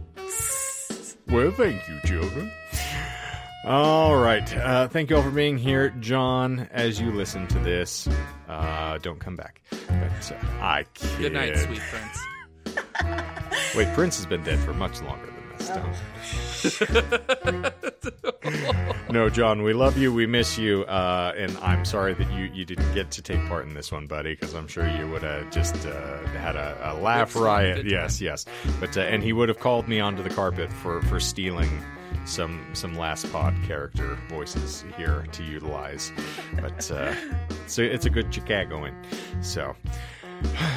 Well, 1.29 1.53
thank 1.53 1.89
you, 1.89 2.01
children. 2.05 2.51
All 3.65 4.17
right. 4.17 4.57
Uh, 4.57 4.89
thank 4.89 5.09
you 5.11 5.17
all 5.17 5.23
for 5.23 5.31
being 5.31 5.57
here. 5.57 5.91
John, 6.01 6.69
as 6.73 7.01
you 7.01 7.13
listen 7.13 7.47
to 7.49 7.59
this, 7.61 8.09
uh, 8.49 8.99
don't 8.99 9.21
come 9.21 9.37
back. 9.37 9.61
But 9.71 10.33
uh, 10.33 10.37
I 10.61 10.85
kid. 10.95 11.19
Good 11.19 11.33
night, 11.33 11.57
sweet 11.59 11.81
prince. 11.81 12.19
Wait, 13.77 13.89
Prince 13.95 14.17
has 14.17 14.27
been 14.27 14.43
dead 14.43 14.59
for 14.61 14.73
much 14.75 15.01
longer 15.03 15.27
than 15.27 15.49
this. 15.59 15.69
Don't. 15.69 15.95
no, 19.13 19.31
John, 19.31 19.63
we 19.63 19.73
love 19.73 19.97
you. 19.97 20.13
We 20.13 20.27
miss 20.27 20.59
you. 20.59 20.83
Uh, 20.85 21.33
and 21.37 21.57
I'm 21.59 21.85
sorry 21.85 22.15
that 22.15 22.31
you, 22.33 22.51
you 22.53 22.65
didn't 22.65 22.93
get 22.95 23.11
to 23.13 23.23
take 23.23 23.47
part 23.49 23.67
in 23.67 23.75
this 23.75 23.93
one, 23.93 24.07
buddy, 24.07 24.35
because 24.35 24.55
I'm 24.55 24.67
sure 24.69 24.89
you 24.89 25.09
would 25.11 25.23
have 25.23 25.51
just 25.51 25.87
uh, 25.87 26.19
had 26.29 26.57
a, 26.57 26.93
a 26.93 26.95
laugh 27.01 27.37
riot. 27.37 27.87
Yes, 27.87 28.21
yes. 28.21 28.45
But 28.81 28.97
uh, 28.97 29.03
And 29.03 29.23
he 29.23 29.33
would 29.33 29.49
have 29.49 29.61
called 29.61 29.87
me 29.89 30.01
onto 30.01 30.23
the 30.23 30.31
carpet 30.31 30.73
for, 30.73 31.01
for 31.03 31.21
stealing 31.21 31.71
some 32.25 32.65
some 32.73 32.97
last 32.97 33.31
pod 33.33 33.55
character 33.67 34.19
voices 34.29 34.85
here 34.97 35.25
to 35.33 35.43
utilize. 35.43 36.13
But 36.61 36.91
uh, 36.91 37.15
so 37.67 37.83
it's 37.83 38.07
a 38.07 38.11
good 38.11 38.33
Chicagoan. 38.33 38.95
So 39.41 39.75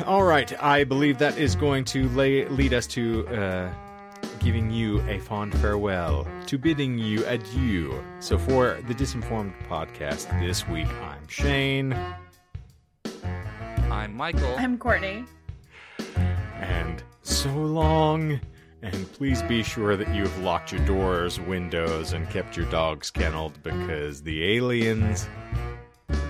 All 0.05 0.23
right, 0.23 0.51
I 0.61 0.84
believe 0.84 1.17
that 1.19 1.38
is 1.38 1.55
going 1.55 1.85
to 1.85 2.07
lay, 2.09 2.47
lead 2.49 2.73
us 2.73 2.88
to 2.88 3.27
uh, 3.30 3.73
giving 4.39 4.69
you 4.69 5.01
a 5.09 5.19
fond 5.19 5.57
farewell, 5.59 6.27
to 6.47 6.57
bidding 6.57 6.97
you 6.97 7.26
adieu. 7.26 8.03
So, 8.19 8.38
for 8.38 8.80
the 8.88 8.93
Disinformed 8.93 9.53
podcast 9.67 10.30
this 10.39 10.67
week, 10.67 10.88
I'm 11.01 11.27
Shane, 11.27 11.97
I'm 13.89 14.15
Michael. 14.15 14.55
I'm 14.57 14.77
Courtney. 14.77 15.26
and 16.59 17.03
so 17.23 17.49
long. 17.49 18.39
And 18.85 19.11
please 19.13 19.41
be 19.41 19.63
sure 19.63 19.97
that 19.97 20.13
you've 20.13 20.37
locked 20.43 20.71
your 20.71 20.85
doors, 20.85 21.39
windows, 21.39 22.13
and 22.13 22.29
kept 22.29 22.55
your 22.55 22.69
dogs 22.69 23.09
kenneled 23.09 23.57
because 23.63 24.21
the 24.21 24.43
aliens, 24.57 25.27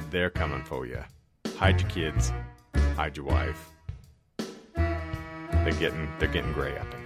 they're 0.10 0.30
coming 0.30 0.64
for 0.64 0.86
you. 0.86 1.04
Hide 1.58 1.82
your 1.82 1.90
kids, 1.90 2.32
hide 2.96 3.18
your 3.18 3.26
wife. 3.26 3.72
They're 4.74 5.74
getting 5.80 6.08
they're 6.18 6.30
getting 6.30 6.54
gray 6.54 6.78
up 6.78 6.94
in 6.94 7.05